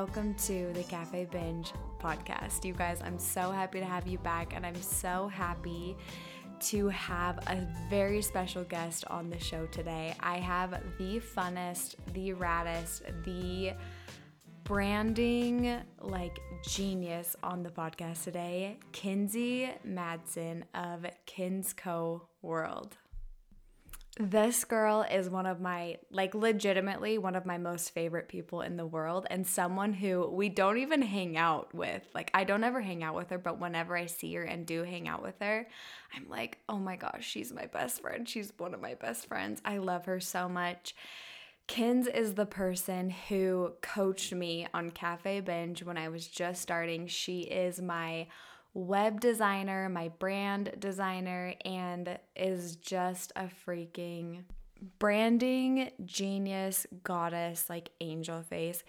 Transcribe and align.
Welcome 0.00 0.32
to 0.46 0.72
the 0.72 0.82
Cafe 0.84 1.26
Binge 1.26 1.74
podcast. 2.02 2.64
You 2.64 2.72
guys, 2.72 3.02
I'm 3.04 3.18
so 3.18 3.50
happy 3.50 3.80
to 3.80 3.84
have 3.84 4.06
you 4.06 4.16
back, 4.16 4.54
and 4.56 4.64
I'm 4.64 4.80
so 4.80 5.28
happy 5.28 5.94
to 6.60 6.88
have 6.88 7.36
a 7.48 7.68
very 7.90 8.22
special 8.22 8.64
guest 8.64 9.04
on 9.08 9.28
the 9.28 9.38
show 9.38 9.66
today. 9.66 10.14
I 10.18 10.38
have 10.38 10.70
the 10.96 11.20
funnest, 11.20 11.96
the 12.14 12.32
raddest, 12.32 13.02
the 13.26 13.74
branding 14.64 15.82
like 16.00 16.38
genius 16.66 17.36
on 17.42 17.62
the 17.62 17.68
podcast 17.68 18.24
today, 18.24 18.78
Kinsey 18.92 19.68
Madsen 19.86 20.62
of 20.72 21.04
Kinzco 21.26 22.22
World. 22.40 22.96
This 24.22 24.64
girl 24.64 25.00
is 25.10 25.30
one 25.30 25.46
of 25.46 25.62
my, 25.62 25.96
like, 26.10 26.34
legitimately 26.34 27.16
one 27.16 27.34
of 27.34 27.46
my 27.46 27.56
most 27.56 27.94
favorite 27.94 28.28
people 28.28 28.60
in 28.60 28.76
the 28.76 28.84
world, 28.84 29.26
and 29.30 29.46
someone 29.46 29.94
who 29.94 30.28
we 30.28 30.50
don't 30.50 30.76
even 30.76 31.00
hang 31.00 31.38
out 31.38 31.74
with. 31.74 32.02
Like, 32.14 32.30
I 32.34 32.44
don't 32.44 32.62
ever 32.62 32.82
hang 32.82 33.02
out 33.02 33.14
with 33.14 33.30
her, 33.30 33.38
but 33.38 33.58
whenever 33.58 33.96
I 33.96 34.04
see 34.04 34.34
her 34.34 34.42
and 34.42 34.66
do 34.66 34.82
hang 34.82 35.08
out 35.08 35.22
with 35.22 35.36
her, 35.40 35.66
I'm 36.14 36.28
like, 36.28 36.58
oh 36.68 36.78
my 36.78 36.96
gosh, 36.96 37.26
she's 37.26 37.50
my 37.50 37.64
best 37.64 38.02
friend. 38.02 38.28
She's 38.28 38.52
one 38.58 38.74
of 38.74 38.82
my 38.82 38.92
best 38.92 39.26
friends. 39.26 39.62
I 39.64 39.78
love 39.78 40.04
her 40.04 40.20
so 40.20 40.50
much. 40.50 40.94
Kins 41.66 42.06
is 42.06 42.34
the 42.34 42.44
person 42.44 43.08
who 43.08 43.72
coached 43.80 44.34
me 44.34 44.66
on 44.74 44.90
Cafe 44.90 45.40
Binge 45.40 45.82
when 45.82 45.96
I 45.96 46.10
was 46.10 46.26
just 46.26 46.60
starting. 46.60 47.06
She 47.06 47.40
is 47.40 47.80
my 47.80 48.26
web 48.74 49.20
designer, 49.20 49.88
my 49.88 50.08
brand 50.08 50.72
designer, 50.78 51.54
and 51.64 52.18
is 52.36 52.76
just 52.76 53.32
a 53.36 53.48
freaking 53.66 54.44
branding 54.98 55.90
genius, 56.04 56.86
goddess, 57.04 57.68
like 57.68 57.90
angel 58.00 58.42
face. 58.42 58.82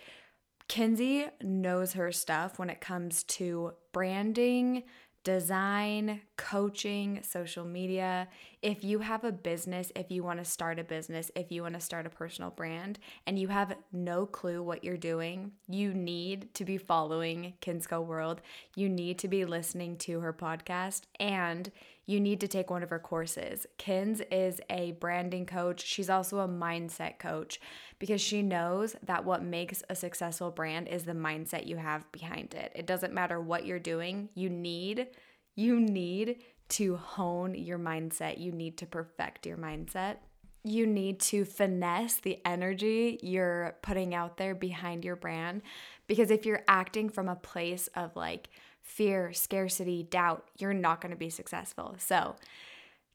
Kinsey 0.68 1.26
knows 1.42 1.94
her 1.94 2.12
stuff 2.12 2.58
when 2.58 2.70
it 2.70 2.80
comes 2.80 3.24
to 3.24 3.74
branding, 3.92 4.84
design, 5.24 6.22
coaching, 6.38 7.22
social 7.24 7.64
media. 7.64 8.28
If 8.62 8.84
you 8.84 9.00
have 9.00 9.24
a 9.24 9.32
business, 9.32 9.92
if 9.96 10.10
you 10.10 10.24
want 10.24 10.40
to 10.40 10.46
start 10.46 10.80
a 10.80 10.84
business, 10.84 11.30
if 11.36 11.52
you 11.52 11.62
want 11.62 11.76
to 11.76 11.82
start 11.82 12.06
a 12.06 12.10
personal 12.10 12.50
brand, 12.50 13.00
and 13.28 13.38
you 13.38 13.48
have 13.50 13.76
no 13.92 14.26
clue 14.26 14.64
what 14.64 14.84
you're 14.84 14.98
doing, 14.98 15.52
you 15.68 15.94
need 15.94 16.54
to 16.56 16.66
be 16.66 16.78
following 16.78 17.54
Kinzco 17.62 18.06
World. 18.06 18.42
You 18.76 18.90
need 18.90 19.20
to 19.20 19.28
be 19.28 19.46
listening 19.46 19.98
to 19.98 20.20
her 20.22 20.34
podcast 20.34 21.02
and 21.20 21.72
you 22.06 22.20
need 22.20 22.40
to 22.42 22.48
take 22.48 22.70
one 22.70 22.84
of 22.84 22.90
her 22.90 23.00
courses. 23.00 23.66
Kins 23.78 24.22
is 24.32 24.60
a 24.70 24.94
branding 24.94 25.46
coach. 25.46 25.86
She's 25.86 26.10
also 26.10 26.40
a 26.40 26.48
mindset 26.48 27.20
coach 27.20 27.60
because 28.00 28.22
she 28.22 28.42
knows 28.42 28.96
that 29.04 29.24
what 29.24 29.44
makes 29.44 29.84
a 29.90 29.96
successful 29.96 30.52
brand 30.52 30.88
is 30.88 31.06
the 31.06 31.14
mindset 31.14 31.68
you 31.68 31.78
have 31.78 32.12
behind 32.12 32.54
it. 32.54 32.72
It 32.76 32.86
doesn't 32.86 33.14
matter 33.14 33.40
what 33.40 33.66
you're 33.66 33.80
doing, 33.80 34.30
you 34.34 34.50
need 34.50 35.08
you 35.56 35.80
need 35.80 36.38
to 36.70 36.96
hone 36.96 37.54
your 37.54 37.78
mindset. 37.78 38.40
You 38.40 38.52
need 38.52 38.78
to 38.78 38.86
perfect 38.86 39.46
your 39.46 39.58
mindset. 39.58 40.18
You 40.64 40.88
need 40.88 41.20
to 41.22 41.44
finesse 41.44 42.16
the 42.18 42.40
energy 42.46 43.20
you're 43.22 43.76
putting 43.82 44.14
out 44.14 44.38
there 44.38 44.56
behind 44.56 45.04
your 45.04 45.16
brand 45.16 45.64
because 46.08 46.30
if 46.30 46.46
you're 46.46 46.64
acting 46.68 47.10
from 47.10 47.28
a 47.28 47.36
place 47.36 47.90
of 47.96 48.16
like 48.16 48.50
fear, 48.92 49.32
scarcity, 49.32 50.04
doubt, 50.04 50.50
you're 50.58 50.74
not 50.74 51.00
going 51.00 51.12
to 51.12 51.18
be 51.18 51.30
successful. 51.30 51.96
So, 51.98 52.36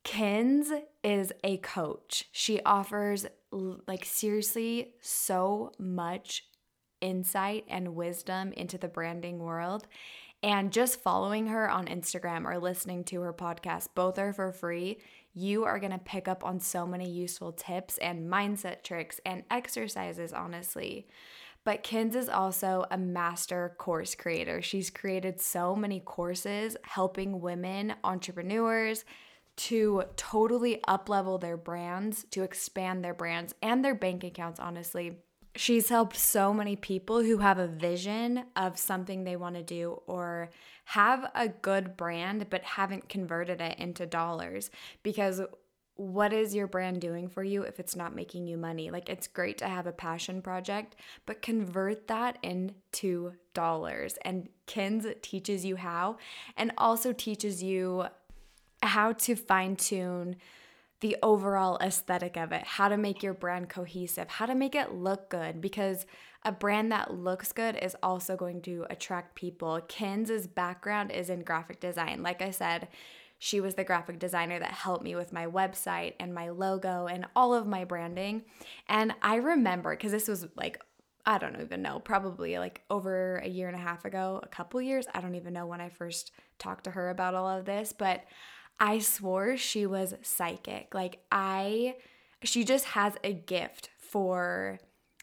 Kins 0.04 0.72
is 1.02 1.32
a 1.44 1.58
coach. 1.58 2.28
She 2.32 2.62
offers 2.62 3.26
like 3.50 4.04
seriously 4.04 4.94
so 5.00 5.72
much 5.78 6.44
insight 7.00 7.64
and 7.68 7.94
wisdom 7.94 8.52
into 8.52 8.78
the 8.78 8.88
branding 8.88 9.38
world. 9.38 9.86
And 10.42 10.72
just 10.72 11.00
following 11.00 11.48
her 11.48 11.68
on 11.68 11.86
Instagram 11.86 12.44
or 12.44 12.58
listening 12.58 13.04
to 13.04 13.20
her 13.22 13.32
podcast, 13.32 13.88
both 13.94 14.18
are 14.18 14.32
for 14.32 14.52
free. 14.52 14.98
You 15.34 15.64
are 15.64 15.78
going 15.78 15.92
to 15.92 15.98
pick 15.98 16.28
up 16.28 16.44
on 16.44 16.60
so 16.60 16.86
many 16.86 17.10
useful 17.10 17.52
tips 17.52 17.98
and 17.98 18.30
mindset 18.30 18.82
tricks 18.82 19.20
and 19.26 19.42
exercises, 19.50 20.32
honestly. 20.32 21.08
But 21.66 21.82
Kins 21.82 22.14
is 22.14 22.28
also 22.28 22.84
a 22.92 22.96
master 22.96 23.74
course 23.76 24.14
creator. 24.14 24.62
She's 24.62 24.88
created 24.88 25.40
so 25.40 25.74
many 25.74 25.98
courses 25.98 26.76
helping 26.84 27.40
women 27.40 27.94
entrepreneurs 28.04 29.04
to 29.56 30.04
totally 30.14 30.78
uplevel 30.86 31.40
their 31.40 31.56
brands, 31.56 32.24
to 32.30 32.44
expand 32.44 33.04
their 33.04 33.14
brands 33.14 33.52
and 33.62 33.84
their 33.84 33.96
bank 33.96 34.22
accounts, 34.22 34.60
honestly. 34.60 35.16
She's 35.56 35.88
helped 35.88 36.14
so 36.16 36.54
many 36.54 36.76
people 36.76 37.24
who 37.24 37.38
have 37.38 37.58
a 37.58 37.66
vision 37.66 38.44
of 38.54 38.78
something 38.78 39.24
they 39.24 39.34
want 39.34 39.56
to 39.56 39.64
do 39.64 40.00
or 40.06 40.50
have 40.84 41.28
a 41.34 41.48
good 41.48 41.96
brand 41.96 42.48
but 42.48 42.62
haven't 42.62 43.08
converted 43.08 43.60
it 43.60 43.76
into 43.80 44.06
dollars 44.06 44.70
because 45.02 45.40
what 45.96 46.32
is 46.32 46.54
your 46.54 46.66
brand 46.66 47.00
doing 47.00 47.28
for 47.28 47.42
you 47.42 47.62
if 47.62 47.80
it's 47.80 47.96
not 47.96 48.14
making 48.14 48.46
you 48.46 48.58
money? 48.58 48.90
Like, 48.90 49.08
it's 49.08 49.26
great 49.26 49.58
to 49.58 49.68
have 49.68 49.86
a 49.86 49.92
passion 49.92 50.42
project, 50.42 50.96
but 51.24 51.42
convert 51.42 52.06
that 52.08 52.38
into 52.42 53.32
dollars. 53.54 54.18
And 54.22 54.48
Kins 54.66 55.06
teaches 55.22 55.64
you 55.64 55.76
how 55.76 56.18
and 56.56 56.72
also 56.76 57.12
teaches 57.12 57.62
you 57.62 58.06
how 58.82 59.12
to 59.12 59.34
fine 59.34 59.76
tune 59.76 60.36
the 61.00 61.16
overall 61.22 61.78
aesthetic 61.80 62.36
of 62.36 62.52
it, 62.52 62.64
how 62.64 62.88
to 62.88 62.96
make 62.96 63.22
your 63.22 63.34
brand 63.34 63.68
cohesive, 63.68 64.28
how 64.28 64.46
to 64.46 64.54
make 64.54 64.74
it 64.74 64.94
look 64.94 65.28
good 65.28 65.60
because 65.60 66.06
a 66.42 66.52
brand 66.52 66.92
that 66.92 67.12
looks 67.12 67.52
good 67.52 67.76
is 67.76 67.96
also 68.02 68.36
going 68.36 68.62
to 68.62 68.86
attract 68.88 69.34
people. 69.34 69.80
Kins's 69.88 70.46
background 70.46 71.10
is 71.10 71.28
in 71.28 71.42
graphic 71.42 71.80
design. 71.80 72.22
Like 72.22 72.40
I 72.40 72.50
said, 72.50 72.88
she 73.38 73.60
was 73.60 73.74
the 73.74 73.84
graphic 73.84 74.18
designer 74.18 74.58
that 74.58 74.72
helped 74.72 75.04
me 75.04 75.14
with 75.14 75.32
my 75.32 75.46
website 75.46 76.14
and 76.18 76.34
my 76.34 76.48
logo 76.48 77.06
and 77.06 77.26
all 77.36 77.54
of 77.54 77.66
my 77.66 77.84
branding. 77.84 78.42
And 78.88 79.14
I 79.22 79.36
remember 79.36 79.90
because 79.90 80.12
this 80.12 80.28
was 80.28 80.46
like 80.56 80.78
I 81.28 81.38
don't 81.38 81.60
even 81.60 81.82
know, 81.82 81.98
probably 81.98 82.56
like 82.56 82.82
over 82.88 83.38
a 83.38 83.48
year 83.48 83.66
and 83.66 83.76
a 83.76 83.80
half 83.80 84.04
ago, 84.04 84.38
a 84.44 84.46
couple 84.46 84.80
years. 84.80 85.06
I 85.12 85.20
don't 85.20 85.34
even 85.34 85.52
know 85.52 85.66
when 85.66 85.80
I 85.80 85.88
first 85.88 86.30
talked 86.60 86.84
to 86.84 86.92
her 86.92 87.10
about 87.10 87.34
all 87.34 87.48
of 87.48 87.64
this, 87.64 87.92
but 87.92 88.22
I 88.78 89.00
swore 89.00 89.56
she 89.56 89.86
was 89.86 90.14
psychic. 90.22 90.94
Like, 90.94 91.18
I, 91.32 91.96
she 92.44 92.64
just 92.64 92.84
has 92.86 93.14
a 93.24 93.32
gift 93.32 93.90
for 93.98 94.78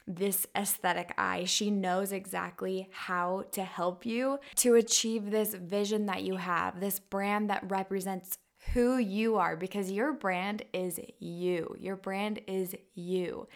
this 0.08 0.46
aesthetic 0.56 1.14
eye. 1.18 1.46
She 1.46 1.72
knows 1.72 2.12
exactly 2.12 2.90
how 2.92 3.46
to 3.52 3.64
help 3.64 4.06
you 4.06 4.40
to 4.58 4.76
achieve 4.76 5.32
this 5.32 5.54
vision 5.54 6.06
that 6.08 6.24
you 6.24 6.38
have, 6.38 6.80
this 6.80 7.00
brand 7.00 7.50
that 7.50 7.70
represents 7.70 8.38
who 8.74 8.98
you 8.98 9.38
are, 9.38 9.56
because 9.56 9.92
your 9.92 10.14
brand 10.14 10.64
is 10.74 11.00
you. 11.20 11.76
Your 11.80 11.96
brand 11.96 12.42
is 12.48 12.76
you. 12.96 13.48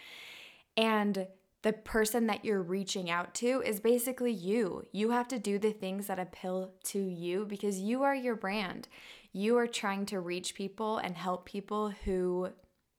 And 0.76 1.26
the 1.62 1.72
person 1.72 2.26
that 2.28 2.44
you're 2.44 2.62
reaching 2.62 3.10
out 3.10 3.34
to 3.34 3.62
is 3.62 3.80
basically 3.80 4.30
you. 4.30 4.84
You 4.92 5.10
have 5.10 5.28
to 5.28 5.38
do 5.38 5.58
the 5.58 5.72
things 5.72 6.06
that 6.06 6.18
appeal 6.18 6.72
to 6.84 7.00
you 7.00 7.46
because 7.46 7.80
you 7.80 8.04
are 8.04 8.14
your 8.14 8.36
brand 8.36 8.88
you 9.32 9.56
are 9.56 9.66
trying 9.66 10.06
to 10.06 10.20
reach 10.20 10.54
people 10.54 10.98
and 10.98 11.16
help 11.16 11.44
people 11.44 11.92
who 12.04 12.48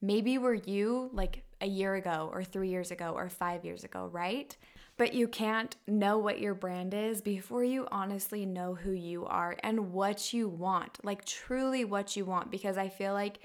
maybe 0.01 0.37
were 0.37 0.53
you 0.53 1.09
like 1.13 1.43
a 1.61 1.67
year 1.67 1.95
ago 1.95 2.29
or 2.31 2.43
three 2.43 2.69
years 2.69 2.91
ago 2.91 3.13
or 3.15 3.29
five 3.29 3.65
years 3.65 3.83
ago, 3.83 4.09
right? 4.11 4.55
But 4.97 5.13
you 5.13 5.27
can't 5.27 5.75
know 5.87 6.17
what 6.17 6.41
your 6.41 6.53
brand 6.53 6.93
is 6.93 7.21
before 7.21 7.63
you 7.63 7.87
honestly 7.91 8.45
know 8.45 8.75
who 8.75 8.91
you 8.91 9.25
are 9.25 9.55
and 9.63 9.93
what 9.93 10.33
you 10.33 10.49
want, 10.49 10.99
like 11.03 11.23
truly 11.23 11.85
what 11.85 12.17
you 12.17 12.25
want. 12.25 12.51
Because 12.51 12.77
I 12.77 12.89
feel 12.89 13.13
like 13.13 13.39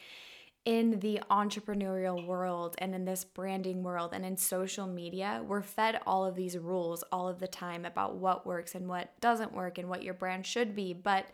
in 0.65 0.99
the 1.01 1.21
entrepreneurial 1.31 2.27
world 2.27 2.75
and 2.79 2.95
in 2.95 3.05
this 3.05 3.23
branding 3.23 3.83
world 3.83 4.13
and 4.15 4.25
in 4.25 4.37
social 4.37 4.87
media, 4.87 5.43
we're 5.47 5.63
fed 5.63 6.01
all 6.07 6.25
of 6.25 6.35
these 6.35 6.57
rules 6.57 7.05
all 7.13 7.29
of 7.29 7.39
the 7.39 7.47
time 7.47 7.85
about 7.85 8.17
what 8.17 8.47
works 8.47 8.75
and 8.75 8.89
what 8.89 9.13
doesn't 9.21 9.53
work 9.53 9.79
and 9.79 9.89
what 9.89 10.03
your 10.03 10.15
brand 10.15 10.47
should 10.47 10.75
be. 10.75 10.93
But 10.93 11.27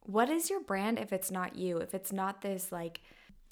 what 0.00 0.30
is 0.30 0.48
your 0.48 0.60
brand 0.60 0.98
if 0.98 1.12
it's 1.12 1.30
not 1.30 1.56
you? 1.56 1.78
If 1.78 1.94
it's 1.94 2.12
not 2.12 2.40
this 2.40 2.72
like 2.72 3.02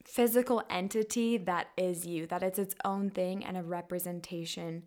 physical 0.06 0.62
entity 0.70 1.37
that 1.37 1.69
is 1.76 2.06
you, 2.06 2.26
that 2.29 2.43
it's 2.43 2.58
its 2.58 2.75
own 2.85 3.11
thing 3.11 3.44
and 3.44 3.56
a 3.56 3.62
representation 3.62 4.85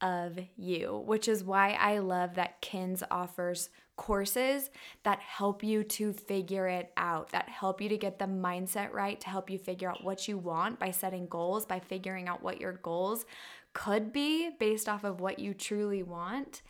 of 0.00 0.38
you, 0.56 1.02
which 1.06 1.28
is 1.28 1.44
why 1.44 1.72
I 1.72 1.98
love 1.98 2.34
that 2.36 2.60
KINS 2.62 3.02
offers 3.10 3.68
courses 3.96 4.70
that 5.02 5.18
help 5.20 5.62
you 5.62 5.82
to 5.84 6.12
figure 6.12 6.66
it 6.68 6.90
out, 6.96 7.32
that 7.32 7.48
help 7.48 7.82
you 7.82 7.88
to 7.90 7.98
get 7.98 8.18
the 8.18 8.24
mindset 8.24 8.92
right, 8.92 9.20
to 9.20 9.28
help 9.28 9.50
you 9.50 9.58
figure 9.58 9.90
out 9.90 10.02
what 10.02 10.26
you 10.26 10.38
want 10.38 10.78
by 10.78 10.90
setting 10.90 11.26
goals, 11.26 11.66
by 11.66 11.80
figuring 11.80 12.28
out 12.28 12.42
what 12.42 12.60
your 12.60 12.74
goals 12.74 13.26
could 13.74 14.12
be 14.12 14.50
based 14.58 14.88
off 14.88 15.04
of 15.04 15.20
what 15.20 15.38
you 15.38 15.52
truly 15.52 16.02
want. 16.02 16.62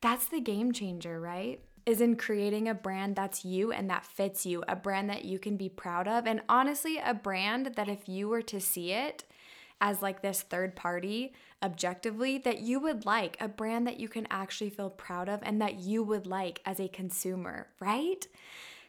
That's 0.00 0.28
the 0.28 0.40
game 0.40 0.72
changer, 0.72 1.20
right? 1.20 1.60
Is 1.86 2.00
in 2.00 2.16
creating 2.16 2.66
a 2.66 2.74
brand 2.74 3.14
that's 3.14 3.44
you 3.44 3.70
and 3.70 3.88
that 3.90 4.04
fits 4.04 4.44
you, 4.44 4.64
a 4.66 4.74
brand 4.74 5.08
that 5.08 5.24
you 5.24 5.38
can 5.38 5.56
be 5.56 5.68
proud 5.68 6.08
of, 6.08 6.26
and 6.26 6.42
honestly, 6.48 6.98
a 6.98 7.14
brand 7.14 7.74
that 7.76 7.88
if 7.88 8.08
you 8.08 8.28
were 8.28 8.42
to 8.42 8.60
see 8.60 8.90
it, 8.90 9.22
as 9.80 10.02
like 10.02 10.20
this 10.20 10.42
third 10.42 10.74
party 10.74 11.32
objectively 11.62 12.38
that 12.38 12.58
you 12.58 12.80
would 12.80 13.06
like, 13.06 13.36
a 13.40 13.46
brand 13.46 13.86
that 13.86 14.00
you 14.00 14.08
can 14.08 14.26
actually 14.32 14.70
feel 14.70 14.90
proud 14.90 15.28
of 15.28 15.38
and 15.44 15.62
that 15.62 15.76
you 15.76 16.02
would 16.02 16.26
like 16.26 16.60
as 16.66 16.80
a 16.80 16.88
consumer, 16.88 17.68
right? 17.78 18.26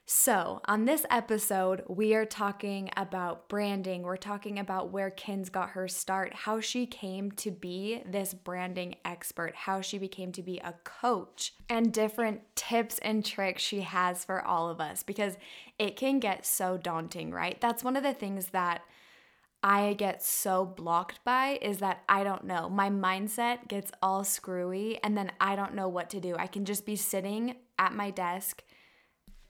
So, 0.09 0.62
on 0.63 0.86
this 0.86 1.06
episode, 1.09 1.83
we 1.89 2.15
are 2.15 2.24
talking 2.24 2.89
about 2.95 3.50
branding. 3.50 4.04
We're 4.04 4.15
talking 4.15 4.57
about 4.57 4.89
where 4.89 5.09
Kins 5.09 5.50
got 5.50 5.71
her 5.71 5.89
start, 5.89 6.33
how 6.33 6.62
she 6.62 6.86
came 6.86 7.30
to 7.31 7.51
be 7.51 8.01
this 8.09 8.33
branding 8.33 8.95
expert, 9.04 9.54
how 9.54 9.81
she 9.81 9.98
became 9.98 10.31
to 10.31 10.42
be 10.42 10.59
a 10.59 10.75
coach, 10.86 11.56
and 11.68 11.92
different 11.92 12.39
tips 12.56 13.00
and 13.00 13.25
tricks 13.25 13.62
she 13.62 13.81
has 13.81 14.24
for 14.24 14.42
all 14.42 14.69
of 14.69 14.80
us 14.80 15.04
because 15.04 15.36
it 15.77 15.98
can 15.98 16.21
get 16.21 16.45
so 16.45 16.77
daunting, 16.77 17.31
right? 17.31 17.60
That's 17.60 17.83
one 17.83 17.98
of 17.98 18.03
the 18.03 18.13
things 18.13 18.51
that 18.51 18.83
I 19.62 19.94
get 19.94 20.24
so 20.24 20.63
blocked 20.63 21.21
by 21.25 21.60
is 21.62 21.80
that 21.80 22.03
I 22.07 22.24
don't 22.24 22.45
know. 22.45 22.69
My 22.69 22.89
mindset 22.89 23.68
gets 23.68 23.92
all 24.01 24.24
screwy 24.24 25.03
and 25.03 25.18
then 25.18 25.33
I 25.42 25.57
don't 25.57 25.75
know 25.75 25.89
what 25.89 26.10
to 26.12 26.21
do. 26.21 26.38
I 26.39 26.48
can 26.48 26.63
just 26.63 26.86
be 26.86 26.95
sitting 26.95 27.57
at 27.77 27.94
my 27.94 28.10
desk 28.10 28.63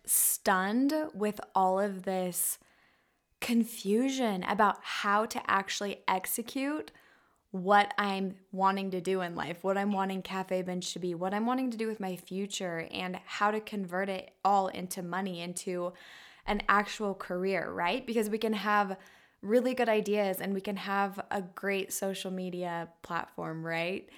stunned 0.08 0.94
with 1.14 1.40
all 1.54 1.80
of 1.80 2.04
this 2.04 2.58
confusion 3.40 4.44
about 4.44 4.78
how 4.82 5.26
to 5.26 5.42
actually 5.50 6.04
execute 6.08 6.92
what 7.52 7.94
I'm 7.98 8.36
wanting 8.52 8.92
to 8.92 9.02
do 9.02 9.22
in 9.22 9.36
life, 9.36 9.64
what 9.64 9.78
I'm 9.78 9.92
wanting 9.92 10.22
Cafe 10.22 10.62
Binge 10.64 10.92
to 10.94 11.00
be, 11.00 11.16
what 11.16 11.34
I'm 11.34 11.46
wanting 11.46 11.72
to 11.72 11.78
do 11.78 11.88
with 11.88 12.00
my 12.00 12.16
future, 12.16 12.88
and 12.92 13.20
how 13.26 13.52
to 13.52 13.60
convert 13.60 14.10
it 14.10 14.32
all 14.44 14.68
into 14.68 15.02
money, 15.02 15.42
into 15.42 15.94
an 16.46 16.62
actual 16.68 17.14
career, 17.14 17.72
right? 17.72 18.06
Because 18.06 18.30
we 18.30 18.38
can 18.38 18.54
have 18.54 18.98
really 19.42 19.74
good 19.74 19.90
ideas 19.90 20.42
and 20.42 20.54
we 20.54 20.62
can 20.62 20.78
have 20.78 21.20
a 21.32 21.42
great 21.42 21.94
social 21.94 22.32
media 22.32 22.90
platform, 23.02 23.66
right? 23.66 24.10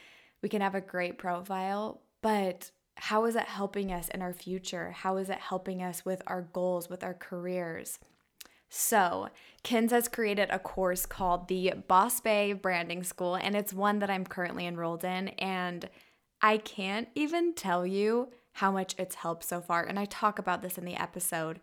We 0.42 0.50
can 0.50 0.62
have 0.62 0.76
a 0.76 0.82
great 0.82 1.18
profile, 1.18 2.02
but 2.22 2.72
how 3.02 3.26
is 3.26 3.36
it 3.36 3.46
helping 3.46 3.92
us 3.92 4.10
in 4.10 4.22
our 4.22 4.34
future? 4.34 4.92
How 4.92 5.18
is 5.18 5.30
it 5.30 5.40
helping 5.40 5.82
us 5.82 6.04
with 6.04 6.22
our 6.28 6.42
goals, 6.42 6.90
with 6.90 7.04
our 7.04 7.14
careers? 7.14 7.98
So, 8.70 9.30
Kins 9.64 9.92
has 9.92 10.08
created 10.08 10.50
a 10.52 10.60
course 10.60 11.06
called 11.06 11.48
the 11.48 11.74
Boss 11.88 12.20
Bay 12.20 12.54
Branding 12.54 13.04
School, 13.04 13.36
and 13.36 13.56
it's 13.56 13.74
one 13.74 14.00
that 14.00 14.10
I'm 14.10 14.26
currently 14.26 14.68
enrolled 14.68 15.04
in. 15.04 15.30
And 15.30 15.90
I 16.42 16.58
can't 16.58 17.08
even 17.16 17.54
tell 17.54 17.86
you 17.86 18.30
how 18.54 18.72
much 18.72 18.96
it's 18.98 19.16
helped 19.16 19.46
so 19.46 19.62
far. 19.62 19.84
And 19.84 19.98
I 19.98 20.06
talk 20.06 20.38
about 20.38 20.62
this 20.62 20.78
in 20.78 20.86
the 20.86 20.96
episode 20.96 21.60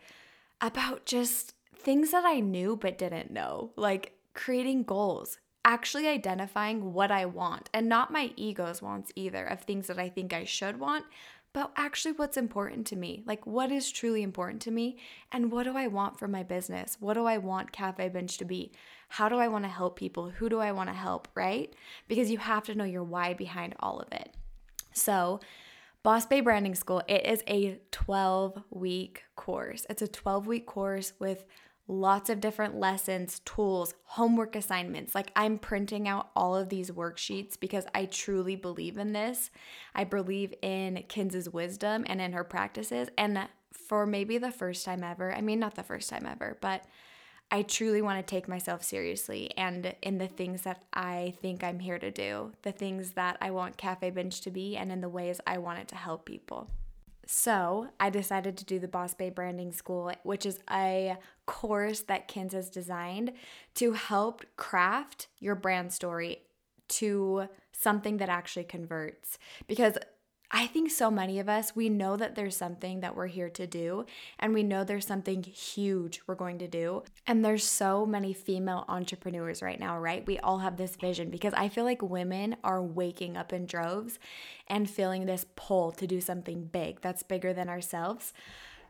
about 0.61 1.05
just 1.05 1.55
things 1.77 2.11
that 2.11 2.25
I 2.25 2.41
knew 2.41 2.77
but 2.77 2.99
didn't 2.99 3.31
know, 3.31 3.73
like 3.77 4.15
creating 4.35 4.85
goals, 4.85 5.39
actually 5.67 6.07
identifying 6.07 6.95
what 6.95 7.11
I 7.11 7.27
want 7.27 7.69
and 7.75 7.89
not 7.89 8.13
my 8.13 8.31
ego's 8.37 8.81
wants 8.81 9.11
either 9.17 9.45
of 9.45 9.63
things 9.63 9.89
that 9.89 9.99
I 9.99 10.09
think 10.09 10.33
I 10.33 10.45
should 10.45 10.79
want, 10.79 11.05
but 11.53 11.73
actually 11.77 12.13
what's 12.13 12.37
important 12.37 12.87
to 12.87 12.97
me. 12.97 13.25
Like 13.27 13.45
what 13.49 13.73
is 13.73 13.91
truly 13.91 14.23
important 14.23 14.63
to 14.63 14.71
me 14.71 14.97
and 15.33 15.51
what 15.51 15.65
do 15.65 15.77
I 15.77 15.89
want 15.89 16.21
for 16.21 16.29
my 16.29 16.45
business? 16.45 16.97
What 17.01 17.15
do 17.15 17.27
I 17.27 17.39
want 17.39 17.73
Cafe 17.73 18.09
Binge 18.11 18.39
to 18.39 18.45
be? 18.45 18.71
How 19.09 19.29
do 19.29 19.39
I 19.39 19.49
want 19.49 19.65
to 19.65 19.69
help 19.69 19.99
people? 19.99 20.31
Who 20.31 20.49
do 20.49 20.61
I 20.61 20.71
want 20.71 20.89
to 20.89 20.95
help, 20.95 21.27
right? 21.35 21.75
Because 22.07 22.31
you 22.31 22.39
have 22.39 22.65
to 22.67 22.75
know 22.77 22.85
your 22.85 23.05
why 23.05 23.35
behind 23.35 23.75
all 23.81 23.99
of 23.99 24.13
it. 24.13 24.35
So, 24.93 25.41
Boss 26.05 26.27
Bay 26.27 26.41
Branding 26.41 26.77
School, 26.77 27.03
it 27.09 27.27
is 27.27 27.43
a 27.49 27.81
12 27.91 28.63
week 28.71 29.25
course. 29.35 29.85
It's 29.91 30.03
a 30.03 30.07
12 30.07 30.47
week 30.47 30.65
course 30.65 31.13
with 31.19 31.45
lots 31.89 32.29
of 32.29 32.41
different 32.41 32.79
lessons, 32.79 33.41
tools, 33.45 33.95
homework 34.05 34.57
assignments. 34.57 35.15
Like 35.15 35.31
I'm 35.37 35.59
printing 35.59 36.09
out 36.09 36.31
all 36.35 36.57
of 36.57 36.69
these 36.69 36.91
worksheets 36.91 37.59
because 37.59 37.87
I 37.95 38.07
truly 38.07 38.57
believe 38.57 38.99
in 38.99 39.13
this. 39.13 39.51
I 39.95 40.05
believe 40.05 40.53
in 40.63 41.05
Kins's 41.09 41.49
wisdom 41.49 42.05
and 42.09 42.21
in 42.21 42.33
her 42.33 42.45
practices. 42.45 43.09
And 43.17 43.49
for 43.73 44.05
maybe 44.07 44.39
the 44.39 44.51
first 44.51 44.85
time 44.85 45.05
ever, 45.05 45.35
I 45.35 45.41
mean, 45.41 45.61
not 45.61 45.75
the 45.75 45.83
first 45.83 46.11
time 46.11 46.27
ever, 46.27 46.59
but 46.61 46.85
I 47.51 47.63
truly 47.63 48.03
want 48.03 48.19
to 48.19 48.29
take 48.29 48.49
myself 48.49 48.83
seriously 48.83 49.53
and 49.57 49.95
in 50.03 50.19
the 50.19 50.27
things 50.27 50.63
that 50.63 50.83
I 50.93 51.35
think 51.41 51.63
I'm 51.63 51.79
here 51.79 51.99
to 51.99 52.11
do, 52.11 52.53
the 52.63 52.73
things 52.73 53.13
that 53.13 53.37
I 53.41 53.53
want 53.53 53.77
Cafe 53.77 54.11
Binge 54.11 54.41
to 54.41 54.51
be, 54.51 54.77
and 54.77 54.91
in 54.91 55.01
the 55.01 55.09
ways 55.09 55.41
I 55.47 55.59
want 55.59 55.79
it 55.79 55.89
to 55.89 55.97
help 55.97 56.25
people. 56.25 56.69
So 57.27 57.89
I 57.99 58.09
decided 58.09 58.57
to 58.57 58.65
do 58.65 58.79
the 58.79 58.87
Boss 58.87 59.13
Bay 59.13 59.31
Branding 59.31 59.73
School, 59.73 60.13
which 60.23 60.47
is 60.47 60.61
a 60.71 61.17
course 61.45 62.01
that 62.03 62.29
Kins 62.29 62.53
has 62.53 62.71
designed 62.71 63.33
to 63.75 63.93
help 63.93 64.45
craft 64.57 65.27
your 65.41 65.57
brand 65.57 65.93
story 65.93 66.43
to 66.89 67.49
something 67.73 68.19
that 68.19 68.29
actually 68.29 68.65
converts. 68.65 69.39
Because 69.67 69.99
I 70.57 70.67
think 70.67 70.91
so 70.91 71.11
many 71.11 71.39
of 71.39 71.51
us, 71.51 71.77
we 71.77 71.91
know 71.91 72.17
that 72.17 72.35
there's 72.35 72.57
something 72.57 73.01
that 73.01 73.15
we're 73.15 73.27
here 73.27 73.51
to 73.51 73.67
do, 73.67 74.07
and 74.39 74.55
we 74.55 74.63
know 74.63 74.85
there's 74.85 75.07
something 75.07 75.43
huge 75.43 76.23
we're 76.27 76.35
going 76.35 76.59
to 76.61 76.67
do. 76.67 77.03
And 77.27 77.45
there's 77.45 77.63
so 77.63 78.07
many 78.07 78.33
female 78.33 78.87
entrepreneurs 78.89 79.61
right 79.61 79.79
now, 79.79 79.99
right? 79.99 80.27
We 80.27 80.39
all 80.39 80.61
have 80.61 80.79
this 80.79 80.97
vision 80.97 81.29
because 81.29 81.53
I 81.53 81.69
feel 81.69 81.85
like 81.85 82.01
women 82.01 82.57
are 82.65 82.83
waking 82.83 83.37
up 83.37 83.53
in 83.53 83.67
droves 83.67 84.19
and 84.67 84.89
feeling 84.89 85.27
this 85.27 85.45
pull 85.57 85.93
to 85.93 86.07
do 86.07 86.23
something 86.23 86.65
big 86.65 87.03
that's 87.03 87.23
bigger 87.23 87.53
than 87.53 87.69
ourselves. 87.69 88.33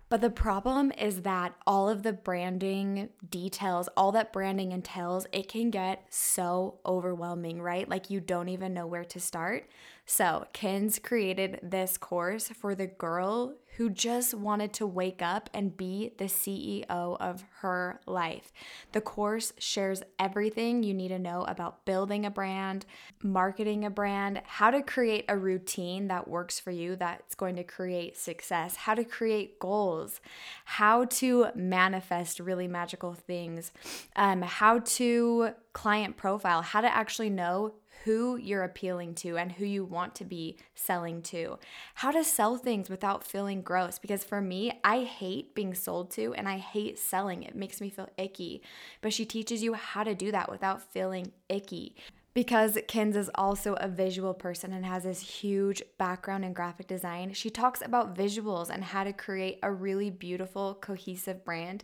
But 0.09 0.21
the 0.21 0.31
problem 0.31 0.93
is 0.93 1.23
that 1.23 1.57
all 1.67 1.89
of 1.89 2.05
the 2.05 2.13
branding 2.13 3.09
details, 3.29 3.89
all 3.97 4.13
that 4.13 4.33
branding 4.33 4.71
entails, 4.71 5.27
it 5.33 5.49
can 5.49 5.71
get 5.71 6.07
so 6.11 6.79
overwhelming, 6.87 7.61
right? 7.61 7.89
Like 7.89 8.09
you 8.09 8.21
don't 8.21 8.49
even 8.49 8.73
know 8.73 8.87
where 8.87 9.05
to 9.07 9.19
start. 9.19 9.69
So, 10.09 10.47
Kins 10.53 11.01
created 11.01 11.59
this 11.65 11.99
course 11.99 12.49
for 12.49 12.77
the 12.77 12.87
girl 12.87 13.57
who 13.77 13.91
just 13.91 14.35
wanted 14.35 14.73
to 14.73 14.87
wake 14.87 15.21
up 15.21 15.51
and 15.53 15.77
be 15.77 16.13
the 16.17 16.25
CEO 16.25 16.87
of 16.89 17.45
her 17.59 18.01
life. 18.07 18.53
The 18.93 19.01
course 19.01 19.53
shares 19.59 20.03
everything 20.19 20.83
you 20.83 20.95
need 20.95 21.09
to 21.09 21.19
know 21.19 21.43
about 21.43 21.85
building 21.85 22.25
a 22.25 22.31
brand, 22.31 22.87
marketing 23.23 23.85
a 23.85 23.91
brand, 23.91 24.43
how 24.47 24.71
to 24.71 24.81
create 24.81 25.27
a 25.29 25.37
routine 25.37 26.09
that 26.09 26.29
works 26.29 26.59
for 26.59 26.71
you 26.71 26.97
that's 26.97 27.35
going 27.35 27.57
to 27.57 27.65
create 27.65 28.17
success, 28.17 28.77
how 28.77 28.95
to 28.95 29.05
create 29.05 29.59
goals, 29.59 30.21
how 30.65 31.05
to 31.07 31.49
manifest 31.55 32.41
really 32.41 32.69
magical 32.69 33.13
things, 33.13 33.73
um, 34.15 34.41
how 34.41 34.79
to 34.79 35.51
client 35.75 36.17
profile, 36.17 36.63
how 36.63 36.81
to 36.81 36.95
actually 36.95 37.29
know 37.29 37.75
who 38.07 38.37
you're 38.37 38.63
appealing 38.63 39.13
to 39.17 39.37
and 39.37 39.51
who 39.51 39.65
you 39.65 39.85
want 39.85 40.15
to 40.15 40.25
be 40.25 40.57
selling 40.77 41.21
to, 41.21 41.59
how 41.97 42.13
to 42.13 42.23
sell 42.23 42.57
things 42.57 42.89
without 42.89 43.27
feeling 43.27 43.63
gross. 43.63 43.99
Because 43.99 44.23
for 44.23 44.41
me, 44.41 44.81
I 44.85 45.03
hate 45.03 45.57
being 45.57 45.75
sold 45.75 46.13
to 46.13 46.33
and 46.35 46.49
I 46.49 46.59
hate 46.59 47.01
selling. 47.01 47.43
It 47.43 47.57
makes 47.57 47.81
me 47.81 47.91
feel 47.91 48.09
icky. 48.17 48.63
But 49.01 49.13
she 49.13 49.25
teaches 49.25 49.61
you 49.61 49.75
how 49.75 50.05
to 50.05 50.15
do 50.15 50.31
that 50.31 50.49
without 50.49 50.81
feeling 50.93 51.33
icky 51.49 51.97
because 52.33 52.77
Kins 52.87 53.17
is 53.17 53.31
also 53.35 53.73
a 53.77 53.89
visual 53.89 54.35
person 54.35 54.75
and 54.75 54.85
has 54.85 55.05
this 55.05 55.21
huge 55.21 55.83
background 55.97 56.45
in 56.45 56.53
graphic 56.53 56.87
design, 56.87 57.33
she 57.33 57.49
talks 57.49 57.81
about 57.81 58.15
visuals 58.15 58.69
and 58.69 58.85
how 58.85 59.05
to 59.05 59.13
create 59.15 59.59
a 59.63 59.73
really 59.73 60.11
beautiful, 60.11 60.75
cohesive 60.75 61.47
brand. 61.47 61.83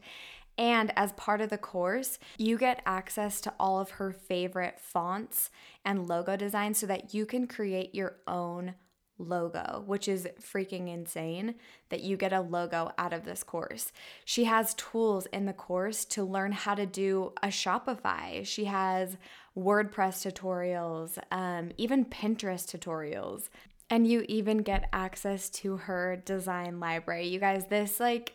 And 0.63 0.93
as 0.97 1.11
part 1.15 1.41
of 1.41 1.51
the 1.51 1.59
course, 1.59 2.21
you 2.39 2.57
get 2.57 2.83
access 2.87 3.41
to 3.41 3.53
all 3.59 3.81
of 3.81 3.91
her 3.91 4.13
favorite 4.13 4.79
fonts 4.79 5.51
and 5.85 6.07
logo 6.07 6.37
designs 6.37 6.79
so 6.79 6.87
that 6.87 7.13
you 7.13 7.27
can 7.27 7.49
create 7.49 7.97
your 7.97 8.19
own 8.29 8.77
logo, 9.19 9.83
which 9.87 10.07
is 10.07 10.29
freaking 10.41 10.89
insane 10.89 11.57
that 11.89 12.03
you 12.03 12.17
get 12.17 12.33
a 12.33 12.41
logo 12.41 12.93
out 12.97 13.13
of 13.13 13.25
this 13.25 13.43
course. 13.43 13.91
She 14.25 14.45
has 14.45 14.75
tools 14.75 15.27
in 15.33 15.47
the 15.47 15.53
course 15.53 16.05
to 16.05 16.23
learn 16.23 16.53
how 16.53 16.77
to 16.77 16.87
do 16.87 17.33
a 17.43 17.49
Shopify. 17.49 18.47
She 18.47 18.67
has 18.67 19.17
WordPress 19.59 20.31
tutorials, 20.31 21.19
um, 21.33 21.73
even 21.77 22.05
Pinterest 22.05 22.71
tutorials. 22.71 23.49
And 23.91 24.07
you 24.07 24.25
even 24.29 24.59
get 24.59 24.89
access 24.93 25.51
to 25.51 25.79
her 25.79 26.23
design 26.25 26.79
library. 26.79 27.27
You 27.27 27.41
guys, 27.41 27.67
this 27.67 27.99
like 27.99 28.33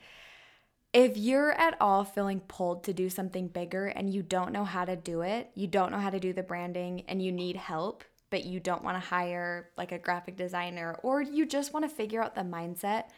If 0.98 1.16
you're 1.16 1.52
at 1.52 1.78
all 1.80 2.04
feeling 2.04 2.40
pulled 2.40 2.86
to 2.86 2.92
do 2.92 3.08
something 3.08 3.50
bigger 3.50 3.86
and 3.86 4.12
you 4.12 4.24
don't 4.24 4.52
know 4.52 4.64
how 4.64 4.84
to 4.84 4.96
do 4.96 5.22
it, 5.22 5.52
you 5.54 5.68
don't 5.68 5.92
know 5.92 6.00
how 6.00 6.10
to 6.10 6.20
do 6.20 6.34
the 6.34 6.42
branding 6.42 7.04
and 7.08 7.22
you 7.22 7.32
need 7.32 7.56
help, 7.56 8.04
but 8.32 8.46
you 8.46 8.60
don't 8.60 8.84
want 8.84 8.96
to 8.96 9.08
hire 9.08 9.70
like 9.78 9.92
a 9.92 10.00
graphic 10.00 10.38
designer 10.38 10.98
or 11.04 11.22
you 11.22 11.46
just 11.46 11.72
want 11.72 11.88
to 11.88 11.96
figure 11.96 12.24
out 12.24 12.34
the 12.34 12.42
mindset, 12.42 13.10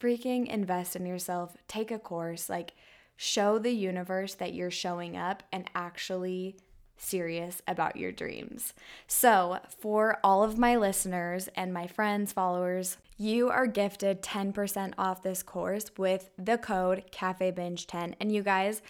freaking 0.00 0.46
invest 0.46 0.94
in 0.94 1.04
yourself, 1.04 1.56
take 1.66 1.90
a 1.90 1.98
course, 1.98 2.48
like 2.48 2.74
show 3.16 3.58
the 3.58 3.72
universe 3.72 4.36
that 4.36 4.54
you're 4.54 4.70
showing 4.70 5.16
up 5.16 5.42
and 5.52 5.68
actually 5.74 6.60
serious 6.98 7.62
about 7.66 7.96
your 7.96 8.12
dreams. 8.12 8.74
So, 9.06 9.58
for 9.78 10.18
all 10.22 10.42
of 10.44 10.58
my 10.58 10.76
listeners 10.76 11.48
and 11.54 11.72
my 11.72 11.86
friends, 11.86 12.32
followers, 12.32 12.98
you 13.16 13.48
are 13.48 13.66
gifted 13.66 14.22
10% 14.22 14.94
off 14.98 15.22
this 15.22 15.42
course 15.42 15.90
with 15.96 16.30
the 16.38 16.58
code 16.58 17.04
Cafe 17.10 17.50
Binge 17.52 17.86
10. 17.86 18.16
And 18.20 18.30
you 18.30 18.42
guys, 18.42 18.82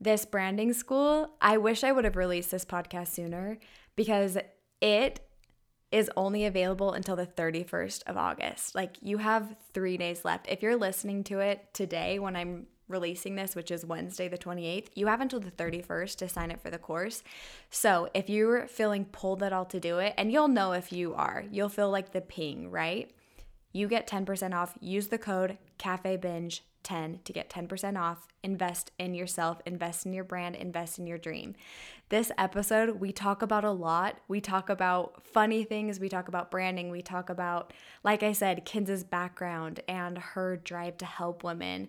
this 0.00 0.24
branding 0.24 0.72
school, 0.72 1.30
I 1.40 1.58
wish 1.58 1.84
I 1.84 1.92
would 1.92 2.04
have 2.04 2.16
released 2.16 2.50
this 2.50 2.64
podcast 2.64 3.08
sooner 3.08 3.58
because 3.96 4.38
it 4.80 5.20
is 5.92 6.10
only 6.16 6.44
available 6.44 6.92
until 6.92 7.14
the 7.14 7.26
31st 7.26 8.02
of 8.06 8.16
August. 8.16 8.74
Like 8.74 8.96
you 9.00 9.18
have 9.18 9.54
3 9.74 9.96
days 9.96 10.24
left. 10.24 10.48
If 10.48 10.62
you're 10.62 10.76
listening 10.76 11.22
to 11.24 11.38
it 11.38 11.72
today 11.72 12.18
when 12.18 12.34
I'm 12.34 12.66
releasing 12.88 13.34
this, 13.34 13.54
which 13.54 13.70
is 13.70 13.84
Wednesday, 13.84 14.28
the 14.28 14.38
28th, 14.38 14.88
you 14.94 15.06
have 15.06 15.20
until 15.20 15.40
the 15.40 15.50
31st 15.50 16.16
to 16.16 16.28
sign 16.28 16.50
up 16.50 16.60
for 16.60 16.70
the 16.70 16.78
course. 16.78 17.22
So 17.70 18.08
if 18.14 18.28
you're 18.28 18.66
feeling 18.66 19.04
pulled 19.06 19.42
at 19.42 19.52
all 19.52 19.64
to 19.66 19.80
do 19.80 19.98
it, 19.98 20.14
and 20.16 20.30
you'll 20.30 20.48
know 20.48 20.72
if 20.72 20.92
you 20.92 21.14
are, 21.14 21.44
you'll 21.50 21.68
feel 21.68 21.90
like 21.90 22.12
the 22.12 22.20
ping, 22.20 22.70
right? 22.70 23.10
You 23.72 23.88
get 23.88 24.06
10% 24.06 24.54
off. 24.54 24.74
Use 24.80 25.08
the 25.08 25.18
code 25.18 25.58
Cafe 25.78 26.16
Binge 26.18 26.62
10 26.84 27.20
to 27.24 27.32
get 27.32 27.50
10% 27.50 27.98
off. 27.98 28.28
Invest 28.42 28.92
in 28.98 29.14
yourself, 29.14 29.60
invest 29.66 30.06
in 30.06 30.12
your 30.12 30.22
brand, 30.22 30.54
invest 30.54 30.98
in 30.98 31.06
your 31.06 31.18
dream. 31.18 31.54
This 32.10 32.30
episode, 32.38 33.00
we 33.00 33.10
talk 33.10 33.42
about 33.42 33.64
a 33.64 33.70
lot. 33.70 34.18
We 34.28 34.40
talk 34.40 34.68
about 34.68 35.24
funny 35.24 35.64
things, 35.64 35.98
we 35.98 36.08
talk 36.08 36.28
about 36.28 36.50
branding, 36.50 36.90
we 36.90 37.02
talk 37.02 37.30
about, 37.30 37.72
like 38.04 38.22
I 38.22 38.32
said, 38.32 38.64
Kinz's 38.64 39.02
background 39.02 39.80
and 39.88 40.18
her 40.18 40.56
drive 40.58 40.98
to 40.98 41.06
help 41.06 41.42
women. 41.42 41.88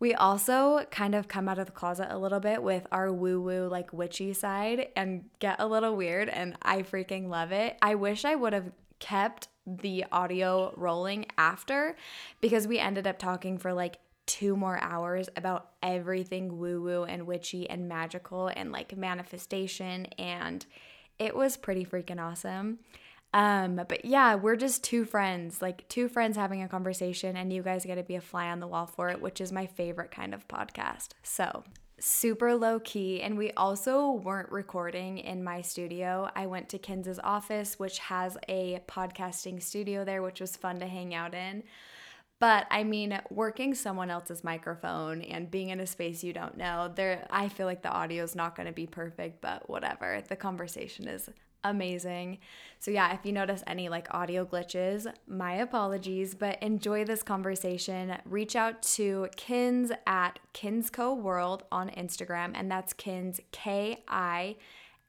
We 0.00 0.14
also 0.14 0.86
kind 0.90 1.14
of 1.14 1.26
come 1.26 1.48
out 1.48 1.58
of 1.58 1.66
the 1.66 1.72
closet 1.72 2.08
a 2.10 2.18
little 2.18 2.40
bit 2.40 2.62
with 2.62 2.86
our 2.92 3.12
woo 3.12 3.40
woo, 3.40 3.68
like 3.68 3.92
witchy 3.92 4.32
side 4.32 4.88
and 4.94 5.24
get 5.40 5.56
a 5.58 5.66
little 5.66 5.96
weird, 5.96 6.28
and 6.28 6.56
I 6.62 6.82
freaking 6.82 7.28
love 7.28 7.50
it. 7.50 7.76
I 7.82 7.96
wish 7.96 8.24
I 8.24 8.36
would 8.36 8.52
have 8.52 8.70
kept 9.00 9.48
the 9.66 10.04
audio 10.10 10.72
rolling 10.76 11.26
after 11.36 11.96
because 12.40 12.66
we 12.66 12.78
ended 12.78 13.06
up 13.06 13.18
talking 13.18 13.58
for 13.58 13.72
like 13.72 13.98
two 14.26 14.56
more 14.56 14.78
hours 14.80 15.28
about 15.36 15.70
everything 15.82 16.58
woo 16.58 16.82
woo 16.82 17.04
and 17.04 17.26
witchy 17.26 17.68
and 17.68 17.88
magical 17.88 18.48
and 18.48 18.70
like 18.70 18.96
manifestation, 18.96 20.06
and 20.18 20.64
it 21.18 21.34
was 21.34 21.56
pretty 21.56 21.84
freaking 21.84 22.20
awesome. 22.20 22.78
Um, 23.34 23.82
but 23.88 24.04
yeah, 24.04 24.36
we're 24.36 24.56
just 24.56 24.82
two 24.82 25.04
friends, 25.04 25.60
like 25.60 25.86
two 25.88 26.08
friends 26.08 26.36
having 26.36 26.62
a 26.62 26.68
conversation, 26.68 27.36
and 27.36 27.52
you 27.52 27.62
guys 27.62 27.84
get 27.84 27.96
to 27.96 28.02
be 28.02 28.16
a 28.16 28.20
fly 28.20 28.48
on 28.48 28.60
the 28.60 28.66
wall 28.66 28.86
for 28.86 29.10
it, 29.10 29.20
which 29.20 29.40
is 29.40 29.52
my 29.52 29.66
favorite 29.66 30.10
kind 30.10 30.34
of 30.34 30.48
podcast. 30.48 31.08
So, 31.22 31.64
super 32.00 32.54
low 32.54 32.80
key. 32.80 33.20
And 33.22 33.36
we 33.36 33.50
also 33.52 34.12
weren't 34.12 34.50
recording 34.50 35.18
in 35.18 35.42
my 35.42 35.60
studio. 35.60 36.30
I 36.34 36.46
went 36.46 36.68
to 36.70 36.78
Kinz's 36.78 37.20
office, 37.22 37.78
which 37.78 37.98
has 37.98 38.38
a 38.48 38.80
podcasting 38.88 39.62
studio 39.62 40.04
there, 40.04 40.22
which 40.22 40.40
was 40.40 40.56
fun 40.56 40.78
to 40.80 40.86
hang 40.86 41.14
out 41.14 41.34
in. 41.34 41.64
But 42.40 42.66
I 42.70 42.84
mean, 42.84 43.20
working 43.30 43.74
someone 43.74 44.10
else's 44.10 44.44
microphone 44.44 45.22
and 45.22 45.50
being 45.50 45.70
in 45.70 45.80
a 45.80 45.86
space 45.86 46.22
you 46.22 46.32
don't 46.32 46.56
know, 46.56 46.90
there 46.94 47.26
I 47.30 47.48
feel 47.48 47.66
like 47.66 47.82
the 47.82 47.90
audio 47.90 48.22
is 48.22 48.36
not 48.36 48.54
going 48.54 48.68
to 48.68 48.72
be 48.72 48.86
perfect, 48.86 49.40
but 49.40 49.68
whatever. 49.68 50.22
The 50.26 50.36
conversation 50.36 51.08
is 51.08 51.28
amazing. 51.64 52.38
So, 52.78 52.90
yeah, 52.90 53.12
if 53.14 53.24
you 53.24 53.32
notice 53.32 53.62
any 53.66 53.88
like 53.88 54.12
audio 54.12 54.44
glitches, 54.44 55.06
my 55.26 55.54
apologies, 55.54 56.34
but 56.34 56.62
enjoy 56.62 57.04
this 57.04 57.22
conversation. 57.22 58.16
Reach 58.24 58.56
out 58.56 58.82
to 58.94 59.28
Kins 59.36 59.90
at 60.06 60.38
Kinzco 60.54 61.16
World 61.20 61.64
on 61.72 61.90
Instagram, 61.90 62.52
and 62.54 62.70
that's 62.70 62.92
Kins, 62.92 63.40
K 63.52 64.04
I 64.08 64.56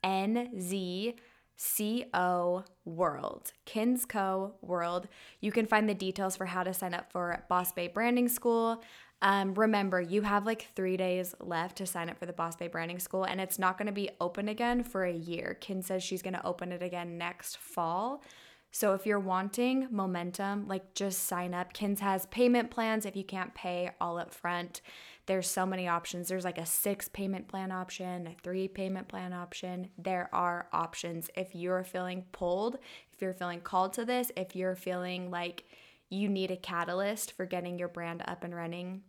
N 0.03 0.49
Z 0.59 1.15
C 1.61 2.05
O 2.13 2.63
World. 2.85 3.51
Kinzco 3.65 4.53
World. 4.61 5.09
You 5.41 5.51
can 5.51 5.65
find 5.65 5.89
the 5.89 5.93
details 5.93 6.37
for 6.37 6.45
how 6.45 6.63
to 6.63 6.73
sign 6.73 6.93
up 6.93 7.11
for 7.11 7.43
Boss 7.49 7.73
Bay 7.73 7.89
Branding 7.89 8.29
School. 8.29 8.81
Um, 9.21 9.53
remember, 9.53 9.99
you 9.99 10.21
have 10.21 10.45
like 10.45 10.67
three 10.73 10.95
days 10.95 11.35
left 11.41 11.75
to 11.79 11.85
sign 11.85 12.09
up 12.09 12.17
for 12.17 12.25
the 12.25 12.31
Boss 12.31 12.55
Bay 12.55 12.69
Branding 12.69 12.99
School, 12.99 13.25
and 13.25 13.41
it's 13.41 13.59
not 13.59 13.77
going 13.77 13.87
to 13.87 13.91
be 13.91 14.09
open 14.21 14.47
again 14.47 14.83
for 14.83 15.03
a 15.03 15.13
year. 15.13 15.57
Kin 15.59 15.81
says 15.81 16.01
she's 16.01 16.21
going 16.21 16.35
to 16.35 16.45
open 16.45 16.71
it 16.71 16.81
again 16.81 17.17
next 17.17 17.57
fall. 17.57 18.23
So 18.71 18.93
if 18.93 19.05
you're 19.05 19.19
wanting 19.19 19.87
momentum, 19.91 20.65
like 20.67 20.93
just 20.93 21.23
sign 21.23 21.53
up. 21.53 21.73
Kins 21.73 21.99
has 21.99 22.27
payment 22.27 22.71
plans 22.71 23.05
if 23.05 23.17
you 23.17 23.25
can't 23.25 23.53
pay 23.53 23.91
all 23.99 24.17
up 24.17 24.33
front. 24.33 24.79
There's 25.29 25.47
so 25.47 25.63
many 25.63 25.87
options. 25.87 26.27
There's 26.27 26.43
like 26.43 26.57
a 26.57 26.65
six 26.65 27.07
payment 27.07 27.47
plan 27.47 27.71
option, 27.71 28.25
a 28.25 28.35
three 28.41 28.67
payment 28.67 29.07
plan 29.07 29.31
option. 29.31 29.91
There 29.95 30.27
are 30.33 30.67
options. 30.73 31.29
If 31.37 31.53
you're 31.53 31.83
feeling 31.83 32.25
pulled, 32.31 32.79
if 33.13 33.21
you're 33.21 33.35
feeling 33.35 33.61
called 33.61 33.93
to 33.93 34.05
this, 34.05 34.31
if 34.35 34.55
you're 34.55 34.73
feeling 34.73 35.29
like 35.29 35.65
you 36.09 36.29
need 36.29 36.49
a 36.49 36.57
catalyst 36.57 37.33
for 37.33 37.45
getting 37.45 37.77
your 37.77 37.89
brand 37.89 38.23
up 38.25 38.43
and 38.43 38.55
running, 38.55 39.03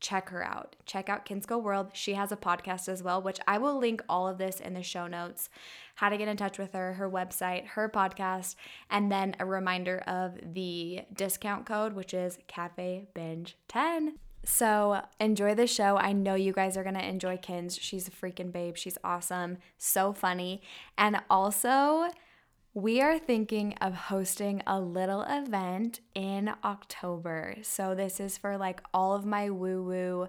check 0.00 0.30
her 0.30 0.42
out. 0.42 0.76
Check 0.86 1.10
out 1.10 1.26
Kinzco 1.26 1.62
World. 1.62 1.90
She 1.92 2.14
has 2.14 2.32
a 2.32 2.38
podcast 2.38 2.88
as 2.88 3.02
well, 3.02 3.20
which 3.20 3.38
I 3.46 3.58
will 3.58 3.78
link 3.78 4.02
all 4.08 4.26
of 4.26 4.38
this 4.38 4.60
in 4.60 4.72
the 4.72 4.82
show 4.82 5.08
notes. 5.08 5.50
How 5.96 6.08
to 6.08 6.16
get 6.16 6.28
in 6.28 6.38
touch 6.38 6.58
with 6.58 6.72
her, 6.72 6.94
her 6.94 7.10
website, 7.10 7.66
her 7.66 7.86
podcast, 7.86 8.54
and 8.88 9.12
then 9.12 9.36
a 9.38 9.44
reminder 9.44 9.98
of 10.06 10.38
the 10.54 11.02
discount 11.12 11.66
code, 11.66 11.92
which 11.92 12.14
is 12.14 12.38
Cafe 12.48 13.08
Binge 13.12 13.58
10. 13.68 14.14
So 14.44 15.02
enjoy 15.18 15.54
the 15.54 15.66
show. 15.66 15.96
I 15.96 16.12
know 16.12 16.34
you 16.34 16.52
guys 16.52 16.76
are 16.76 16.84
gonna 16.84 17.00
enjoy 17.00 17.36
Kins. 17.36 17.78
She's 17.80 18.08
a 18.08 18.10
freaking 18.10 18.52
babe. 18.52 18.76
She's 18.76 18.98
awesome, 19.04 19.58
so 19.78 20.12
funny, 20.12 20.62
and 20.96 21.20
also 21.28 22.10
we 22.72 23.00
are 23.00 23.18
thinking 23.18 23.74
of 23.80 23.94
hosting 23.94 24.62
a 24.66 24.80
little 24.80 25.22
event 25.22 26.00
in 26.14 26.52
October. 26.62 27.56
So, 27.62 27.94
this 27.96 28.20
is 28.20 28.38
for 28.38 28.56
like 28.56 28.80
all 28.94 29.12
of 29.12 29.26
my 29.26 29.50
woo 29.50 29.82
woo 29.82 30.28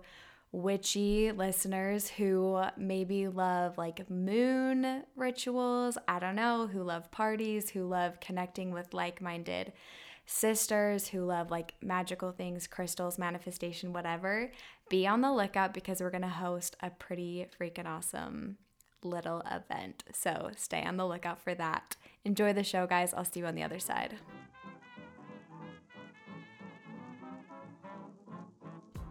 witchy 0.51 1.31
listeners 1.31 2.09
who 2.09 2.61
maybe 2.75 3.27
love 3.27 3.77
like 3.77 4.09
moon 4.09 5.03
rituals. 5.15 5.97
I 6.07 6.19
don't 6.19 6.35
know, 6.35 6.67
who 6.67 6.83
love 6.83 7.11
parties, 7.11 7.69
who 7.69 7.85
love 7.85 8.19
connecting 8.19 8.71
with 8.71 8.93
like 8.93 9.21
minded 9.21 9.71
sisters, 10.25 11.09
who 11.09 11.25
love 11.25 11.51
like 11.51 11.75
magical 11.81 12.31
things, 12.31 12.67
crystals, 12.67 13.17
manifestation, 13.17 13.93
whatever. 13.93 14.51
Be 14.89 15.07
on 15.07 15.21
the 15.21 15.31
lookout 15.31 15.73
because 15.73 16.01
we're 16.01 16.09
going 16.09 16.21
to 16.21 16.29
host 16.29 16.75
a 16.81 16.89
pretty 16.89 17.47
freaking 17.59 17.85
awesome 17.85 18.57
little 19.03 19.41
event. 19.49 20.03
So, 20.13 20.51
stay 20.55 20.83
on 20.83 20.97
the 20.97 21.07
lookout 21.07 21.41
for 21.41 21.55
that. 21.55 21.95
Enjoy 22.23 22.53
the 22.53 22.63
show, 22.63 22.85
guys. 22.87 23.13
I'll 23.13 23.25
see 23.25 23.39
you 23.39 23.45
on 23.45 23.55
the 23.55 23.63
other 23.63 23.79
side. 23.79 24.15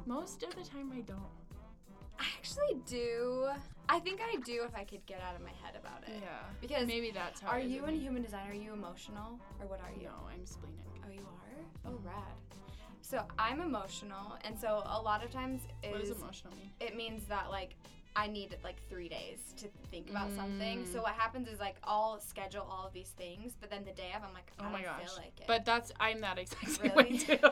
Most 0.06 0.42
of 0.42 0.54
the 0.54 0.62
time, 0.62 0.92
I 0.94 1.00
don't. 1.00 1.39
I 2.20 2.24
actually 2.38 2.80
do. 2.86 3.48
I 3.88 3.98
think 3.98 4.20
I 4.20 4.36
do 4.42 4.62
if 4.68 4.74
I 4.76 4.84
could 4.84 5.04
get 5.06 5.20
out 5.26 5.34
of 5.34 5.42
my 5.42 5.52
head 5.62 5.74
about 5.80 6.02
it. 6.06 6.20
Yeah. 6.20 6.28
Because 6.60 6.86
maybe 6.86 7.10
that's 7.10 7.40
how. 7.40 7.48
Are 7.50 7.60
you 7.60 7.86
in 7.86 7.98
human 7.98 8.22
design? 8.22 8.48
Are 8.48 8.54
you 8.54 8.72
emotional 8.72 9.40
or 9.60 9.66
what 9.66 9.80
are 9.80 9.90
you? 9.98 10.04
No, 10.06 10.14
I'm 10.32 10.44
splenic. 10.46 10.76
Oh, 11.04 11.10
you 11.10 11.20
are. 11.20 11.90
Oh, 11.92 11.98
rad. 12.04 12.34
So 13.02 13.24
I'm 13.38 13.60
emotional, 13.60 14.36
and 14.44 14.56
so 14.56 14.84
a 14.86 15.00
lot 15.02 15.24
of 15.24 15.32
times 15.32 15.62
What 15.82 16.00
is 16.00 16.10
does 16.10 16.18
emotional 16.18 16.52
mean? 16.54 16.70
it 16.78 16.96
means 16.96 17.24
that 17.24 17.50
like 17.50 17.74
I 18.16 18.26
need 18.26 18.56
like 18.64 18.76
three 18.88 19.08
days 19.08 19.38
to 19.58 19.66
think 19.90 20.10
about 20.10 20.32
something. 20.32 20.80
Mm. 20.80 20.92
So 20.92 21.00
what 21.02 21.12
happens 21.12 21.46
is 21.48 21.60
like 21.60 21.76
I'll 21.84 22.18
schedule 22.20 22.66
all 22.68 22.86
of 22.86 22.92
these 22.92 23.10
things, 23.10 23.54
but 23.60 23.70
then 23.70 23.84
the 23.84 23.92
day 23.92 24.10
of 24.16 24.22
I'm 24.26 24.34
like 24.34 24.50
I 24.58 24.66
Oh 24.66 24.70
my 24.70 24.82
don't 24.82 24.90
gosh. 24.98 25.04
feel 25.04 25.16
like 25.16 25.40
it. 25.40 25.44
But 25.46 25.64
that's 25.64 25.92
I'm 26.00 26.20
that 26.20 26.38
exact 26.38 26.80
Really? 26.82 26.94
way 27.12 27.16
too. 27.18 27.38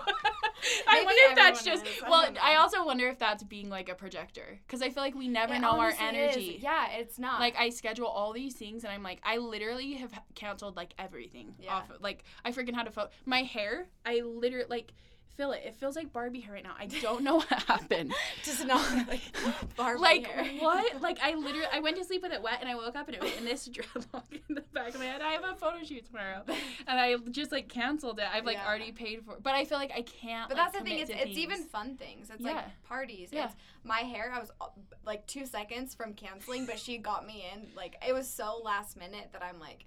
I 0.88 1.02
wonder 1.04 1.22
if 1.30 1.36
that's 1.36 1.62
just 1.64 1.86
is. 1.86 2.02
I 2.04 2.10
well. 2.10 2.22
don't. 2.24 2.44
I 2.44 2.56
also 2.56 2.84
wonder 2.84 3.08
if 3.08 3.18
that's 3.18 3.44
being 3.44 3.68
like 3.70 3.88
a 3.88 3.94
projector 3.94 4.58
because 4.66 4.82
I 4.82 4.90
feel 4.90 5.02
like 5.02 5.14
we 5.14 5.28
never 5.28 5.54
It 5.54 5.60
know 5.60 5.78
our 5.78 5.86
honestly 5.86 6.06
is. 6.06 6.14
energy. 6.36 6.58
Yeah, 6.60 6.88
it's 6.92 7.18
not. 7.18 7.40
Like 7.40 7.54
I 7.56 7.70
schedule 7.70 8.06
all 8.06 8.32
these 8.32 8.54
things 8.54 8.82
and 8.84 8.92
I'm 8.92 9.02
like 9.02 9.20
I 9.22 9.36
literally 9.38 9.94
have 9.94 10.10
canceled 10.34 10.76
like 10.76 10.92
everything 10.98 11.54
Yeah. 11.60 11.74
off. 11.76 11.90
Of, 11.90 12.00
like 12.02 12.24
I 12.44 12.50
freaking 12.52 12.74
had 12.74 12.86
a 12.86 12.90
photo. 12.90 13.10
My 13.26 13.42
hair, 13.42 13.86
I 14.04 14.20
literally 14.20 14.66
like 14.68 14.92
feel 15.38 15.52
it. 15.52 15.62
It 15.64 15.75
feels 15.76 15.95
like 15.97 16.12
Barbie 16.12 16.40
hair 16.40 16.54
right 16.54 16.64
now. 16.64 16.75
I 16.78 16.87
don't 16.87 17.23
know 17.23 17.37
what 17.37 17.49
happened. 17.62 18.12
Does 18.45 18.64
not 18.64 18.83
like 19.09 19.21
Barbie 19.76 20.00
like 20.00 20.26
hair. 20.26 20.45
what? 20.61 21.00
Like 21.00 21.21
I 21.23 21.35
literally 21.35 21.66
I 21.73 21.78
went 21.78 21.97
to 21.97 22.04
sleep 22.04 22.23
with 22.23 22.33
it 22.33 22.42
wet 22.42 22.59
and 22.61 22.68
I 22.68 22.75
woke 22.75 22.97
up 22.97 23.07
and 23.07 23.16
it 23.16 23.23
was 23.23 23.33
in 23.37 23.45
this 23.45 23.68
dreadlock 23.68 24.25
in 24.49 24.54
the 24.57 24.62
back 24.75 24.88
of 24.88 24.99
my 24.99 25.07
head. 25.07 25.23
I 25.23 25.30
have 25.33 25.45
a 25.45 25.54
photo 25.54 25.83
shoot 25.85 26.04
tomorrow. 26.07 26.42
And 26.88 26.99
I 27.00 27.16
just 27.30 27.52
like 27.52 27.68
canceled 27.68 28.18
it. 28.18 28.26
I've 28.30 28.45
like 28.45 28.57
Yeah. 28.57 28.66
already 28.66 28.90
paid 28.92 29.25
for 29.25 29.35
it. 29.35 29.42
But 29.45 29.54
I 29.54 29.64
feel 29.64 29.78
like 29.78 29.92
I 29.95 30.02
can't 30.02 30.49
But 30.49 30.59
like, 30.59 30.66
that's 30.73 30.78
the 30.78 30.85
thing. 30.85 30.99
It's, 30.99 31.11
it's 31.11 31.38
even 31.38 31.62
fun 31.64 31.97
things. 31.97 32.30
It's 32.30 32.40
Yeah. 32.40 32.52
like 32.54 32.83
parties. 32.85 33.28
Yeah. 33.33 33.45
It's 33.47 33.54
my 33.85 34.00
hair. 34.00 34.33
I 34.35 34.40
was 34.40 34.50
uh, 34.61 34.66
like 35.07 35.25
two 35.28 35.47
seconds 35.47 35.95
from 35.95 36.14
canceling, 36.14 36.66
but 36.66 36.78
she 36.80 36.99
got 36.99 37.25
me 37.26 37.47
in. 37.54 37.68
Like 37.76 37.95
it 38.07 38.12
was 38.12 38.28
so 38.28 38.61
last 38.64 38.97
minute 38.99 39.28
that 39.33 39.45
I'm 39.45 39.61
like, 39.61 39.87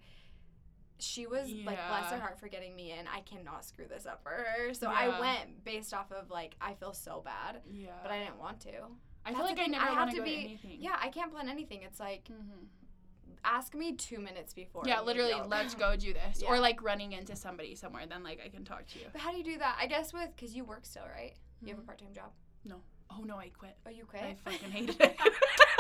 she 1.02 1.28
was 1.28 1.50
like 1.66 1.78
bless 1.90 2.12
her 2.12 2.20
heart 2.20 2.40
for 2.40 2.48
getting 2.48 2.76
me 2.76 2.92
in. 2.92 3.08
I 3.08 3.22
cannot 3.22 3.66
screw 3.66 3.86
this 3.88 4.06
up 4.06 4.22
for 4.24 4.30
her. 4.30 4.74
So 4.74 4.88
I 4.88 5.20
went 5.20 5.64
based 5.64 5.94
off 5.94 6.12
of 6.12 6.30
like 6.30 6.56
I 6.62 6.74
feel 6.76 6.94
so 6.94 7.22
bad, 7.24 7.62
Yeah. 7.72 7.90
but 8.04 8.12
I 8.12 8.20
didn't 8.20 8.40
want 8.40 8.60
to. 8.62 8.72
I 9.26 9.34
feel 9.34 9.44
like 9.44 9.60
I 9.60 9.68
never 9.68 9.84
I 9.86 9.90
have 9.90 9.98
want 10.08 10.16
to 10.16 10.24
be- 10.24 10.30
to 10.32 10.38
anything. 10.38 10.78
Yeah, 10.80 10.96
I 11.00 11.10
can't 11.10 11.32
plan 11.32 11.48
anything. 11.50 11.82
It's 11.84 12.00
like 12.00 12.28
hmm 12.28 12.66
ask 13.44 13.74
me 13.74 13.94
two 13.94 14.20
minutes 14.20 14.54
before. 14.54 14.84
Yeah, 14.86 15.02
literally, 15.02 15.32
go. 15.32 15.48
let's 15.50 15.74
go 15.74 15.96
do 15.96 16.14
this. 16.14 16.40
Yeah. 16.44 16.50
Or 16.50 16.60
like 16.60 16.84
running 16.84 17.14
into 17.14 17.36
somebody 17.36 17.74
somewhere, 17.76 18.04
then 18.08 18.22
like 18.24 18.40
I 18.46 18.50
can 18.50 18.64
talk 18.64 18.86
to 18.88 19.00
you. 19.00 19.06
But 19.12 19.22
how 19.22 19.32
do 19.32 19.38
you 19.38 19.44
do 19.44 19.58
that? 19.58 19.78
I 19.80 19.88
guess 19.88 20.14
with 20.14 20.30
because 20.36 20.56
you 20.56 20.64
work 20.64 20.86
still, 20.86 21.04
right? 21.16 21.34
You 21.62 21.70
have 21.70 21.80
a 21.80 21.82
Mhm. 21.82 21.86
part 21.88 21.98
time 22.00 22.14
job. 22.14 22.32
No. 22.66 22.82
Oh 23.10 23.24
no, 23.24 23.38
I 23.38 23.50
quit. 23.50 23.76
Oh, 23.86 23.90
you 23.90 24.06
quit. 24.06 24.22
I 24.24 24.36
fucking 24.36 24.70
hated 24.72 24.96
it. 25.02 25.16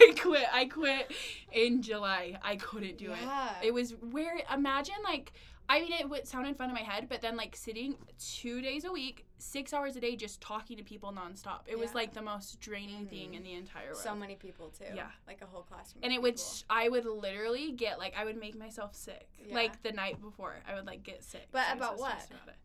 I 0.00 0.14
quit. 0.20 0.44
I 0.52 0.64
quit 0.66 1.12
in 1.52 1.82
July. 1.82 2.38
I 2.42 2.56
couldn't 2.56 2.98
do 2.98 3.06
Yeah. 3.10 3.58
it. 3.60 3.66
It 3.68 3.74
was 3.74 3.92
where 4.10 4.40
imagine 4.52 4.96
like 5.04 5.32
I 5.66 5.80
mean 5.80 5.92
it 5.92 6.02
w- 6.02 6.22
sounded 6.26 6.56
fun 6.58 6.68
in 6.68 6.74
my 6.74 6.82
head, 6.82 7.08
but 7.08 7.22
then 7.22 7.36
like 7.36 7.56
sitting 7.56 7.96
two 8.18 8.60
days 8.60 8.84
a 8.84 8.92
week, 8.92 9.24
six 9.38 9.72
hours 9.72 9.96
a 9.96 10.00
day, 10.00 10.14
just 10.14 10.40
talking 10.42 10.76
to 10.76 10.82
people 10.82 11.10
nonstop. 11.10 11.60
It 11.66 11.78
was 11.78 11.94
like 11.94 12.12
the 12.12 12.20
most 12.20 12.60
draining 12.60 13.06
thing 13.06 13.30
Mhm. 13.30 13.36
in 13.36 13.42
the 13.44 13.52
entire 13.54 13.86
world. 13.86 13.96
So 13.96 14.14
many 14.14 14.36
people 14.36 14.68
too. 14.70 14.92
Yeah. 14.94 15.10
Like 15.26 15.40
a 15.40 15.46
whole 15.46 15.62
classroom. 15.62 16.04
and 16.04 16.12
it 16.12 16.20
would 16.20 16.36
people. 16.36 16.50
sh- 16.52 16.62
I 16.68 16.88
would 16.90 17.06
literally 17.06 17.72
get 17.72 17.98
like 17.98 18.14
I 18.14 18.24
would 18.26 18.36
make 18.36 18.54
myself 18.56 18.94
sick. 18.94 19.26
Yeah. 19.38 19.54
Like 19.54 19.82
the 19.82 19.92
night 19.92 20.20
before, 20.20 20.54
I 20.68 20.74
would 20.74 20.86
like 20.86 21.02
get 21.02 21.24
sick. 21.24 21.46
But 21.50 21.64
about 21.74 21.96
so 21.96 22.02
what? 22.02 22.26
about 22.30 22.48
it. 22.48 22.56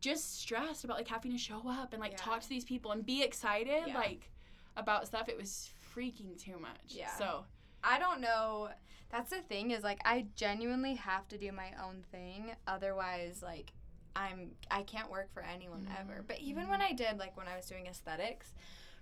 Just 0.00 0.40
stressed 0.40 0.82
about 0.82 0.96
like 0.96 1.06
having 1.06 1.30
to 1.30 1.38
show 1.38 1.62
up 1.68 1.92
and 1.92 2.00
like 2.00 2.12
Yeah. 2.12 2.16
talk 2.18 2.40
to 2.40 2.48
these 2.48 2.64
people 2.64 2.90
and 2.90 3.06
be 3.06 3.22
excited 3.22 3.84
Yeah. 3.86 3.96
like 3.96 4.32
about 4.76 5.06
stuff. 5.06 5.28
It 5.28 5.36
was 5.38 5.72
freaking 5.96 6.38
too 6.38 6.58
much. 6.58 6.78
Yeah. 6.88 7.10
So 7.16 7.44
I 7.84 7.98
don't 7.98 8.20
know. 8.20 8.68
That's 9.10 9.30
the 9.30 9.42
thing 9.42 9.70
is 9.72 9.82
like 9.82 10.00
I 10.04 10.26
genuinely 10.36 10.94
have 10.94 11.28
to 11.28 11.38
do 11.38 11.52
my 11.52 11.70
own 11.84 12.02
thing. 12.10 12.52
Otherwise, 12.66 13.42
like 13.42 13.72
I'm 14.16 14.52
I 14.70 14.82
can't 14.82 15.10
work 15.10 15.32
for 15.32 15.42
anyone 15.42 15.86
Mhm. 15.86 16.00
ever. 16.00 16.24
But 16.26 16.38
even 16.40 16.68
when 16.68 16.80
I 16.82 16.92
did 16.92 17.18
like 17.18 17.36
when 17.36 17.48
I 17.48 17.56
was 17.56 17.66
doing 17.66 17.86
aesthetics 17.86 18.52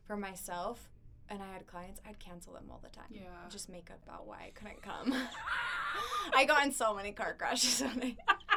for 0.06 0.16
myself 0.16 0.90
and 1.28 1.42
I 1.42 1.52
had 1.52 1.66
clients, 1.66 2.00
I'd 2.08 2.18
cancel 2.18 2.52
them 2.54 2.68
all 2.70 2.80
the 2.82 2.88
time. 2.90 3.06
Yeah. 3.10 3.28
Just 3.50 3.68
make 3.68 3.90
up 3.90 4.02
about 4.04 4.26
why 4.26 4.46
I 4.46 4.50
couldn't 4.50 4.82
come. 4.82 5.14
I 6.34 6.44
got 6.44 6.64
in 6.64 6.72
so 6.72 6.94
many 6.94 7.12
car 7.12 7.34
crashes 7.34 7.82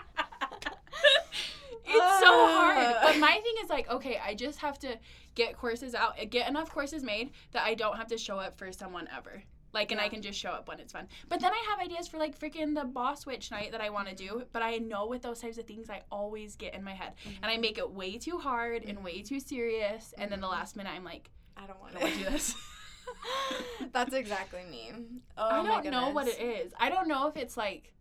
it's 1.86 2.20
so 2.20 2.28
hard. 2.48 2.78
Ah. 2.78 3.00
But 3.04 3.18
my 3.20 3.32
thing 3.34 3.56
is 3.64 3.70
like, 3.70 3.90
okay, 3.90 4.20
I 4.24 4.36
just 4.36 4.60
have 4.60 4.80
to 4.80 4.98
get 5.36 5.58
courses 5.58 5.96
out, 5.96 6.16
get 6.30 6.48
enough 6.48 6.70
courses 6.72 7.04
made 7.04 7.32
that 7.52 7.64
I 7.66 7.74
don't 7.74 7.98
have 7.98 8.08
to 8.08 8.18
show 8.18 8.38
up 8.40 8.58
for 8.58 8.72
someone 8.72 9.08
ever. 9.16 9.44
Like, 9.74 9.92
and 9.92 10.00
I 10.00 10.08
can 10.08 10.22
just 10.22 10.38
show 10.40 10.52
up 10.52 10.68
when 10.68 10.80
it's 10.80 10.94
fun. 10.94 11.08
But 11.30 11.40
then 11.40 11.52
I 11.52 11.66
have 11.72 11.80
ideas 11.80 12.08
for 12.08 12.18
like 12.20 12.38
freaking 12.40 12.76
the 12.76 12.86
boss 12.86 13.26
witch 13.26 13.50
night 13.50 13.72
that 13.72 13.82
I 13.82 13.90
want 13.90 14.08
to 14.08 14.14
do. 14.14 14.44
But 14.54 14.62
I 14.62 14.78
know 14.78 15.08
with 15.08 15.24
those 15.24 15.40
types 15.42 15.58
of 15.58 15.66
things, 15.66 15.90
I 15.90 16.04
always 16.12 16.56
get 16.56 16.76
in 16.76 16.84
my 16.84 16.94
head 16.94 17.14
and 17.42 17.52
I 17.52 17.58
make 17.58 17.80
it 17.80 17.90
way 17.92 18.20
too 18.20 18.38
hard 18.38 18.84
and 18.84 19.04
way 19.04 19.24
too 19.24 19.40
serious. 19.40 20.14
And 20.20 20.32
then 20.32 20.42
the 20.42 20.48
Mhm. 20.48 20.52
last 20.52 20.76
minute, 20.76 20.92
I'm 20.96 21.04
like, 21.04 21.32
I 21.58 21.66
don't 21.66 21.80
want 21.82 21.96
I 21.96 22.00
don't 22.00 22.04
want 22.04 22.14
to 22.16 22.24
do 22.24 22.30
this. 22.30 22.56
That's 23.92 24.14
exactly 24.14 24.62
me. 24.70 24.92
Oh 25.38 25.50
I 25.50 25.64
don't 25.64 25.92
know 25.92 26.10
what 26.10 26.28
it 26.28 26.40
is. 26.40 26.72
I 26.80 26.90
don't 26.90 27.08
know 27.08 27.28
if 27.28 27.36
it's 27.38 27.58
like 27.58 27.93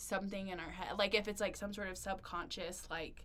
something 0.00 0.48
in 0.48 0.58
our 0.58 0.70
head, 0.70 0.98
like 0.98 1.14
if 1.14 1.28
it's 1.28 1.40
like 1.40 1.56
some 1.56 1.72
sort 1.72 1.88
of 1.88 1.98
subconscious 1.98 2.86
like 2.90 3.24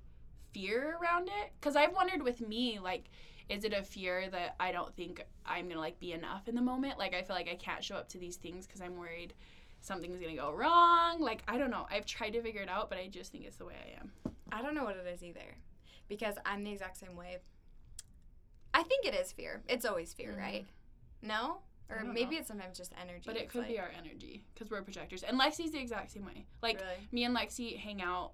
fear 0.52 0.98
around 1.02 1.28
it. 1.28 1.52
Because 1.60 1.76
I've 1.76 1.94
wondered 1.94 2.22
with 2.24 2.42
me, 2.42 2.80
like, 2.80 3.06
is 3.50 3.64
it 3.64 3.74
a 3.74 3.84
fear 3.84 4.30
that 4.30 4.56
I 4.60 4.72
don't 4.72 4.96
think 4.96 5.24
I'm 5.46 5.68
gonna 5.70 5.80
like 5.80 6.00
be 6.00 6.12
enough 6.14 6.48
in 6.48 6.56
the 6.56 6.62
moment? 6.62 6.98
Like 7.00 7.14
I 7.14 7.22
feel 7.22 7.36
like 7.36 7.50
I 7.50 7.56
can't 7.56 7.84
show 7.84 7.96
up 7.96 8.10
to 8.10 8.18
these 8.18 8.36
things 8.38 8.66
because 8.68 8.82
I'm 8.82 8.98
worried 8.98 9.34
something's 9.82 10.20
gonna 10.20 10.36
go 10.36 10.52
wrong. 10.52 11.20
Like 11.22 11.44
I 11.48 11.58
don't 11.58 11.70
know. 11.72 11.88
I've 11.90 12.06
tried 12.06 12.32
to 12.32 12.42
figure 12.42 12.62
it 12.62 12.70
out, 12.70 12.90
but 12.90 12.98
I 12.98 13.08
just 13.08 13.32
think 13.32 13.46
it's 13.46 13.58
the 13.58 13.66
way 13.66 13.76
I 13.76 14.00
am. 14.02 14.12
I 14.52 14.62
don't 14.62 14.76
know 14.76 14.84
what 14.84 14.96
it 14.98 15.08
is 15.14 15.24
either, 15.24 15.58
because 16.08 16.36
I'm 16.46 16.64
the 16.64 16.72
exact 16.72 16.98
same 16.98 17.16
way. 17.16 17.38
I 18.74 18.84
think 18.84 19.06
it 19.06 19.14
is 19.14 19.32
fear. 19.32 19.62
It's 19.70 19.86
always 19.86 20.12
fear, 20.14 20.34
Mhm. 20.34 20.38
right? 20.38 20.66
No, 21.22 21.62
or 21.90 22.04
maybe 22.04 22.36
know. 22.36 22.40
it's 22.40 22.48
sometimes 22.48 22.78
just 22.78 22.92
energy. 23.02 23.24
But 23.26 23.38
it 23.38 23.50
could 23.50 23.68
be 23.68 23.80
our 23.80 23.92
energy 23.98 24.44
because 24.54 24.70
we're 24.72 24.82
projectors. 24.82 25.24
And 25.24 25.40
Lexi's 25.40 25.72
the 25.72 25.80
exact 25.80 26.12
same 26.12 26.26
way. 26.26 26.46
Like 26.62 26.78
Really? 26.80 27.08
me 27.12 27.24
and 27.26 27.36
Lexi 27.36 27.78
hang 27.78 28.02
out 28.02 28.32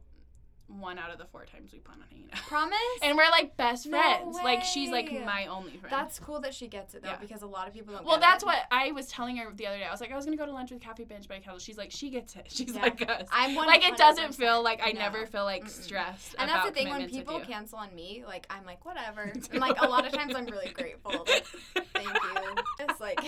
one 0.80 0.98
out 0.98 1.12
of 1.12 1.18
the 1.18 1.26
four 1.26 1.46
times 1.46 1.72
we 1.74 1.80
plan 1.80 1.98
on 2.00 2.06
hanging 2.10 2.30
out. 2.34 2.40
Promise. 2.42 2.78
And 3.02 3.18
we're 3.18 3.30
like 3.30 3.58
best 3.58 3.86
No 3.88 4.00
friends. 4.02 4.38
like 4.44 4.64
she's 4.64 4.90
like 4.90 5.12
my 5.26 5.48
only 5.48 5.72
friend. 5.78 5.92
that's 5.92 6.20
cool 6.20 6.40
that 6.42 6.54
she 6.54 6.68
gets 6.68 6.94
it 6.96 7.04
though, 7.04 7.10
Yeah. 7.10 7.18
because 7.18 7.42
a 7.42 7.48
lot 7.48 7.68
of 7.68 7.74
people 7.74 7.94
don't. 7.94 8.06
well, 8.06 8.20
that's 8.20 8.44
it. 8.44 8.46
what 8.48 8.60
I 8.72 8.92
was 8.92 9.08
telling 9.08 9.38
her 9.38 9.52
the 9.54 9.68
other 9.68 9.78
day. 9.78 9.84
I 9.86 9.92
was 9.92 10.02
like, 10.02 10.12
I 10.12 10.16
was 10.16 10.26
gonna 10.26 10.38
go 10.38 10.46
to 10.46 10.52
lunch 10.52 10.72
with 10.72 10.82
Kathy 10.82 11.04
Bench 11.04 11.28
by 11.28 11.40
Kelly. 11.40 11.60
She's 11.60 11.78
like, 11.78 11.92
she 11.92 12.10
gets 12.10 12.36
it. 12.36 12.46
She's 12.50 12.74
Yeah. 12.76 12.82
like 12.84 13.02
us. 13.10 13.28
I'm 13.32 13.56
one. 13.56 13.68
like 13.68 13.86
it 13.86 13.98
doesn't 13.98 14.34
feel 14.36 14.64
like 14.64 14.82
I 14.84 14.92
No. 14.92 15.00
never 15.02 15.26
feel 15.26 15.44
like 15.44 15.66
Mm-mm. 15.66 15.70
stressed. 15.84 16.36
And 16.40 16.50
that's 16.50 16.66
the 16.68 16.72
thing 16.74 16.90
when 16.90 17.10
people 17.10 17.40
cancel 17.42 17.80
on 17.80 17.94
me, 17.96 18.24
like 18.26 18.46
I'm 18.50 18.66
like 18.66 18.86
whatever. 18.86 19.22
And 19.52 19.60
like 19.60 19.82
a 19.82 19.88
lot 19.88 20.06
of 20.06 20.14
times 20.14 20.34
I'm 20.36 20.46
really 20.46 20.70
grateful. 20.70 21.12
Like, 21.28 21.46
thank 21.94 22.08
you. 22.08 22.56
It's 22.80 23.00
like 23.00 23.20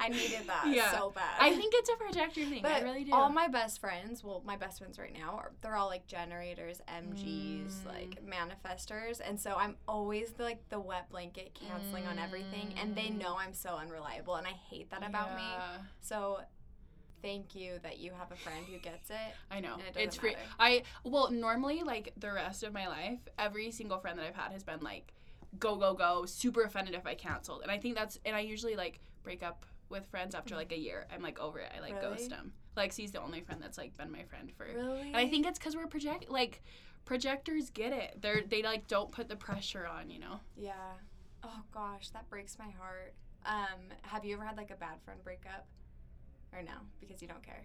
I 0.00 0.08
needed 0.08 0.46
that 0.46 0.64
Yeah. 0.68 0.90
so 0.92 1.10
bad. 1.14 1.36
I 1.40 1.54
think 1.54 1.72
it's 1.76 1.88
a 1.90 1.96
projector 1.96 2.44
thing. 2.44 2.62
But 2.62 2.72
I 2.72 2.80
really 2.80 3.04
do. 3.04 3.12
all 3.12 3.28
my 3.28 3.48
best 3.48 3.80
friends, 3.80 4.22
well, 4.24 4.42
my 4.44 4.56
best 4.56 4.78
friends 4.78 4.98
right 4.98 5.12
now, 5.16 5.34
are 5.36 5.52
they're 5.62 5.76
all 5.76 5.86
like 5.88 6.06
generators, 6.06 6.80
MGs, 6.96 7.82
Mm. 7.82 7.86
like 7.86 8.18
manifestors, 8.24 9.20
and 9.24 9.38
so 9.40 9.54
I'm 9.56 9.76
always 9.86 10.32
the, 10.32 10.42
like 10.44 10.68
the 10.68 10.80
wet 10.80 11.08
blanket 11.10 11.54
canceling 11.54 12.06
on 12.06 12.18
everything, 12.18 12.74
and 12.78 12.94
they 12.96 13.08
Mm. 13.08 13.18
know 13.18 13.36
I'm 13.38 13.52
so 13.54 13.76
unreliable, 13.76 14.34
and 14.36 14.46
I 14.46 14.52
hate 14.52 14.90
that 14.90 15.02
about 15.06 15.34
me. 15.36 15.42
So, 16.00 16.40
thank 17.22 17.54
you 17.54 17.78
that 17.82 17.98
you 17.98 18.12
have 18.12 18.30
a 18.32 18.36
friend 18.36 18.64
who 18.68 18.78
gets 18.78 19.10
it. 19.10 19.16
I 19.50 19.60
know. 19.60 19.76
It 19.78 19.96
It's 19.96 20.16
free. 20.16 20.36
I 20.58 20.82
well 21.04 21.30
normally 21.30 21.82
like 21.82 22.12
the 22.16 22.32
rest 22.32 22.62
of 22.62 22.72
my 22.72 22.86
life, 22.88 23.20
every 23.38 23.70
single 23.70 23.98
friend 23.98 24.18
that 24.18 24.26
I've 24.26 24.36
had 24.36 24.52
has 24.52 24.62
been 24.62 24.80
like, 24.80 25.12
go 25.58 25.76
go 25.76 25.94
go, 25.94 26.26
super 26.26 26.62
offended 26.62 26.94
if 26.94 27.06
I 27.06 27.14
canceled, 27.14 27.62
and 27.62 27.70
I 27.70 27.78
think 27.78 27.94
that's 27.96 28.18
and 28.24 28.36
I 28.36 28.40
usually 28.40 28.76
like 28.76 29.00
break 29.22 29.42
up 29.42 29.66
with 29.88 30.06
friends 30.06 30.34
after 30.34 30.54
like 30.54 30.70
a 30.72 30.78
year. 30.78 31.06
I'm 31.12 31.22
like 31.22 31.38
over 31.40 31.58
it. 31.58 31.72
I 31.76 31.80
like 31.80 31.94
Really? 31.94 32.16
ghost 32.16 32.30
them. 32.30 32.52
Lexi's 32.78 33.10
the 33.10 33.20
only 33.20 33.40
friend 33.40 33.60
that's 33.62 33.76
like 33.76 33.96
been 33.96 34.10
my 34.10 34.22
friend 34.24 34.50
for. 34.56 34.64
Really? 34.64 35.08
And 35.08 35.16
I 35.16 35.28
think 35.28 35.46
it's 35.46 35.58
because 35.58 35.76
we're 35.76 35.86
project 35.86 36.30
like 36.30 36.62
projectors 37.04 37.70
get 37.70 37.92
it. 37.92 38.18
They're 38.20 38.42
they 38.48 38.62
like 38.62 38.86
don't 38.86 39.10
put 39.10 39.28
the 39.28 39.36
pressure 39.36 39.86
on, 39.86 40.10
you 40.10 40.20
know. 40.20 40.40
Yeah. 40.56 40.72
Oh 41.42 41.62
gosh, 41.72 42.10
that 42.10 42.28
breaks 42.28 42.58
my 42.58 42.70
heart. 42.70 43.14
Um, 43.46 43.80
have 44.02 44.24
you 44.24 44.34
ever 44.34 44.44
had 44.44 44.56
like 44.56 44.70
a 44.70 44.76
bad 44.76 45.00
friend 45.04 45.22
breakup? 45.22 45.66
Or 46.52 46.62
no, 46.62 46.72
because 47.00 47.20
you 47.20 47.28
don't 47.28 47.42
care. 47.42 47.64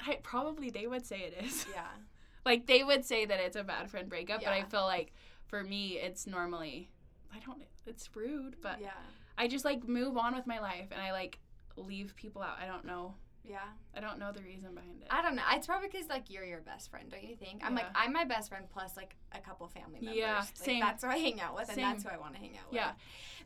I 0.00 0.18
probably 0.22 0.70
they 0.70 0.86
would 0.86 1.06
say 1.06 1.20
it 1.20 1.44
is. 1.44 1.66
Yeah. 1.72 1.86
like 2.44 2.66
they 2.66 2.84
would 2.84 3.04
say 3.04 3.26
that 3.26 3.40
it's 3.40 3.56
a 3.56 3.64
bad 3.64 3.90
friend 3.90 4.08
breakup, 4.08 4.42
but 4.42 4.52
I 4.52 4.62
feel 4.64 4.82
like 4.82 5.12
for 5.46 5.62
me 5.62 5.98
it's 5.98 6.26
normally 6.26 6.90
I 7.34 7.38
don't 7.44 7.62
it's 7.86 8.08
rude, 8.14 8.56
but 8.60 8.80
yeah. 8.80 8.90
I 9.38 9.48
just 9.48 9.64
like 9.64 9.86
move 9.86 10.16
on 10.16 10.34
with 10.34 10.46
my 10.46 10.60
life 10.60 10.88
and 10.90 11.00
I 11.00 11.12
like 11.12 11.38
leave 11.76 12.14
people 12.16 12.42
out. 12.42 12.56
I 12.60 12.66
don't 12.66 12.84
know. 12.84 13.14
Yeah. 13.48 13.58
I 13.96 14.00
don't 14.00 14.18
know 14.18 14.32
the 14.32 14.42
reason 14.42 14.74
behind 14.74 15.02
it. 15.02 15.08
I 15.10 15.22
don't 15.22 15.36
know. 15.36 15.42
It's 15.52 15.66
probably 15.66 15.88
because 15.88 16.08
like 16.08 16.30
you're 16.30 16.44
your 16.44 16.60
best 16.60 16.90
friend, 16.90 17.10
don't 17.10 17.22
you 17.24 17.36
think? 17.36 17.62
I'm 17.64 17.74
like 17.74 17.86
I'm 17.94 18.12
my 18.12 18.24
best 18.24 18.48
friend 18.48 18.64
plus 18.72 18.96
like 18.96 19.14
a 19.32 19.38
couple 19.38 19.68
family 19.68 20.00
members. 20.00 20.16
Yeah, 20.16 20.38
Like, 20.40 20.48
same. 20.54 20.80
That's 20.80 21.04
who 21.04 21.10
I 21.10 21.16
hang 21.18 21.40
out 21.40 21.54
with, 21.54 21.68
and 21.68 21.78
that's 21.78 22.02
who 22.02 22.08
I 22.10 22.16
want 22.18 22.34
to 22.34 22.40
hang 22.40 22.56
out 22.56 22.66
with. 22.70 22.74
Yeah. 22.76 22.92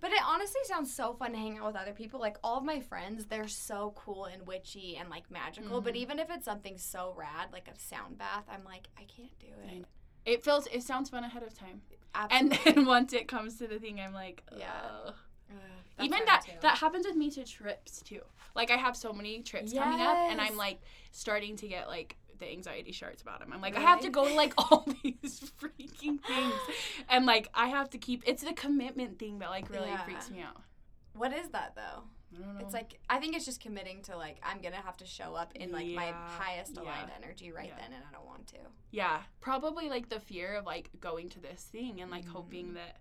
But 0.00 0.12
it 0.12 0.20
honestly 0.26 0.60
sounds 0.64 0.92
so 0.94 1.12
fun 1.12 1.32
to 1.32 1.38
hang 1.38 1.58
out 1.58 1.66
with 1.66 1.76
other 1.76 1.92
people. 1.92 2.18
Like 2.20 2.38
all 2.42 2.56
of 2.58 2.64
my 2.64 2.80
friends, 2.80 3.26
they're 3.26 3.48
so 3.48 3.92
cool 3.96 4.24
and 4.24 4.46
witchy 4.46 4.96
and 4.96 5.10
like 5.10 5.30
magical. 5.30 5.80
But 5.82 5.92
Mhm. 5.94 5.98
even 5.98 6.18
if 6.18 6.30
it's 6.30 6.46
something 6.46 6.78
so 6.78 7.14
rad, 7.16 7.52
like 7.52 7.68
a 7.68 7.78
sound 7.78 8.16
bath, 8.18 8.44
I'm 8.50 8.64
like 8.64 8.88
I 8.96 9.04
can't 9.04 9.38
do 9.38 9.48
it. 9.68 9.84
It 10.24 10.42
feels 10.44 10.66
it 10.68 10.82
sounds 10.82 11.10
fun 11.10 11.24
ahead 11.24 11.42
of 11.42 11.52
time. 11.56 11.82
Absolutely. 12.14 12.58
And 12.64 12.76
then 12.76 12.86
once 12.86 13.12
it 13.12 13.28
comes 13.28 13.56
to 13.58 13.66
the 13.66 13.78
thing 13.78 14.00
I'm 14.00 14.14
like, 14.14 14.42
Yeah. 14.56 15.10
That's 16.00 16.14
even 16.14 16.26
that 16.26 16.42
too. 16.44 16.52
that 16.60 16.78
happens 16.78 17.06
with 17.06 17.16
me 17.16 17.30
to 17.32 17.44
trips 17.44 18.02
too. 18.02 18.20
Like 18.54 18.70
I 18.70 18.76
have 18.76 18.96
so 18.96 19.12
many 19.12 19.42
trips 19.42 19.72
coming 19.72 20.00
up, 20.00 20.16
and 20.30 20.40
I'm 20.40 20.56
like 20.56 20.80
starting 21.12 21.56
to 21.56 21.68
get 21.68 21.88
like 21.88 22.16
the 22.38 22.50
anxiety 22.50 22.90
charts 22.90 23.22
about 23.22 23.40
them. 23.40 23.52
I'm 23.52 23.60
like, 23.60 23.76
I 23.76 23.80
have 23.80 24.00
to 24.00 24.10
go 24.10 24.26
to 24.26 24.34
like 24.34 24.54
all 24.58 24.86
these 25.02 25.52
freaking 25.60 26.20
things, 26.22 26.54
and 27.08 27.26
like 27.26 27.48
I 27.54 27.68
have 27.68 27.90
to 27.90 27.98
keep. 27.98 28.22
It's 28.26 28.42
the 28.42 28.52
commitment 28.52 29.18
thing 29.18 29.38
that 29.38 29.50
like 29.50 29.70
really 29.70 29.88
Yeah. 29.88 30.04
freaks 30.04 30.30
me 30.30 30.42
out. 30.42 30.56
What 31.14 31.32
is 31.32 31.48
that 31.50 31.74
though? 31.76 32.04
I 32.32 32.38
don't 32.38 32.54
know. 32.54 32.64
It's 32.64 32.72
like 32.74 32.98
I 33.08 33.18
think 33.18 33.36
it's 33.36 33.44
just 33.44 33.60
committing 33.60 34.02
to 34.02 34.16
like 34.16 34.38
I'm 34.42 34.60
gonna 34.60 34.76
have 34.76 34.96
to 34.98 35.06
show 35.06 35.34
up 35.34 35.52
in 35.54 35.72
like 35.72 35.88
my 35.88 36.12
highest 36.12 36.76
aligned 36.76 37.08
yeah, 37.08 37.24
energy 37.24 37.52
right 37.52 37.66
yeah. 37.68 37.76
then, 37.76 37.92
and 37.92 38.04
I 38.08 38.12
don't 38.12 38.26
want 38.26 38.46
to. 38.48 38.58
yeah, 38.90 39.20
probably 39.40 39.88
like 39.88 40.08
the 40.08 40.20
fear 40.20 40.54
of 40.54 40.64
like 40.64 40.90
going 41.00 41.28
to 41.30 41.40
this 41.40 41.62
thing 41.70 42.00
and 42.00 42.10
like 42.10 42.26
hoping 42.26 42.68
mm. 42.68 42.74
that 42.74 42.98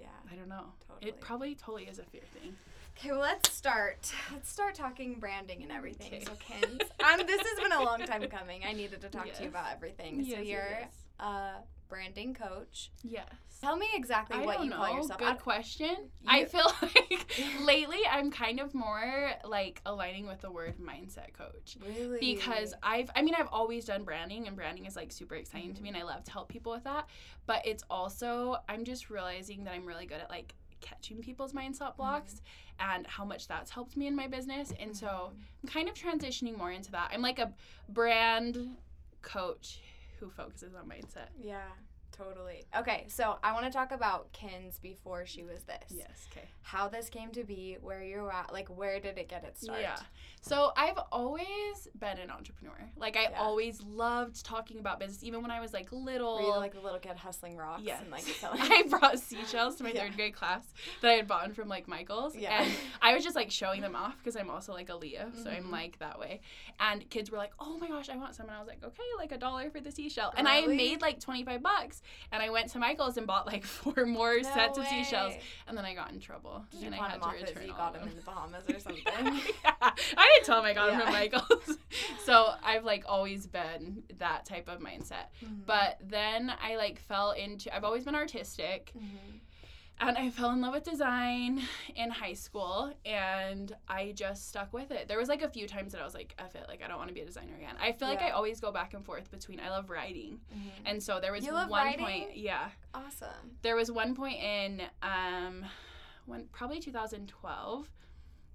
Yeah. 0.00 0.06
I 0.30 0.34
don't 0.34 0.48
know. 0.48 0.64
Totally. 0.88 1.08
It 1.10 1.20
probably 1.20 1.54
totally 1.54 1.84
is 1.84 1.98
a 1.98 2.04
fear 2.04 2.22
thing. 2.40 2.54
Okay, 2.98 3.10
well, 3.10 3.20
let's 3.20 3.52
start. 3.52 4.10
Let's 4.32 4.50
start 4.50 4.74
talking 4.74 5.14
branding 5.14 5.62
and 5.62 5.70
everything. 5.70 6.14
Okay. 6.14 6.24
So, 6.24 6.32
Kins, 6.38 6.80
um, 7.04 7.26
this 7.26 7.40
has 7.40 7.60
been 7.60 7.72
a 7.72 7.82
long 7.82 8.00
time 8.00 8.26
coming. 8.28 8.62
I 8.66 8.72
needed 8.72 9.02
to 9.02 9.08
talk 9.08 9.32
to 9.34 9.42
you 9.42 9.48
about 9.48 9.66
everything. 9.72 10.22
so, 10.22 10.30
Yes, 10.30 10.38
it 10.40 10.46
you're 10.46 10.62
is. 10.62 11.05
A 11.20 11.56
branding 11.88 12.34
coach. 12.34 12.90
Yes. 13.02 13.26
Tell 13.60 13.76
me 13.76 13.86
exactly 13.94 14.38
I 14.38 14.44
what 14.44 14.64
you 14.64 14.70
call 14.70 14.86
know. 14.86 14.96
yourself. 14.96 15.18
Good 15.18 15.28
I- 15.28 15.34
question. 15.34 15.96
I 16.26 16.44
feel 16.44 16.70
like 16.82 17.26
lately 17.62 18.00
I'm 18.10 18.30
kind 18.30 18.60
of 18.60 18.74
more 18.74 19.30
like 19.44 19.80
aligning 19.86 20.26
with 20.26 20.40
the 20.40 20.50
word 20.50 20.74
mindset 20.78 21.32
coach. 21.32 21.76
really? 21.84 22.18
because 22.20 22.74
I've 22.82 23.10
I 23.16 23.22
mean 23.22 23.34
I've 23.34 23.48
always 23.48 23.86
done 23.86 24.04
branding 24.04 24.46
and 24.46 24.56
branding 24.56 24.84
is 24.84 24.96
like 24.96 25.10
super 25.10 25.36
exciting 25.36 25.74
to 25.74 25.82
me 25.82 25.88
and 25.88 25.96
I 25.96 26.02
love 26.02 26.24
to 26.24 26.32
help 26.32 26.48
people 26.48 26.72
with 26.72 26.84
that 26.84 27.08
but 27.46 27.66
it's 27.66 27.82
also 27.88 28.56
I'm 28.68 28.84
just 28.84 29.08
realizing 29.08 29.64
that 29.64 29.74
I'm 29.74 29.86
really 29.86 30.06
good 30.06 30.20
at 30.20 30.28
like 30.28 30.54
catching 30.80 31.18
people's 31.22 31.52
mindset 31.52 31.80
mm-hmm. 31.80 31.96
blocks 31.98 32.42
and 32.78 33.06
how 33.06 33.24
much 33.24 33.48
that's 33.48 33.70
helped 33.70 33.96
me 33.96 34.06
in 34.06 34.14
my 34.14 34.26
business 34.26 34.72
and 34.78 34.94
so 34.94 35.06
mm-hmm. 35.06 35.36
I'm 35.62 35.68
kind 35.68 35.88
of 35.88 35.94
transitioning 35.94 36.58
more 36.58 36.72
into 36.72 36.90
that 36.92 37.10
I'm 37.12 37.22
like 37.22 37.38
a 37.38 37.52
brand 37.88 38.76
coach 39.22 39.80
who 40.18 40.30
focuses 40.30 40.74
on 40.74 40.88
mindset 40.88 41.28
Yeah, 41.40 41.60
totally. 42.12 42.64
Okay, 42.76 43.04
so 43.08 43.38
I 43.42 43.52
want 43.52 43.66
to 43.66 43.70
talk 43.70 43.92
about 43.92 44.32
Kins 44.32 44.78
before 44.78 45.26
she 45.26 45.44
was 45.44 45.62
this. 45.64 45.90
yes 45.90 46.26
okay 46.32 46.46
How 46.62 46.88
this 46.88 47.08
came 47.08 47.30
to 47.32 47.44
be, 47.44 47.76
where 47.80 48.02
you're 48.02 48.32
at, 48.32 48.52
like 48.52 48.68
where 48.68 49.00
did 49.00 49.18
it 49.18 49.28
get 49.28 49.44
its 49.44 49.62
start? 49.62 49.80
Yeah. 49.80 49.96
So 50.46 50.70
I've 50.76 50.98
always 51.10 51.88
been 51.98 52.18
an 52.18 52.30
entrepreneur. 52.30 52.78
Like 52.96 53.16
I 53.16 53.22
Yeah. 53.22 53.40
always 53.40 53.82
loved 53.82 54.44
talking 54.44 54.78
about 54.78 55.00
business, 55.00 55.24
even 55.24 55.42
when 55.42 55.50
I 55.50 55.58
was 55.60 55.72
like 55.72 55.90
little. 55.90 56.36
Were 56.36 56.42
you 56.42 56.56
like 56.56 56.76
a 56.76 56.80
little 56.80 57.00
kid 57.00 57.16
hustling 57.16 57.56
rocks 57.56 57.82
Yes. 57.82 58.00
and 58.00 58.12
like 58.12 58.22
selling? 58.22 58.60
I 58.62 58.84
brought 58.88 59.18
seashells 59.18 59.74
to 59.76 59.82
my 59.82 59.90
Yeah. 59.90 60.04
third 60.04 60.14
grade 60.14 60.34
class 60.36 60.62
that 61.00 61.10
I 61.10 61.14
had 61.14 61.26
bought 61.26 61.52
from 61.56 61.66
like 61.68 61.88
Michael's. 61.88 62.36
Yeah. 62.36 62.62
And 62.62 62.72
I 63.02 63.14
was 63.16 63.24
just 63.24 63.34
like 63.34 63.50
showing 63.50 63.80
them 63.80 63.96
off 63.96 64.16
because 64.18 64.36
I'm 64.36 64.48
also 64.48 64.72
like 64.72 64.88
a 64.88 64.94
Leo, 64.94 65.32
so 65.34 65.50
I'm 65.50 65.64
Mhm. 65.64 65.72
like 65.72 65.98
that 65.98 66.18
way. 66.20 66.40
And 66.78 67.08
kids 67.10 67.28
were 67.30 67.38
like, 67.38 67.52
oh 67.58 67.76
my 67.78 67.88
gosh, 67.88 68.08
I 68.08 68.16
want 68.16 68.36
some. 68.36 68.46
And 68.46 68.54
I 68.54 68.60
was 68.60 68.68
like, 68.68 68.84
okay, 68.84 69.02
like 69.18 69.32
a 69.32 69.38
dollar 69.38 69.68
for 69.70 69.80
the 69.80 69.90
seashell. 69.90 70.32
And 70.36 70.46
I 70.46 70.64
made 70.66 71.02
like 71.02 71.18
25 71.18 71.60
bucks. 71.60 72.02
And 72.30 72.40
I 72.40 72.50
went 72.50 72.70
to 72.70 72.78
Michael's 72.78 73.16
and 73.16 73.26
bought 73.26 73.46
like 73.48 73.64
four 73.80 74.06
more 74.06 74.36
No 74.36 74.42
sets 74.42 74.78
of 74.78 74.86
seashells. 74.86 75.34
And 75.66 75.76
then 75.76 75.84
I 75.84 75.94
got 75.94 76.12
in 76.12 76.20
trouble. 76.20 76.64
Did 76.70 76.80
you 76.82 76.86
and 76.86 76.94
I 76.94 76.98
had 77.08 77.20
them 77.20 77.30
to 77.32 77.36
return 77.44 77.66
you 77.66 77.72
all 77.72 77.78
got 77.78 77.92
them 77.94 78.02
them. 78.02 78.10
in 78.10 78.16
the 78.16 78.22
Bahamas 78.22 78.64
or 78.72 78.78
something? 78.86 79.02
yeah. 79.64 79.72
I 80.16 80.35
didn't 80.36 80.46
tell 80.46 80.58
him 80.60 80.64
I 80.66 80.72
got 80.74 80.86
them 80.90 80.98
Yeah. 80.98 81.04
from 81.04 81.12
Michael's. 81.14 81.78
so 82.24 82.54
I've 82.62 82.84
like 82.84 83.04
always 83.06 83.46
been 83.46 84.02
that 84.18 84.44
type 84.44 84.68
of 84.68 84.80
mindset. 84.80 85.28
Mm-hmm. 85.44 85.62
But 85.66 85.98
then 86.00 86.52
I 86.62 86.76
like 86.76 86.98
fell 87.00 87.32
into 87.32 87.74
I've 87.74 87.84
always 87.84 88.04
been 88.04 88.14
artistic 88.14 88.92
Mhm. 88.96 89.40
and 89.98 90.18
I 90.18 90.28
fell 90.30 90.50
in 90.50 90.60
love 90.60 90.74
with 90.74 90.84
design 90.84 91.62
in 91.94 92.10
high 92.10 92.34
school 92.34 92.92
and 93.06 93.74
I 93.88 94.12
just 94.14 94.48
stuck 94.48 94.72
with 94.72 94.90
it. 94.90 95.08
There 95.08 95.18
was 95.18 95.28
like 95.28 95.42
a 95.42 95.48
few 95.48 95.66
times 95.66 95.92
that 95.92 96.00
I 96.02 96.04
was 96.04 96.14
like, 96.14 96.34
F 96.38 96.54
it, 96.54 96.66
like 96.68 96.82
I 96.84 96.88
don't 96.88 96.98
want 96.98 97.08
to 97.08 97.14
be 97.14 97.20
a 97.22 97.26
designer 97.26 97.54
again. 97.56 97.76
I 97.80 97.92
feel 97.92 98.08
like 98.08 98.20
I 98.22 98.30
always 98.30 98.60
go 98.60 98.70
back 98.70 98.92
and 98.94 99.04
forth 99.04 99.30
between 99.30 99.58
I 99.60 99.70
love 99.70 99.88
writing. 99.90 100.40
Mhm. 100.54 100.70
And 100.84 101.02
so 101.02 101.18
there 101.20 101.32
was 101.32 101.44
one 101.46 101.70
writing? 101.70 102.04
point 102.04 102.36
yeah. 102.36 102.68
Awesome. 102.94 103.56
There 103.62 103.76
was 103.76 103.90
one 103.90 104.14
point 104.14 104.38
in 104.42 104.82
um 105.02 105.64
when 106.26 106.46
probably 106.52 106.80
2012 106.80 107.88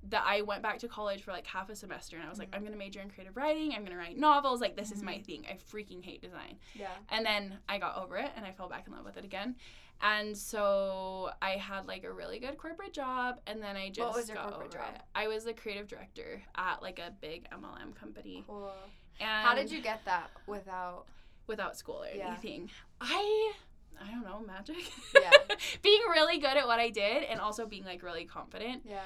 that 0.09 0.23
I 0.25 0.41
went 0.41 0.63
back 0.63 0.79
to 0.79 0.87
college 0.87 1.21
for 1.23 1.31
like 1.31 1.45
half 1.45 1.69
a 1.69 1.75
semester 1.75 2.15
and 2.17 2.25
I 2.25 2.29
was 2.29 2.39
like, 2.39 2.49
Mhm. 2.51 2.55
I'm 2.55 2.63
gonna 2.63 2.75
major 2.77 3.01
in 3.01 3.09
creative 3.09 3.37
writing, 3.37 3.73
I'm 3.73 3.83
gonna 3.83 3.97
write 3.97 4.17
novels, 4.17 4.59
like 4.61 4.75
this 4.75 4.91
is 4.91 5.03
my 5.03 5.15
Mhm. 5.15 5.25
thing. 5.25 5.45
I 5.49 5.53
freaking 5.53 6.03
hate 6.03 6.21
design. 6.21 6.59
Yeah. 6.73 6.95
And 7.09 7.25
then 7.25 7.59
I 7.69 7.77
got 7.77 7.97
over 7.97 8.17
it 8.17 8.31
and 8.35 8.45
I 8.45 8.51
fell 8.51 8.67
back 8.67 8.87
in 8.87 8.93
love 8.93 9.05
with 9.05 9.17
it 9.17 9.25
again. 9.25 9.55
And 10.03 10.35
so 10.35 11.31
I 11.43 11.51
had 11.51 11.85
like 11.85 12.03
a 12.03 12.11
really 12.11 12.39
good 12.39 12.57
corporate 12.57 12.93
job 12.93 13.39
and 13.45 13.61
then 13.61 13.75
I 13.77 13.89
just 13.89 13.99
what 13.99 14.15
was 14.15 14.27
your 14.27 14.37
corporate 14.39 14.73
over 14.73 14.77
job? 14.85 14.95
it. 14.95 15.01
I 15.13 15.27
was 15.27 15.43
the 15.43 15.53
creative 15.53 15.87
director 15.87 16.41
at 16.55 16.81
like 16.81 16.97
a 16.97 17.11
big 17.21 17.47
MLM 17.51 17.93
company. 17.93 18.43
Cool. 18.47 18.73
And 19.19 19.45
How 19.47 19.53
did 19.53 19.69
you 19.71 19.81
get 19.81 20.03
that 20.05 20.31
without? 20.47 21.05
without 21.47 21.75
school 21.77 22.03
or 22.03 22.07
Yeah. 22.07 22.29
anything? 22.29 22.71
I 23.01 23.53
I 23.99 24.11
don't 24.11 24.23
know, 24.23 24.39
magic. 24.45 24.91
Yeah. 25.15 25.31
being 25.81 26.01
really 26.11 26.37
good 26.39 26.57
at 26.57 26.65
what 26.67 26.79
I 26.79 26.89
did 26.89 27.23
and 27.23 27.39
also 27.39 27.65
being 27.65 27.83
like 27.83 28.03
really 28.03 28.25
confident. 28.25 28.83
Yeah. 28.85 28.99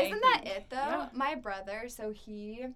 Isn't 0.00 0.20
that 0.20 0.40
think- 0.44 0.56
it 0.56 0.66
though? 0.70 0.76
yeah. 0.76 1.08
My 1.12 1.34
brother, 1.34 1.84
so 1.88 2.10
he 2.12 2.66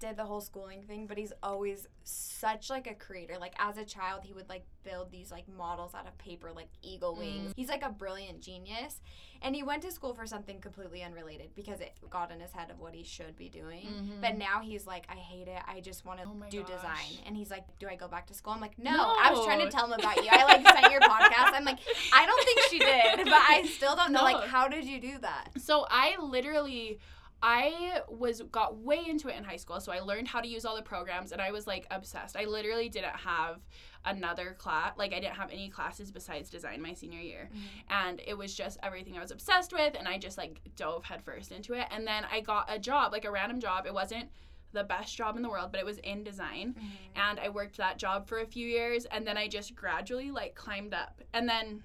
did 0.00 0.16
the 0.16 0.24
whole 0.24 0.40
schooling 0.40 0.82
thing, 0.82 1.06
but 1.06 1.16
he's 1.16 1.32
always 1.42 1.86
such 2.02 2.68
like 2.68 2.86
a 2.86 2.94
creator. 2.94 3.36
Like 3.40 3.54
as 3.58 3.78
a 3.78 3.84
child, 3.84 4.22
he 4.24 4.32
would 4.32 4.48
like 4.48 4.64
build 4.82 5.10
these 5.10 5.30
like 5.30 5.44
models 5.48 5.94
out 5.94 6.06
of 6.06 6.16
paper, 6.18 6.50
like 6.54 6.68
eagle 6.82 7.16
wings. 7.16 7.50
Mm. 7.50 7.54
He's 7.56 7.68
like 7.68 7.82
a 7.84 7.90
brilliant 7.90 8.40
genius. 8.40 9.00
And 9.40 9.54
he 9.54 9.62
went 9.62 9.82
to 9.82 9.92
school 9.92 10.14
for 10.14 10.26
something 10.26 10.58
completely 10.60 11.02
unrelated 11.02 11.50
because 11.54 11.80
it 11.80 11.92
got 12.10 12.32
in 12.32 12.40
his 12.40 12.50
head 12.52 12.70
of 12.70 12.80
what 12.80 12.94
he 12.94 13.04
should 13.04 13.36
be 13.36 13.48
doing. 13.48 13.86
Mhm. 13.86 14.20
But 14.20 14.38
now 14.38 14.60
he's 14.62 14.86
like, 14.86 15.04
I 15.10 15.16
hate 15.16 15.48
it. 15.48 15.60
I 15.68 15.80
just 15.80 16.04
want 16.04 16.20
to 16.20 16.26
Oh 16.26 16.42
do 16.50 16.60
gosh. 16.62 16.70
design. 16.70 17.24
And 17.26 17.36
he's 17.36 17.50
like, 17.50 17.64
Do 17.78 17.86
I 17.88 17.94
go 17.94 18.08
back 18.08 18.26
to 18.28 18.34
school? 18.34 18.52
I'm 18.54 18.60
like, 18.60 18.78
No. 18.78 18.90
I 19.22 19.30
was 19.32 19.44
trying 19.44 19.60
to 19.60 19.70
tell 19.70 19.86
him 19.86 19.92
about 19.92 20.16
you. 20.24 20.28
I 20.30 20.44
like 20.44 20.66
sent 20.66 20.90
your 20.92 21.00
podcast. 21.00 21.52
I'm 21.54 21.64
like, 21.64 21.78
I 22.12 22.26
don't 22.26 22.44
think 22.44 22.60
she 22.70 22.78
did, 22.78 23.24
but 23.26 23.34
I 23.48 23.62
still 23.66 23.94
don't 23.96 24.12
know. 24.12 24.20
No. 24.20 24.24
Like, 24.32 24.48
how 24.48 24.66
did 24.68 24.86
you 24.86 25.00
do 25.00 25.18
that? 25.18 25.50
So 25.58 25.86
I 25.90 26.16
literally 26.20 26.98
I 27.46 28.00
was 28.08 28.40
got 28.50 28.78
way 28.78 29.04
into 29.06 29.28
it 29.28 29.36
in 29.36 29.44
high 29.44 29.56
school. 29.56 29.78
So 29.78 29.92
I 29.92 30.00
learned 30.00 30.28
how 30.28 30.40
to 30.40 30.48
use 30.48 30.64
all 30.64 30.74
the 30.74 30.82
programs 30.82 31.30
and 31.30 31.42
I 31.42 31.52
was 31.52 31.66
like 31.66 31.86
obsessed. 31.90 32.38
I 32.38 32.46
literally 32.46 32.88
didn't 32.88 33.16
have 33.16 33.60
another 34.06 34.56
class 34.58 34.92
like 34.96 35.12
I 35.12 35.20
didn't 35.20 35.36
have 35.36 35.50
any 35.50 35.68
classes 35.68 36.10
besides 36.10 36.48
design 36.48 36.80
my 36.80 36.94
senior 36.94 37.20
year. 37.20 37.50
Mm-hmm. 37.50 38.06
And 38.06 38.22
it 38.26 38.38
was 38.38 38.54
just 38.54 38.78
everything 38.82 39.18
I 39.18 39.20
was 39.20 39.30
obsessed 39.30 39.74
with 39.74 39.94
and 39.98 40.08
I 40.08 40.16
just 40.16 40.38
like 40.38 40.58
dove 40.74 41.04
headfirst 41.04 41.52
into 41.52 41.74
it. 41.74 41.86
And 41.90 42.06
then 42.06 42.24
I 42.32 42.40
got 42.40 42.72
a 42.72 42.78
job, 42.78 43.12
like 43.12 43.26
a 43.26 43.30
random 43.30 43.60
job. 43.60 43.84
It 43.84 43.92
wasn't 43.92 44.30
the 44.72 44.84
best 44.84 45.14
job 45.14 45.36
in 45.36 45.42
the 45.42 45.50
world, 45.50 45.70
but 45.70 45.80
it 45.80 45.86
was 45.86 45.98
in 45.98 46.24
design. 46.24 46.74
Mm-hmm. 46.78 47.30
And 47.30 47.40
I 47.40 47.50
worked 47.50 47.76
that 47.76 47.98
job 47.98 48.26
for 48.26 48.38
a 48.38 48.46
few 48.46 48.66
years 48.66 49.04
and 49.04 49.26
then 49.26 49.36
I 49.36 49.48
just 49.48 49.74
gradually 49.74 50.30
like 50.30 50.54
climbed 50.54 50.94
up. 50.94 51.20
And 51.34 51.46
then 51.46 51.82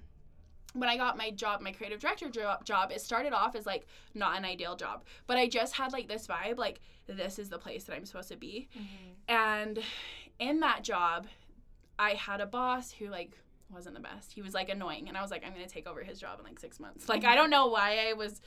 when 0.73 0.89
I 0.89 0.97
got 0.97 1.17
my 1.17 1.31
job, 1.31 1.61
my 1.61 1.71
creative 1.71 1.99
director 1.99 2.29
jo- 2.29 2.57
job, 2.63 2.91
it 2.91 3.01
started 3.01 3.33
off 3.33 3.55
as 3.55 3.65
like 3.65 3.87
not 4.13 4.37
an 4.37 4.45
ideal 4.45 4.75
job, 4.75 5.03
but 5.27 5.37
I 5.37 5.47
just 5.47 5.75
had 5.75 5.93
like 5.93 6.07
this 6.07 6.27
vibe 6.27 6.57
like 6.57 6.79
this 7.07 7.39
is 7.39 7.49
the 7.49 7.57
place 7.57 7.85
that 7.85 7.95
I'm 7.95 8.05
supposed 8.05 8.29
to 8.29 8.37
be. 8.37 8.69
Mm-hmm. 8.77 9.35
And 9.35 9.79
in 10.39 10.59
that 10.59 10.83
job, 10.83 11.27
I 11.97 12.11
had 12.11 12.39
a 12.39 12.45
boss 12.45 12.91
who 12.91 13.07
like 13.07 13.37
wasn't 13.71 13.95
the 13.95 14.01
best. 14.01 14.31
He 14.31 14.41
was 14.41 14.53
like 14.53 14.69
annoying 14.69 15.07
and 15.07 15.17
I 15.17 15.21
was 15.21 15.31
like 15.31 15.43
I'm 15.45 15.53
going 15.53 15.65
to 15.65 15.73
take 15.73 15.87
over 15.87 16.03
his 16.03 16.19
job 16.19 16.39
in 16.39 16.45
like 16.45 16.59
6 16.59 16.79
months. 16.79 17.09
Like 17.09 17.23
I 17.23 17.29
mm-hmm. 17.29 17.35
don't 17.35 17.49
know 17.49 17.67
why 17.67 18.07
I 18.09 18.13
was 18.13 18.41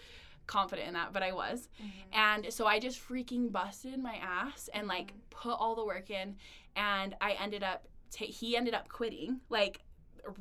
confident 0.46 0.88
in 0.88 0.94
that, 0.94 1.12
but 1.12 1.22
I 1.22 1.32
was. 1.32 1.68
Mm-hmm. 1.80 2.18
And 2.18 2.52
so 2.52 2.66
I 2.66 2.78
just 2.78 3.00
freaking 3.06 3.50
busted 3.50 4.00
my 4.00 4.16
ass 4.16 4.68
and 4.72 4.86
like 4.86 5.12
put 5.30 5.52
all 5.52 5.74
the 5.74 5.84
work 5.84 6.10
in 6.10 6.36
and 6.76 7.14
I 7.20 7.32
ended 7.32 7.62
up 7.62 7.86
ta- 8.10 8.26
he 8.26 8.56
ended 8.56 8.74
up 8.74 8.88
quitting 8.88 9.40
like 9.48 9.80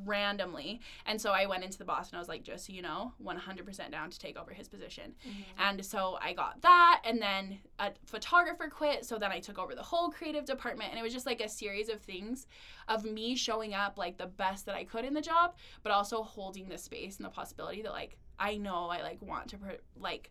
randomly. 0.04 0.80
And 1.06 1.20
so 1.20 1.32
I 1.32 1.46
went 1.46 1.64
into 1.64 1.78
the 1.78 1.84
boss 1.84 2.08
and 2.08 2.16
I 2.16 2.18
was 2.18 2.28
like 2.28 2.42
just 2.42 2.66
so 2.66 2.72
you 2.72 2.82
know, 2.82 3.12
100% 3.24 3.90
down 3.90 4.10
to 4.10 4.18
take 4.18 4.38
over 4.38 4.52
his 4.52 4.68
position. 4.68 5.14
Mm-hmm. 5.26 5.60
And 5.60 5.84
so 5.84 6.18
I 6.20 6.32
got 6.32 6.60
that 6.62 7.02
and 7.04 7.20
then 7.20 7.58
a 7.78 7.90
photographer 8.04 8.68
quit, 8.68 9.04
so 9.04 9.18
then 9.18 9.32
I 9.32 9.40
took 9.40 9.58
over 9.58 9.74
the 9.74 9.82
whole 9.82 10.10
creative 10.10 10.44
department 10.44 10.90
and 10.90 10.98
it 10.98 11.02
was 11.02 11.12
just 11.12 11.26
like 11.26 11.40
a 11.40 11.48
series 11.48 11.88
of 11.88 12.00
things 12.00 12.46
of 12.88 13.04
me 13.04 13.34
showing 13.34 13.74
up 13.74 13.98
like 13.98 14.18
the 14.18 14.26
best 14.26 14.66
that 14.66 14.74
I 14.74 14.84
could 14.84 15.04
in 15.04 15.14
the 15.14 15.20
job, 15.20 15.54
but 15.82 15.92
also 15.92 16.22
holding 16.22 16.68
the 16.68 16.78
space 16.78 17.16
and 17.16 17.24
the 17.24 17.30
possibility 17.30 17.82
that 17.82 17.92
like 17.92 18.16
I 18.38 18.56
know 18.56 18.88
I 18.88 19.02
like 19.02 19.22
want 19.22 19.48
to 19.50 19.58
pro- 19.58 19.76
like 19.96 20.30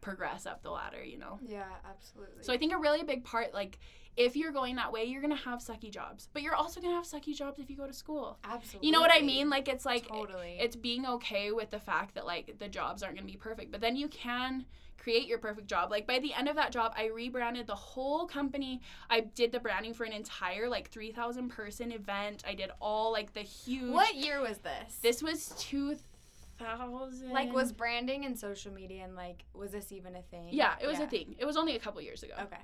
progress 0.00 0.46
up 0.46 0.62
the 0.62 0.70
ladder, 0.70 1.02
you 1.02 1.18
know. 1.18 1.38
Yeah, 1.46 1.64
absolutely. 1.88 2.42
So 2.42 2.52
I 2.52 2.58
think 2.58 2.72
a 2.72 2.78
really 2.78 3.02
big 3.04 3.24
part 3.24 3.54
like 3.54 3.78
if 4.16 4.36
you're 4.36 4.52
going 4.52 4.76
that 4.76 4.92
way, 4.92 5.04
you're 5.04 5.22
going 5.22 5.36
to 5.36 5.44
have 5.44 5.60
sucky 5.60 5.90
jobs. 5.90 6.28
But 6.32 6.42
you're 6.42 6.54
also 6.54 6.80
going 6.80 6.92
to 6.92 6.96
have 6.96 7.06
sucky 7.06 7.34
jobs 7.34 7.58
if 7.58 7.70
you 7.70 7.76
go 7.76 7.86
to 7.86 7.92
school. 7.92 8.38
absolutely. 8.44 8.86
You 8.86 8.92
know 8.92 9.00
what 9.00 9.12
I 9.12 9.20
mean? 9.20 9.48
Like 9.50 9.68
it's 9.68 9.86
like 9.86 10.06
totally. 10.08 10.58
it's 10.60 10.76
being 10.76 11.06
okay 11.06 11.50
with 11.52 11.70
the 11.70 11.80
fact 11.80 12.14
that 12.14 12.26
like 12.26 12.58
the 12.58 12.68
jobs 12.68 13.02
aren't 13.02 13.16
going 13.16 13.26
to 13.26 13.32
be 13.32 13.38
perfect 13.38 13.70
but 13.72 13.80
then 13.80 13.96
you 13.96 14.08
can 14.08 14.64
create 14.98 15.26
your 15.26 15.38
perfect 15.38 15.66
job 15.66 15.90
like 15.90 16.06
by 16.06 16.18
the 16.20 16.32
end 16.32 16.48
of 16.48 16.54
that 16.56 16.70
job 16.70 16.92
i 16.96 17.06
rebranded 17.06 17.66
the 17.66 17.74
whole 17.74 18.26
company 18.26 18.80
i 19.10 19.20
did 19.20 19.50
the 19.50 19.58
branding 19.58 19.92
for 19.92 20.04
an 20.04 20.12
entire 20.12 20.68
like 20.68 20.88
3000 20.90 21.48
person 21.48 21.90
event 21.90 22.42
i 22.46 22.54
did 22.54 22.70
all 22.80 23.10
like 23.10 23.32
the 23.32 23.40
huge 23.40 23.90
what 23.90 24.14
year 24.14 24.40
was 24.40 24.58
this? 24.58 24.98
this 25.02 25.22
was 25.22 25.48
2000 25.58 27.30
like 27.32 27.52
was 27.52 27.72
branding 27.72 28.24
and 28.24 28.38
social 28.38 28.72
media 28.72 29.02
and 29.02 29.16
like 29.16 29.44
was 29.54 29.72
this 29.72 29.90
even 29.90 30.14
a 30.14 30.22
thing? 30.22 30.48
yeah 30.50 30.74
it 30.80 30.86
was 30.86 31.00
a 31.00 31.06
thing 31.06 31.34
it 31.38 31.44
was 31.44 31.56
only 31.56 31.74
a 31.74 31.80
couple 31.80 32.00
years 32.00 32.22
ago 32.22 32.34
Okay. 32.40 32.62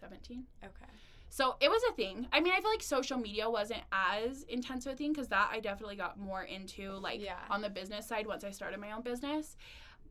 2017 0.00 0.44
Okay. 0.64 0.92
So 1.28 1.56
it 1.60 1.68
was 1.68 1.82
a 1.90 1.92
thing. 1.92 2.28
I 2.32 2.40
mean, 2.40 2.52
I 2.56 2.60
feel 2.60 2.70
like 2.70 2.82
social 2.82 3.18
media 3.18 3.50
wasn't 3.50 3.82
as 3.92 4.44
intense 4.44 4.86
of 4.86 4.92
a 4.92 4.96
thing 4.96 5.12
because 5.12 5.28
that 5.28 5.50
I 5.52 5.60
definitely 5.60 5.96
got 5.96 6.18
more 6.18 6.42
into 6.44 6.92
like 6.92 7.20
Yeah. 7.20 7.34
on 7.50 7.60
the 7.62 7.68
business 7.68 8.06
side 8.06 8.26
once 8.26 8.44
I 8.44 8.50
started 8.50 8.78
my 8.80 8.92
own 8.92 9.02
business. 9.02 9.56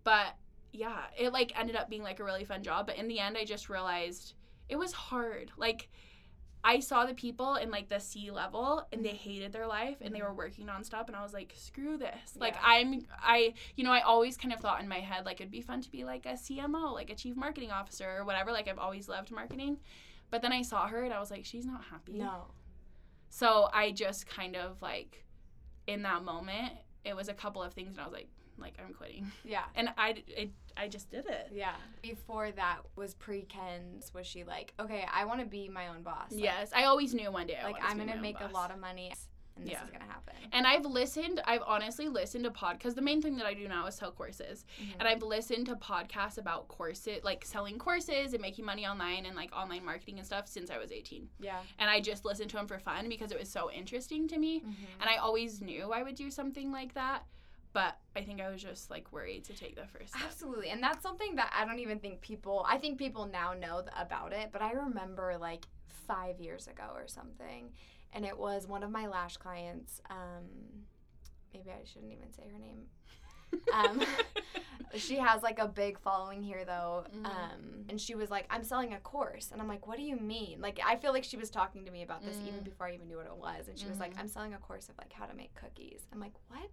But 0.04 0.36
yeah, 0.72 1.04
it 1.18 1.32
like 1.32 1.58
ended 1.58 1.78
up 1.78 1.90
being 1.90 2.04
like 2.04 2.20
a 2.20 2.24
really 2.24 2.44
fun 2.44 2.64
job. 2.64 2.86
But 2.86 2.98
in 2.98 3.08
the 3.08 3.20
end, 3.20 3.38
I 3.38 3.46
just 3.46 3.70
realized 3.70 4.34
it 4.68 4.76
was 4.76 4.92
hard. 4.92 5.52
Like, 5.58 5.90
I 6.68 6.80
saw 6.80 7.06
the 7.06 7.14
people 7.14 7.56
in 7.58 7.70
like 7.70 7.90
the 7.90 8.00
C 8.00 8.32
level 8.32 8.88
and 8.92 9.06
they 9.06 9.10
mm-hmm. 9.10 9.30
hated 9.30 9.54
their 9.54 9.68
life 9.68 9.98
and 10.02 10.14
they 10.16 10.24
were 10.24 10.34
working 10.34 10.66
nonstop 10.66 11.06
and 11.06 11.16
I 11.16 11.22
was 11.22 11.32
like, 11.32 11.54
screw 11.56 11.96
this. 11.96 12.36
Like 12.36 12.56
Yeah. 12.56 12.62
I'm 12.64 13.06
I 13.22 13.54
you 13.76 13.84
know, 13.84 13.92
I 13.92 14.02
always 14.02 14.36
kind 14.36 14.52
of 14.52 14.60
thought 14.60 14.82
in 14.82 14.88
my 14.88 15.00
head 15.00 15.26
like 15.26 15.40
it'd 15.40 15.52
be 15.52 15.62
fun 15.62 15.82
to 15.82 15.92
be 15.92 16.04
like 16.04 16.26
a 16.26 16.34
CMO, 16.34 16.92
like 16.92 17.12
a 17.12 17.16
chief 17.16 17.36
marketing 17.36 17.70
officer 17.70 18.10
or 18.18 18.26
whatever. 18.26 18.52
Like 18.52 18.68
I've 18.68 18.80
always 18.80 19.08
loved 19.08 19.30
marketing. 19.30 19.78
But 20.32 20.42
then 20.42 20.52
I 20.52 20.64
saw 20.64 20.88
her 20.88 21.04
and 21.04 21.14
I 21.14 21.20
was 21.20 21.30
like, 21.30 21.46
she's 21.46 21.68
not 21.68 21.84
happy. 21.92 22.14
No. 22.14 22.48
So 23.30 23.70
I 23.72 23.92
just 23.92 24.28
kind 24.28 24.56
of 24.56 24.82
like 24.82 25.24
in 25.86 26.02
that 26.02 26.24
moment, 26.24 26.74
it 27.04 27.16
was 27.16 27.30
a 27.30 27.34
couple 27.36 27.62
of 27.62 27.74
things 27.74 27.92
and 27.92 28.02
I 28.02 28.06
was 28.06 28.14
like, 28.14 28.30
like 28.58 28.74
I'm 28.86 28.94
quitting. 28.94 29.32
Yeah. 29.44 29.64
And 29.76 29.90
I 29.98 30.24
it, 30.28 30.52
I 30.78 30.88
just 30.88 31.10
did 31.10 31.26
it. 31.28 31.50
Yeah. 31.54 31.76
Before 32.02 32.52
that 32.52 32.80
was 32.96 33.14
pre 33.16 33.44
Ken's. 33.44 34.12
Was 34.14 34.28
she 34.28 34.44
like, 34.44 34.74
okay, 34.80 35.06
I 35.14 35.26
want 35.26 35.40
to 35.42 35.46
be 35.46 35.70
my 35.70 35.88
own 35.90 36.02
boss? 36.04 36.32
Like, 36.32 36.44
Yes, 36.44 36.72
I 36.76 36.86
always 36.86 37.14
knew 37.14 37.32
one 37.32 37.48
day 37.48 37.58
I 37.62 37.66
Like 37.72 37.78
I'm 37.84 37.98
be 38.00 38.06
gonna 38.06 38.22
make 38.22 38.40
a 38.40 38.46
boss. 38.46 38.54
lot 38.54 38.72
of 38.72 38.80
money, 38.80 39.14
and 39.56 39.66
this 39.66 39.72
Yeah. 39.74 39.84
is 39.86 39.90
gonna 39.90 40.04
happen. 40.06 40.34
And 40.52 40.68
I've 40.68 40.86
listened, 40.86 41.42
I've 41.46 41.64
honestly 41.66 42.08
listened 42.10 42.44
to 42.44 42.52
pod 42.52 42.78
because 42.78 42.94
the 42.94 43.02
main 43.02 43.22
thing 43.22 43.38
that 43.38 43.46
I 43.46 43.54
do 43.54 43.68
now 43.68 43.86
is 43.88 43.96
sell 43.96 44.12
courses. 44.12 44.66
Mhm. 44.80 44.94
And 45.00 45.08
I've 45.08 45.24
listened 45.24 45.66
to 45.68 45.76
podcasts 45.76 46.38
about 46.38 46.68
courses, 46.68 47.24
like 47.24 47.46
selling 47.46 47.80
courses 47.80 48.34
and 48.34 48.42
making 48.42 48.66
money 48.66 48.86
online 48.86 49.26
and 49.26 49.36
like 49.36 49.52
online 49.56 49.84
marketing 49.86 50.18
and 50.20 50.26
stuff 50.28 50.48
since 50.48 50.70
I 50.70 50.78
was 50.78 50.92
18. 50.92 51.30
Yeah. 51.40 51.62
And 51.80 51.90
I 51.90 52.00
just 52.02 52.26
listened 52.26 52.50
to 52.52 52.58
them 52.58 52.68
for 52.68 52.80
fun 52.80 53.08
because 53.10 53.32
it 53.32 53.40
was 53.40 53.50
so 53.50 53.72
interesting 53.72 54.28
to 54.28 54.38
me. 54.38 54.60
Mm-hmm. 54.60 55.02
And 55.02 55.10
I 55.10 55.16
always 55.18 55.62
knew 55.62 55.92
I 55.94 56.04
would 56.04 56.16
do 56.16 56.30
something 56.30 56.72
like 56.72 56.94
that. 56.96 57.24
But 57.76 57.98
I 58.16 58.22
think 58.24 58.40
I 58.40 58.50
was 58.50 58.62
just 58.64 58.90
like 58.90 59.12
worried 59.12 59.44
to 59.46 59.54
take 59.54 59.76
the 59.76 59.86
first 59.86 60.12
step. 60.14 60.22
Absolutely. 60.26 60.70
And 60.70 60.82
that's 60.82 61.04
something 61.04 61.36
that 61.36 61.54
I 61.54 61.66
don't 61.66 61.80
even 61.80 62.00
think 62.00 62.22
people, 62.22 62.66
I 62.68 62.78
think 62.78 62.98
people 62.98 63.26
now 63.26 63.52
know 63.54 63.82
th- 63.82 63.92
about 64.00 64.32
it, 64.32 64.50
but 64.54 64.62
I 64.62 64.72
remember 64.72 65.36
like 65.38 65.66
five 66.08 66.40
years 66.40 66.68
ago 66.68 66.86
or 66.96 67.06
something. 67.08 67.72
And 68.14 68.24
it 68.26 68.38
was 68.38 68.66
one 68.66 68.82
of 68.82 68.92
my 68.92 69.08
lash 69.08 69.36
clients. 69.36 70.00
Um, 70.10 70.46
maybe 71.54 71.70
I 71.70 71.84
shouldn't 71.86 72.14
even 72.14 72.32
say 72.32 72.44
her 72.50 72.58
name. 72.60 72.84
Um, 73.74 74.02
she 74.96 75.18
has 75.18 75.44
like 75.44 75.60
a 75.60 75.68
big 75.68 76.00
following 76.00 76.42
here 76.42 76.64
though. 76.66 77.06
Mhm. 77.14 77.26
Um, 77.26 77.86
and 77.90 78.00
she 78.00 78.16
was 78.16 78.30
like, 78.30 78.46
I'm 78.50 78.64
selling 78.64 78.94
a 78.94 79.00
course. 79.00 79.50
And 79.52 79.62
I'm 79.62 79.68
like, 79.68 79.86
what 79.86 79.98
do 79.98 80.04
you 80.04 80.16
mean? 80.16 80.62
Like, 80.62 80.80
I 80.86 80.96
feel 80.96 81.12
like 81.12 81.26
she 81.26 81.36
was 81.38 81.50
talking 81.50 81.84
to 81.86 81.92
me 81.92 82.04
about 82.04 82.24
this 82.24 82.38
even 82.48 82.62
Mm. 82.62 82.66
before 82.66 82.88
I 82.88 82.94
even 82.94 83.08
knew 83.10 83.18
what 83.18 83.26
it 83.28 83.36
was. 83.36 83.68
And 83.68 83.78
she 83.78 83.88
was 83.90 84.00
like, 84.00 84.14
Mhm. 84.16 84.20
I'm 84.22 84.28
selling 84.30 84.54
a 84.54 84.58
course 84.60 84.88
of 84.88 84.98
like 84.98 85.12
how 85.12 85.26
to 85.26 85.34
make 85.36 85.54
cookies. 85.56 86.02
I'm 86.14 86.22
like, 86.22 86.34
what? 86.48 86.72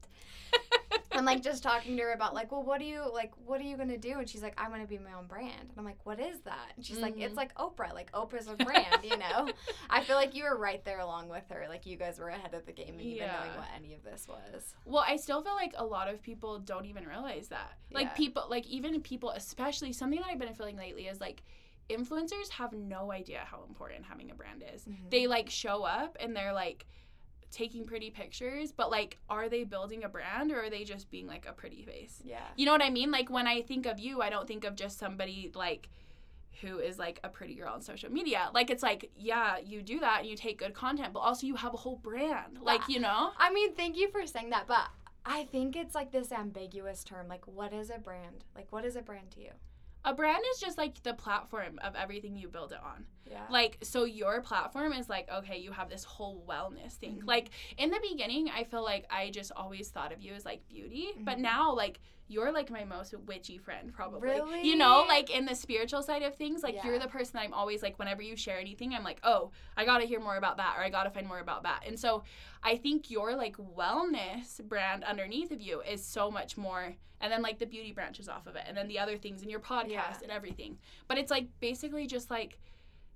I'm 1.13 1.25
like 1.25 1.43
just 1.43 1.63
talking 1.63 1.97
to 1.97 2.03
her 2.05 2.13
about 2.13 2.35
like, 2.35 2.51
well, 2.53 2.63
what 2.63 2.79
do 2.81 2.85
you 2.87 3.03
like? 3.13 3.33
What 3.45 3.61
are 3.61 3.65
you 3.65 3.77
gonna 3.77 3.99
do? 3.99 4.19
And 4.19 4.29
she's 4.29 4.43
like, 4.43 4.55
I'm 4.61 4.71
gonna 4.71 4.87
be 4.87 4.99
my 4.99 5.13
own 5.13 5.27
brand. 5.27 5.53
And 5.61 5.73
I'm 5.79 5.85
like, 5.85 6.05
what 6.05 6.19
is 6.21 6.41
that? 6.41 6.73
And 6.77 6.85
she's 6.85 6.99
like, 6.99 7.17
it's 7.19 7.35
Mhm. 7.35 7.37
like 7.37 7.55
Oprah. 7.57 7.93
Like 7.95 8.11
Oprah's 8.13 8.49
a 8.49 8.55
brand, 8.57 9.05
you 9.05 9.17
know. 9.17 9.49
I 9.91 10.03
feel 10.03 10.17
like 10.17 10.35
you 10.35 10.45
were 10.45 10.57
right 10.57 10.85
there 10.85 11.01
along 11.01 11.29
with 11.29 11.45
her. 11.51 11.67
Like 11.69 11.87
you 11.87 11.97
guys 11.97 12.19
were 12.19 12.29
ahead 12.29 12.55
of 12.55 12.67
the 12.67 12.73
game, 12.73 12.91
and 12.91 13.01
even 13.01 13.27
knowing 13.29 13.57
what 13.57 13.69
any 13.77 13.95
of 13.95 14.03
this 14.03 14.27
was. 14.29 14.75
Well, 14.85 15.05
I 15.07 15.17
still 15.17 15.43
feel 15.43 15.55
like 15.55 15.75
a 15.77 15.85
lot 15.85 16.09
of 16.09 16.23
people 16.23 16.59
don't 16.59 16.87
even 16.87 17.07
realize 17.07 17.49
that. 17.49 17.73
Like 17.91 18.07
Yeah. 18.09 18.13
people, 18.15 18.47
like 18.49 18.67
even 18.67 19.01
people, 19.01 19.31
especially 19.31 19.93
something 19.93 20.21
that 20.21 20.29
I've 20.29 20.39
been 20.39 20.55
feeling 20.55 20.77
lately 20.77 21.07
is 21.09 21.21
like 21.21 21.43
influencers 21.91 22.49
have 22.51 22.73
no 22.73 23.13
idea 23.13 23.41
how 23.45 23.65
important 23.69 24.05
having 24.05 24.31
a 24.31 24.35
brand 24.35 24.65
is. 24.75 24.85
Mhm. 24.85 25.11
They 25.11 25.27
like 25.27 25.51
show 25.51 25.83
up 25.83 26.17
and 26.21 26.35
they're 26.35 26.53
like 26.53 26.87
taking 27.53 27.85
pretty 27.85 28.11
pictures, 28.11 28.73
but 28.73 28.91
like 28.91 29.19
are 29.29 29.49
they 29.49 29.63
building 29.63 30.03
a 30.03 30.09
brand 30.09 30.51
or 30.51 30.65
are 30.65 30.71
they 30.71 30.83
just 30.83 31.11
being 31.11 31.27
like 31.27 31.47
a 31.49 31.53
pretty 31.53 31.83
face? 31.83 32.21
Yeah. 32.25 32.41
You 32.57 32.67
know 32.67 32.73
what 32.73 32.83
I 32.83 32.91
mean? 32.91 33.11
Like 33.13 33.31
when 33.31 33.47
I 33.47 33.63
think 33.63 33.87
of 33.87 34.01
you, 34.01 34.23
I 34.23 34.31
don't 34.31 34.49
think 34.49 34.65
of 34.65 34.75
just 34.75 34.99
somebody 34.99 35.53
like 35.55 35.89
who 36.61 36.79
is 36.79 36.99
like 36.99 37.21
a 37.25 37.29
pretty 37.29 37.55
girl 37.55 37.73
on 37.75 37.83
social 37.83 38.11
media. 38.11 38.51
Like 38.55 38.71
it's 38.71 38.83
like, 38.83 39.11
yeah, 39.17 39.59
you 39.59 39.83
do 39.83 40.01
that 40.01 40.21
and 40.21 40.29
you 40.29 40.37
take 40.37 40.59
good 40.59 40.75
content, 40.75 41.13
but 41.13 41.21
also 41.21 41.47
you 41.47 41.57
have 41.57 41.75
a 41.75 41.77
whole 41.77 41.97
brand. 41.97 42.59
Like, 42.61 42.89
you 42.89 43.01
know? 43.01 43.31
I 43.37 43.53
mean, 43.53 43.75
thank 43.75 43.97
you 43.97 44.11
for 44.11 44.27
saying 44.27 44.51
that, 44.51 44.67
but 44.67 44.89
I 45.25 45.45
think 45.45 45.77
it's 45.77 45.95
like 45.95 46.13
this 46.13 46.33
ambiguous 46.33 47.05
term. 47.05 47.29
Like, 47.29 47.47
what 47.47 47.73
is 47.73 47.91
a 47.91 47.99
brand? 47.99 48.45
Like, 48.55 48.71
what 48.71 48.85
is 48.85 48.97
a 48.97 49.03
brand 49.03 49.31
to 49.33 49.41
you? 49.41 49.51
A 50.05 50.13
brand 50.15 50.43
is 50.53 50.61
just 50.61 50.79
like 50.79 51.03
the 51.03 51.15
platform 51.15 51.79
of 51.83 51.95
everything 51.95 52.37
you 52.37 52.49
build 52.49 52.73
it 52.73 52.79
on. 52.83 53.07
Yeah. 53.25 53.47
Like, 53.51 53.79
so 53.83 54.05
your 54.05 54.41
platform 54.43 54.93
is 54.93 55.09
like, 55.09 55.29
okay, 55.33 55.59
you 55.59 55.71
have 55.73 55.89
this 55.89 56.05
whole 56.05 56.45
wellness 56.49 56.95
thing. 56.95 57.21
Mhm. 57.23 57.27
Like, 57.27 57.51
in 57.79 57.91
the 57.91 58.01
beginning, 58.11 58.51
I 58.51 58.65
feel 58.65 58.83
like 58.83 59.07
I 59.11 59.31
just 59.31 59.53
always 59.57 59.89
thought 59.91 60.13
of 60.13 60.21
you 60.21 60.35
as 60.35 60.45
like 60.45 60.67
beauty, 60.69 61.11
but 61.21 61.39
Mhm. 61.39 61.43
now, 61.43 61.73
like, 61.75 62.01
you're 62.33 62.51
like 62.53 62.71
my 62.71 62.85
most 62.85 63.15
witchy 63.27 63.59
friend, 63.59 63.93
probably. 63.93 64.31
Really? 64.31 64.63
You 64.67 64.77
know, 64.77 65.05
like 65.07 65.31
in 65.31 65.45
the 65.45 65.55
spiritual 65.55 66.03
side 66.03 66.23
of 66.23 66.35
things, 66.35 66.63
like, 66.63 66.83
you're 66.83 66.99
the 66.99 67.09
person 67.09 67.39
I'm 67.39 67.53
always 67.53 67.83
like, 67.83 67.99
whenever 67.99 68.23
you 68.23 68.37
share 68.37 68.59
anything, 68.59 68.95
I'm 68.95 69.05
like, 69.05 69.21
oh, 69.23 69.51
I 69.77 69.85
gotta 69.85 70.05
hear 70.07 70.21
more 70.21 70.37
about 70.37 70.57
that, 70.57 70.75
or 70.77 70.83
I 70.83 70.89
gotta 70.89 71.11
find 71.11 71.27
more 71.29 71.41
about 71.41 71.63
that. 71.65 71.85
And 71.87 71.99
so 71.99 72.25
I 72.63 72.77
think 72.77 73.11
your 73.11 73.37
like 73.37 73.57
wellness 73.57 74.63
brand 74.67 75.05
underneath 75.05 75.51
of 75.53 75.61
you 75.61 75.83
is 75.83 76.05
so 76.05 76.31
much 76.31 76.57
more. 76.57 76.95
And 77.21 77.31
then 77.33 77.43
like 77.43 77.59
the 77.61 77.67
beauty 77.67 77.93
branches 77.93 78.29
off 78.29 78.47
of 78.49 78.57
it, 78.57 78.65
and 78.67 78.77
then 78.77 78.89
the 78.89 78.99
other 78.99 79.17
things 79.17 79.43
in 79.43 79.49
your 79.49 79.61
podcast 79.61 79.91
Yeah. 79.91 80.17
and 80.23 80.33
everything. 80.33 80.79
But 81.07 81.19
it's 81.19 81.31
like 81.31 81.47
basically 81.61 82.07
just 82.07 82.31
like 82.31 82.59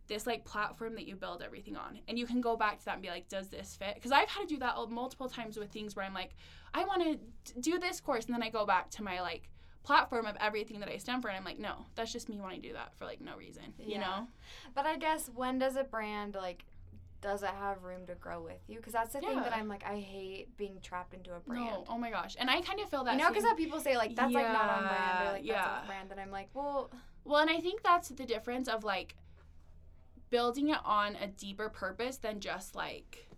this 0.09 0.27
like 0.27 0.45
platform 0.45 0.95
that 0.95 1.07
you 1.07 1.17
build 1.17 1.43
everything 1.43 1.77
on 1.77 1.99
and 2.09 2.19
you 2.19 2.27
can 2.27 2.41
go 2.41 2.57
back 2.57 2.79
to 2.79 2.85
that 2.85 2.95
and 2.95 3.03
be 3.03 3.09
like 3.09 3.29
does 3.29 3.49
this 3.49 3.77
fit? 3.77 3.95
Because 3.95 4.13
i've 4.13 4.29
had 4.29 4.43
to 4.43 4.55
do 4.55 4.59
that 4.59 4.75
uh, 4.77 4.87
multiple 4.87 5.29
times 5.29 5.57
with 5.59 5.71
things 5.71 5.97
where 5.97 6.05
i'm 6.05 6.15
like 6.15 6.35
i 6.75 6.85
want 6.85 7.03
to 7.03 7.61
do 7.61 7.79
this 7.79 8.01
course 8.01 8.27
and 8.27 8.35
then 8.35 8.43
i 8.43 8.49
go 8.49 8.65
back 8.67 8.91
to 8.91 9.03
my 9.03 9.21
like 9.21 9.49
platform 9.83 10.27
of 10.27 10.37
everything 10.41 10.81
that 10.81 10.89
i 10.89 10.97
stand 10.97 11.23
for 11.23 11.29
and 11.29 11.37
i'm 11.37 11.45
like 11.45 11.59
no 11.59 11.87
that's 11.95 12.13
just 12.13 12.29
me 12.29 12.41
wanting 12.41 12.61
to 12.61 12.69
do 12.69 12.75
that 12.75 12.93
for 12.97 13.05
like 13.05 13.21
no 13.21 13.37
reason 13.37 13.63
you 13.79 13.99
know? 13.99 14.27
But 14.75 14.85
I 14.87 14.97
guess 14.97 15.31
when 15.35 15.59
does 15.59 15.77
a 15.77 15.85
brand 15.85 16.35
like 16.35 16.65
does 17.23 17.43
it 17.43 17.49
have 17.49 17.83
room 17.83 18.07
to 18.07 18.15
grow 18.15 18.43
with 18.43 18.61
you? 18.69 18.77
Because 18.77 18.93
that's 18.93 19.13
the 19.15 19.21
thing 19.21 19.37
that 19.41 19.53
I'm 19.53 19.69
like 19.69 19.85
I 19.85 19.99
hate 19.99 20.57
being 20.57 20.79
trapped 20.83 21.15
into 21.15 21.35
a 21.35 21.41
brand. 21.41 21.65
no 21.65 21.85
oh 21.89 21.99
my 21.99 22.11
gosh. 22.11 22.37
And 22.39 22.51
i 22.51 22.61
kind 22.61 22.79
of 22.81 22.91
feel 22.91 23.05
that 23.05 23.17
you 23.17 23.23
know, 23.23 23.31
because 23.31 23.45
people 23.57 23.81
say 23.81 23.97
like 23.97 24.15
that's 24.15 24.33
like 24.33 24.47
not 24.53 24.69
on 24.69 24.83
brand 24.83 25.21
or 25.21 25.25
Yeah, 25.25 25.33
like 25.33 25.35
that's 25.35 25.47
yeah. 25.47 25.65
off 25.81 25.87
brand, 25.87 26.11
and 26.13 26.21
I'm 26.21 26.31
like, 26.31 26.49
well, 26.55 26.91
Well, 27.25 27.41
and 27.41 27.51
I 27.51 27.59
think 27.59 27.83
that's 27.83 28.09
the 28.11 28.25
difference 28.25 28.69
of 28.69 28.85
like 28.85 29.17
building 30.31 30.71
it 30.71 30.79
on 30.85 31.17
a 31.17 31.27
deeper 31.27 31.69
purpose 31.69 32.17
than 32.19 32.41
just 32.41 32.75
like, 32.75 33.29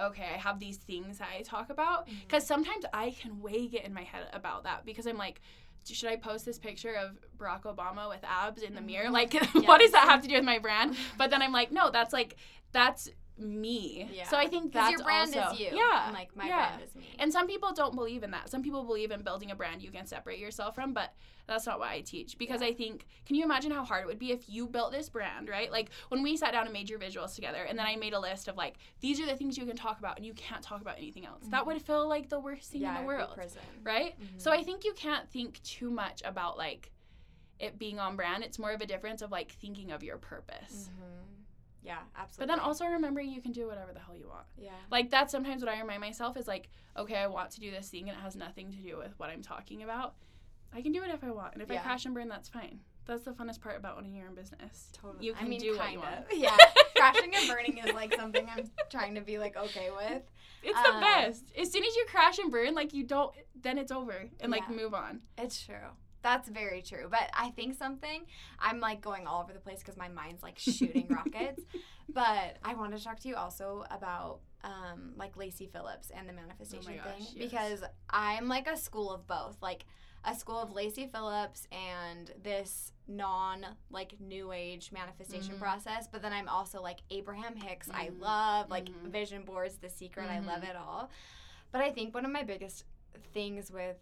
okay, 0.00 0.26
I 0.34 0.38
have 0.38 0.58
these 0.58 0.76
things 0.76 1.18
that 1.18 1.28
I 1.36 1.42
talk 1.42 1.70
about. 1.70 2.06
Mm-hmm. 2.06 2.18
Because 2.26 2.46
sometimes 2.46 2.84
I 2.92 3.10
can 3.10 3.40
way 3.40 3.66
get 3.66 3.84
in 3.84 3.94
my 3.94 4.02
head 4.02 4.26
about 4.32 4.64
that 4.64 4.84
because 4.84 5.06
I'm 5.06 5.18
like, 5.18 5.40
should 5.84 6.08
I 6.08 6.16
post 6.16 6.44
this 6.44 6.58
picture 6.58 6.94
of 6.94 7.16
Barack 7.38 7.62
Obama 7.62 8.08
with 8.08 8.24
abs 8.24 8.62
in 8.62 8.74
the 8.74 8.80
mirror? 8.80 9.10
Like, 9.10 9.32
what 9.52 9.80
does 9.80 9.92
that 9.92 10.08
have 10.08 10.22
to 10.22 10.28
do 10.28 10.34
with 10.34 10.44
my 10.44 10.58
brand? 10.58 10.96
But 11.16 11.30
then 11.30 11.42
I'm 11.42 11.52
like, 11.52 11.70
no, 11.70 11.90
that's 11.90 12.12
like, 12.12 12.36
that's 12.72 13.08
me. 13.38 14.08
yeah. 14.12 14.26
So 14.28 14.36
I 14.36 14.46
think 14.46 14.72
that's 14.72 14.90
your 14.92 15.02
brand 15.04 15.34
also, 15.36 15.52
is 15.54 15.60
you. 15.60 15.68
Yeah. 15.72 16.06
and, 16.06 16.14
like 16.14 16.34
my 16.36 16.46
yeah. 16.46 16.68
brand 16.68 16.82
is 16.82 16.94
me. 16.94 17.06
And 17.18 17.32
some 17.32 17.46
people 17.46 17.72
don't 17.72 17.94
believe 17.94 18.22
in 18.22 18.30
that. 18.30 18.48
Some 18.48 18.62
people 18.62 18.82
believe 18.84 19.10
in 19.10 19.22
building 19.22 19.50
a 19.50 19.54
brand 19.54 19.82
you 19.82 19.90
can 19.90 20.06
separate 20.06 20.38
yourself 20.38 20.74
from, 20.74 20.92
but 20.94 21.12
that's 21.46 21.66
not 21.66 21.78
what 21.78 21.88
I 21.88 22.00
teach. 22.00 22.38
Because 22.38 22.60
Yeah. 22.62 22.68
I 22.68 22.74
think, 22.74 23.06
can 23.26 23.36
you 23.36 23.44
imagine 23.44 23.70
how 23.70 23.84
hard 23.84 24.04
it 24.04 24.06
would 24.06 24.18
be 24.18 24.32
if 24.32 24.48
you 24.48 24.66
built 24.66 24.90
this 24.92 25.08
brand, 25.08 25.48
right? 25.48 25.70
Like 25.70 25.90
when 26.08 26.22
we 26.22 26.36
sat 26.36 26.52
down 26.52 26.64
and 26.64 26.72
made 26.72 26.88
your 26.88 26.98
visuals 26.98 27.34
together, 27.34 27.62
and 27.64 27.78
then 27.78 27.86
I 27.86 27.96
made 27.96 28.14
a 28.14 28.20
list 28.20 28.48
of 28.48 28.56
like, 28.56 28.76
these 29.00 29.20
are 29.20 29.26
the 29.26 29.36
things 29.36 29.58
you 29.58 29.66
can 29.66 29.76
talk 29.76 29.98
about, 29.98 30.16
and 30.16 30.24
you 30.24 30.32
can't 30.34 30.62
talk 30.62 30.80
about 30.80 30.96
anything 30.98 31.26
else. 31.26 31.44
That 31.50 31.66
would 31.66 31.80
feel 31.82 32.08
like 32.08 32.28
the 32.28 32.40
worst 32.40 32.70
thing 32.72 32.82
Mm-hmm. 32.82 32.92
yeah, 32.94 32.98
in 33.00 33.02
the 33.04 33.06
world, 33.06 33.38
right? 33.84 34.14
Mhm. 34.20 34.40
So 34.40 34.50
I 34.50 34.62
think 34.62 34.84
you 34.84 34.92
can't 34.94 35.28
think 35.30 35.62
too 35.62 35.90
much 35.90 36.22
about 36.24 36.56
like 36.58 36.90
it 37.58 37.78
being 37.78 37.98
on 37.98 38.16
brand. 38.16 38.44
It's 38.44 38.58
more 38.58 38.72
of 38.72 38.80
a 38.80 38.86
difference 38.86 39.22
of 39.22 39.30
like 39.30 39.50
thinking 39.52 39.90
of 39.92 40.02
your 40.02 40.18
purpose. 40.18 40.90
Mhm. 40.90 41.02
Yeah, 41.86 41.98
absolutely. 42.18 42.46
But 42.46 42.56
then 42.56 42.64
also 42.66 42.84
remembering 42.86 43.30
you 43.30 43.40
can 43.40 43.52
do 43.52 43.66
whatever 43.68 43.92
the 43.92 44.00
hell 44.00 44.16
you 44.16 44.28
want. 44.28 44.46
yeah, 44.58 44.70
Like 44.90 45.08
that's 45.10 45.30
sometimes 45.30 45.62
what 45.62 45.72
I 45.72 45.80
remind 45.80 46.00
myself 46.00 46.36
is 46.36 46.48
like, 46.48 46.68
okay, 46.96 47.16
I 47.16 47.26
want 47.28 47.50
to 47.52 47.60
do 47.60 47.70
this 47.70 47.88
thing 47.88 48.08
and 48.08 48.18
it 48.18 48.22
has 48.22 48.34
nothing 48.36 48.70
to 48.72 48.76
do 48.78 48.96
with 48.98 49.14
what 49.18 49.30
I'm 49.30 49.42
talking 49.42 49.82
about. 49.84 50.14
I 50.74 50.82
can 50.82 50.90
do 50.92 51.02
it 51.04 51.10
if 51.10 51.22
I 51.22 51.30
want. 51.30 51.54
And 51.54 51.62
if 51.62 51.70
I 51.70 51.76
crash 51.76 52.04
and 52.04 52.12
burn, 52.14 52.28
that's 52.28 52.48
fine. 52.48 52.80
That's 53.06 53.22
the 53.22 53.30
funnest 53.30 53.60
part 53.60 53.76
about 53.76 53.96
owning 53.98 54.14
your 54.16 54.26
own 54.26 54.34
business. 54.34 54.88
totally. 54.92 55.24
You 55.26 55.32
can 55.34 55.46
I 55.46 55.48
mean, 55.48 55.60
do 55.60 55.76
what 55.78 55.92
you 55.92 55.98
of. 55.98 56.04
want. 56.04 56.24
Yeah, 56.34 56.56
crashing 56.96 57.32
and 57.36 57.48
burning 57.48 57.78
is 57.78 57.94
like 57.94 58.12
something 58.14 58.48
I'm 58.50 58.68
trying 58.90 59.14
to 59.14 59.20
be 59.20 59.38
like 59.38 59.56
okay 59.56 59.90
with. 59.96 60.22
It's 60.64 60.82
the 60.82 60.94
Um, 60.94 61.00
best. 61.00 61.44
As 61.56 61.70
soon 61.70 61.84
as 61.84 61.94
you 61.94 62.04
crash 62.10 62.38
and 62.40 62.50
burn, 62.50 62.74
like 62.74 62.92
you 62.92 63.04
don't 63.04 63.32
then 63.62 63.78
it's 63.78 63.92
over 63.92 64.24
and 64.40 64.50
like 64.50 64.64
Yeah. 64.68 64.74
move 64.76 64.92
on. 64.92 65.20
It's 65.38 65.62
true. 65.64 65.76
That's 66.26 66.48
very 66.48 66.82
true. 66.82 67.06
But 67.08 67.30
I 67.34 67.50
think 67.50 67.74
something, 67.76 68.22
I'm 68.58 68.80
like 68.80 69.00
going 69.00 69.28
all 69.28 69.42
over 69.42 69.52
the 69.52 69.60
place 69.60 69.78
because 69.78 69.96
my 69.96 70.08
mind's 70.08 70.42
like 70.42 70.58
shooting 70.58 71.06
rockets. 71.08 71.62
But 72.08 72.56
I 72.64 72.74
want 72.74 72.96
to 72.96 73.02
talk 73.02 73.18
to 73.20 73.28
you 73.28 73.34
also 73.34 73.84
about 73.90 74.38
um, 74.64 75.12
like 75.16 75.36
Lacy 75.36 75.66
Phillips 75.72 76.10
and 76.16 76.28
the 76.28 76.32
manifestation 76.32 76.92
Oh 76.94 77.04
gosh, 77.04 77.16
thing 77.18 77.26
yes. 77.34 77.50
because 77.50 77.80
I'm 78.08 78.46
like 78.48 78.66
a 78.68 78.76
school 78.76 79.12
of 79.12 79.26
both. 79.26 79.56
Like 79.60 79.84
a 80.24 80.34
school 80.34 80.58
of 80.58 80.72
Lacy 80.72 81.06
Phillips 81.12 81.66
and 81.72 82.30
this 82.42 82.92
non 83.08 83.66
like 83.90 84.18
new 84.20 84.52
age 84.52 84.92
manifestation 84.92 85.56
Mhm. 85.56 85.60
process. 85.60 86.06
But 86.10 86.22
then 86.22 86.32
I'm 86.32 86.48
also 86.48 86.80
like 86.80 87.00
Abraham 87.10 87.54
Hicks. 87.56 87.90
I 87.92 88.08
Mhm. 88.08 88.20
love 88.20 88.70
like 88.70 88.86
Mhm. 88.88 89.10
vision 89.10 89.42
boards, 89.42 89.76
The 89.78 89.90
Secret. 89.90 90.28
I 90.30 90.38
love 90.38 90.62
Mhm. 90.62 90.70
it 90.70 90.76
all. 90.76 91.10
But 91.72 91.80
I 91.82 91.90
think 91.92 92.14
one 92.14 92.24
of 92.24 92.30
my 92.32 92.44
biggest 92.44 92.84
things 93.34 93.70
with 93.70 93.98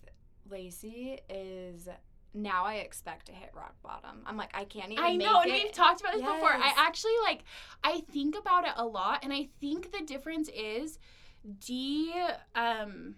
Lacy 0.50 1.18
is 1.30 1.88
now 2.34 2.64
I 2.64 2.74
expect 2.74 3.26
to 3.26 3.32
hit 3.32 3.50
rock 3.54 3.74
bottom. 3.82 4.22
I'm 4.26 4.36
like 4.36 4.50
I 4.54 4.64
can't 4.64 4.90
even. 4.92 5.02
I 5.02 5.16
make 5.16 5.26
know, 5.26 5.40
it. 5.40 5.44
and 5.44 5.52
we've 5.52 5.72
talked 5.72 6.00
about 6.00 6.14
this 6.14 6.22
before. 6.22 6.52
I 6.52 6.72
actually 6.76 7.12
like 7.22 7.44
I 7.82 8.00
think 8.12 8.36
about 8.36 8.64
it 8.64 8.72
a 8.76 8.84
lot 8.84 9.20
and 9.22 9.32
I 9.32 9.48
think 9.60 9.92
the 9.92 10.04
difference 10.04 10.48
is 10.48 10.98
de 11.60 12.12
um 12.54 13.16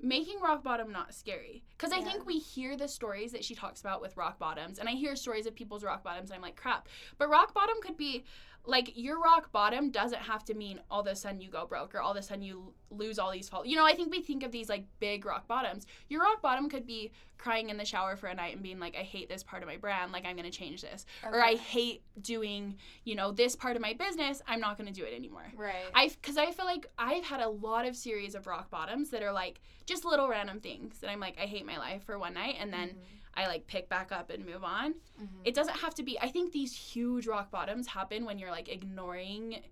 making 0.00 0.40
rock 0.40 0.62
bottom 0.62 0.92
not 0.92 1.14
scary 1.14 1.64
because 1.76 1.92
i 1.92 1.98
Yeah. 1.98 2.04
think 2.04 2.26
we 2.26 2.38
hear 2.38 2.76
the 2.76 2.88
stories 2.88 3.32
that 3.32 3.44
she 3.44 3.54
talks 3.54 3.80
about 3.80 4.00
with 4.00 4.16
rock 4.16 4.38
bottoms 4.38 4.78
and 4.78 4.88
i 4.88 4.92
hear 4.92 5.14
stories 5.16 5.46
of 5.46 5.54
people's 5.54 5.84
rock 5.84 6.02
bottoms 6.02 6.30
and 6.30 6.36
i'm 6.36 6.42
like 6.42 6.56
crap 6.56 6.88
but 7.18 7.28
rock 7.28 7.52
bottom 7.54 7.76
could 7.82 7.96
be 7.96 8.24
like 8.66 8.92
your 8.96 9.20
rock 9.20 9.52
bottom 9.52 9.90
doesn't 9.90 10.22
have 10.22 10.42
to 10.42 10.54
mean 10.54 10.80
all 10.90 11.00
of 11.00 11.06
a 11.06 11.14
sudden 11.14 11.38
you 11.40 11.50
go 11.50 11.66
broke 11.66 11.94
or 11.94 12.00
all 12.00 12.12
of 12.12 12.16
a 12.16 12.22
sudden 12.22 12.42
you 12.42 12.72
lose 12.90 13.18
all 13.18 13.30
these 13.30 13.46
fall 13.48 13.64
you 13.66 13.76
know 13.76 13.84
i 13.84 13.92
think 13.94 14.10
we 14.10 14.22
think 14.22 14.42
of 14.42 14.50
these 14.52 14.68
like 14.70 14.86
big 15.00 15.26
rock 15.26 15.46
bottoms 15.46 15.84
your 16.08 16.22
rock 16.22 16.40
bottom 16.40 16.70
could 16.70 16.86
be 16.86 17.10
crying 17.36 17.68
in 17.68 17.76
the 17.76 17.84
shower 17.84 18.16
for 18.16 18.28
a 18.28 18.34
night 18.34 18.54
and 18.54 18.62
being 18.62 18.78
like 18.80 18.96
i 18.96 19.02
hate 19.02 19.28
this 19.28 19.42
part 19.42 19.62
of 19.62 19.68
my 19.68 19.76
brand 19.76 20.12
like 20.12 20.24
i'm 20.24 20.34
going 20.36 20.50
to 20.50 20.56
change 20.56 20.80
this 20.80 21.04
or 21.24 21.42
i 21.42 21.56
hate 21.56 22.02
doing 22.22 22.74
you 23.04 23.14
know 23.14 23.32
this 23.32 23.54
part 23.54 23.76
of 23.76 23.82
my 23.82 23.92
business 23.92 24.40
i'm 24.48 24.60
not 24.60 24.78
going 24.78 24.86
to 24.90 24.98
do 24.98 25.04
it 25.04 25.12
anymore 25.14 25.44
Right. 25.56 25.74
I 25.94 26.08
because 26.08 26.36
I 26.38 26.50
feel 26.52 26.64
like 26.64 26.86
I've 26.98 27.24
had 27.24 27.40
a 27.40 27.48
lot 27.48 27.84
of 27.86 27.94
series 27.96 28.34
of 28.34 28.46
rock 28.46 28.70
bottoms 28.70 29.10
that 29.10 29.22
are 29.22 29.32
like 29.32 29.60
just 29.86 30.04
little 30.06 30.28
random 30.28 30.58
things 30.60 30.98
that 31.00 31.10
I'm 31.10 31.20
like 31.20 31.36
I 31.38 31.44
hate 31.46 31.63
my 31.66 31.78
life 31.78 32.02
for 32.04 32.18
one 32.18 32.34
night 32.34 32.56
and 32.60 32.72
then 32.72 32.96
I 33.36 33.46
like 33.48 33.66
pick 33.66 33.88
back 33.88 34.12
up 34.12 34.30
and 34.30 34.44
move 34.46 34.62
on. 34.64 34.94
Mhm. 35.20 35.28
It 35.44 35.54
doesn't 35.54 35.76
have 35.78 35.94
to 35.96 36.02
be. 36.02 36.18
I 36.20 36.28
think 36.28 36.52
these 36.52 36.74
huge 36.76 37.26
rock 37.26 37.50
bottoms 37.50 37.88
happen 37.88 38.24
when 38.24 38.38
you're 38.38 38.50
like 38.52 38.68
ignoring 38.68 39.62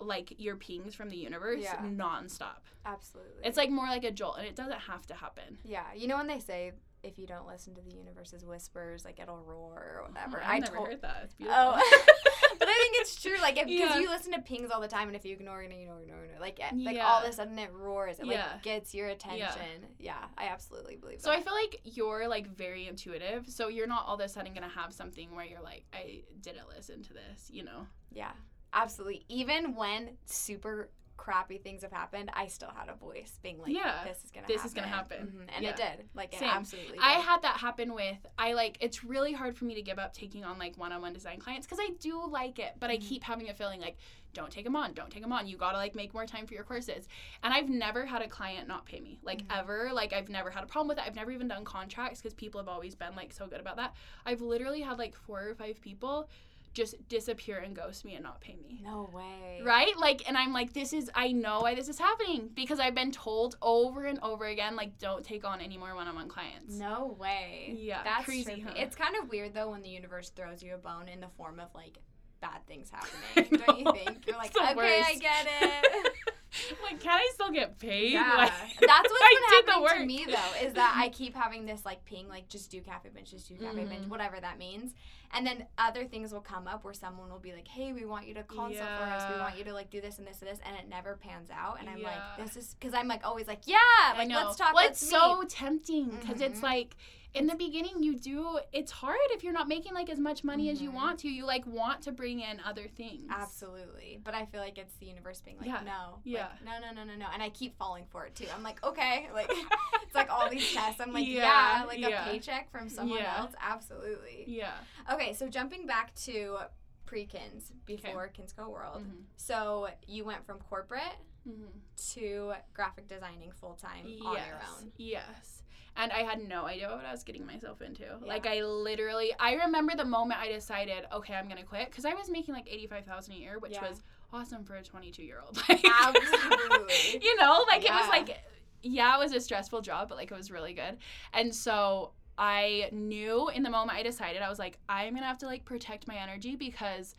like 0.00 0.34
your 0.38 0.56
pings 0.56 0.94
from 0.94 1.08
the 1.10 1.16
universe 1.16 1.60
Yeah. 1.62 1.76
nonstop. 1.82 2.60
Absolutely. 2.84 3.44
It's 3.44 3.56
like 3.56 3.70
more 3.70 3.86
like 3.86 4.04
a 4.04 4.10
jolt 4.10 4.38
and 4.38 4.46
it 4.46 4.56
doesn't 4.56 4.80
have 4.80 5.06
to 5.06 5.14
happen. 5.14 5.58
yeah, 5.64 5.92
you 5.94 6.08
know 6.08 6.16
when 6.16 6.26
they 6.26 6.38
say 6.40 6.72
if 7.02 7.18
you 7.18 7.26
don't 7.26 7.46
listen 7.46 7.74
to 7.74 7.82
the 7.82 7.92
universe's 7.92 8.46
whispers, 8.46 9.04
like 9.04 9.20
it'll 9.20 9.38
roar 9.38 10.00
or 10.02 10.08
whatever. 10.08 10.42
I've 10.42 10.50
I 10.50 10.58
never 10.60 10.76
told. 10.76 10.88
heard 10.88 11.02
that. 11.02 11.20
It's 11.24 11.34
beautiful. 11.34 11.62
Oh, 11.76 12.04
but 12.58 12.68
I 12.68 12.72
think 12.72 12.96
it's 13.00 13.20
true. 13.20 13.36
Like, 13.40 13.54
because 13.56 13.70
Yeah. 13.70 13.98
you 13.98 14.08
listen 14.08 14.32
to 14.32 14.40
pings 14.40 14.70
all 14.70 14.80
the 14.80 14.88
time, 14.88 15.08
and 15.08 15.16
if 15.16 15.24
you 15.24 15.32
ignore, 15.32 15.62
ignore, 15.62 15.78
ignore, 15.80 16.00
ignore, 16.00 16.24
ignore 16.24 16.40
like, 16.40 16.58
eh, 16.60 16.70
like 16.74 16.98
all 17.00 17.22
of 17.22 17.28
a 17.28 17.32
sudden 17.32 17.58
it 17.58 17.72
roars. 17.72 18.18
It 18.20 18.26
like 18.26 18.62
gets 18.62 18.94
your 18.94 19.08
attention. 19.08 19.86
Yeah, 19.98 20.24
I 20.36 20.46
absolutely 20.48 20.96
believe 20.96 21.20
So 21.20 21.30
that. 21.30 21.38
I 21.38 21.42
feel 21.42 21.54
like 21.54 21.80
you're 21.84 22.28
like 22.28 22.46
very 22.48 22.86
intuitive. 22.88 23.48
So 23.48 23.68
you're 23.68 23.86
not 23.86 24.04
all 24.06 24.14
of 24.14 24.20
a 24.20 24.28
sudden 24.28 24.52
gonna 24.54 24.68
have 24.68 24.92
something 24.92 25.34
where 25.34 25.44
you're 25.44 25.62
like, 25.62 25.84
I 25.92 26.22
didn't 26.40 26.68
listen 26.74 27.02
to 27.02 27.12
this, 27.12 27.50
you 27.50 27.64
know? 27.64 27.86
yeah, 28.10 28.32
absolutely. 28.72 29.24
Even 29.28 29.74
when 29.74 30.16
super 30.26 30.90
crappy 31.16 31.58
things 31.58 31.82
have 31.82 31.92
happened, 31.92 32.30
I 32.34 32.46
still 32.48 32.70
had 32.76 32.88
a 32.88 32.94
voice 32.94 33.38
being 33.42 33.60
like, 33.60 33.72
Yeah, 33.72 34.04
"This 34.04 34.24
is 34.24 34.30
gonna 34.30 34.46
this 34.46 34.56
happen. 34.62 34.66
is 34.68 34.74
gonna 34.74 34.86
happen. 34.88 35.26
Mhm, 35.48 35.54
and 35.56 35.64
it 35.64 35.76
did. 35.76 36.08
Like, 36.14 36.34
Same. 36.34 36.50
absolutely. 36.50 36.98
I 37.00 37.12
had 37.12 37.42
that 37.42 37.58
happen 37.58 37.94
with 37.94 38.18
I 38.38 38.52
like 38.52 38.76
it's 38.80 39.04
really 39.04 39.32
hard 39.32 39.56
for 39.56 39.64
me 39.64 39.74
to 39.74 39.82
give 39.82 39.98
up 39.98 40.12
taking 40.12 40.44
on 40.44 40.58
like 40.58 40.76
one-on-one 40.76 41.12
design 41.12 41.38
clients 41.38 41.66
because 41.66 41.78
I 41.80 41.90
do 42.00 42.24
like 42.26 42.58
it, 42.58 42.74
but 42.78 42.90
I 42.90 42.96
Mhm. 42.98 43.02
keep 43.08 43.22
having 43.24 43.48
a 43.48 43.54
feeling 43.54 43.80
like 43.80 43.96
don't 44.32 44.50
take 44.50 44.64
them 44.64 44.74
on, 44.74 44.92
don't 44.94 45.10
take 45.12 45.22
them 45.22 45.32
on. 45.32 45.46
You 45.46 45.56
gotta 45.56 45.78
like 45.78 45.94
make 45.94 46.12
more 46.12 46.26
time 46.26 46.46
for 46.46 46.54
your 46.54 46.64
courses. 46.64 47.06
And 47.44 47.54
I've 47.54 47.68
never 47.68 48.04
had 48.04 48.20
a 48.20 48.26
client 48.28 48.66
not 48.66 48.84
pay 48.84 49.00
me 49.00 49.20
like 49.22 49.42
Mhm. 49.46 49.58
ever. 49.60 49.90
Like 49.92 50.12
I've 50.12 50.28
never 50.28 50.50
had 50.50 50.64
a 50.64 50.66
problem 50.66 50.88
with 50.88 50.98
it. 50.98 51.04
I've 51.06 51.14
never 51.14 51.30
even 51.30 51.46
done 51.46 51.64
contracts 51.64 52.20
because 52.20 52.34
people 52.34 52.60
have 52.60 52.68
always 52.68 52.96
been 52.96 53.14
like 53.14 53.32
so 53.32 53.46
good 53.46 53.60
about 53.60 53.76
that. 53.76 53.94
I've 54.26 54.40
literally 54.40 54.80
had 54.80 54.98
like 54.98 55.14
four 55.14 55.48
or 55.48 55.54
five 55.54 55.80
people 55.80 56.28
just 56.74 57.08
disappear 57.08 57.58
and 57.58 57.74
ghost 57.74 58.04
me 58.04 58.14
and 58.14 58.24
not 58.24 58.40
pay 58.40 58.56
me. 58.56 58.80
No 58.82 59.08
way. 59.12 59.62
Right? 59.64 59.96
Like, 59.96 60.28
and 60.28 60.36
I'm 60.36 60.52
like, 60.52 60.72
this 60.72 60.92
is, 60.92 61.10
I 61.14 61.32
know 61.32 61.60
why 61.60 61.74
this 61.74 61.88
is 61.88 61.98
happening 61.98 62.50
because 62.54 62.80
I've 62.80 62.94
been 62.94 63.12
told 63.12 63.56
over 63.62 64.04
and 64.04 64.18
over 64.22 64.46
again, 64.46 64.76
like, 64.76 64.98
don't 64.98 65.24
take 65.24 65.44
on 65.44 65.60
any 65.60 65.78
more 65.78 65.94
one 65.94 66.08
on 66.08 66.14
one 66.16 66.28
clients. 66.28 66.76
No 66.76 67.16
way. 67.18 67.76
Yeah, 67.78 68.02
That's 68.02 68.24
crazy, 68.24 68.60
huh? 68.60 68.74
It's 68.76 68.96
kind 68.96 69.14
of 69.22 69.30
weird 69.30 69.54
though 69.54 69.70
when 69.70 69.82
the 69.82 69.88
universe 69.88 70.30
throws 70.30 70.62
you 70.62 70.74
a 70.74 70.78
bone 70.78 71.08
in 71.08 71.20
the 71.20 71.28
form 71.36 71.60
of 71.60 71.68
like 71.74 71.98
bad 72.40 72.66
things 72.66 72.90
happening. 73.34 73.64
Don't 73.66 73.78
you 73.78 73.92
think? 73.92 74.26
You're 74.26 74.36
like, 74.36 74.54
okay, 74.56 75.02
I 75.04 75.14
get 75.14 75.46
it. 75.62 76.12
like, 76.82 77.00
can 77.00 77.12
I 77.12 77.28
still 77.34 77.50
get 77.50 77.78
paid? 77.78 78.12
Yeah, 78.12 78.34
Like, 78.36 78.52
that's 78.80 79.10
what's 79.10 79.12
I 79.22 79.62
been 79.66 79.72
happening 79.74 79.98
to 80.00 80.06
me 80.06 80.26
though. 80.26 80.66
Is 80.66 80.74
that 80.74 80.94
I 80.96 81.08
keep 81.20 81.34
having 81.34 81.66
this 81.66 81.84
like 81.84 82.04
ping, 82.04 82.28
like 82.28 82.48
just 82.48 82.70
do 82.70 82.80
Cafe 82.80 83.08
Binge, 83.14 83.30
just 83.30 83.48
do 83.48 83.56
Cafe 83.56 83.84
Binge, 83.84 84.04
Mhm. 84.06 84.08
whatever 84.08 84.40
that 84.40 84.58
means, 84.58 84.92
and 85.32 85.46
then 85.46 85.66
other 85.78 86.04
things 86.04 86.32
will 86.32 86.40
come 86.40 86.66
up 86.68 86.84
where 86.84 86.94
someone 86.94 87.30
will 87.30 87.38
be 87.38 87.52
like, 87.52 87.66
"Hey, 87.68 87.92
we 87.92 88.04
want 88.04 88.26
you 88.26 88.34
to 88.34 88.42
consult 88.44 88.90
for 88.96 89.02
us. 89.02 89.24
We 89.28 89.36
want 89.38 89.56
you 89.58 89.64
to 89.64 89.72
like 89.72 89.90
do 89.90 90.00
this 90.00 90.18
and 90.18 90.26
this 90.26 90.40
and 90.40 90.50
this," 90.50 90.58
and 90.64 90.76
it 90.76 90.88
never 90.88 91.16
pans 91.16 91.50
out. 91.50 91.80
And 91.80 91.88
I'm 91.88 91.98
Yeah. 91.98 92.08
like, 92.36 92.46
"This 92.46 92.56
is," 92.56 92.74
because 92.74 92.94
I'm 92.94 93.08
like 93.08 93.24
always 93.26 93.46
like, 93.46 93.66
"Yeah, 93.66 93.76
like 94.16 94.30
let's 94.30 94.56
talk." 94.56 94.74
Well, 94.74 94.86
it's 94.88 95.02
meet." 95.02 95.10
so 95.10 95.42
tempting 95.48 96.10
because 96.20 96.40
it's 96.40 96.60
Mhm. 96.60 96.64
like, 96.64 96.96
in 97.34 97.46
the 97.48 97.56
beginning, 97.56 98.02
you 98.02 98.16
do, 98.16 98.60
it's 98.72 98.92
hard 98.92 99.18
if 99.30 99.42
you're 99.42 99.52
not 99.52 99.66
making 99.68 99.92
like 99.92 100.08
as 100.08 100.18
much 100.20 100.44
money 100.44 100.70
as 100.70 100.80
you 100.80 100.90
Mhm. 100.90 100.94
want 100.94 101.18
to. 101.20 101.28
You 101.28 101.44
like 101.44 101.66
want 101.66 102.02
to 102.02 102.12
bring 102.12 102.40
in 102.40 102.60
other 102.60 102.86
things. 102.86 103.28
Absolutely. 103.30 104.20
But 104.22 104.34
I 104.34 104.46
feel 104.46 104.60
like 104.60 104.78
it's 104.78 104.94
the 104.96 105.06
universe 105.06 105.40
being 105.40 105.56
like, 105.58 105.66
Yeah. 105.66 105.80
no. 105.84 106.20
Yeah. 106.24 106.48
Like, 106.48 106.64
no, 106.64 106.78
no, 106.80 106.92
no, 106.92 107.04
no, 107.04 107.16
no. 107.16 107.26
And 107.32 107.42
I 107.42 107.50
keep 107.50 107.76
falling 107.76 108.06
for 108.06 108.24
it 108.26 108.34
too. 108.36 108.46
I'm 108.54 108.62
like, 108.62 108.82
okay. 108.84 109.28
Like, 109.34 109.50
it's 109.50 110.14
like 110.14 110.30
all 110.30 110.48
these 110.48 110.72
tests. 110.72 111.00
I'm 111.00 111.12
like, 111.12 111.26
yeah, 111.26 111.80
Yeah, 111.80 111.84
like 111.86 111.98
yeah. 111.98 112.24
a 112.28 112.30
paycheck 112.30 112.70
from 112.70 112.88
someone 112.88 113.18
else. 113.22 113.52
Absolutely. 113.60 114.44
Yeah. 114.46 114.74
Okay, 115.12 115.34
so 115.34 115.48
jumping 115.48 115.86
back 115.86 116.14
to 116.26 116.58
pre 117.04 117.26
kins 117.26 117.72
before 117.84 118.28
Kinzco 118.28 118.68
World. 118.70 119.02
Mhm. 119.02 119.24
So 119.36 119.88
you 120.06 120.24
went 120.24 120.46
from 120.46 120.60
corporate 120.60 121.18
Mhm. 121.48 121.68
to 122.14 122.54
graphic 122.72 123.08
designing 123.08 123.50
full 123.52 123.74
time 123.74 124.06
on 124.24 124.36
your 124.46 124.60
own. 124.70 124.92
Yes. 124.96 125.63
And 125.96 126.10
I 126.10 126.22
had 126.22 126.46
no 126.46 126.66
idea 126.66 126.88
what 126.88 127.04
I 127.04 127.12
was 127.12 127.22
getting 127.22 127.46
myself 127.46 127.80
into. 127.80 128.02
Yeah. 128.02 128.16
Like 128.26 128.46
I 128.46 128.62
literally, 128.62 129.32
I 129.38 129.54
remember 129.54 129.94
the 129.96 130.04
moment 130.04 130.40
I 130.40 130.50
decided, 130.50 131.04
okay, 131.12 131.34
I'm 131.34 131.48
gonna 131.48 131.62
quit, 131.62 131.88
because 131.90 132.04
I 132.04 132.14
was 132.14 132.28
making 132.28 132.52
like 132.54 132.68
eighty-five 132.68 133.04
thousand 133.04 133.34
a 133.34 133.38
year, 133.38 133.58
which 133.60 133.72
Yeah. 133.72 133.88
was 133.88 134.02
awesome 134.32 134.64
for 134.64 134.74
a 134.74 134.82
twenty-two-year-old. 134.82 135.56
Absolutely. 135.68 137.20
you 137.22 137.36
know, 137.36 137.64
like 137.68 137.84
it 137.84 137.90
was 137.92 138.08
like, 138.08 138.40
yeah, 138.82 139.16
it 139.16 139.20
was 139.20 139.32
a 139.32 139.40
stressful 139.40 139.80
job, 139.82 140.08
but 140.08 140.16
like 140.18 140.30
it 140.30 140.36
was 140.36 140.50
really 140.50 140.74
good. 140.74 140.98
And 141.32 141.54
so 141.54 142.10
I 142.36 142.88
knew 142.92 143.48
in 143.50 143.62
the 143.62 143.70
moment 143.70 143.96
I 143.96 144.02
decided, 144.02 144.42
I 144.42 144.48
was 144.48 144.58
like, 144.58 144.78
I'm 144.88 145.14
gonna 145.14 145.26
have 145.26 145.38
to 145.38 145.46
like 145.46 145.64
protect 145.64 146.08
my 146.08 146.16
energy 146.16 146.56
because 146.56 147.14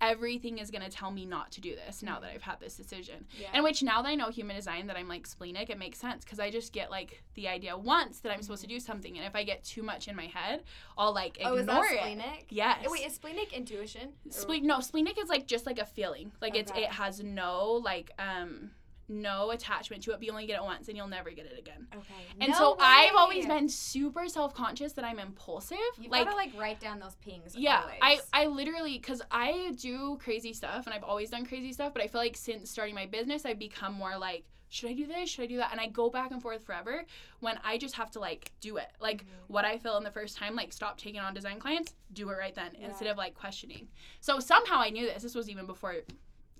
everything 0.00 0.58
is 0.58 0.70
gonna 0.70 0.88
tell 0.88 1.10
me 1.10 1.26
not 1.26 1.50
to 1.52 1.60
do 1.60 1.74
this 1.74 2.02
now 2.02 2.20
that 2.20 2.30
I've 2.30 2.42
had 2.42 2.60
this 2.60 2.74
decision. 2.76 3.26
Yeah. 3.38 3.48
And 3.52 3.64
which 3.64 3.82
now 3.82 4.02
that 4.02 4.08
I 4.08 4.14
know 4.14 4.30
human 4.30 4.56
design 4.56 4.86
that 4.88 4.96
I'm 4.96 5.08
like 5.08 5.26
splenic, 5.26 5.70
it 5.70 5.78
makes 5.78 5.98
sense 5.98 6.24
because 6.24 6.40
I 6.40 6.50
just 6.50 6.72
get 6.72 6.90
like 6.90 7.22
the 7.34 7.48
idea 7.48 7.76
once 7.76 8.20
that 8.20 8.32
I'm 8.32 8.42
supposed 8.42 8.62
to 8.62 8.68
do 8.68 8.80
something, 8.80 9.16
and 9.16 9.26
if 9.26 9.34
I 9.34 9.44
get 9.44 9.64
too 9.64 9.82
much 9.82 10.08
in 10.08 10.16
my 10.16 10.26
head, 10.26 10.62
I'll 10.96 11.14
like 11.14 11.38
ignore 11.38 11.52
oh, 11.52 11.56
is 11.56 11.66
that 11.66 11.84
it. 11.84 11.98
splenic? 11.98 12.46
Yes. 12.50 12.86
Wait, 12.88 13.06
is 13.06 13.14
splenic 13.14 13.52
intuition? 13.52 14.12
Spleen 14.30 14.66
no, 14.66 14.80
splenic 14.80 15.20
is 15.20 15.28
like 15.28 15.46
just 15.46 15.66
like 15.66 15.78
a 15.78 15.86
feeling. 15.86 16.32
Like 16.40 16.56
it's 16.56 16.72
it 16.74 16.90
has 16.92 17.22
no 17.22 17.72
like 17.72 18.12
um 18.18 18.70
no 19.10 19.50
attachment 19.50 20.02
to 20.04 20.12
it, 20.12 20.14
but 20.14 20.22
you 20.24 20.30
only 20.30 20.46
get 20.46 20.56
it 20.56 20.62
once 20.64 20.88
and 20.88 20.96
you'll 20.96 21.08
never 21.08 21.30
get 21.30 21.44
it 21.46 21.58
again. 21.58 21.86
Okay. 21.94 22.04
And 22.40 22.52
No 22.52 22.56
so 22.56 22.76
I've 22.80 23.14
always 23.16 23.44
been 23.46 23.68
super 23.68 24.28
self 24.28 24.54
conscious 24.54 24.92
that 24.94 25.04
I'm 25.04 25.18
impulsive. 25.18 25.76
You 25.98 26.08
like 26.08 26.24
gotta 26.24 26.36
like 26.36 26.52
write 26.56 26.80
down 26.80 27.00
those 27.00 27.16
pings. 27.16 27.54
yeah, 27.56 27.82
I, 28.00 28.10
always. 28.12 28.22
I 28.32 28.46
literally 28.46 28.98
because 28.98 29.20
I 29.30 29.72
do 29.80 30.18
crazy 30.22 30.52
stuff 30.52 30.86
and 30.86 30.94
I've 30.94 31.04
always 31.04 31.30
done 31.30 31.44
crazy 31.44 31.72
stuff, 31.72 31.92
but 31.92 32.02
I 32.02 32.06
feel 32.06 32.20
like 32.20 32.36
since 32.36 32.70
starting 32.70 32.94
my 32.94 33.06
business, 33.06 33.44
I've 33.44 33.58
become 33.58 33.94
more 33.94 34.16
like, 34.16 34.44
should 34.72 34.88
I 34.90 34.94
do 34.94 35.04
this? 35.06 35.28
Should 35.28 35.42
I 35.42 35.46
do 35.46 35.56
that? 35.56 35.72
And 35.72 35.80
I 35.80 35.88
go 35.88 36.08
back 36.08 36.30
and 36.30 36.40
forth 36.40 36.62
forever 36.64 37.04
when 37.40 37.58
I 37.64 37.76
just 37.76 37.96
have 37.96 38.12
to 38.12 38.20
like 38.20 38.52
do 38.60 38.76
it. 38.76 38.86
Like 39.00 39.24
Mhm. 39.24 39.28
what 39.48 39.64
I 39.64 39.78
feel 39.78 39.96
in 39.96 40.04
the 40.04 40.12
first 40.12 40.36
time, 40.36 40.54
like 40.54 40.72
stop 40.72 40.96
taking 40.96 41.18
on 41.20 41.34
design 41.34 41.58
clients, 41.58 41.94
do 42.12 42.28
it 42.30 42.34
right 42.34 42.54
then 42.54 42.76
instead 42.76 43.08
of 43.08 43.16
like 43.16 43.34
questioning. 43.34 43.88
So 44.20 44.38
somehow 44.38 44.78
I 44.78 44.90
knew 44.90 45.06
this. 45.06 45.24
This 45.24 45.34
was 45.34 45.50
even 45.50 45.66
before 45.66 45.96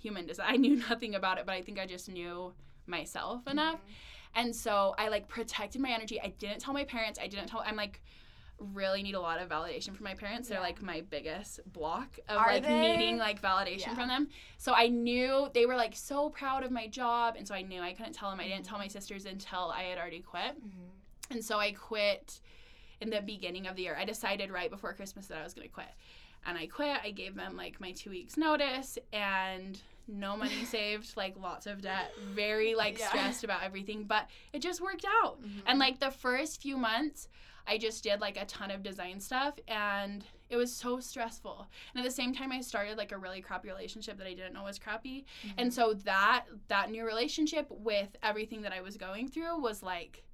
human 0.01 0.27
design. 0.27 0.47
I 0.49 0.57
knew 0.57 0.77
nothing 0.89 1.15
about 1.15 1.39
it, 1.39 1.47
but 1.47 1.55
I 1.55 1.63
think 1.63 1.79
I 1.79 1.87
just 1.87 2.09
knew 2.09 2.53
myself 2.87 3.47
enough. 3.47 3.77
Mhm. 3.81 3.93
And 4.37 4.57
so 4.57 4.95
I 4.99 5.09
like 5.09 5.29
protected 5.29 5.81
my 5.81 5.91
energy. 5.91 6.21
I 6.21 6.29
didn't 6.39 6.61
tell 6.61 6.73
my 6.75 6.85
parents. 6.85 7.19
I 7.21 7.27
didn't 7.27 7.49
tell. 7.49 7.63
I'm 7.67 7.77
like 7.77 8.01
really 8.75 9.03
need 9.03 9.15
a 9.15 9.21
lot 9.21 9.41
of 9.41 9.49
validation 9.49 9.97
from 9.97 10.05
my 10.05 10.13
parents. 10.15 10.49
They're 10.49 10.61
like 10.61 10.83
my 10.83 11.01
biggest 11.01 11.61
block 11.73 12.19
of 12.29 12.37
Are 12.37 12.53
like 12.53 12.63
they? 12.63 12.81
needing 12.97 13.17
like 13.17 13.41
validation 13.41 13.87
Yeah. 13.89 13.95
from 13.95 14.09
them. 14.09 14.29
So 14.59 14.75
I 14.75 14.89
knew 14.89 15.49
they 15.55 15.65
were 15.65 15.77
like 15.77 15.97
so 15.97 16.29
proud 16.29 16.63
of 16.63 16.71
my 16.71 16.87
job, 16.87 17.37
and 17.39 17.49
so 17.49 17.55
I 17.55 17.63
knew 17.63 17.81
I 17.81 17.95
couldn't 17.95 18.13
tell 18.13 18.29
them. 18.31 18.39
I 18.39 18.47
didn't 18.47 18.67
tell 18.67 18.77
my 18.79 18.87
sisters 18.89 19.25
until 19.25 19.71
I 19.75 19.85
had 19.85 19.97
already 19.99 20.21
quit. 20.21 20.63
Mhm. 20.63 21.31
And 21.31 21.45
so 21.45 21.59
I 21.59 21.73
quit 21.73 22.41
in 23.01 23.09
the 23.09 23.23
beginning 23.23 23.67
of 23.67 23.77
the 23.77 23.83
year. 23.83 23.97
I 23.99 24.05
decided 24.05 24.51
right 24.51 24.71
before 24.71 24.93
Christmas 24.93 25.27
that 25.29 25.39
I 25.39 25.43
was 25.43 25.55
going 25.55 25.67
to 25.67 25.73
quit. 25.73 25.89
And 26.47 26.57
I 26.59 26.67
quit. 26.67 26.99
I 27.03 27.11
gave 27.11 27.35
them 27.35 27.57
like 27.57 27.81
my 27.81 27.93
two 27.93 28.11
weeks 28.11 28.37
notice 28.37 28.99
and 29.13 29.79
no 30.09 30.37
money 30.37 30.65
saved, 30.65 31.17
like 31.17 31.37
lots 31.39 31.67
of 31.67 31.83
debt, 31.83 32.13
very 32.35 32.75
like 32.75 32.99
Yeah. 32.99 33.09
stressed 33.09 33.45
about 33.45 33.63
everything, 33.63 34.05
but 34.05 34.29
it 34.53 34.61
just 34.61 34.81
worked 34.81 35.05
out. 35.23 35.41
Mhm. 35.43 35.63
And 35.67 35.79
like 35.79 36.01
the 36.01 36.11
first 36.11 36.61
few 36.63 36.77
months, 36.77 37.29
I 37.67 37.77
just 37.79 38.03
did 38.03 38.21
like 38.21 38.37
a 38.41 38.47
ton 38.47 38.71
of 38.71 38.83
design 38.83 39.21
stuff 39.21 39.55
and 39.69 40.25
it 40.49 40.57
was 40.57 40.75
so 40.75 40.99
stressful. 40.99 41.69
And 41.95 42.01
at 42.05 42.09
the 42.09 42.11
same 42.15 42.35
time 42.35 42.51
I 42.51 42.63
started 42.63 42.97
like 42.99 43.13
a 43.13 43.19
really 43.19 43.41
crappy 43.43 43.69
relationship 43.69 44.17
that 44.19 44.27
I 44.27 44.35
didn't 44.35 44.55
know 44.55 44.65
was 44.65 44.79
crappy. 44.79 45.27
And 45.59 45.73
so 45.73 45.95
that 46.05 46.47
that 46.69 46.91
new 46.91 47.05
relationship 47.07 47.67
with 47.71 48.09
everything 48.23 48.63
that 48.63 48.73
I 48.73 48.81
was 48.81 48.97
going 48.97 49.29
through 49.29 49.61
was 49.61 49.83
like 49.83 50.25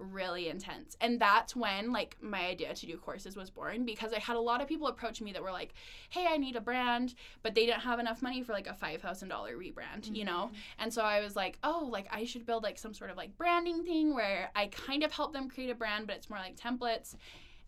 really 0.00 0.48
intense. 0.48 0.96
And 1.00 1.20
that's 1.20 1.54
when 1.54 1.92
like 1.92 2.16
my 2.20 2.46
idea 2.46 2.74
to 2.74 2.86
do 2.86 2.96
courses 2.96 3.36
was 3.36 3.50
born 3.50 3.84
because 3.84 4.12
I 4.12 4.18
had 4.18 4.36
a 4.36 4.40
lot 4.40 4.60
of 4.60 4.68
people 4.68 4.88
approach 4.88 5.20
me 5.20 5.32
that 5.32 5.42
were 5.42 5.52
like, 5.52 5.74
"Hey, 6.08 6.26
I 6.28 6.36
need 6.36 6.56
a 6.56 6.60
brand," 6.60 7.14
but 7.42 7.54
they 7.54 7.66
didn't 7.66 7.82
have 7.82 7.98
enough 7.98 8.22
money 8.22 8.42
for 8.42 8.52
like 8.52 8.66
a 8.66 8.72
$5,000 8.72 9.28
rebrand, 9.54 10.14
you 10.14 10.24
know? 10.24 10.46
Mm-hmm. 10.46 10.54
And 10.78 10.92
so 10.92 11.02
I 11.02 11.20
was 11.20 11.36
like, 11.36 11.58
"Oh, 11.62 11.86
like 11.90 12.08
I 12.10 12.24
should 12.24 12.46
build 12.46 12.62
like 12.62 12.78
some 12.78 12.94
sort 12.94 13.10
of 13.10 13.16
like 13.16 13.36
branding 13.36 13.84
thing 13.84 14.14
where 14.14 14.50
I 14.56 14.66
kind 14.68 15.02
of 15.04 15.12
help 15.12 15.32
them 15.32 15.48
create 15.48 15.70
a 15.70 15.74
brand, 15.74 16.06
but 16.06 16.16
it's 16.16 16.30
more 16.30 16.38
like 16.38 16.56
templates." 16.56 17.14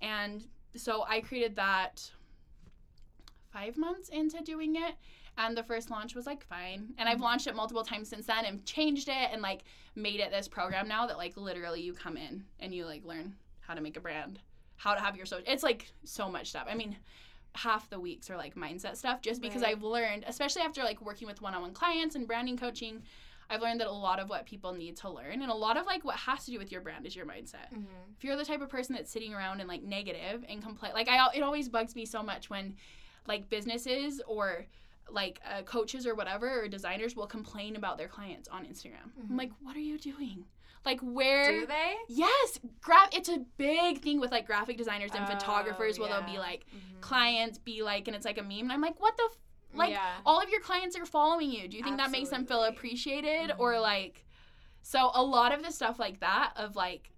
And 0.01 0.47
so 0.75 1.05
I 1.09 1.21
created 1.21 1.57
that 1.57 2.11
5 3.53 3.77
months 3.77 4.09
into 4.09 4.43
doing 4.43 4.77
it 4.77 4.95
and 5.39 5.57
the 5.57 5.63
first 5.63 5.91
launch 5.91 6.15
was 6.15 6.27
like 6.27 6.45
fine 6.45 6.93
and 6.99 7.09
i've 7.09 7.17
mm-hmm. 7.17 7.25
launched 7.25 7.47
it 7.47 7.55
multiple 7.55 7.83
times 7.83 8.09
since 8.09 8.27
then 8.27 8.45
and 8.45 8.65
changed 8.65 9.09
it 9.09 9.29
and 9.33 9.43
like 9.43 9.65
made 9.95 10.21
it 10.21 10.31
this 10.31 10.49
program 10.49 10.89
now 10.89 11.07
that 11.07 11.19
like 11.19 11.37
literally 11.37 11.81
you 11.83 11.93
come 11.93 12.17
in 12.17 12.45
and 12.61 12.75
you 12.75 12.85
like 12.87 13.05
learn 13.05 13.35
how 13.61 13.75
to 13.75 13.81
make 13.81 13.97
a 13.97 14.01
brand 14.01 14.39
how 14.77 14.95
to 14.95 15.01
have 15.01 15.17
your 15.17 15.27
social 15.27 15.45
it's 15.47 15.63
like 15.63 15.93
so 16.05 16.29
much 16.31 16.49
stuff 16.49 16.67
i 16.71 16.75
mean 16.75 16.97
half 17.55 17.89
the 17.91 18.01
weeks 18.01 18.31
are 18.31 18.37
like 18.37 18.55
mindset 18.55 18.97
stuff 18.97 19.21
just 19.21 19.43
because 19.43 19.63
Right. 19.63 19.73
i've 19.77 19.83
learned 19.83 20.25
especially 20.27 20.63
after 20.63 20.83
like 20.83 21.01
working 21.03 21.29
with 21.29 21.43
one-on-one 21.43 21.75
clients 21.75 22.15
and 22.15 22.27
branding 22.27 22.57
coaching 22.57 23.03
i've 23.51 23.61
learned 23.61 23.81
that 23.81 23.89
a 23.89 23.93
lot 23.93 24.19
of 24.19 24.31
what 24.31 24.47
people 24.47 24.73
need 24.73 24.97
to 24.97 25.11
learn 25.11 25.43
and 25.43 25.51
a 25.51 25.55
lot 25.55 25.77
of 25.77 25.85
like 25.85 26.03
what 26.05 26.17
has 26.17 26.47
to 26.47 26.51
do 26.51 26.59
with 26.59 26.73
your 26.73 26.81
brand 26.81 27.05
is 27.07 27.15
your 27.15 27.27
mindset 27.27 27.71
Mhm. 27.75 27.85
if 28.17 28.25
you're 28.25 28.37
the 28.37 28.45
type 28.47 28.63
of 28.63 28.71
person 28.71 28.95
that's 28.95 29.11
sitting 29.13 29.35
around 29.35 29.61
and 29.61 29.69
like 29.69 29.83
negative 29.83 30.43
and 30.49 30.63
complain 30.63 30.93
like 30.95 31.09
i 31.09 31.29
it 31.35 31.43
always 31.43 31.69
bugs 31.69 31.95
me 31.95 32.07
so 32.07 32.23
much 32.23 32.49
when 32.49 32.77
like 33.29 33.51
businesses 33.51 34.23
or 34.27 34.65
like 35.11 35.41
uh, 35.49 35.63
coaches 35.63 36.07
or 36.07 36.15
whatever 36.15 36.63
or 36.63 36.69
designers 36.69 37.15
will 37.17 37.27
complain 37.27 37.77
about 37.77 37.99
their 37.99 38.09
clients 38.09 38.49
on 38.49 38.65
instagram 38.65 39.11
i'm 39.21 39.31
Mhm. 39.35 39.39
like 39.39 39.51
what 39.61 39.77
are 39.77 39.81
you 39.81 39.99
doing 39.99 40.45
like 40.85 41.01
where 41.01 41.61
Do 41.61 41.67
they? 41.67 41.95
yes 42.09 42.59
gra- 42.81 43.09
it's 43.13 43.29
a 43.29 43.39
big 43.57 44.01
thing 44.01 44.21
with 44.21 44.31
like 44.31 44.47
graphic 44.47 44.77
designers 44.79 45.11
and 45.15 45.25
Oh, 45.25 45.29
photographers 45.29 45.99
where 45.99 46.09
they'll 46.09 46.23
be 46.23 46.33
yeah. 46.33 46.39
like 46.41 46.65
Mhm. 46.75 47.01
clients 47.01 47.59
be 47.59 47.83
like 47.83 48.09
and 48.09 48.17
it's 48.17 48.25
like 48.25 48.39
a 48.39 48.43
meme 48.43 48.61
and 48.61 48.73
i'm 48.73 48.81
like 48.81 48.99
what 49.01 49.17
the 49.17 49.29
f- 49.31 49.39
like 49.75 49.91
Yeah. 49.91 50.19
all 50.27 50.41
of 50.41 50.49
your 50.51 50.61
clients 50.61 50.97
are 50.97 51.07
following 51.07 51.51
you 51.51 51.69
do 51.69 51.77
you 51.77 51.83
think 51.83 51.97
that 51.99 52.11
makes 52.11 52.31
them 52.31 52.47
feel 52.47 52.65
appreciated 52.65 53.53
or 53.59 53.73
Mhm. 53.75 53.83
like 53.83 54.25
so 54.83 55.11
a 55.15 55.23
lot 55.23 55.53
of 55.53 55.63
the 55.63 55.71
stuff 55.71 55.99
like 55.99 56.21
that 56.21 56.53
of 56.57 56.75
like 56.77 57.11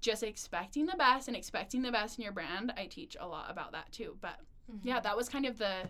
just 0.00 0.22
expecting 0.22 0.86
the 0.86 0.96
best 0.96 1.26
and 1.28 1.36
expecting 1.36 1.82
the 1.82 1.90
best 1.90 2.18
in 2.18 2.22
your 2.24 2.32
brand 2.32 2.72
i 2.76 2.86
teach 2.86 3.16
a 3.18 3.26
lot 3.26 3.50
about 3.50 3.72
that 3.72 3.90
too 3.90 4.16
but 4.20 4.38
Mhm. 4.72 4.80
yeah 4.84 5.00
that 5.00 5.16
was 5.16 5.28
kind 5.28 5.44
of 5.46 5.58
the 5.58 5.88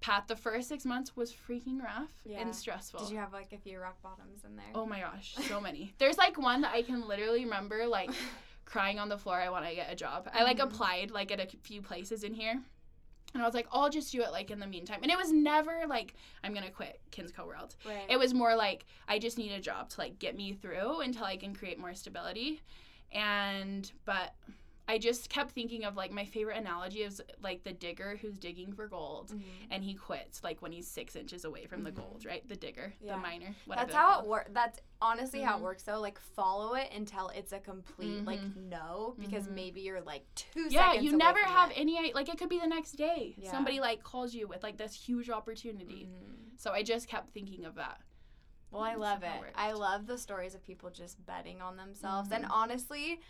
path 0.00 0.24
the 0.28 0.36
first 0.36 0.68
six 0.68 0.84
months 0.84 1.14
was 1.16 1.32
freaking 1.32 1.82
rough 1.82 2.10
Yeah. 2.24 2.40
and 2.40 2.54
stressful 2.54 3.00
Did 3.00 3.10
you 3.10 3.18
have 3.18 3.32
like 3.32 3.52
a 3.52 3.58
few 3.58 3.78
rock 3.78 4.00
bottoms 4.02 4.44
in 4.44 4.56
there? 4.56 4.64
oh 4.74 4.86
my 4.86 5.00
gosh 5.00 5.34
so 5.48 5.60
many 5.68 5.92
there's 5.98 6.16
like 6.18 6.38
one 6.38 6.62
that 6.62 6.72
i 6.74 6.82
can 6.82 7.06
literally 7.06 7.44
remember 7.44 7.86
like 7.86 8.10
crying 8.64 8.98
on 8.98 9.08
the 9.08 9.18
floor 9.18 9.36
i 9.40 9.48
want 9.50 9.66
to 9.66 9.74
get 9.74 9.92
a 9.92 9.94
job 9.96 10.28
i 10.32 10.42
like 10.42 10.58
Mhm. 10.58 10.64
applied 10.64 11.10
like 11.10 11.30
at 11.30 11.40
a 11.40 11.46
few 11.62 11.82
places 11.82 12.24
in 12.24 12.32
here 12.34 12.60
and 13.34 13.42
i 13.42 13.44
was 13.46 13.54
like 13.54 13.66
i'll 13.72 13.90
just 13.90 14.10
do 14.10 14.22
it 14.22 14.30
like 14.32 14.50
in 14.50 14.58
the 14.58 14.66
meantime 14.66 15.00
and 15.02 15.10
it 15.12 15.18
was 15.18 15.30
never 15.32 15.82
like 15.86 16.14
i'm 16.44 16.54
gonna 16.54 16.70
quit 16.70 17.00
Kinzco 17.12 17.46
World 17.46 17.76
Right. 17.84 18.06
it 18.08 18.18
was 18.18 18.32
more 18.32 18.54
like 18.56 18.86
i 19.08 19.18
just 19.18 19.36
need 19.38 19.52
a 19.52 19.60
job 19.60 19.90
to 19.90 20.00
like 20.00 20.18
get 20.18 20.34
me 20.36 20.52
through 20.54 21.00
until 21.00 21.24
i 21.24 21.36
can 21.36 21.54
create 21.54 21.78
more 21.78 21.94
stability 21.94 22.62
and 23.12 23.90
but 24.04 24.34
i 24.90 24.98
just 24.98 25.28
kept 25.30 25.50
thinking 25.52 25.84
of 25.84 25.96
like 25.96 26.10
my 26.10 26.24
favorite 26.24 26.56
analogy 26.56 27.00
is 27.02 27.22
like 27.42 27.62
the 27.64 27.72
digger 27.72 28.18
who's 28.20 28.38
digging 28.38 28.72
for 28.72 28.86
gold 28.88 29.30
Mhm. 29.30 29.42
and 29.70 29.84
he 29.84 29.94
quits 29.94 30.42
like 30.42 30.60
when 30.62 30.72
he's 30.72 30.88
six 30.88 31.14
inches 31.16 31.44
away 31.44 31.66
from 31.66 31.82
the 31.84 31.90
gold 32.00 32.24
right 32.26 32.46
the 32.48 32.56
digger 32.56 32.92
Yeah. 33.00 33.14
the 33.14 33.20
miner 33.20 33.54
whatever 33.66 33.86
That's 33.86 33.96
how 33.96 34.20
it 34.20 34.26
works. 34.26 34.50
That's 34.52 34.78
honestly 35.00 35.40
how 35.40 35.54
Mhm. 35.56 35.60
it 35.60 35.62
works 35.62 35.82
though. 35.84 36.00
Like 36.00 36.18
follow 36.18 36.74
it 36.74 36.88
until 37.00 37.28
it's 37.28 37.52
a 37.52 37.60
complete 37.60 38.24
like 38.24 38.40
Mhm. 38.40 38.68
no 38.78 39.14
because 39.18 39.46
Mhm. 39.48 39.52
maybe 39.60 39.80
you're 39.82 40.00
like 40.02 40.24
two 40.34 40.66
yeah 40.70 40.92
you 40.94 41.16
never 41.16 41.38
have 41.58 41.70
it. 41.70 41.78
any 41.78 42.12
like 42.12 42.28
it 42.28 42.36
could 42.38 42.48
be 42.50 42.58
the 42.58 42.66
next 42.66 42.92
day 42.92 43.34
Yeah. 43.38 43.50
somebody 43.50 43.78
like 43.80 44.02
calls 44.02 44.34
you 44.34 44.48
with 44.48 44.62
like 44.62 44.76
this 44.76 44.94
huge 45.06 45.30
opportunity 45.30 46.08
so 46.56 46.72
i 46.72 46.82
just 46.82 47.06
kept 47.08 47.32
thinking 47.32 47.64
of 47.64 47.74
that 47.76 48.00
Well, 48.72 48.82
I 48.82 48.94
love 48.94 49.24
it. 49.24 49.42
I 49.56 49.72
love 49.72 50.06
the 50.06 50.16
stories 50.16 50.54
of 50.54 50.62
people 50.62 50.90
just 50.90 51.16
betting 51.26 51.60
on 51.60 51.76
themselves. 51.76 52.30
And 52.30 52.46
honestly, 52.46 53.20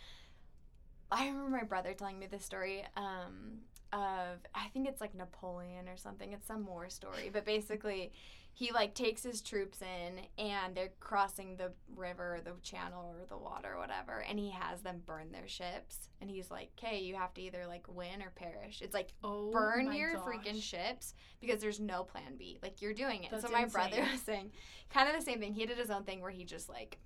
I 1.11 1.27
remember 1.27 1.49
my 1.49 1.63
brother 1.63 1.93
telling 1.93 2.19
me 2.19 2.27
this 2.27 2.45
story 2.45 2.85
um, 2.95 3.59
of 3.91 4.39
I 4.55 4.67
think 4.73 4.87
it's 4.87 5.01
like 5.01 5.13
Napoleon 5.13 5.89
or 5.89 5.97
something. 5.97 6.31
It's 6.31 6.47
some 6.47 6.65
war 6.65 6.89
story, 6.89 7.29
but 7.31 7.45
basically, 7.45 8.13
he 8.53 8.71
like 8.71 8.93
takes 8.93 9.21
his 9.23 9.41
troops 9.41 9.81
in 9.81 10.19
and 10.37 10.75
they're 10.75 10.91
crossing 11.01 11.57
the 11.57 11.71
river, 11.95 12.35
or 12.35 12.41
the 12.41 12.53
channel, 12.63 13.13
or 13.19 13.25
the 13.27 13.37
water, 13.37 13.73
or 13.73 13.79
whatever, 13.79 14.23
and 14.27 14.39
he 14.39 14.51
has 14.51 14.81
them 14.81 15.01
burn 15.05 15.31
their 15.33 15.47
ships. 15.47 16.09
And 16.21 16.29
he's 16.29 16.49
like, 16.49 16.71
"Okay, 16.77 16.99
you 16.99 17.15
have 17.15 17.33
to 17.33 17.41
either 17.41 17.65
like 17.67 17.85
win 17.93 18.21
or 18.21 18.31
perish." 18.33 18.81
It's 18.81 18.93
like 18.93 19.09
oh 19.21 19.51
burn 19.51 19.91
your 19.93 20.13
gosh. 20.13 20.25
freaking 20.25 20.61
ships 20.61 21.13
because 21.41 21.59
there's 21.59 21.81
no 21.81 22.03
plan 22.03 22.37
B. 22.37 22.57
Like 22.63 22.81
you're 22.81 22.93
doing 22.93 23.25
it. 23.25 23.31
That's 23.31 23.43
so 23.43 23.51
my 23.51 23.65
brother 23.65 24.01
was 24.11 24.21
saying 24.21 24.51
kind 24.89 25.09
of 25.09 25.15
the 25.15 25.25
same 25.25 25.39
thing. 25.39 25.53
He 25.53 25.65
did 25.65 25.77
his 25.77 25.89
own 25.89 26.05
thing 26.05 26.21
where 26.21 26.31
he 26.31 26.45
just 26.45 26.69
like 26.69 26.99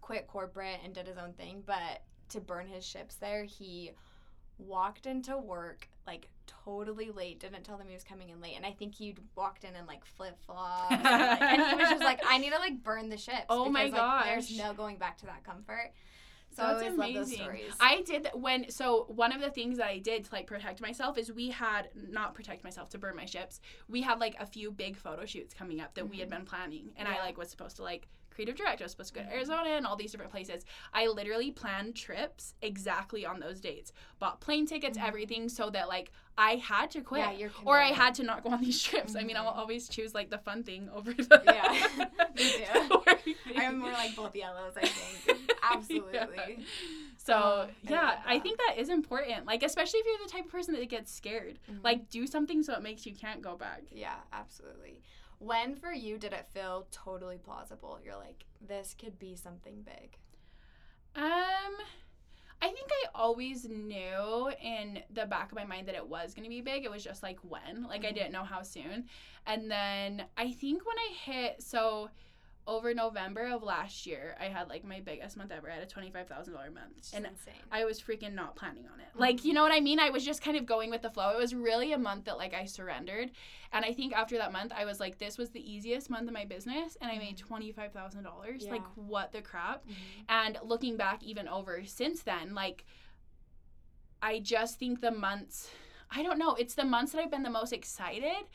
quit 0.00 0.28
corporate 0.28 0.78
and 0.84 0.94
did 0.94 1.08
his 1.08 1.16
own 1.16 1.32
thing, 1.32 1.64
but 1.66 2.02
to 2.30 2.40
burn 2.40 2.66
his 2.66 2.84
ships 2.84 3.16
there, 3.16 3.44
he 3.44 3.92
walked 4.58 5.06
into 5.06 5.36
work 5.36 5.88
like 6.06 6.28
totally 6.46 7.10
late, 7.10 7.40
didn't 7.40 7.62
tell 7.64 7.76
them 7.76 7.88
he 7.88 7.94
was 7.94 8.04
coming 8.04 8.28
in 8.28 8.40
late, 8.40 8.54
and 8.56 8.66
I 8.66 8.72
think 8.72 8.94
he 8.94 9.14
walked 9.34 9.64
in 9.64 9.74
in 9.74 9.86
like 9.86 10.04
flip 10.04 10.38
flops, 10.44 10.92
and 10.92 11.62
he 11.62 11.74
was 11.74 11.88
just 11.88 12.02
like, 12.02 12.20
"I 12.26 12.38
need 12.38 12.52
to 12.52 12.58
like 12.58 12.82
burn 12.82 13.08
the 13.08 13.16
ships." 13.16 13.44
Oh 13.48 13.68
my 13.68 13.84
because, 13.84 13.98
like, 13.98 14.24
There's 14.24 14.58
no 14.58 14.72
going 14.74 14.96
back 14.96 15.18
to 15.18 15.26
that 15.26 15.44
comfort. 15.44 15.92
So 16.54 16.62
That's 16.62 16.82
I 16.82 16.88
love 16.88 16.96
those 16.96 17.26
amazing. 17.28 17.38
stories. 17.38 17.72
I 17.80 18.02
did 18.02 18.24
that 18.24 18.38
when 18.38 18.70
so 18.70 19.06
one 19.08 19.32
of 19.32 19.40
the 19.40 19.50
things 19.50 19.78
that 19.78 19.88
I 19.88 19.98
did 19.98 20.24
to 20.24 20.32
like 20.32 20.46
protect 20.46 20.80
myself 20.80 21.18
is 21.18 21.32
we 21.32 21.50
had 21.50 21.88
not 22.10 22.34
protect 22.34 22.62
myself 22.62 22.90
to 22.90 22.98
burn 22.98 23.16
my 23.16 23.24
ships. 23.24 23.60
We 23.88 24.02
had 24.02 24.20
like 24.20 24.36
a 24.38 24.46
few 24.46 24.70
big 24.70 24.96
photo 24.96 25.24
shoots 25.26 25.52
coming 25.52 25.80
up 25.80 25.94
that 25.94 26.08
we 26.08 26.18
had 26.18 26.28
mm-hmm. 26.28 26.38
been 26.38 26.46
planning, 26.46 26.92
and 26.96 27.08
I 27.08 27.18
like 27.20 27.38
was 27.38 27.50
supposed 27.50 27.76
to 27.76 27.82
like 27.82 28.06
creative 28.34 28.56
director 28.56 28.82
I 28.82 28.86
was 28.86 28.90
supposed 28.92 29.14
to 29.14 29.20
go 29.20 29.26
to 29.26 29.32
Arizona 29.32 29.70
and 29.70 29.86
all 29.86 29.96
these 29.96 30.10
different 30.10 30.32
places. 30.32 30.64
I 30.92 31.06
literally 31.06 31.50
planned 31.52 31.94
trips 31.94 32.54
exactly 32.62 33.24
on 33.24 33.38
those 33.40 33.60
dates, 33.60 33.92
bought 34.18 34.40
plane 34.40 34.66
tickets, 34.66 34.98
Mhm. 34.98 35.06
everything, 35.06 35.48
so 35.48 35.70
that 35.70 35.88
like 35.88 36.10
I 36.36 36.56
had 36.56 36.90
to 36.92 37.00
quit. 37.00 37.38
yeah, 37.38 37.48
or 37.64 37.78
I 37.80 37.92
had 37.92 38.14
to 38.16 38.24
not 38.24 38.42
go 38.42 38.50
on 38.50 38.60
these 38.60 38.82
trips. 38.82 39.14
I 39.14 39.22
mean, 39.22 39.36
I'll 39.36 39.52
Mhm. 39.52 39.56
always 39.58 39.88
choose 39.88 40.14
like 40.14 40.30
the 40.30 40.38
fun 40.38 40.64
thing 40.64 40.90
over 40.92 41.12
the 41.14 41.42
Yeah, 41.44 41.70
me 42.34 42.50
too. 42.50 42.64
the 42.66 42.88
boring 43.04 43.36
thing. 43.46 43.56
I'm 43.58 43.78
more 43.78 43.92
like 43.92 44.16
both 44.16 44.34
yellows, 44.34 44.76
I 44.76 44.88
think. 44.88 45.24
Absolutely. 45.62 46.64
So 47.16 47.34
Oh, 47.34 47.66
I 47.68 47.90
yeah, 47.90 48.00
love 48.02 48.18
I 48.26 48.38
think 48.40 48.58
that 48.66 48.78
is 48.78 48.88
important. 48.88 49.46
Like 49.46 49.62
especially 49.62 50.00
if 50.00 50.06
you're 50.06 50.26
the 50.26 50.32
type 50.32 50.44
of 50.46 50.50
person 50.50 50.74
that 50.74 50.88
gets 50.88 51.12
scared. 51.12 51.58
Mhm. 51.70 51.84
Like 51.84 52.10
do 52.10 52.26
something 52.26 52.62
so 52.62 52.74
it 52.74 52.82
makes 52.82 53.06
you 53.06 53.14
can't 53.14 53.40
go 53.40 53.56
back. 53.56 53.82
Yeah, 53.92 54.16
absolutely. 54.32 55.02
When 55.44 55.74
for 55.76 55.92
you 55.92 56.16
did 56.18 56.32
it 56.32 56.46
feel 56.52 56.86
totally 56.90 57.36
plausible? 57.36 57.98
You're 58.02 58.16
like, 58.16 58.44
this 58.66 58.94
could 58.98 59.18
be 59.18 59.36
something 59.36 59.84
big. 59.84 60.16
Um 61.14 61.74
I 62.62 62.68
think 62.68 62.88
I 62.90 63.08
always 63.14 63.68
knew 63.68 64.50
in 64.62 65.00
the 65.12 65.26
back 65.26 65.52
of 65.52 65.56
my 65.56 65.64
mind 65.66 65.86
that 65.88 65.94
it 65.94 66.08
was 66.08 66.32
going 66.32 66.44
to 66.44 66.48
be 66.48 66.62
big. 66.62 66.84
It 66.84 66.90
was 66.90 67.04
just 67.04 67.22
like 67.22 67.38
when. 67.42 67.84
Like 67.84 68.06
I 68.06 68.10
Mhm. 68.10 68.14
didn't 68.14 68.32
know 68.32 68.44
how 68.44 68.62
soon. 68.62 69.06
And 69.44 69.70
then 69.70 70.24
I 70.38 70.50
think 70.52 70.86
when 70.86 70.98
I 70.98 71.12
hit 71.12 71.62
so 71.62 72.08
over 72.66 72.94
November 72.94 73.46
of 73.52 73.62
last 73.62 74.06
year, 74.06 74.36
I 74.40 74.44
had 74.44 74.68
like 74.68 74.84
my 74.84 75.00
biggest 75.00 75.36
month 75.36 75.52
ever. 75.52 75.70
I 75.70 75.74
had 75.74 75.82
a 75.82 75.86
$25,000 75.86 76.52
month. 76.72 76.92
It's 76.96 77.12
And 77.12 77.26
insane. 77.26 77.54
I 77.70 77.84
was 77.84 78.00
freaking 78.00 78.32
not 78.34 78.56
planning 78.56 78.86
on 78.92 79.00
it. 79.00 79.06
Like, 79.14 79.44
you 79.44 79.52
know 79.52 79.62
what 79.62 79.72
I 79.72 79.80
mean? 79.80 79.98
I 79.98 80.10
was 80.10 80.24
just 80.24 80.42
kind 80.42 80.56
of 80.56 80.64
going 80.64 80.90
with 80.90 81.02
the 81.02 81.10
flow. 81.10 81.30
It 81.30 81.38
was 81.38 81.54
really 81.54 81.92
a 81.92 81.98
month 81.98 82.24
that 82.24 82.38
like 82.38 82.54
I 82.54 82.64
surrendered. 82.64 83.32
And 83.72 83.84
I 83.84 83.92
think 83.92 84.14
after 84.14 84.38
that 84.38 84.52
month, 84.52 84.72
I 84.74 84.84
was 84.86 84.98
like, 84.98 85.18
this 85.18 85.36
was 85.36 85.50
the 85.50 85.60
easiest 85.60 86.08
month 86.08 86.26
of 86.26 86.32
my 86.34 86.44
business 86.46 86.96
and 87.00 87.10
I 87.10 87.18
made 87.18 87.36
$25,000. 87.38 88.70
Like, 88.70 88.84
what 88.94 89.32
the 89.32 89.42
crap? 89.42 89.84
Mhm. 89.86 89.94
And 90.28 90.58
looking 90.62 90.96
back 90.96 91.22
even 91.22 91.48
over 91.48 91.84
since 91.84 92.22
then, 92.22 92.54
like, 92.54 92.86
I 94.22 94.38
just 94.38 94.78
think 94.78 95.02
the 95.02 95.10
months, 95.10 95.70
I 96.10 96.22
don't 96.22 96.38
know, 96.38 96.54
it's 96.54 96.74
the 96.74 96.84
months 96.84 97.12
that 97.12 97.20
I've 97.20 97.30
been 97.30 97.42
the 97.42 97.50
most 97.50 97.74
excited 97.74 98.46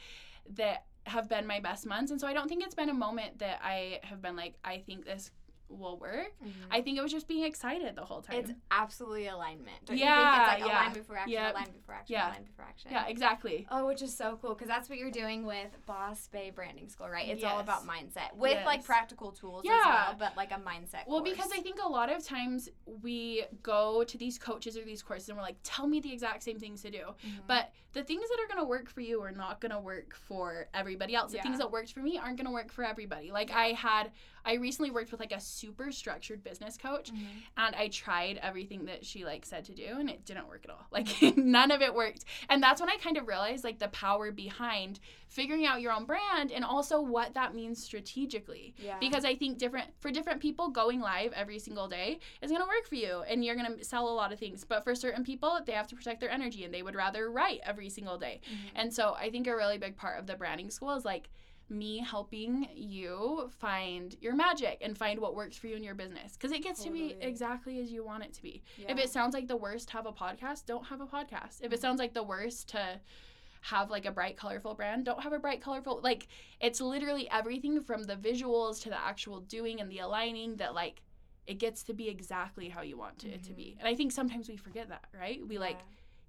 that 0.56 0.86
have 1.10 1.28
been 1.28 1.46
my 1.46 1.60
best 1.60 1.86
months. 1.86 2.12
And 2.12 2.20
so 2.20 2.28
I 2.28 2.34
don't 2.34 2.48
think 2.48 2.64
it's 2.64 2.76
been 2.76 2.90
a 2.90 2.94
moment 2.94 3.40
that 3.40 3.60
I 3.64 4.00
have 4.04 4.22
been 4.22 4.36
like, 4.36 4.56
I 4.64 4.80
think 4.80 5.06
this 5.06 5.32
will 5.70 5.98
work. 5.98 6.32
Mhm. 6.44 6.52
I 6.72 6.82
think 6.82 6.98
it 6.98 7.02
was 7.02 7.12
just 7.12 7.28
being 7.28 7.44
excited 7.44 7.96
the 7.96 8.06
whole 8.06 8.22
time. 8.22 8.38
It's 8.38 8.52
absolutely 8.72 9.28
alignment. 9.28 9.86
Don't 9.86 9.98
you 9.98 10.04
Yeah, 10.04 10.16
think 10.32 10.42
it's 10.42 10.48
like 10.48 10.60
yeah. 10.60 10.66
alignment 10.80 10.94
before 10.96 11.18
action, 11.18 11.34
Yep. 11.34 11.52
alignment 11.52 11.78
before 11.78 11.96
action, 11.96 12.14
Yeah. 12.14 12.24
alignment 12.26 12.46
before 12.48 12.66
action? 12.66 12.92
yeah, 12.92 13.06
exactly. 13.08 13.68
Oh, 13.70 13.86
which 13.88 14.02
is 14.02 14.16
so 14.16 14.38
cool 14.42 14.54
because 14.56 14.68
that's 14.68 14.90
what 14.90 14.98
you're 14.98 15.12
doing 15.12 15.46
with 15.46 15.70
Boss 15.86 16.28
Bay 16.28 16.50
Branding 16.50 16.90
School, 16.90 17.10
right? 17.10 17.28
It's 17.28 17.44
all 17.44 17.60
about 17.60 17.86
mindset 17.86 18.36
with 18.36 18.66
like 18.66 18.84
practical 18.84 19.32
tools 19.32 19.62
as 19.66 19.70
Yeah. 19.70 19.86
well, 20.10 20.16
but 20.18 20.36
like 20.36 20.52
a 20.52 20.56
mindset. 20.60 21.06
Well, 21.08 21.22
because 21.22 21.52
I 21.52 21.60
think 21.62 21.82
a 21.84 21.88
lot 21.88 22.12
of 22.12 22.24
times 22.24 22.70
we 22.86 23.46
go 23.62 24.04
to 24.04 24.18
these 24.18 24.38
coaches 24.40 24.78
or 24.78 24.84
these 24.84 25.02
courses 25.04 25.30
and 25.30 25.38
we're 25.38 25.44
like, 25.44 25.58
tell 25.64 25.88
me 25.88 26.00
the 26.00 26.12
exact 26.12 26.44
same 26.44 26.60
things 26.60 26.82
to 26.82 26.90
do. 26.92 27.16
Mhm. 27.24 27.48
But 27.48 27.72
the 27.94 28.04
things 28.04 28.28
that 28.30 28.40
are 28.40 28.48
going 28.48 28.60
to 28.60 28.66
work 28.68 28.88
for 28.90 29.02
you 29.02 29.22
are 29.22 29.32
not 29.32 29.60
going 29.62 29.72
to 29.72 29.80
work 29.80 30.14
for 30.16 30.68
everybody 30.74 31.16
else. 31.16 31.32
The 31.32 31.38
Yeah. 31.38 31.44
things 31.44 31.58
that 31.58 31.72
worked 31.72 31.92
for 31.94 32.02
me 32.02 32.18
aren't 32.18 32.38
going 32.38 32.46
to 32.46 32.52
work 32.52 32.72
for 32.72 32.84
everybody. 32.84 33.32
Like 33.32 33.52
I 33.52 33.72
had, 33.74 34.12
I 34.50 34.56
recently 34.56 34.92
worked 34.92 35.12
with 35.12 35.20
like 35.20 35.32
a 35.32 35.40
super 35.40 35.92
structured 35.92 36.44
business 36.44 36.76
coach 36.78 37.10
Mm-hmm. 37.10 37.26
and 37.58 37.76
I 37.76 37.88
tried 37.88 38.40
everything 38.42 38.86
that 38.86 39.06
she 39.06 39.24
like 39.26 39.46
said 39.46 39.64
to 39.66 39.74
do 39.74 39.98
and 40.00 40.10
it 40.10 40.26
didn't 40.26 40.48
work 40.48 40.62
at 40.66 40.72
all. 40.72 40.86
Like 40.92 41.38
none 41.38 41.72
of 41.72 41.82
it 41.82 41.94
worked. 41.94 42.26
And 42.50 42.62
that's 42.62 42.82
when 42.82 42.90
I 42.90 42.98
kind 42.98 43.18
of 43.18 43.28
realized 43.28 43.64
like 43.64 43.80
the 43.80 43.88
power 43.90 44.32
behind 44.32 45.00
figuring 45.28 45.66
out 45.66 45.80
your 45.82 45.92
own 45.92 46.06
brand 46.06 46.52
and 46.52 46.66
also 46.66 47.00
what 47.00 47.34
that 47.36 47.54
means 47.54 47.82
strategically. 47.84 48.74
Yeah. 48.78 48.98
Because 49.00 49.24
I 49.24 49.36
think 49.36 49.60
different 49.60 49.88
for 50.00 50.12
different 50.12 50.42
people 50.42 50.70
going 50.70 51.00
live 51.00 51.32
every 51.34 51.60
single 51.60 51.88
day 51.88 52.20
is 52.42 52.52
going 52.52 52.62
to 52.62 52.68
work 52.68 52.88
for 52.88 52.96
you 52.96 53.24
and 53.30 53.46
you're 53.46 53.56
going 53.56 53.78
to 53.78 53.84
sell 53.86 54.10
a 54.10 54.16
lot 54.22 54.34
of 54.34 54.40
things. 54.40 54.66
But 54.68 54.84
for 54.84 54.96
certain 54.96 55.24
people, 55.24 55.60
they 55.66 55.74
have 55.74 55.88
to 55.88 55.96
protect 55.96 56.20
their 56.22 56.32
energy 56.32 56.64
and 56.66 56.74
they 56.74 56.84
would 56.84 56.96
rather 56.96 57.30
write 57.32 57.62
every 57.64 57.90
single 57.90 58.18
day. 58.18 58.42
Mm-hmm. 58.46 58.78
And 58.80 58.94
so 58.94 59.14
I 59.14 59.30
think 59.30 59.48
a 59.48 59.56
really 59.56 59.78
big 59.78 59.96
part 59.96 60.20
of 60.20 60.26
the 60.28 60.36
branding 60.36 60.70
school 60.72 60.96
is 60.96 61.06
like 61.06 61.30
me 61.70 62.00
helping 62.00 62.68
you 62.76 63.50
find 63.60 64.16
your 64.22 64.36
magic 64.36 64.80
and 64.82 64.98
find 64.98 65.20
what 65.20 65.36
works 65.36 65.58
for 65.58 65.68
you 65.68 65.76
in 65.76 65.84
your 65.84 65.96
business 65.96 66.34
because 66.34 66.52
it 66.52 66.64
gets 66.64 66.84
to 66.84 66.90
be 66.90 67.16
exactly 67.22 67.80
as 67.80 67.92
you 67.92 68.04
want 68.04 68.24
it 68.24 68.34
to 68.34 68.42
be. 68.42 68.64
If 68.78 68.84
Yeah. 68.84 68.90
Mm-hmm. 68.92 69.00
it 69.00 69.10
sounds 69.10 69.34
like 69.34 69.48
the 69.48 69.58
worst, 69.58 69.90
have 69.92 70.06
a 70.06 70.12
podcast, 70.12 70.66
don't 70.66 70.86
have 70.86 71.02
a 71.02 71.06
podcast. 71.06 71.62
If 71.62 71.74
it 71.74 71.80
sounds 71.80 72.00
like 72.00 72.14
the 72.14 72.24
worst 72.24 72.70
to 72.70 73.00
have 73.62 73.90
like 73.90 74.06
a 74.06 74.12
bright 74.12 74.38
colorful 74.38 74.74
brand 74.74 75.04
don't 75.04 75.22
have 75.22 75.34
a 75.34 75.40
bright 75.40 75.62
colorful 75.62 76.00
like 76.02 76.28
it's 76.62 76.80
literally 76.80 77.30
everything 77.30 77.82
from 77.84 78.04
the 78.04 78.16
visuals 78.16 78.82
to 78.82 78.90
the 78.90 78.98
actual 78.98 79.42
doing 79.42 79.82
and 79.82 79.92
the 79.92 80.00
aligning 80.00 80.56
that 80.56 80.74
like 80.74 81.02
it 81.46 81.56
gets 81.56 81.84
to 81.84 81.94
be 81.94 82.08
exactly 82.08 82.70
how 82.70 82.82
you 82.82 82.98
want 82.98 83.18
to, 83.20 83.28
it 83.28 83.44
to 83.44 83.52
be 83.52 83.76
and 83.80 83.88
i 83.88 83.94
think 83.94 84.14
sometimes 84.14 84.48
we 84.48 84.56
forget 84.56 84.88
that 84.88 85.04
right 85.20 85.46
we 85.46 85.58
like 85.58 85.80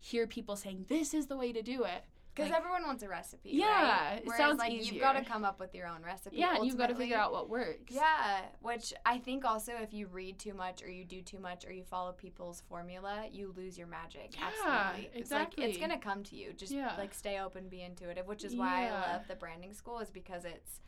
hear 0.01 0.27
people 0.27 0.57
saying 0.57 0.85
this 0.89 1.15
is 1.15 1.27
the 1.27 1.37
way 1.37 1.53
to 1.53 1.63
do 1.63 1.85
it 1.85 2.05
because 2.35 2.51
like- 2.51 2.59
everyone 2.59 2.85
wants 2.87 3.03
a 3.03 3.09
recipe. 3.09 3.51
Yeah, 3.53 3.67
right? 3.67 4.15
it 4.19 4.23
Whereas, 4.25 4.39
sounds 4.39 4.59
like 4.59 4.73
easier. 4.73 4.93
you've 4.95 5.03
got 5.03 5.13
to 5.15 5.25
come 5.25 5.45
up 5.45 5.59
with 5.61 5.75
your 5.75 5.87
own 5.87 6.03
recipe. 6.03 6.37
yeah 6.37 6.55
and 6.57 6.65
you've 6.67 6.77
got 6.79 6.89
to 6.89 6.95
figure 6.95 7.17
out 7.17 7.33
what 7.33 7.49
works 7.49 7.93
Yeah, 7.93 8.41
which 8.61 8.93
I 9.05 9.19
think 9.19 9.45
also 9.45 9.73
if 9.81 9.93
you 9.93 10.07
read 10.07 10.39
too 10.39 10.55
much 10.55 10.83
or 10.83 10.89
you 10.91 11.05
do 11.05 11.23
too 11.23 11.39
much 11.39 11.65
or 11.65 11.73
you 11.73 11.83
follow 11.85 12.13
people's 12.13 12.63
formula, 12.69 13.27
you 13.31 13.53
lose 13.57 13.77
your 13.77 13.87
magic. 13.89 14.35
Yeah, 14.39 14.49
Absolutely. 14.49 15.21
It's 15.21 15.31
like 15.31 15.59
it's 15.59 15.79
gonna 15.79 15.99
come 15.99 16.23
to 16.25 16.37
you. 16.37 16.53
Just 16.53 16.73
Yeah. 16.73 16.95
like 16.99 17.15
stay 17.15 17.39
open, 17.41 17.69
be 17.69 17.83
intuitive, 17.83 18.27
which 18.27 18.45
is 18.45 18.55
why 18.55 18.85
Yeah. 18.85 19.03
I 19.07 19.13
love 19.13 19.23
the 19.29 19.35
branding 19.37 19.73
school 19.75 19.99
is 20.01 20.11
because 20.11 20.45
it's 20.45 20.81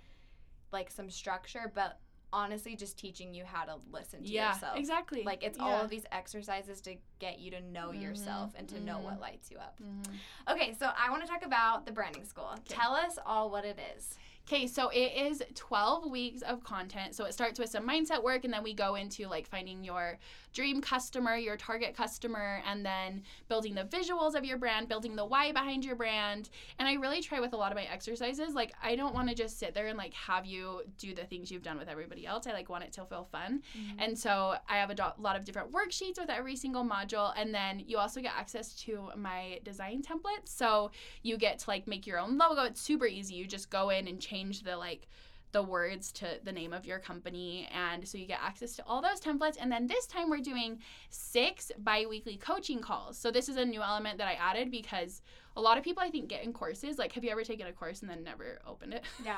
like 0.72 0.90
some 0.90 1.10
structure, 1.10 1.70
but 1.74 1.98
honestly 2.32 2.74
just 2.76 2.98
teaching 2.98 3.34
you 3.34 3.44
how 3.44 3.64
to 3.64 3.76
listen 3.92 4.22
to 4.22 4.28
yeah 4.28 4.54
yourself. 4.54 4.78
exactly 4.78 5.22
Like 5.22 5.42
it's 5.42 5.58
all 5.58 5.80
of 5.82 5.90
these 5.90 6.04
exercises 6.12 6.80
to 6.82 6.96
get 7.18 7.38
you 7.38 7.50
to 7.52 7.60
know 7.60 7.92
yourself 7.92 8.52
and 8.56 8.68
to 8.68 8.80
know 8.80 8.96
mhm. 8.96 9.02
what 9.04 9.20
lights 9.20 9.50
you 9.50 9.58
up. 9.58 9.76
Mhm. 9.82 10.14
Okay, 10.50 10.74
so 10.78 10.90
I 10.96 11.10
want 11.10 11.22
to 11.22 11.28
talk 11.28 11.44
about 11.44 11.86
the 11.86 11.92
branding 11.92 12.24
school. 12.24 12.54
Tell 12.68 12.94
us 12.94 13.18
all 13.24 13.50
what 13.50 13.64
it 13.64 13.78
is. 13.96 14.16
Okay, 14.48 14.66
so 14.66 14.88
it 14.88 15.12
is 15.16 15.42
12 15.54 16.10
weeks 16.10 16.42
of 16.42 16.64
content. 16.64 17.14
So 17.14 17.24
it 17.24 17.32
starts 17.32 17.60
with 17.60 17.70
some 17.70 17.86
mindset 17.88 18.22
work, 18.24 18.44
and 18.44 18.52
then 18.52 18.64
we 18.64 18.74
go 18.74 18.96
into 18.96 19.28
like 19.28 19.46
finding 19.46 19.84
your 19.84 20.18
dream 20.52 20.80
customer, 20.80 21.36
your 21.36 21.56
target 21.56 21.96
customer, 21.96 22.62
and 22.66 22.84
then 22.84 23.22
building 23.48 23.74
the 23.74 23.84
visuals 23.84 24.34
of 24.34 24.44
your 24.44 24.58
brand, 24.58 24.88
building 24.88 25.16
the 25.16 25.24
why 25.24 25.52
behind 25.52 25.84
your 25.84 25.96
brand. 25.96 26.50
And 26.78 26.88
I 26.88 26.94
really 26.94 27.20
try 27.20 27.40
with 27.40 27.52
a 27.52 27.56
lot 27.56 27.72
of 27.72 27.76
my 27.76 27.84
exercises. 27.84 28.54
Like, 28.54 28.72
I 28.82 28.96
don't 28.96 29.14
want 29.14 29.28
to 29.28 29.34
just 29.34 29.58
sit 29.58 29.74
there 29.74 29.86
and 29.86 29.98
like 29.98 30.14
have 30.14 30.46
you 30.46 30.82
do 30.98 31.14
the 31.14 31.24
things 31.24 31.50
you've 31.50 31.62
done 31.62 31.78
with 31.78 31.88
everybody 31.88 32.26
else. 32.26 32.46
I 32.46 32.52
like 32.52 32.68
want 32.68 32.84
it 32.84 32.92
to 32.92 33.04
feel 33.04 33.24
fun. 33.24 33.62
Mm-hmm. 33.76 34.00
And 34.00 34.18
so 34.18 34.56
I 34.68 34.76
have 34.76 34.90
a 34.90 34.94
do- 34.94 35.04
lot 35.18 35.36
of 35.36 35.44
different 35.44 35.72
worksheets 35.72 36.18
with 36.18 36.30
every 36.30 36.56
single 36.56 36.84
module. 36.84 37.32
And 37.36 37.54
then 37.54 37.82
you 37.86 37.98
also 37.98 38.20
get 38.20 38.32
access 38.36 38.74
to 38.82 39.10
my 39.16 39.60
design 39.64 40.02
templates. 40.02 40.48
So 40.48 40.90
you 41.22 41.36
get 41.36 41.58
to 41.60 41.70
like 41.70 41.86
make 41.86 42.06
your 42.06 42.18
own 42.18 42.36
logo. 42.38 42.62
It's 42.64 42.80
super 42.80 43.06
easy. 43.06 43.34
You 43.34 43.46
just 43.46 43.70
go 43.70 43.90
in 43.90 44.08
and 44.08 44.20
change 44.20 44.62
the 44.62 44.76
like 44.76 45.08
the 45.52 45.62
words 45.62 46.10
to 46.12 46.26
the 46.44 46.52
name 46.52 46.72
of 46.72 46.86
your 46.86 46.98
company 46.98 47.68
and 47.74 48.06
so 48.08 48.16
you 48.18 48.26
get 48.26 48.40
access 48.42 48.74
to 48.76 48.82
all 48.86 49.02
those 49.02 49.20
templates 49.20 49.56
and 49.60 49.70
then 49.70 49.86
this 49.86 50.06
time 50.06 50.30
we're 50.30 50.38
doing 50.40 50.78
six 51.10 51.70
bi-weekly 51.78 52.36
coaching 52.36 52.80
calls 52.80 53.18
so 53.18 53.30
this 53.30 53.48
is 53.48 53.56
a 53.56 53.64
new 53.64 53.82
element 53.82 54.18
that 54.18 54.26
i 54.28 54.32
added 54.34 54.70
because 54.70 55.20
a 55.56 55.60
lot 55.60 55.76
of 55.76 55.84
people 55.84 56.02
i 56.02 56.08
think 56.08 56.28
get 56.28 56.42
in 56.42 56.52
courses 56.54 56.96
like 56.96 57.12
have 57.12 57.22
you 57.22 57.30
ever 57.30 57.44
taken 57.44 57.66
a 57.66 57.72
course 57.72 58.00
and 58.00 58.10
then 58.10 58.24
never 58.24 58.60
opened 58.66 58.94
it 58.94 59.02
Yeah, 59.22 59.36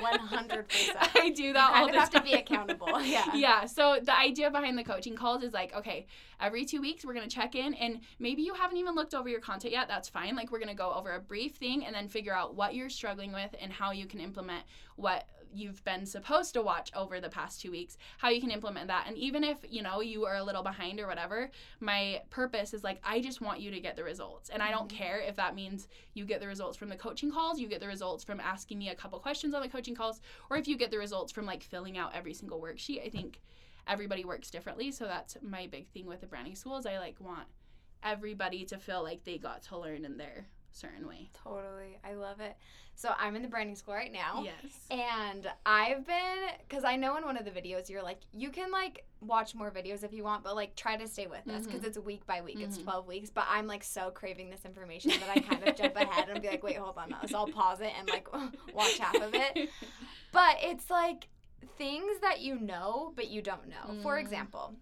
one 0.00 0.18
hundred 0.18 0.68
percent. 0.68 0.98
i 1.14 1.30
do 1.30 1.54
that 1.54 1.70
You 1.74 1.80
all 1.82 1.86
the 1.90 1.98
have 1.98 2.10
time 2.10 2.22
to 2.22 2.28
be 2.28 2.34
accountable. 2.34 2.88
Yeah. 3.02 3.24
yeah. 3.34 3.64
So 3.66 3.98
the 4.02 4.16
idea 4.18 4.50
behind 4.50 4.76
the 4.76 4.84
coaching 4.84 5.14
calls 5.16 5.42
is 5.42 5.52
like, 5.52 5.74
okay, 5.76 6.06
every 6.40 6.64
two 6.66 6.80
weeks 6.80 7.04
we're 7.04 7.14
gonna 7.14 7.28
check 7.28 7.54
in, 7.54 7.72
and 7.74 8.00
maybe 8.18 8.42
you 8.42 8.52
haven't 8.54 8.76
even 8.78 8.94
looked 8.94 9.14
over 9.14 9.28
your 9.28 9.40
content 9.40 9.72
yet. 9.72 9.86
That's 9.88 10.08
fine. 10.08 10.34
Like 10.36 10.50
we're 10.50 10.58
gonna 10.58 10.74
go 10.74 10.92
over 10.92 11.12
a 11.14 11.20
brief 11.20 11.54
thing 11.56 11.84
and 11.86 11.94
then 11.94 12.08
figure 12.08 12.34
out 12.34 12.54
what 12.54 12.74
you're 12.74 12.90
struggling 12.90 13.32
with 13.32 13.54
and 13.60 13.72
how 13.72 13.92
you 13.92 14.06
can 14.06 14.20
implement 14.20 14.64
what 14.96 15.26
you've 15.56 15.82
been 15.84 16.06
supposed 16.06 16.54
to 16.54 16.62
watch 16.62 16.90
over 16.94 17.20
the 17.20 17.28
past 17.28 17.60
two 17.60 17.70
weeks 17.70 17.96
how 18.18 18.28
you 18.28 18.40
can 18.40 18.50
implement 18.50 18.88
that. 18.88 19.06
And 19.06 19.16
even 19.16 19.44
if 19.44 19.58
you 19.68 19.82
know 19.82 20.00
you 20.00 20.24
are 20.24 20.36
a 20.36 20.44
little 20.44 20.62
behind 20.62 21.00
or 21.00 21.06
whatever 21.06 21.50
my 21.80 22.22
purpose 22.30 22.74
is 22.74 22.84
like 22.84 23.00
i 23.04 23.20
just 23.20 23.40
want 23.40 23.60
you 23.60 23.70
to 23.70 23.80
get 23.80 23.96
the 23.96 24.04
results. 24.04 24.50
And 24.50 24.62
i 24.62 24.70
don't 24.70 24.88
mm-hmm. 24.88 24.96
care 24.96 25.20
if 25.20 25.36
that 25.36 25.54
means 25.54 25.88
you 26.14 26.24
get 26.24 26.40
the 26.40 26.46
results 26.46 26.76
from 26.76 26.88
the 26.88 26.96
coaching 26.96 27.30
calls 27.30 27.58
you 27.58 27.68
get 27.68 27.80
the 27.80 27.86
results 27.86 28.24
from 28.24 28.40
asking 28.40 28.78
me 28.78 28.88
a 28.90 28.94
couple 28.94 29.18
questions 29.18 29.54
on 29.54 29.62
the 29.62 29.68
coaching 29.68 29.94
calls 29.94 30.20
or 30.50 30.56
if 30.56 30.68
you 30.68 30.76
get 30.76 30.90
the 30.90 30.98
results 30.98 31.32
from 31.32 31.46
like 31.46 31.62
filling 31.62 31.98
out 31.98 32.14
every 32.14 32.34
single 32.34 32.60
worksheet. 32.60 33.04
I 33.04 33.08
think 33.08 33.40
everybody 33.86 34.24
works 34.24 34.50
differently 34.50 34.90
so 34.90 35.04
that's 35.04 35.36
my 35.42 35.66
big 35.66 35.88
thing 35.88 36.06
with 36.06 36.20
the 36.20 36.26
branding 36.26 36.56
school 36.56 36.76
is 36.76 36.86
i 36.86 36.98
like 36.98 37.16
want 37.20 37.46
everybody 38.02 38.64
to 38.64 38.78
feel 38.78 39.02
like 39.02 39.24
they 39.24 39.38
got 39.38 39.62
to 39.62 39.78
learn 39.78 40.04
in 40.04 40.16
their 40.16 40.46
certain 40.76 41.06
way 41.08 41.30
Totally. 41.42 41.98
I 42.04 42.14
love 42.14 42.40
it. 42.40 42.56
So 42.94 43.12
I'm 43.18 43.36
in 43.36 43.42
the 43.42 43.48
branding 43.48 43.76
school 43.76 43.94
right 43.94 44.12
now. 44.12 44.42
yes 44.44 44.86
And 44.90 45.46
I've 45.66 46.06
been, 46.06 46.38
because 46.66 46.84
I 46.84 46.96
know 46.96 47.16
in 47.16 47.24
one 47.24 47.36
of 47.36 47.44
the 47.44 47.50
videos 47.50 47.88
you're 47.90 48.02
like, 48.02 48.20
you 48.32 48.50
can 48.50 48.70
like 48.70 49.04
watch 49.20 49.54
more 49.54 49.70
videos 49.70 50.02
if 50.04 50.12
you 50.12 50.22
want, 50.24 50.42
but 50.44 50.54
like 50.56 50.74
try 50.76 50.96
to 50.96 51.06
stay 51.06 51.26
with 51.26 51.46
us 51.48 51.66
because 51.66 51.82
Mhm. 51.82 51.86
it's 51.86 51.98
week 51.98 52.26
by 52.26 52.40
week. 52.42 52.60
It's 52.60 52.78
Mhm. 52.78 52.84
12 52.84 53.06
weeks. 53.06 53.30
But 53.30 53.46
I'm 53.48 53.66
like 53.66 53.82
so 53.84 54.10
craving 54.10 54.50
this 54.50 54.64
information 54.64 55.12
that 55.20 55.28
I 55.28 55.40
kind 55.40 55.62
of 55.66 55.76
jump 55.76 55.96
ahead 55.96 56.28
and 56.30 56.40
be 56.40 56.48
like, 56.48 56.62
wait, 56.62 56.76
hold 56.76 56.96
on. 56.98 57.14
So 57.28 57.38
I'll 57.38 57.48
pause 57.48 57.80
it 57.80 57.92
and 57.98 58.08
like 58.08 58.28
watch 58.74 58.98
half 58.98 59.20
of 59.20 59.34
it. 59.34 59.68
But 60.32 60.56
it's 60.62 60.90
like 60.90 61.28
things 61.78 62.18
that 62.20 62.40
you 62.40 62.58
know, 62.58 63.12
but 63.16 63.28
you 63.28 63.40
don't 63.40 63.68
know. 63.68 64.02
For 64.02 64.16
Mm. 64.16 64.20
example, 64.20 64.74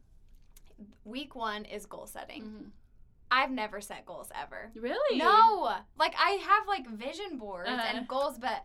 week 1.05 1.35
one 1.37 1.65
is 1.65 1.87
goal 1.87 2.07
setting. 2.07 2.43
Mhm. 2.43 2.71
I've 3.35 3.51
never 3.51 3.81
set 3.81 4.07
goals 4.07 4.31
ever. 4.41 4.71
really 4.77 5.19
No, 5.19 5.77
like 5.99 6.15
I 6.19 6.31
have 6.51 6.69
like 6.69 6.89
vision 6.89 7.37
boards 7.39 7.69
Uh-huh. 7.71 7.87
and 7.97 8.07
goals, 8.09 8.39
but 8.39 8.65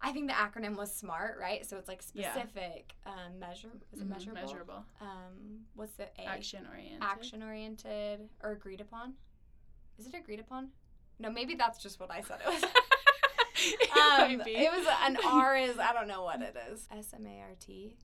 I 0.00 0.12
think 0.12 0.28
the 0.28 0.34
acronym 0.34 0.76
was 0.76 0.94
SMART, 0.94 1.38
right? 1.40 1.66
So 1.66 1.76
it's 1.76 1.88
like 1.88 2.02
Yeah. 2.14 2.32
specific, 2.32 2.94
um, 3.04 3.38
measure, 3.38 3.70
is 3.92 4.00
it 4.00 4.04
Mhm, 4.06 4.10
measurable? 4.10 4.40
measurable 4.42 4.84
Um, 5.00 5.66
what's 5.74 5.94
the 5.94 6.08
A? 6.20 6.24
action 6.26 6.66
oriented 6.66 7.02
Action 7.02 7.42
oriented 7.42 8.28
or 8.42 8.52
agreed 8.52 8.80
upon? 8.80 9.14
Is 9.98 10.06
it 10.06 10.14
agreed 10.14 10.40
upon? 10.40 10.70
No, 11.18 11.30
maybe 11.30 11.54
that's 11.56 11.82
just 11.82 11.98
what 12.00 12.10
I 12.10 12.20
said 12.22 12.40
it 12.40 12.46
was. 12.46 12.62
it 13.80 13.90
um, 13.92 14.42
it 14.46 14.70
was 14.72 14.86
an 15.04 15.18
R 15.26 15.56
is 15.56 15.78
I 15.78 15.92
don't 15.92 16.08
know 16.08 16.22
what 16.22 16.40
it 16.40 16.56
is. 16.70 16.86
S 16.90 17.12
M 17.14 17.26
A 17.26 17.40
R 17.40 17.54
T. 17.58 17.96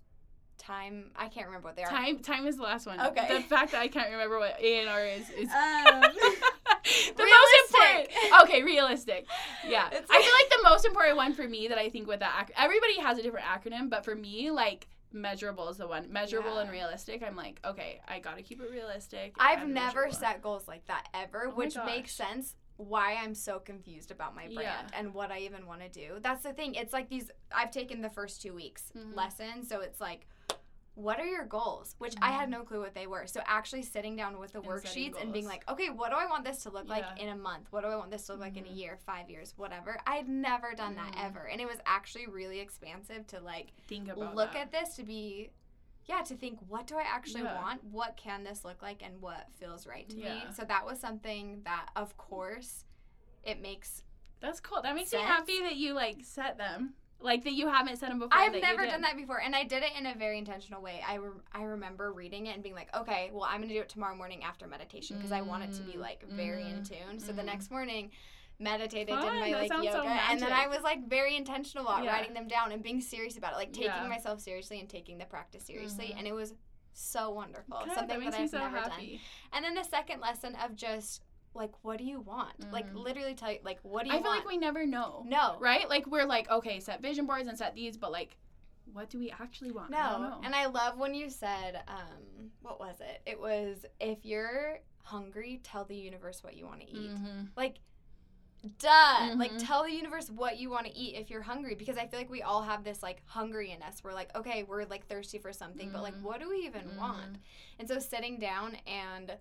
Time. 0.67 1.11
I 1.15 1.29
can't 1.29 1.47
remember 1.47 1.69
what 1.69 1.77
they 1.77 1.85
are. 1.85 1.89
Time 1.91 2.19
time 2.19 2.47
is 2.47 2.57
the 2.57 2.63
last 2.65 2.87
one. 2.87 3.01
Okay. 3.01 3.29
The 3.37 3.43
fact 3.43 3.73
that 3.73 3.81
I 3.81 3.89
can't 3.89 4.11
remember 4.11 4.39
what 4.39 4.59
A 4.61 4.81
and 4.81 4.89
R 4.89 5.05
is 5.05 5.29
is 5.31 5.49
Um, 5.49 6.01
the 7.17 7.25
most 7.25 7.53
important. 7.75 8.09
Okay, 8.43 8.63
realistic. 8.63 9.27
Yeah. 9.67 9.87
It's- 9.93 10.07
I 10.11 10.21
feel 10.23 10.33
like 10.33 10.51
the 10.63 10.69
most 10.69 10.85
important 10.85 11.17
one 11.17 11.35
for 11.35 11.47
me 11.49 11.69
that 11.69 11.79
I 11.79 11.89
think 11.89 12.09
with 12.09 12.21
that 12.21 12.45
ac- 12.45 12.55
everybody 12.57 12.99
has 13.01 13.19
a 13.19 13.23
different 13.23 13.47
acronym, 13.47 13.89
but 13.91 14.05
for 14.05 14.15
me 14.15 14.51
like 14.51 14.89
measurable 15.13 15.69
is 15.69 15.77
the 15.77 15.87
one. 15.87 16.13
Measurable 16.13 16.55
Yeah. 16.57 16.63
and 16.63 16.71
realistic. 16.71 17.23
I'm 17.23 17.37
like, 17.37 17.61
okay, 17.65 18.01
I 18.09 18.19
got 18.19 18.37
to 18.37 18.43
keep 18.43 18.61
it 18.61 18.71
realistic. 18.71 19.35
I've 19.39 19.67
never 19.69 20.03
measurable. 20.07 20.15
set 20.15 20.43
goals 20.43 20.67
like 20.69 20.85
that 20.87 21.09
ever, 21.15 21.45
Oh 21.47 21.55
which 21.55 21.77
makes 21.87 22.13
sense 22.13 22.55
why 22.77 23.15
I'm 23.23 23.35
so 23.35 23.59
confused 23.59 24.11
about 24.11 24.35
my 24.35 24.43
brand 24.49 24.59
Yeah. 24.91 24.99
and 24.99 25.15
what 25.15 25.31
I 25.31 25.39
even 25.39 25.65
want 25.67 25.81
to 25.81 25.89
do. 25.89 26.19
That's 26.21 26.43
the 26.43 26.53
thing. 26.53 26.75
It's 26.75 26.93
like 26.93 27.09
these 27.09 27.31
I've 27.55 27.71
taken 27.71 28.03
the 28.03 28.11
first 28.11 28.43
2 28.43 28.53
weeks 28.53 28.93
Mhm. 28.97 29.15
lessons, 29.17 29.69
so 29.69 29.81
it's 29.81 30.01
like 30.01 30.27
what 30.97 31.21
are 31.21 31.27
your 31.27 31.45
goals? 31.45 31.95
Which 31.99 32.15
I 32.23 32.33
had 32.33 32.49
Mhm. 32.49 32.53
no 32.53 32.65
clue 32.65 32.81
what 32.81 32.95
they 32.95 33.07
were. 33.07 33.27
So 33.27 33.43
actually 33.45 33.83
sitting 33.83 34.17
down 34.17 34.39
with 34.39 34.53
the 34.53 34.61
And 34.61 34.67
worksheets 34.69 35.21
and 35.21 35.31
being 35.31 35.47
like, 35.47 35.63
okay, 35.71 35.91
what 35.91 36.09
do 36.11 36.17
I 36.17 36.25
want 36.27 36.45
this 36.45 36.63
to 36.63 36.71
look 36.71 36.89
like 36.89 37.05
in 37.21 37.29
a 37.29 37.37
month? 37.37 37.71
What 37.71 37.83
do 37.83 37.89
I 37.89 37.97
want 37.97 38.11
this 38.11 38.25
to 38.27 38.33
look 38.33 38.41
like 38.41 38.57
in 38.57 38.65
a 38.65 38.69
Mhm. 38.69 38.77
year, 38.77 38.97
5 38.97 39.29
years, 39.29 39.53
whatever. 39.59 39.99
I'd 40.07 40.27
never 40.27 40.73
done 40.75 40.97
that 40.97 41.13
Mhm. 41.15 41.25
ever. 41.27 41.49
And 41.49 41.61
it 41.61 41.67
was 41.67 41.79
actually 41.85 42.27
really 42.27 42.61
expansive 42.61 43.27
to 43.29 43.41
like 43.41 43.73
think 43.87 44.09
about 44.09 44.35
look 44.35 44.53
that. 44.53 44.73
at 44.73 44.73
this 44.73 44.97
to 44.97 45.05
be 45.05 45.51
yeah 46.07 46.23
to 46.23 46.37
think 46.37 46.61
what 46.69 46.87
do 46.87 46.97
i 46.97 47.03
actually 47.03 47.43
Yeah. 47.43 47.61
want 47.61 47.83
what 47.83 48.17
can 48.17 48.45
this 48.45 48.65
look 48.65 48.81
like 48.81 49.03
and 49.03 49.21
what 49.21 49.51
feels 49.55 49.89
right 49.89 50.09
to 50.11 50.17
Yeah. 50.17 50.35
me 50.35 50.47
so 50.53 50.65
that 50.65 50.87
was 50.87 51.01
something 51.01 51.63
that 51.65 51.91
of 51.97 52.17
course 52.17 52.85
it 53.43 53.61
makes 53.61 54.03
That's 54.39 54.61
cool. 54.61 54.83
That 54.83 54.95
makes 54.95 55.13
me 55.13 55.19
happy 55.19 55.61
that 55.63 55.77
you 55.77 55.95
like 55.95 56.23
set 56.25 56.59
them. 56.59 56.95
Like 57.21 57.45
that 57.45 57.55
you 57.55 57.69
haven't 57.69 57.97
said 57.97 58.11
them 58.11 58.19
before. 58.19 58.39
i've 58.39 58.53
never 58.53 58.85
done 58.87 59.01
that 59.01 59.17
before 59.17 59.41
and 59.41 59.57
i 59.57 59.65
did 59.65 59.83
it 59.83 59.91
in 59.99 60.07
a 60.07 60.15
very 60.15 60.39
intentional 60.39 60.83
way 60.83 61.01
i, 61.09 61.15
re- 61.15 61.31
I 61.53 61.63
remember 61.63 62.13
reading 62.13 62.47
it 62.47 62.55
and 62.55 62.63
being 62.63 62.75
like 62.75 62.95
okay 62.95 63.31
well 63.33 63.45
i'm 63.49 63.61
gonna 63.63 63.73
do 63.73 63.81
it 63.81 63.89
tomorrow 63.89 64.15
morning 64.15 64.45
after 64.45 64.67
meditation 64.67 65.17
because 65.17 65.33
i 65.33 65.41
want 65.41 65.65
it 65.65 65.73
to 65.75 65.83
be 65.83 65.95
Mm, 65.95 66.01
like 66.01 66.25
very 66.29 66.69
in 66.69 66.77
mhm, 66.83 66.89
tune 66.89 67.19
so 67.19 67.33
the 67.33 67.43
mhm. 67.43 67.47
next 67.47 67.71
morning 67.71 68.11
meditated, 68.59 69.09
Fun, 69.15 69.23
did 69.23 69.41
my 69.41 69.51
that 69.51 69.59
like 69.61 69.69
sounds 69.69 69.87
so 69.91 69.97
yoga, 69.99 70.09
and 70.31 70.41
then 70.41 70.51
I 70.53 70.67
was 70.67 70.81
like 70.83 71.07
very 71.11 71.37
intentional 71.37 71.87
about 71.87 72.05
Yeah. 72.05 72.13
writing 72.13 72.33
them 72.33 72.49
down 72.49 72.73
and 72.73 72.83
being 72.83 73.03
serious 73.03 73.37
about 73.37 73.53
it, 73.53 73.57
like 73.57 73.73
taking 73.75 73.91
Yeah. 74.05 74.09
myself 74.09 74.41
seriously 74.41 74.81
and 74.81 74.89
taking 74.89 75.19
the 75.19 75.27
practice 75.27 75.65
seriously, 75.67 76.07
Mhm. 76.15 76.19
and 76.21 76.27
it 76.27 76.33
was 76.33 76.55
so 76.95 77.29
wonderful. 77.29 77.79
Good, 77.85 77.93
Something 77.93 78.21
that 78.21 78.31
that 78.31 78.41
I've 78.41 78.49
so 78.49 78.59
never 78.59 78.79
done. 78.81 79.19
And 79.53 79.63
then 79.63 79.75
the 79.75 79.83
second 79.85 80.21
lesson 80.21 80.55
of 80.55 80.75
just 80.75 81.23
like, 81.57 81.73
what 81.83 81.99
do 81.99 82.05
you 82.05 82.21
want? 82.21 82.71
Like 82.73 82.89
Mhm. 82.93 83.03
literally 83.03 83.35
tell 83.35 83.51
you 83.51 83.59
like, 83.65 83.79
what 83.83 84.05
do 84.05 84.11
you 84.11 84.15
want? 84.15 84.21
I 84.21 84.23
feel 84.23 84.31
want? 84.33 84.45
like 84.45 84.53
we 84.53 84.59
never 84.59 84.87
know. 84.87 85.25
no, 85.27 85.57
Right? 85.59 85.89
Like 85.89 86.07
we're 86.07 86.25
like, 86.27 86.49
okay, 86.51 86.79
set 86.81 87.01
vision 87.03 87.27
boards 87.27 87.49
and 87.49 87.57
set 87.59 87.75
these, 87.75 87.97
but 87.97 88.13
like, 88.13 88.37
what 88.93 89.11
do 89.11 89.19
we 89.19 89.31
actually 89.33 89.73
want? 89.73 89.93
I 89.95 90.19
No. 90.19 90.23
know. 90.29 90.41
And 90.45 90.55
I 90.55 90.67
love 90.67 90.97
when 90.99 91.15
you 91.15 91.29
said, 91.31 91.83
um, 91.89 92.51
what 92.63 92.79
was 92.79 93.01
it? 93.01 93.23
It 93.27 93.41
was 93.41 93.85
if 94.01 94.25
you're 94.25 94.79
hungry, 95.03 95.61
tell 95.63 95.85
the 95.85 95.97
universe 95.97 96.45
what 96.45 96.57
you 96.57 96.67
want 96.67 96.81
to 96.83 96.89
eat. 96.91 97.11
Mhm. 97.13 97.49
Like, 97.57 97.79
duh. 98.79 99.35
Like, 99.37 99.53
Mhm. 99.53 99.65
tell 99.67 99.85
the 99.85 99.93
universe 99.93 100.31
what 100.31 100.57
you 100.59 100.71
want 100.71 100.87
to 100.87 100.97
eat 100.97 101.15
if 101.15 101.31
you're 101.31 101.43
hungry. 101.43 101.75
Because 101.75 101.97
I 101.97 102.07
feel 102.07 102.19
like 102.19 102.31
we 102.31 102.43
all 102.43 102.63
have 102.63 102.83
this, 102.85 103.03
like, 103.03 103.23
hungry 103.27 103.71
in 103.71 103.83
us. 103.83 104.03
We're 104.03 104.15
like, 104.15 104.35
okay, 104.37 104.65
we're, 104.65 104.85
like, 104.85 105.07
thirsty 105.07 105.39
for 105.39 105.53
something, 105.53 105.91
but, 105.93 106.03
like, 106.03 106.15
Mhm. 106.15 106.23
what 106.23 106.41
do 106.41 106.49
we 106.49 106.67
even 106.67 106.97
want? 106.97 107.35
Mhm. 107.35 107.39
And 107.79 107.89
so 107.89 107.99
sitting 108.01 108.39
down 108.39 108.75
and 108.87 109.39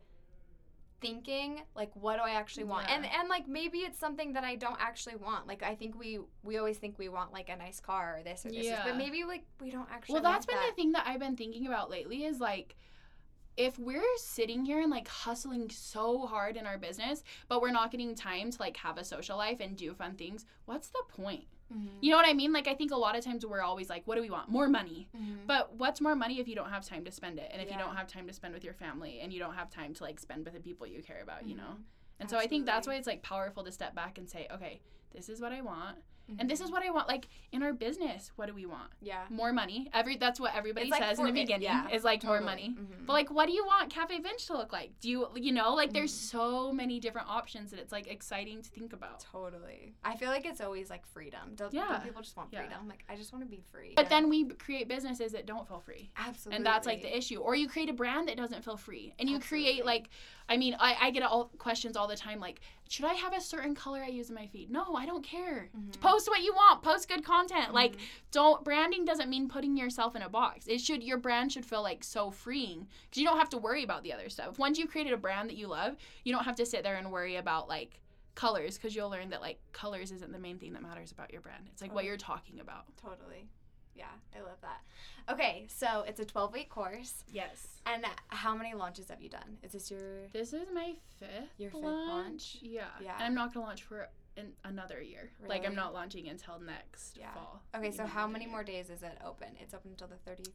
thinking 1.01 1.61
like 1.75 1.91
what 1.95 2.15
do 2.17 2.21
i 2.23 2.31
actually 2.31 2.63
want 2.63 2.89
and 2.89 3.03
Yeah. 3.03 3.19
and 3.19 3.29
like 3.29 3.47
maybe 3.47 3.79
it's 3.79 3.99
something 3.99 4.33
that 4.33 4.43
i 4.43 4.55
don't 4.55 4.79
actually 4.79 5.17
want 5.17 5.45
like 5.47 5.61
i 5.61 5.75
think 5.75 5.97
we 5.99 6.19
we 6.43 6.57
always 6.57 6.77
think 6.77 6.97
we 6.97 7.09
want 7.09 7.33
like 7.33 7.49
a 7.49 7.55
nice 7.55 7.79
car 7.79 8.17
or 8.19 8.23
this 8.23 8.45
or 8.45 8.49
this, 8.49 8.65
Yeah. 8.65 8.83
but 8.85 8.95
maybe 8.95 9.23
like 9.23 9.43
we 9.61 9.69
don't 9.71 9.89
actually 9.91 10.13
Well, 10.13 10.23
that's 10.23 10.45
been 10.45 10.55
that. 10.55 10.69
the 10.69 10.75
thing 10.75 10.91
that 10.93 11.05
I've 11.07 11.19
been 11.19 11.35
thinking 11.35 11.67
about 11.67 11.89
lately 11.89 12.23
is 12.23 12.39
like 12.39 12.75
if 13.57 13.79
we're 13.79 14.03
sitting 14.17 14.65
here 14.65 14.81
and 14.81 14.91
like 14.91 15.07
hustling 15.07 15.69
so 15.69 16.25
hard 16.25 16.57
in 16.57 16.65
our 16.65 16.77
business, 16.77 17.23
but 17.47 17.61
we're 17.61 17.71
not 17.71 17.89
getting 17.89 18.13
time 18.13 18.51
to 18.51 18.57
like 18.59 18.75
have 18.77 18.97
a 18.97 19.03
social 19.05 19.37
life 19.37 19.59
and 19.61 19.77
do 19.77 19.93
fun 19.93 20.15
things, 20.15 20.45
what's 20.65 20.89
the 20.89 21.01
point? 21.07 21.45
Mhm. 21.73 21.89
You 22.01 22.11
know 22.11 22.17
what 22.17 22.27
I 22.27 22.33
mean? 22.33 22.53
Like 22.53 22.67
I 22.67 22.75
think 22.75 22.91
a 22.91 22.95
lot 22.95 23.17
of 23.17 23.23
times 23.23 23.45
we're 23.45 23.61
always 23.61 23.89
like, 23.89 24.03
what 24.05 24.15
do 24.15 24.21
we 24.21 24.29
want? 24.29 24.49
More 24.49 24.67
money. 24.67 25.09
Mhm. 25.15 25.47
But 25.47 25.73
what's 25.75 25.99
more 26.01 26.15
money 26.15 26.39
if 26.39 26.47
you 26.47 26.55
don't 26.55 26.69
have 26.69 26.85
time 26.85 27.03
to 27.05 27.11
spend 27.11 27.39
it? 27.39 27.49
And 27.51 27.61
if 27.61 27.69
you 27.71 27.77
don't 27.77 27.95
have 27.95 28.07
time 28.07 28.27
to 28.27 28.33
spend 28.33 28.53
with 28.53 28.63
your 28.63 28.73
family 28.73 29.19
and 29.21 29.33
you 29.33 29.39
don't 29.39 29.55
have 29.55 29.69
time 29.69 29.93
to 29.95 30.03
like 30.03 30.19
spend 30.19 30.45
with 30.45 30.53
the 30.53 30.59
people 30.59 30.85
you 30.87 31.01
care 31.01 31.21
about, 31.21 31.47
you 31.47 31.55
know? 31.55 31.77
And 32.19 32.29
so 32.29 32.37
I 32.37 32.47
think 32.47 32.65
that's 32.65 32.87
why 32.87 32.95
it's 32.95 33.07
like 33.07 33.23
powerful 33.23 33.63
to 33.63 33.71
step 33.71 33.93
back 33.95 34.17
and 34.17 34.29
say, 34.29 34.47
okay, 34.53 34.79
this 35.13 35.27
is 35.29 35.41
what 35.41 35.51
I 35.51 35.61
want. 35.61 35.97
Mm-hmm. 36.29 36.39
And 36.39 36.49
this 36.49 36.59
is 36.59 36.71
what 36.71 36.83
I 36.83 36.89
want. 36.89 37.07
Like 37.07 37.27
in 37.51 37.61
our 37.63 37.73
business, 37.73 38.31
what 38.35 38.47
do 38.47 38.53
we 38.55 38.65
want? 38.65 38.89
yeah 39.01 39.23
more 39.29 39.53
money. 39.53 39.89
Every 39.93 40.17
that's 40.17 40.39
what 40.39 40.55
everybody 40.55 40.87
It's 40.87 40.91
like 40.91 41.01
says 41.03 41.19
in 41.19 41.25
for 41.25 41.31
the 41.31 41.39
beginning 41.41 41.63
yeah, 41.63 41.87
is 41.89 42.03
like 42.03 42.23
more 42.23 42.39
totally. 42.39 42.69
money. 42.69 42.75
Mhm. 42.79 43.05
But 43.05 43.13
like, 43.13 43.29
what 43.31 43.45
do 43.47 43.53
you 43.53 43.65
want 43.65 43.91
Cafe 43.91 44.17
Binge 44.19 44.45
to 44.47 44.53
look 44.53 44.73
like? 44.73 44.91
Do 44.99 45.09
you 45.09 45.27
you 45.35 45.51
know 45.51 45.73
like 45.75 45.93
there's 45.93 46.11
Mhm. 46.13 46.29
so 46.31 46.71
many 46.73 46.99
different 46.99 47.29
options 47.29 47.71
that 47.71 47.79
it's 47.79 47.91
like 47.91 48.07
exciting 48.07 48.61
to 48.61 48.69
think 48.69 48.93
about. 48.93 49.19
totally 49.19 49.93
i 50.03 50.15
feel 50.15 50.29
like 50.29 50.45
it's 50.45 50.61
always 50.61 50.89
like 50.89 51.05
freedom 51.05 51.53
don't, 51.55 51.73
Yeah. 51.73 51.87
don't 51.87 52.03
people 52.03 52.21
just 52.21 52.35
want 52.37 52.49
Yeah. 52.51 52.61
freedom 52.61 52.87
like 52.87 53.03
i 53.09 53.15
just 53.15 53.31
want 53.33 53.43
to 53.45 53.49
be 53.49 53.61
free 53.71 53.93
But 53.95 54.09
then 54.09 54.29
we 54.29 54.45
create 54.45 54.87
businesses 54.87 55.31
that 55.33 55.45
don't 55.45 55.67
feel 55.67 55.79
free. 55.79 56.09
absolutely 56.17 56.57
And 56.57 56.65
that's 56.65 56.85
like 56.87 57.01
the 57.01 57.15
issue. 57.15 57.39
Or 57.39 57.55
you 57.55 57.67
create 57.67 57.89
a 57.89 57.93
brand 57.93 58.27
that 58.29 58.37
doesn't 58.37 58.63
feel 58.63 58.77
free. 58.77 59.13
And 59.19 59.29
you 59.29 59.35
Absolutely. 59.37 59.63
create 59.73 59.85
like 59.85 60.09
I 60.47 60.57
mean, 60.57 60.75
I, 60.79 60.95
I 61.01 61.09
get 61.09 61.23
all 61.23 61.45
questions 61.57 61.97
all 61.97 62.07
the 62.07 62.15
time 62.15 62.39
like, 62.39 62.61
should 62.87 63.05
I 63.05 63.13
have 63.15 63.33
a 63.33 63.41
certain 63.41 63.73
color 63.73 64.01
I 64.03 64.09
use 64.09 64.29
in 64.29 64.35
my 64.35 64.45
feed? 64.45 64.69
No, 64.69 64.95
I 64.95 65.05
don't 65.07 65.23
care. 65.23 65.69
Mhm. 65.75 65.99
Post 66.15 66.29
what 66.29 66.41
you 66.41 66.53
want. 66.53 66.81
Post 66.81 67.09
good 67.09 67.25
content. 67.25 67.73
Like 67.73 67.97
Mhm. 67.97 68.01
don't 68.31 68.63
branding 68.63 69.03
doesn't 69.03 69.29
mean 69.29 69.49
putting 69.49 69.75
yourself 69.75 70.15
in 70.15 70.21
a 70.21 70.29
box. 70.29 70.65
It 70.67 70.79
should 70.79 71.03
your 71.03 71.17
brand 71.17 71.51
should 71.51 71.65
feel 71.65 71.81
like 71.83 72.03
so 72.05 72.31
freeing 72.31 72.87
because 73.09 73.21
you 73.21 73.27
don't 73.27 73.37
have 73.37 73.49
to 73.49 73.57
worry 73.57 73.83
about 73.83 74.03
the 74.03 74.13
other 74.13 74.29
stuff. 74.29 74.57
Once 74.57 74.77
you've 74.77 74.89
created 74.91 75.11
a 75.11 75.17
brand 75.17 75.49
that 75.49 75.57
you 75.57 75.67
love, 75.67 75.97
you 76.23 76.31
don't 76.33 76.45
have 76.45 76.55
to 76.55 76.65
sit 76.65 76.83
there 76.83 76.95
and 76.95 77.11
worry 77.11 77.35
about 77.35 77.67
like 77.67 77.99
colors 78.33 78.77
because 78.77 78.95
you'll 78.95 79.09
learn 79.09 79.29
that 79.31 79.41
like 79.41 79.59
colors 79.73 80.11
isn't 80.11 80.31
the 80.31 80.39
main 80.39 80.57
thing 80.57 80.71
that 80.73 80.81
matters 80.81 81.11
about 81.11 81.31
your 81.33 81.41
brand. 81.41 81.67
It's 81.73 81.81
like 81.81 81.93
what 81.93 82.05
you're 82.05 82.15
talking 82.17 82.59
about. 82.61 82.85
totally 82.97 83.49
yeah 83.97 84.07
i 84.35 84.41
love 84.41 84.59
that 84.59 84.81
okay 85.33 85.65
so 85.69 86.03
it's 86.05 86.19
a 86.19 86.25
12 86.25 86.51
week 86.51 86.67
course 86.67 87.23
Yes. 87.31 87.79
and 87.85 88.05
how 88.27 88.53
many 88.53 88.73
launches 88.73 89.07
have 89.07 89.21
you 89.21 89.29
done 89.29 89.57
is 89.63 89.71
this 89.71 89.89
your 89.89 90.27
This 90.33 90.51
is 90.51 90.67
my 90.73 90.95
fifth 91.17 91.53
Your 91.57 91.71
fifth 91.71 91.79
launch. 91.81 92.09
launch? 92.09 92.57
Yeah. 92.61 92.89
Yeah. 92.99 93.13
And 93.15 93.23
I'm 93.23 93.33
not 93.33 93.53
gonna 93.53 93.65
launch 93.65 93.83
for 93.83 94.09
an, 94.37 94.51
another 94.63 95.01
year. 95.01 95.31
Like 95.47 95.65
I'm 95.65 95.75
not 95.75 95.93
launching 95.93 96.27
until 96.29 96.59
next 96.59 97.17
Yeah. 97.17 97.33
fall. 97.33 97.61
okay 97.75 97.91
so 97.91 98.05
how 98.05 98.27
many 98.27 98.45
year. 98.45 98.51
more 98.51 98.63
days 98.63 98.89
is 98.89 99.01
it 99.03 99.17
open 99.25 99.49
it's 99.59 99.73
open 99.73 99.91
until 99.91 100.07
the 100.07 100.15
31st 100.29 100.49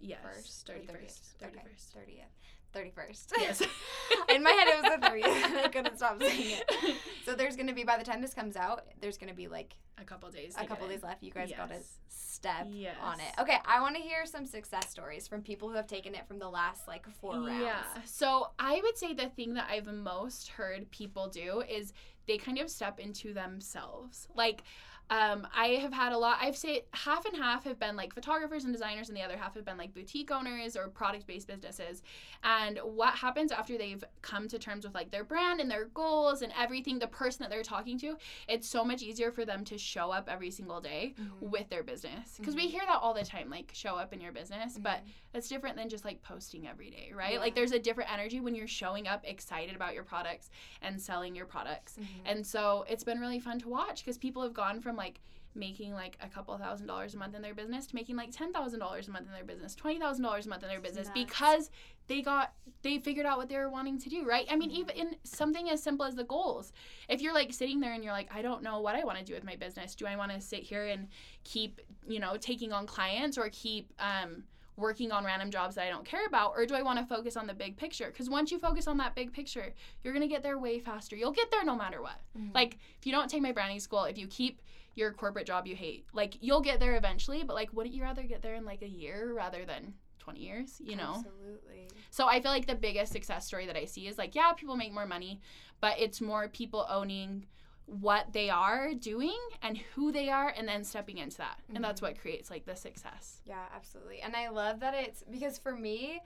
Yes. 0.00 0.18
or 0.24 0.32
Thirty 0.74 0.86
30th 0.86 1.00
first. 1.02 1.34
okay 1.42 1.52
Thirty 1.54 1.68
first. 1.68 1.94
30th 1.96 3.32
31st 3.32 3.32
Yes. 3.38 3.60
in 4.28 4.42
my 4.42 4.50
head 4.50 4.66
it 4.68 4.82
was 4.82 5.00
the 5.00 5.06
30th 5.06 5.44
and 5.44 5.58
i 5.58 5.68
couldn't 5.68 5.96
stop 5.96 6.20
saying 6.20 6.58
it 6.58 6.96
so 7.24 7.34
there's 7.36 7.54
gonna 7.56 7.72
be 7.72 7.84
by 7.84 7.96
the 7.96 8.04
time 8.04 8.20
this 8.20 8.34
comes 8.34 8.56
out 8.56 8.82
there's 9.00 9.16
gonna 9.16 9.32
be 9.34 9.46
like 9.48 9.76
a 9.98 10.04
couple 10.04 10.28
days. 10.28 10.56
a 10.58 10.66
couple 10.66 10.88
days 10.88 11.02
in. 11.02 11.08
left 11.08 11.22
you 11.22 11.30
guys 11.30 11.52
gotta 11.56 11.74
Yes. 11.74 11.98
step 12.08 12.66
on 13.00 13.20
it 13.20 13.32
okay 13.40 13.58
i 13.64 13.80
want 13.80 13.94
to 13.94 14.02
hear 14.02 14.26
some 14.26 14.44
success 14.44 14.90
stories 14.90 15.28
from 15.28 15.40
people 15.40 15.68
who 15.68 15.76
have 15.76 15.86
taken 15.86 16.16
it 16.16 16.26
from 16.26 16.40
the 16.40 16.48
last 16.48 16.88
like 16.88 17.06
four 17.20 17.34
rounds 17.34 17.62
Yeah. 17.62 17.82
So 18.04 18.50
I 18.58 18.80
would 18.82 18.98
say 18.98 19.14
the 19.14 19.28
thing 19.28 19.54
that 19.54 19.68
I've 19.70 19.86
most 19.86 20.48
heard 20.48 20.90
people 20.90 21.28
do 21.28 21.62
is 21.68 21.92
they 22.26 22.38
kind 22.38 22.58
of 22.58 22.70
step 22.70 22.98
into 23.00 23.34
themselves. 23.34 24.28
Like, 24.34 24.62
um, 25.10 25.46
I 25.54 25.66
have 25.82 25.92
had 25.92 26.12
a 26.12 26.18
lot. 26.18 26.38
I've 26.40 26.56
say 26.56 26.84
half 26.92 27.26
and 27.26 27.36
half 27.36 27.64
have 27.64 27.78
been 27.78 27.94
like 27.96 28.14
photographers 28.14 28.64
and 28.64 28.72
designers, 28.72 29.08
and 29.08 29.16
the 29.16 29.22
other 29.22 29.36
half 29.36 29.54
have 29.54 29.64
been 29.64 29.76
like 29.76 29.92
boutique 29.94 30.30
owners 30.30 30.76
or 30.76 30.88
product-based 30.88 31.46
businesses. 31.46 32.02
And 32.42 32.78
what 32.82 33.14
happens 33.14 33.52
after 33.52 33.76
they've 33.76 34.02
come 34.22 34.48
to 34.48 34.58
terms 34.58 34.84
with 34.84 34.94
like 34.94 35.10
their 35.10 35.24
brand 35.24 35.60
and 35.60 35.70
their 35.70 35.86
goals 35.86 36.42
and 36.42 36.52
everything, 36.58 36.98
the 36.98 37.06
person 37.06 37.42
that 37.42 37.50
they're 37.50 37.62
talking 37.62 37.98
to, 38.00 38.16
it's 38.48 38.66
so 38.68 38.84
much 38.84 39.02
easier 39.02 39.30
for 39.30 39.44
them 39.44 39.64
to 39.66 39.78
show 39.78 40.10
up 40.10 40.28
every 40.28 40.50
single 40.50 40.80
day 40.80 41.14
Mhm. 41.18 41.40
with 41.50 41.68
their 41.68 41.82
business. 41.82 42.36
Because 42.38 42.54
we 42.54 42.68
hear 42.68 42.82
that 42.86 42.98
all 43.00 43.14
the 43.14 43.24
time, 43.24 43.50
like 43.50 43.70
show 43.74 43.96
up 43.96 44.12
in 44.12 44.20
your 44.20 44.32
business, 44.32 44.78
but 44.78 44.98
Mhm. 45.04 45.10
that's 45.32 45.48
different 45.48 45.76
than 45.76 45.88
just 45.88 46.04
like 46.04 46.22
posting 46.22 46.66
every 46.66 46.90
day, 46.90 47.12
right? 47.14 47.34
Yeah. 47.34 47.40
Like 47.40 47.54
there's 47.54 47.72
a 47.72 47.78
different 47.78 48.12
energy 48.12 48.40
when 48.40 48.54
you're 48.54 48.66
showing 48.66 49.06
up 49.06 49.22
excited 49.24 49.76
about 49.76 49.94
your 49.94 50.04
products 50.04 50.50
and 50.80 51.00
selling 51.00 51.34
your 51.36 51.46
products. 51.46 51.96
Mhm. 52.00 52.06
And 52.24 52.46
so 52.46 52.84
it's 52.88 53.04
been 53.04 53.20
really 53.20 53.38
fun 53.40 53.58
to 53.60 53.68
watch 53.68 54.00
because 54.02 54.18
people 54.18 54.42
have 54.42 54.54
gone 54.54 54.80
from 54.80 54.93
like 54.96 55.20
making 55.56 55.92
like 55.94 56.18
a 56.20 56.28
couple 56.28 56.56
thousand 56.58 56.88
dollars 56.88 57.14
a 57.14 57.16
month 57.16 57.32
in 57.34 57.40
their 57.40 57.54
business 57.54 57.86
to 57.86 57.94
making 57.94 58.16
like 58.16 58.32
$10,000 58.32 58.52
a 58.52 59.10
month 59.12 59.26
in 59.26 59.32
their 59.32 59.44
business, 59.44 59.76
$20,000 59.76 60.46
a 60.46 60.48
month 60.48 60.62
in 60.64 60.68
their 60.68 60.80
business 60.80 61.06
nuts. 61.06 61.20
because 61.20 61.70
they 62.08 62.20
got 62.22 62.52
they 62.82 62.98
figured 62.98 63.24
out 63.24 63.38
what 63.38 63.48
they 63.48 63.56
were 63.56 63.70
wanting 63.70 63.96
to 63.98 64.08
do, 64.10 64.26
right? 64.28 64.46
I 64.50 64.56
mean, 64.56 64.70
Mhm. 64.70 64.74
even 64.78 64.96
in 64.96 65.16
something 65.22 65.70
as 65.70 65.80
simple 65.82 66.04
as 66.04 66.16
the 66.16 66.24
goals. 66.24 66.72
If 67.08 67.22
you're 67.22 67.32
like 67.32 67.52
sitting 67.52 67.78
there 67.80 67.92
and 67.92 68.02
you're 68.02 68.12
like, 68.12 68.34
I 68.34 68.42
don't 68.42 68.62
know 68.62 68.80
what 68.80 68.96
I 68.96 69.04
want 69.04 69.18
to 69.18 69.24
do 69.24 69.32
with 69.32 69.44
my 69.44 69.54
business. 69.56 69.94
Do 69.94 70.06
I 70.06 70.16
want 70.16 70.32
to 70.32 70.40
sit 70.40 70.64
here 70.64 70.86
and 70.86 71.08
keep, 71.44 71.80
you 72.06 72.18
know, 72.18 72.36
taking 72.36 72.72
on 72.72 72.86
clients 72.86 73.38
or 73.38 73.48
keep 73.52 73.92
um 74.00 74.44
working 74.76 75.12
on 75.12 75.24
random 75.24 75.52
jobs 75.52 75.76
that 75.76 75.86
I 75.86 75.88
don't 75.88 76.04
care 76.04 76.26
about 76.26 76.54
or 76.56 76.66
do 76.66 76.74
I 76.74 76.82
want 76.82 76.98
to 76.98 77.06
focus 77.06 77.36
on 77.36 77.46
the 77.46 77.54
big 77.54 77.76
picture? 77.76 78.10
Cuz 78.10 78.28
once 78.28 78.50
you 78.50 78.58
focus 78.58 78.88
on 78.88 78.96
that 78.98 79.14
big 79.14 79.32
picture, 79.32 79.72
you're 80.02 80.12
going 80.12 80.28
to 80.28 80.34
get 80.34 80.42
there 80.42 80.58
way 80.58 80.80
faster. 80.80 81.14
You'll 81.14 81.30
get 81.30 81.52
there 81.52 81.64
no 81.64 81.76
matter 81.76 82.02
what. 82.02 82.20
Mhm. 82.36 82.52
Like 82.52 82.78
if 82.98 83.06
you 83.06 83.12
don't 83.12 83.30
take 83.30 83.40
my 83.40 83.52
branding 83.52 83.78
school, 83.78 84.02
if 84.02 84.18
you 84.18 84.26
keep 84.26 84.60
your 84.94 85.12
corporate 85.12 85.46
job 85.46 85.66
you 85.66 85.74
hate, 85.76 86.06
like 86.12 86.36
you'll 86.40 86.60
get 86.60 86.80
there 86.80 86.96
eventually, 86.96 87.42
but 87.44 87.54
like 87.54 87.72
wouldn't 87.72 87.94
you 87.94 88.02
rather 88.02 88.22
get 88.22 88.42
there 88.42 88.54
in 88.54 88.64
like 88.64 88.82
a 88.82 88.88
year 88.88 89.32
rather 89.34 89.64
than 89.64 89.94
20 90.18 90.40
years, 90.40 90.80
you 90.80 90.96
know? 90.96 91.14
absolutely 91.16 91.88
So 92.10 92.26
I 92.26 92.40
feel 92.40 92.50
like 92.50 92.66
the 92.66 92.74
biggest 92.74 93.12
success 93.12 93.46
story 93.46 93.66
that 93.66 93.76
I 93.76 93.84
see 93.84 94.06
is 94.06 94.18
like, 94.18 94.34
yeah, 94.34 94.52
people 94.52 94.76
make 94.76 94.92
more 94.92 95.06
money, 95.06 95.40
but 95.80 95.98
it's 95.98 96.20
more 96.20 96.48
people 96.48 96.86
owning 96.88 97.46
what 97.86 98.32
they 98.32 98.48
are 98.48 98.94
doing 98.94 99.36
and 99.60 99.76
who 99.94 100.10
they 100.10 100.30
are 100.30 100.48
and 100.56 100.66
then 100.66 100.84
stepping 100.84 101.18
into 101.18 101.36
that. 101.38 101.58
And 101.74 101.84
that's 101.84 102.00
Mhm. 102.00 102.04
what 102.04 102.18
creates 102.18 102.50
like 102.50 102.64
the 102.64 102.74
success. 102.74 103.42
Yeah, 103.44 103.66
absolutely. 103.74 104.20
And 104.22 104.34
I 104.34 104.48
love 104.48 104.80
that 104.80 104.94
it's 104.94 105.22
because 105.30 105.58
for 105.58 105.76
me, 105.76 106.20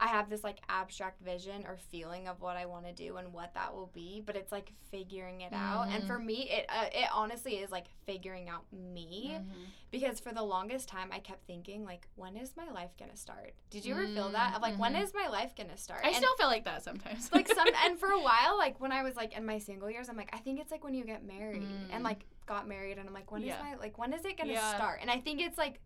I 0.00 0.08
have 0.08 0.28
this 0.28 0.42
like 0.42 0.58
abstract 0.68 1.20
vision 1.22 1.64
or 1.64 1.76
feeling 1.76 2.26
of 2.26 2.40
what 2.40 2.56
I 2.56 2.66
want 2.66 2.86
to 2.86 2.92
do 2.92 3.18
and 3.18 3.32
what 3.32 3.54
that 3.54 3.72
will 3.72 3.90
be, 3.94 4.20
but 4.24 4.34
it's 4.34 4.50
like 4.50 4.72
figuring 4.90 5.42
it 5.42 5.52
out. 5.52 5.88
And 5.92 6.04
for 6.04 6.18
me, 6.18 6.50
it 6.50 6.66
uh, 6.68 6.86
it 6.92 7.08
honestly 7.14 7.54
is 7.56 7.70
like 7.70 7.86
figuring 8.04 8.48
out 8.48 8.64
me 8.72 9.38
because 9.92 10.18
for 10.18 10.32
the 10.32 10.42
longest 10.42 10.88
time 10.88 11.10
I 11.12 11.20
kept 11.20 11.46
thinking 11.46 11.84
like 11.84 12.08
when 12.16 12.36
is 12.36 12.56
my 12.56 12.68
life 12.70 12.90
going 12.98 13.12
to 13.12 13.16
start? 13.16 13.52
Did 13.70 13.84
you 13.84 13.94
ever 13.94 14.06
feel 14.08 14.30
that? 14.30 14.56
Of 14.56 14.62
like 14.62 14.76
when 14.78 14.94
Mhm. 14.94 15.02
is 15.04 15.14
my 15.14 15.28
life 15.28 15.54
going 15.54 15.70
to 15.70 15.76
start? 15.76 16.00
I 16.04 16.08
And- 16.08 16.16
still 16.16 16.34
feel 16.36 16.48
like 16.48 16.64
that 16.64 16.82
sometimes. 16.82 17.30
like 17.32 17.46
some 17.48 17.68
and 17.84 17.96
for 17.98 18.08
a 18.10 18.20
while 18.20 18.56
like 18.58 18.80
when 18.80 18.90
i 18.92 19.02
was 19.02 19.14
like 19.14 19.36
in 19.36 19.46
my 19.46 19.58
single 19.58 19.90
years 19.90 20.08
i'm 20.08 20.16
like 20.16 20.30
i 20.32 20.38
think 20.38 20.58
it's 20.60 20.70
like 20.72 20.82
when 20.82 20.94
you 20.94 21.04
get 21.04 21.24
married 21.24 21.62
Mm. 21.62 21.88
and 21.92 22.02
like 22.04 22.24
got 22.46 22.66
married 22.66 22.98
and 22.98 23.06
i'm 23.08 23.14
like 23.14 23.30
when 23.30 23.42
is 23.42 23.48
Yeah. 23.48 23.62
my 23.62 23.76
like 23.76 23.98
when 23.98 24.12
is 24.12 24.24
it 24.24 24.36
gonna 24.36 24.52
Yeah. 24.52 24.74
start 24.74 24.98
and 25.00 25.10
i 25.10 25.18
think 25.20 25.40
it's 25.40 25.58
like 25.58 25.80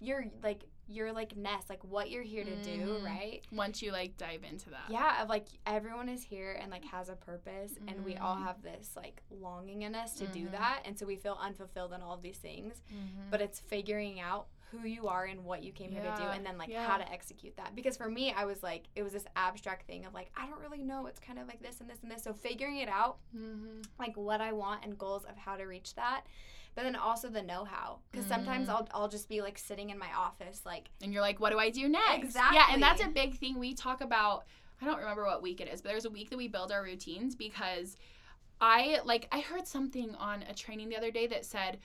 you're 0.00 0.26
like 0.42 0.62
your 0.88 1.12
like 1.12 1.36
nest 1.36 1.68
like 1.68 1.82
what 1.84 2.10
you're 2.10 2.22
here 2.22 2.44
to 2.44 2.56
do 2.62 2.98
Mhm. 3.00 3.04
right 3.04 3.40
once 3.50 3.82
you 3.82 3.90
like 3.90 4.16
dive 4.16 4.44
into 4.44 4.70
that. 4.70 4.88
yeah 4.88 5.22
of 5.22 5.28
like 5.28 5.46
everyone 5.66 6.08
is 6.08 6.22
here 6.22 6.52
and 6.60 6.70
like 6.70 6.84
has 6.84 7.08
a 7.08 7.16
purpose 7.16 7.72
and 7.88 8.04
we 8.04 8.16
all 8.16 8.36
Mhm. 8.36 8.44
have 8.44 8.62
this 8.62 8.92
like 8.94 9.22
longing 9.30 9.82
in 9.82 9.94
us 9.94 10.14
to 10.14 10.26
do 10.28 10.46
Mhm. 10.46 10.52
that 10.52 10.82
and 10.84 10.96
so 10.98 11.04
we 11.04 11.16
feel 11.16 11.36
unfulfilled 11.40 11.92
in 11.92 12.02
all 12.02 12.14
of 12.14 12.22
these 12.22 12.38
things 12.38 12.82
Mhm. 12.92 13.30
but 13.30 13.40
it's 13.40 13.58
figuring 13.58 14.20
out 14.20 14.46
who 14.72 14.80
you 14.86 15.06
are 15.08 15.24
and 15.24 15.44
what 15.44 15.62
you 15.62 15.72
came 15.72 15.90
here 15.92 16.02
to 16.02 16.14
do 16.16 16.24
and 16.24 16.44
then 16.44 16.58
like 16.58 16.68
yeah. 16.68 16.86
how 16.86 16.96
to 16.98 17.10
execute 17.12 17.56
that 17.56 17.74
because 17.74 17.96
for 17.96 18.08
me 18.10 18.32
i 18.32 18.44
was 18.44 18.62
like 18.64 18.88
it 18.96 19.02
was 19.04 19.12
this 19.12 19.24
abstract 19.36 19.86
thing 19.86 20.04
of 20.04 20.12
like 20.12 20.30
i 20.36 20.46
don't 20.46 20.60
really 20.60 20.82
know 20.82 21.06
it's 21.06 21.20
kind 21.20 21.38
of 21.38 21.46
like 21.46 21.60
this 21.62 21.80
and 21.80 21.88
this 21.88 22.00
and 22.02 22.10
this 22.10 22.22
so 22.24 22.32
figuring 22.32 22.76
it 22.78 22.88
out 22.88 23.18
Mm-hmm. 23.34 23.82
like 23.98 24.16
what 24.16 24.40
i 24.40 24.52
want 24.52 24.84
and 24.84 24.98
goals 24.98 25.24
of 25.24 25.36
how 25.36 25.56
to 25.56 25.64
reach 25.64 25.94
that 25.94 26.24
but 26.76 26.84
then 26.84 26.94
also 26.94 27.28
the 27.28 27.42
know-how 27.42 27.98
because 28.12 28.26
sometimes 28.26 28.68
Mm. 28.68 28.72
I'll, 28.72 28.88
I'll 28.92 29.08
just 29.08 29.28
be 29.28 29.40
like 29.42 29.58
sitting 29.58 29.90
in 29.90 29.98
my 29.98 30.12
office 30.16 30.62
like 30.64 30.90
And 31.02 31.12
you're 31.12 31.22
like, 31.22 31.40
what 31.40 31.50
do 31.50 31.58
I 31.58 31.70
do 31.70 31.88
next? 31.88 32.22
Exactly 32.24 32.58
yeah, 32.58 32.66
and 32.72 32.80
that's 32.82 33.02
a 33.02 33.08
big 33.08 33.36
thing 33.38 33.58
we 33.58 33.74
talk 33.74 34.00
about. 34.00 34.44
I 34.80 34.84
don't 34.84 34.98
remember 34.98 35.24
what 35.24 35.42
week 35.42 35.60
it 35.60 35.68
is, 35.72 35.80
but 35.80 35.88
there's 35.88 36.04
a 36.04 36.10
week 36.10 36.30
that 36.30 36.36
we 36.36 36.48
build 36.48 36.70
our 36.70 36.82
routines 36.82 37.34
because 37.34 37.96
I 38.60 39.00
like 39.04 39.26
I 39.32 39.40
heard 39.40 39.66
something 39.66 40.14
on 40.16 40.42
a 40.42 40.54
training 40.54 40.90
the 40.90 40.96
other 40.96 41.10
day 41.10 41.26
that 41.26 41.44
said 41.44 41.78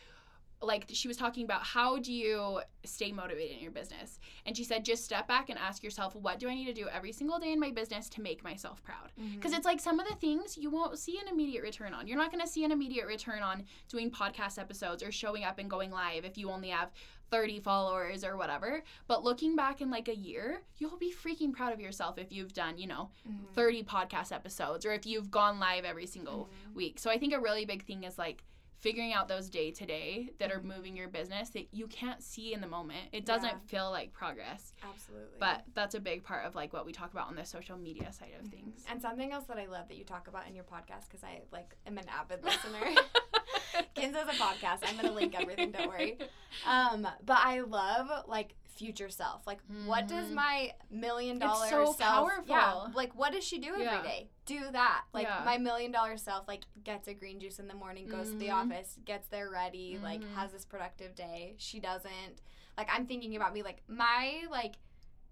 like 0.61 0.85
she 0.89 1.07
was 1.07 1.17
talking 1.17 1.43
about 1.43 1.63
how 1.63 1.97
do 1.97 2.13
you 2.13 2.61
stay 2.85 3.11
motivated 3.11 3.57
in 3.57 3.63
your 3.63 3.71
business 3.71 4.19
and 4.45 4.55
she 4.55 4.63
said 4.63 4.85
just 4.85 5.03
step 5.03 5.27
back 5.27 5.49
and 5.49 5.57
ask 5.57 5.83
yourself 5.83 6.15
what 6.15 6.37
do 6.39 6.47
i 6.47 6.53
need 6.53 6.65
to 6.65 6.73
do 6.73 6.87
every 6.89 7.11
single 7.11 7.39
day 7.39 7.51
in 7.51 7.59
my 7.59 7.71
business 7.71 8.07
to 8.09 8.21
make 8.21 8.43
myself 8.43 8.81
proud 8.83 9.09
Mm-hmm. 9.19 9.35
because 9.35 9.53
it's 9.53 9.65
like 9.65 9.79
some 9.79 9.99
of 9.99 10.07
the 10.07 10.15
things 10.15 10.57
you 10.57 10.69
won't 10.69 10.97
see 10.97 11.17
an 11.19 11.27
immediate 11.27 11.63
return 11.63 11.93
on. 11.93 12.07
You're 12.07 12.17
not 12.17 12.31
going 12.31 12.41
to 12.43 12.47
see 12.47 12.63
an 12.63 12.71
immediate 12.71 13.07
return 13.07 13.41
on 13.43 13.65
doing 13.89 14.09
podcast 14.09 14.57
episodes 14.57 15.03
or 15.03 15.11
showing 15.11 15.43
up 15.43 15.59
and 15.59 15.69
going 15.69 15.91
live 15.91 16.23
if 16.23 16.37
you 16.37 16.49
only 16.49 16.69
have 16.69 16.91
30 17.29 17.59
followers 17.59 18.23
or 18.23 18.37
whatever. 18.37 18.83
But 19.07 19.23
looking 19.23 19.55
back 19.55 19.81
in 19.81 19.89
like 19.91 20.07
a 20.07 20.15
year, 20.15 20.61
you'll 20.77 20.97
be 20.97 21.11
freaking 21.13 21.51
proud 21.53 21.73
of 21.73 21.79
yourself 21.81 22.17
if 22.17 22.31
you've 22.31 22.53
done, 22.53 22.77
you 22.77 22.87
know, 22.87 23.09
Mm-hmm. 23.29 23.53
30 23.53 23.83
podcast 23.83 24.31
episodes 24.31 24.85
or 24.85 24.93
if 24.93 25.05
you've 25.05 25.29
gone 25.29 25.59
live 25.59 25.83
every 25.83 26.05
single 26.07 26.49
week. 26.73 26.99
So 26.99 27.09
I 27.11 27.17
think 27.17 27.33
a 27.33 27.39
really 27.39 27.65
big 27.65 27.83
thing 27.85 28.03
is 28.05 28.17
like 28.17 28.43
figuring 28.81 29.13
out 29.13 29.27
those 29.27 29.49
day 29.49 29.71
to 29.71 29.85
day 29.85 30.29
that 30.39 30.51
are 30.51 30.61
moving 30.61 30.95
your 30.97 31.07
business 31.07 31.49
that 31.51 31.67
you 31.71 31.87
can't 31.87 32.21
see 32.21 32.53
in 32.53 32.61
the 32.61 32.67
moment. 32.67 33.07
It 33.13 33.25
doesn't 33.25 33.49
Yeah. 33.49 33.57
feel 33.67 33.91
like 33.91 34.11
progress. 34.11 34.73
absolutely 34.83 35.37
But 35.39 35.63
that's 35.73 35.95
a 35.95 35.99
big 35.99 36.23
part 36.23 36.45
of 36.45 36.55
like 36.55 36.73
what 36.73 36.85
we 36.85 36.91
talk 36.91 37.11
about 37.13 37.27
on 37.27 37.35
the 37.35 37.45
social 37.45 37.77
media 37.77 38.11
side 38.11 38.33
of 38.39 38.47
things. 38.47 38.83
and 38.89 39.01
something 39.01 39.31
else 39.31 39.45
that 39.45 39.57
i 39.57 39.65
love 39.67 39.87
that 39.87 39.97
you 39.97 40.03
talk 40.03 40.27
about 40.27 40.47
in 40.47 40.55
your 40.55 40.63
podcast 40.65 41.07
because 41.07 41.23
i 41.23 41.41
like 41.51 41.75
am 41.87 41.97
an 41.97 42.05
avid 42.09 42.43
listener 42.43 42.79
Kins 43.95 44.15
has 44.15 44.27
a 44.27 44.31
podcast. 44.31 44.79
I'm 44.87 44.95
gonna 44.97 45.11
link 45.13 45.33
everything. 45.39 45.71
Don't 45.71 45.87
worry. 45.87 46.17
Um, 46.67 47.07
but 47.25 47.37
I 47.41 47.61
love 47.61 48.27
like 48.27 48.55
future 48.75 49.09
self. 49.09 49.47
Like, 49.47 49.59
what 49.85 50.07
does 50.09 50.25
Mhm. 50.27 50.33
my 50.33 50.71
million 50.89 51.37
It's 51.37 51.45
dollar 51.45 51.69
so 51.69 51.85
self? 51.93 51.97
powerful. 51.99 52.45
Yeah. 52.47 52.87
Like, 52.93 53.15
what 53.15 53.31
does 53.31 53.43
she 53.45 53.57
do 53.57 53.69
every 53.73 53.85
day? 54.07 54.29
Do 54.59 54.71
that. 54.71 55.03
Like, 55.13 55.27
Yeah. 55.27 55.41
my 55.45 55.57
million 55.57 55.91
dollar 55.91 56.17
self 56.17 56.47
like 56.47 56.63
gets 56.83 57.07
a 57.07 57.13
green 57.13 57.39
juice 57.39 57.59
in 57.59 57.67
the 57.67 57.73
morning, 57.73 58.07
goes 58.07 58.29
to 58.31 58.35
the 58.37 58.47
Mhm. 58.47 58.53
office, 58.73 58.97
gets 59.05 59.27
there 59.27 59.49
ready, 59.49 59.97
like 60.01 60.21
Mhm. 60.21 60.33
has 60.35 60.51
this 60.51 60.65
productive 60.65 61.15
day. 61.15 61.55
She 61.57 61.79
doesn't. 61.79 62.41
Like, 62.77 62.89
I'm 62.91 63.05
thinking 63.05 63.35
about 63.35 63.53
me. 63.53 63.63
Like, 63.63 63.81
my 63.87 64.43
like 64.49 64.75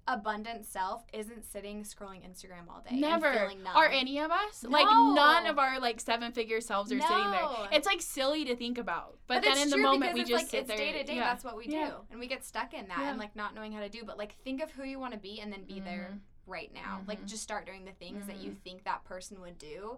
abundant 0.08 0.66
self 0.66 1.06
isn't 1.14 1.46
sitting 1.46 1.84
scrolling 1.84 2.28
Instagram 2.28 2.68
all 2.68 2.82
day. 2.82 2.96
Never 2.96 3.32
feeling 3.32 3.68
are 3.68 3.88
any 3.88 4.18
of 4.20 4.32
us 4.32 4.64
like 4.64 4.86
none 4.88 5.46
of 5.46 5.60
our 5.60 5.80
like 5.80 6.00
seven 6.00 6.32
figure 6.32 6.62
selves 6.62 6.92
are 6.92 7.00
sitting 7.00 7.30
there. 7.32 7.48
It's 7.72 7.86
like 7.86 8.02
silly 8.02 8.44
to 8.46 8.56
think 8.56 8.80
about, 8.80 9.20
but, 9.28 9.44
then 9.44 9.58
in 9.60 9.70
the 9.70 9.78
moment 9.78 10.16
we 10.16 10.22
just 10.22 10.32
like, 10.32 10.48
sit 10.48 10.60
it's 10.62 10.68
there. 10.68 10.78
day 10.78 10.94
to 10.94 11.04
day. 11.04 11.16
yeah. 11.16 11.26
That's 11.26 11.44
what 11.44 11.56
we 11.56 11.68
Yeah. 11.68 11.90
do, 11.90 11.96
and 12.10 12.20
we 12.20 12.26
get 12.26 12.44
stuck 12.44 12.74
in 12.74 12.88
that 12.88 12.98
Yeah. 12.98 13.10
and 13.12 13.20
like 13.20 13.36
not 13.36 13.54
knowing 13.54 13.72
how 13.72 13.82
to 13.82 13.90
do. 13.90 14.04
But 14.04 14.18
like 14.18 14.34
think 14.44 14.64
of 14.64 14.72
who 14.72 14.84
you 14.84 14.98
want 15.00 15.14
to 15.14 15.20
be 15.20 15.40
and 15.42 15.54
then 15.54 15.66
be 15.66 15.80
there 15.80 16.14
Mhm. 16.16 16.20
Right 16.50 16.74
now. 16.74 17.04
Like 17.08 17.22
Mhm. 17.22 17.28
just 17.28 17.44
start 17.44 17.66
doing 17.66 17.86
the 17.86 17.92
things 17.94 18.26
that 18.28 18.38
you 18.38 18.52
think 18.54 18.84
that 18.84 19.04
person 19.06 19.40
would 19.42 19.58
do 19.58 19.98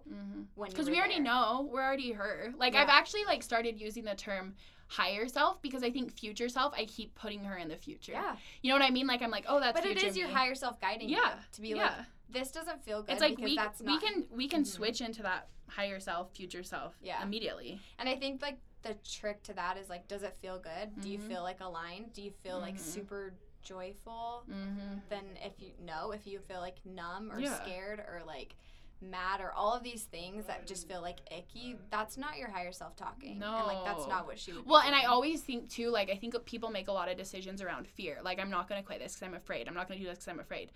when 0.56 0.70
Because 0.70 0.90
we 0.90 0.98
already 1.00 1.16
there. 1.16 1.24
know 1.24 1.68
we're 1.72 1.82
already 1.84 2.12
her. 2.12 2.54
Like 2.58 2.76
I've 2.76 2.90
actually 2.90 3.24
like 3.26 3.42
started 3.42 3.80
using 3.80 4.04
the 4.04 4.16
term 4.16 4.56
higher 4.88 5.28
self 5.30 5.62
because 5.62 5.84
I 5.84 5.90
think 5.90 6.12
future 6.12 6.50
self 6.50 6.74
I 6.76 6.86
keep 6.86 7.16
putting 7.16 7.44
her 7.46 7.58
in 7.58 7.70
the 7.70 7.78
future. 7.78 8.12
Yeah, 8.12 8.36
You 8.62 8.70
know 8.72 8.76
what 8.78 8.86
I 8.86 8.92
mean? 8.92 9.08
Like 9.08 9.22
I'm 9.22 9.32
like, 9.32 9.46
oh, 9.48 9.60
that's 9.60 9.80
but 9.80 9.90
it 9.90 10.04
is 10.04 10.18
your 10.18 10.28
higher 10.28 10.54
self 10.54 10.80
guiding 10.82 11.10
Yeah. 11.10 11.36
you 11.36 11.42
to 11.54 11.62
be 11.62 11.70
yeah. 11.70 11.76
like 11.76 11.92
this 12.30 12.52
doesn't 12.52 12.84
feel 12.84 13.02
good. 13.02 13.12
it's 13.14 13.22
like 13.22 13.38
we 13.38 13.56
that's 13.56 13.82
we 13.82 13.98
can 14.00 14.26
we 14.30 14.48
can 14.48 14.64
Mhm. 14.64 14.68
switch 14.68 15.02
into 15.02 15.24
that 15.24 15.48
higher 15.68 16.00
self, 16.02 16.32
future 16.36 16.64
self 16.64 16.98
Yeah. 17.02 17.24
immediately. 17.24 17.80
And 17.98 18.08
I 18.10 18.16
think 18.18 18.42
like 18.42 18.60
the 18.84 18.96
trick 19.08 19.44
to 19.44 19.54
that 19.54 19.78
is 19.78 19.90
like, 19.90 20.08
does 20.08 20.24
it 20.24 20.36
feel 20.38 20.58
good? 20.60 21.00
Do 21.02 21.10
you 21.10 21.20
Mhm. 21.20 21.28
feel 21.28 21.44
like 21.44 21.62
aligned? 21.62 22.14
Do 22.14 22.22
you 22.22 22.32
feel 22.32 22.60
like 22.60 22.78
super 22.80 23.34
joyful? 23.62 24.44
Mm-hmm. 24.50 24.98
Then 25.10 25.24
if 25.46 25.54
you 25.62 25.72
know, 25.86 26.12
if 26.12 26.26
you 26.28 26.40
feel 26.40 26.60
like 26.60 26.78
numb 26.86 27.32
or 27.32 27.40
Yeah. 27.40 27.56
scared 27.62 28.00
or 28.00 28.22
like 28.26 28.56
mad 29.04 29.42
or 29.42 29.52
all 29.52 29.74
of 29.74 29.82
these 29.84 30.04
things 30.04 30.46
that 30.46 30.68
just 30.68 30.88
feel 30.88 31.02
like 31.02 31.18
icky, 31.36 31.76
that's 31.90 32.18
not 32.18 32.38
your 32.38 32.50
higher 32.52 32.72
self 32.72 32.96
talking. 32.96 33.42
And 33.42 33.68
like 33.68 33.84
that's 33.84 34.08
not 34.08 34.28
what 34.28 34.38
she 34.38 34.54
Well, 34.66 34.82
and 34.82 34.94
I 34.94 35.06
always 35.06 35.42
think 35.42 35.70
too, 35.70 35.90
like 35.90 36.10
I 36.12 36.16
think 36.16 36.36
people 36.46 36.70
make 36.70 36.88
a 36.88 36.92
lot 36.92 37.10
of 37.10 37.18
decisions 37.18 37.62
around 37.62 37.88
fear. 37.88 38.20
Like 38.24 38.40
I'm 38.40 38.52
not 38.52 38.70
gonna 38.70 38.84
quit 38.84 39.00
this 39.00 39.14
because 39.16 39.28
I'm 39.28 39.34
afraid. 39.34 39.68
I'm 39.68 39.74
not 39.74 39.88
gonna 39.88 40.00
do 40.00 40.06
this 40.06 40.20
because 40.20 40.28
I'm 40.28 40.40
afraid. 40.40 40.72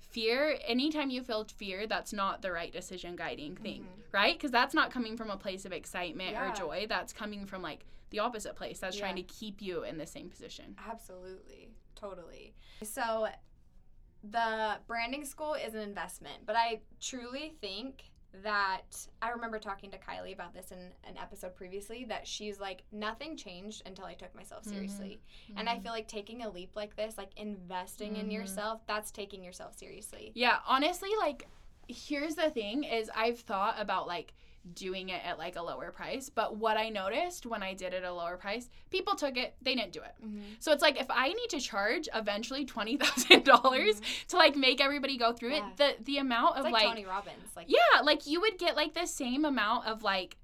Fear. 0.00 0.58
Anytime 0.66 1.10
you 1.10 1.22
feel 1.22 1.44
fear, 1.56 1.86
that's 1.86 2.12
not 2.12 2.40
the 2.42 2.50
right 2.50 2.72
decision 2.72 3.14
guiding 3.14 3.56
thing, 3.56 3.86
right? 4.10 4.34
Because 4.34 4.50
that's 4.50 4.74
not 4.74 4.90
coming 4.90 5.16
from 5.16 5.30
a 5.30 5.36
place 5.36 5.64
of 5.64 5.72
excitement 5.72 6.34
Mm-hmm. 6.34 6.44
Yeah. 6.44 6.52
or 6.52 6.56
joy. 6.56 6.86
That's 6.88 7.12
coming 7.12 7.46
from 7.46 7.62
like 7.62 7.84
the 8.10 8.18
opposite 8.20 8.56
place. 8.56 8.78
That's 8.80 8.96
trying 8.96 9.16
to 9.16 9.22
keep 9.22 9.60
you 9.60 9.84
in 9.84 9.98
the 9.98 10.06
same 10.06 10.30
position. 10.30 10.74
Absolutely. 10.90 11.68
Totally. 11.98 12.54
So 12.82 13.26
the 14.30 14.76
branding 14.86 15.24
school 15.24 15.54
is 15.54 15.74
an 15.74 15.80
investment, 15.80 16.38
but 16.46 16.56
I 16.56 16.80
truly 17.00 17.54
think 17.60 18.04
that 18.42 19.06
I 19.22 19.30
remember 19.30 19.58
talking 19.58 19.90
to 19.90 19.96
Kylie 19.98 20.34
about 20.34 20.52
this 20.52 20.70
in 20.70 20.78
an 20.78 21.16
episode 21.20 21.54
previously 21.56 22.04
that 22.10 22.26
she's 22.26 22.60
like 22.60 22.82
nothing 22.92 23.36
changed 23.36 23.82
until 23.86 24.04
I 24.04 24.14
took 24.14 24.34
myself 24.34 24.62
Mm-hmm. 24.64 24.70
seriously. 24.74 25.20
And 25.56 25.68
I 25.68 25.78
feel 25.78 25.92
like 25.92 26.08
taking 26.08 26.42
a 26.42 26.50
leap 26.50 26.72
like 26.76 26.94
this, 26.94 27.16
like 27.16 27.30
investing 27.36 28.16
in 28.16 28.28
Mhm. 28.28 28.32
yourself, 28.32 28.82
that's 28.86 29.10
taking 29.10 29.42
yourself 29.42 29.74
seriously. 29.76 30.32
Yeah, 30.34 30.58
honestly, 30.66 31.10
like 31.18 31.46
here's 31.88 32.34
the 32.34 32.50
thing 32.50 32.84
is 32.84 33.10
I've 33.16 33.38
thought 33.40 33.76
about 33.78 34.06
like 34.06 34.34
doing 34.74 35.08
it 35.08 35.20
at 35.24 35.38
like 35.38 35.56
a 35.56 35.62
lower 35.62 35.90
price, 35.90 36.28
but 36.28 36.56
what 36.56 36.76
I 36.76 36.88
noticed 36.90 37.46
when 37.46 37.62
I 37.62 37.74
did 37.74 37.94
it 37.94 38.02
at 38.02 38.04
a 38.04 38.12
lower 38.12 38.36
price, 38.36 38.68
people 38.90 39.14
took 39.14 39.36
it, 39.36 39.54
they 39.62 39.74
didn't 39.74 39.92
do 39.92 40.00
it. 40.00 40.14
So 40.60 40.72
it's 40.72 40.82
like 40.82 41.00
if 41.00 41.06
I 41.10 41.28
need 41.28 41.48
to 41.50 41.60
charge 41.60 42.08
eventually 42.14 42.64
twenty 42.64 42.96
thousand 42.96 43.44
dollars 43.44 44.00
to 44.28 44.36
like 44.36 44.56
make 44.56 44.80
everybody 44.80 45.16
go 45.16 45.32
through 45.32 45.48
Mm-hmm. 45.52 45.68
Yeah. 45.78 45.86
it, 45.88 45.98
the 45.98 46.04
the 46.04 46.18
amount 46.18 46.56
It's 46.56 46.58
of 46.58 46.64
like, 46.64 46.72
like, 46.74 46.86
Tony 46.88 47.04
Robbins. 47.06 47.56
Like 47.56 47.66
yeah, 47.70 48.00
like 48.02 48.26
you 48.26 48.40
would 48.40 48.58
get 48.58 48.76
like 48.76 48.94
the 48.94 49.06
same 49.06 49.44
amount 49.44 49.86
of 49.86 50.02
like 50.02 50.36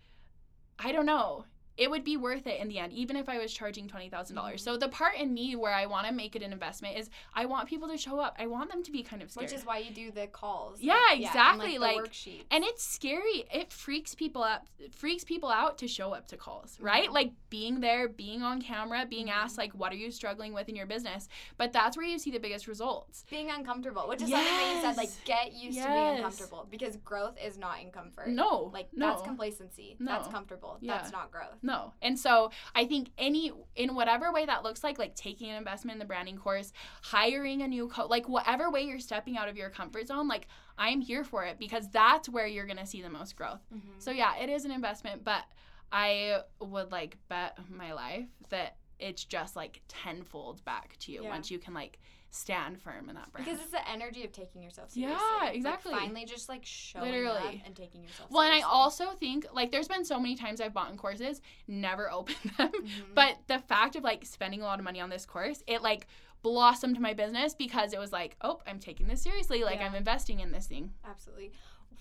I 0.78 0.90
don't 0.92 1.06
know. 1.06 1.44
It 1.76 1.90
would 1.90 2.04
be 2.04 2.16
worth 2.16 2.46
it 2.46 2.60
in 2.60 2.68
the 2.68 2.78
end, 2.78 2.92
even 2.92 3.16
if 3.16 3.28
I 3.28 3.38
was 3.38 3.52
charging 3.52 3.88
twenty 3.88 4.08
dollars. 4.08 4.30
Mhm. 4.32 4.60
So 4.60 4.76
the 4.76 4.88
part 4.88 5.16
in 5.16 5.34
me 5.34 5.56
where 5.56 5.72
I 5.74 5.86
want 5.86 6.06
to 6.06 6.12
make 6.12 6.36
it 6.36 6.42
an 6.42 6.52
investment 6.52 6.96
is 6.96 7.10
I 7.34 7.46
want 7.46 7.68
people 7.68 7.88
to 7.88 7.96
show 7.98 8.20
up. 8.20 8.36
I 8.38 8.46
want 8.46 8.70
them 8.70 8.82
to 8.82 8.90
be 8.92 9.02
kind 9.02 9.22
of 9.22 9.30
scared. 9.30 9.50
which 9.50 9.58
is 9.58 9.64
why 9.66 9.78
you 9.78 9.92
do 9.92 10.10
the 10.12 10.26
calls. 10.28 10.80
Yeah, 10.80 10.98
and, 11.12 11.22
exactly, 11.24 11.72
the 11.72 11.78
like- 11.80 11.96
worksheets. 11.96 12.44
and 12.50 12.62
it's 12.64 12.84
scary. 12.84 13.44
It 13.52 13.72
freaks 13.72 14.14
people 14.14 14.42
out. 14.44 14.62
It 14.78 14.94
freaks 14.94 15.24
people 15.24 15.50
out 15.50 15.78
to 15.78 15.88
show 15.88 16.12
up 16.12 16.28
to 16.28 16.36
calls, 16.36 16.78
right? 16.80 17.08
Mhm. 17.08 17.12
Like 17.14 17.32
being 17.50 17.80
there, 17.80 18.08
being 18.08 18.42
on 18.42 18.62
camera, 18.62 19.04
being 19.06 19.26
Mhm. 19.26 19.32
asked 19.32 19.58
like, 19.58 19.72
"What 19.72 19.92
are 19.92 19.96
you 19.96 20.10
struggling 20.10 20.52
with 20.54 20.68
in 20.68 20.76
your 20.76 20.86
business?" 20.86 21.28
But 21.56 21.72
that's 21.72 21.96
where 21.96 22.06
you 22.06 22.18
see 22.18 22.30
the 22.30 22.38
biggest 22.40 22.66
results. 22.68 23.24
being 23.30 23.50
uncomfortable, 23.50 24.06
which 24.08 24.22
is 24.22 24.30
something 24.30 24.46
that 24.46 24.74
you 24.76 24.80
said, 24.80 24.96
like 24.96 25.10
get 25.24 25.52
used 25.52 25.78
to 25.78 25.84
being 25.86 26.16
uncomfortable 26.16 26.66
because 26.70 26.96
growth 26.98 27.36
is 27.42 27.58
not 27.58 27.80
in 27.80 27.90
comfort. 27.90 28.28
No, 28.28 28.70
Like 28.72 28.92
no, 28.92 29.08
that's 29.10 29.22
complacency. 29.22 29.96
That's 29.98 30.28
comfortable. 30.28 30.78
Yeah. 30.80 30.98
That's 30.98 31.10
not 31.12 31.30
growth. 31.32 31.58
No. 31.64 31.94
And 32.02 32.18
so 32.18 32.50
I 32.74 32.84
think 32.84 33.08
any 33.18 33.50
in 33.74 33.94
whatever 33.94 34.30
way 34.30 34.44
that 34.44 34.62
looks 34.62 34.84
like, 34.84 34.98
like 34.98 35.16
taking 35.16 35.48
an 35.50 35.56
investment 35.56 35.94
in 35.94 35.98
the 35.98 36.04
branding 36.04 36.36
course, 36.36 36.72
hiring 37.02 37.62
a 37.62 37.66
new 37.68 37.88
coach, 37.88 38.10
like 38.10 38.28
whatever 38.28 38.70
way 38.70 38.82
you're 38.82 39.00
stepping 39.00 39.36
out 39.38 39.48
of 39.48 39.56
your 39.56 39.70
comfort 39.70 40.06
zone, 40.08 40.28
like 40.28 40.46
I'm 40.78 41.00
here 41.00 41.24
for 41.24 41.44
it 41.44 41.58
because 41.58 41.88
that's 41.90 42.28
where 42.28 42.46
you're 42.46 42.66
gonna 42.66 42.86
see 42.86 43.00
the 43.02 43.08
most 43.08 43.34
growth. 43.34 43.62
Mm-hmm. 43.74 43.98
So 43.98 44.10
yeah, 44.10 44.36
it 44.36 44.50
is 44.50 44.64
an 44.64 44.70
investment, 44.70 45.24
but 45.24 45.44
I 45.90 46.40
would 46.60 46.92
like 46.92 47.16
bet 47.28 47.58
my 47.70 47.92
life 47.92 48.28
that 48.50 48.76
it's 49.00 49.24
just 49.24 49.56
like 49.56 49.80
tenfold 49.88 50.64
back 50.64 50.96
to 51.00 51.12
you 51.12 51.22
Yeah. 51.22 51.30
once 51.30 51.50
you 51.50 51.58
can 51.58 51.74
like 51.74 51.98
stand 52.34 52.80
firm 52.82 53.08
in 53.08 53.14
that 53.14 53.30
brand. 53.32 53.46
Because 53.46 53.60
it's 53.60 53.70
the 53.70 53.88
energy 53.88 54.24
of 54.24 54.32
taking 54.32 54.62
yourself 54.62 54.90
Yeah, 54.94 55.08
seriously. 55.08 55.38
Like, 55.40 55.54
exactly. 55.56 55.92
finally, 55.92 56.24
just 56.24 56.48
like 56.48 56.64
showing 56.64 57.04
Literally. 57.12 57.38
up 57.60 57.66
and 57.66 57.76
taking 57.76 58.02
yourself. 58.02 58.30
well, 58.30 58.42
and 58.42 58.52
I 58.52 58.60
also 58.62 59.10
think 59.12 59.46
like 59.52 59.70
there's 59.70 59.88
been 59.88 60.04
so 60.04 60.18
many 60.18 60.34
times 60.34 60.60
I've 60.60 60.74
bought 60.74 60.90
in 60.90 60.96
courses, 60.96 61.40
never 61.68 62.10
opened 62.18 62.36
them, 62.58 62.70
Mhm. 62.72 63.14
but 63.14 63.36
the 63.46 63.58
fact 63.60 63.94
of 63.96 64.02
like 64.02 64.24
spending 64.24 64.62
a 64.62 64.64
lot 64.64 64.78
of 64.80 64.84
money 64.84 65.00
on 65.00 65.10
this 65.10 65.24
course, 65.26 65.62
it 65.66 65.80
like 65.82 66.06
blossomed 66.42 67.00
my 67.00 67.14
business 67.14 67.54
because 67.54 67.92
it 67.92 67.98
was 67.98 68.12
like, 68.12 68.36
oh, 68.42 68.60
I'm 68.66 68.78
taking 68.78 69.06
this 69.06 69.22
seriously. 69.22 69.62
Like 69.64 69.78
Yeah. 69.78 69.86
I'm 69.86 69.94
investing 69.94 70.40
in 70.40 70.50
this 70.52 70.66
thing. 70.66 70.92
absolutely. 71.08 71.52